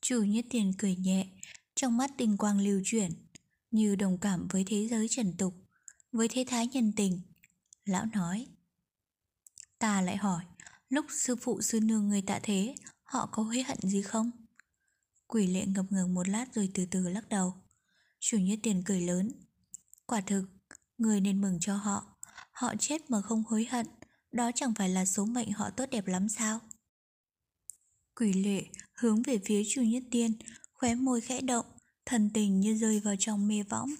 Chủ 0.01 0.23
nhất 0.23 0.44
tiền 0.51 0.73
cười 0.78 0.97
nhẹ, 0.97 1.27
Trong 1.74 1.97
mắt 1.97 2.10
tinh 2.19 2.36
quang 2.36 2.60
lưu 2.60 2.81
chuyển, 2.85 3.12
Như 3.70 3.97
đồng 3.97 4.19
cảm 4.19 4.48
với 4.51 4.65
thế 4.66 4.89
giới 4.89 5.09
trần 5.09 5.36
tục, 5.36 5.55
Với 6.12 6.28
thế 6.28 6.44
thái 6.48 6.66
nhân 6.66 6.93
tình. 6.97 7.20
Lão 7.85 8.06
nói, 8.06 8.47
Ta 9.78 10.01
lại 10.01 10.16
hỏi, 10.16 10.44
Lúc 10.89 11.06
sư 11.10 11.36
phụ 11.36 11.62
sư 11.62 11.81
nương 11.81 12.09
người 12.09 12.23
tạ 12.23 12.40
thế, 12.43 12.74
Họ 13.02 13.28
có 13.32 13.43
hối 13.43 13.62
hận 13.62 13.78
gì 13.82 14.02
không? 14.02 14.31
Quỷ 15.27 15.47
lệ 15.47 15.66
ngập 15.66 15.85
ngừng 15.90 16.15
một 16.15 16.28
lát 16.28 16.55
rồi 16.55 16.70
từ 16.74 16.86
từ 16.90 17.09
lắc 17.09 17.28
đầu. 17.28 17.55
Chủ 18.20 18.39
nhất 18.39 18.59
tiền 18.62 18.82
cười 18.86 19.01
lớn. 19.01 19.32
Quả 20.07 20.20
thực, 20.20 20.45
Người 20.99 21.20
nên 21.20 21.40
mừng 21.40 21.59
cho 21.61 21.77
họ. 21.77 22.05
Họ 22.53 22.74
chết 22.78 23.11
mà 23.11 23.23
không 23.23 23.43
hối 23.45 23.66
hận. 23.70 23.86
Đó 24.32 24.51
chẳng 24.55 24.74
phải 24.74 24.89
là 24.89 25.05
số 25.05 25.24
mệnh 25.24 25.53
họ 25.53 25.70
tốt 25.70 25.85
đẹp 25.90 26.07
lắm 26.07 26.28
sao? 26.28 26.61
Quỷ 28.15 28.32
lệ 28.32 28.65
hướng 28.93 29.23
về 29.23 29.39
phía 29.45 29.62
chủ 29.69 29.82
nhất 29.82 30.03
tiên 30.11 30.32
Khóe 30.73 30.95
môi 30.95 31.20
khẽ 31.20 31.40
động, 31.40 31.66
Thần 32.07 32.31
tình 32.35 32.61
như 32.61 32.74
rơi 32.74 33.01
vào 33.01 33.15
trong 33.19 33.49
mê 33.49 33.62
võng. 33.62 33.90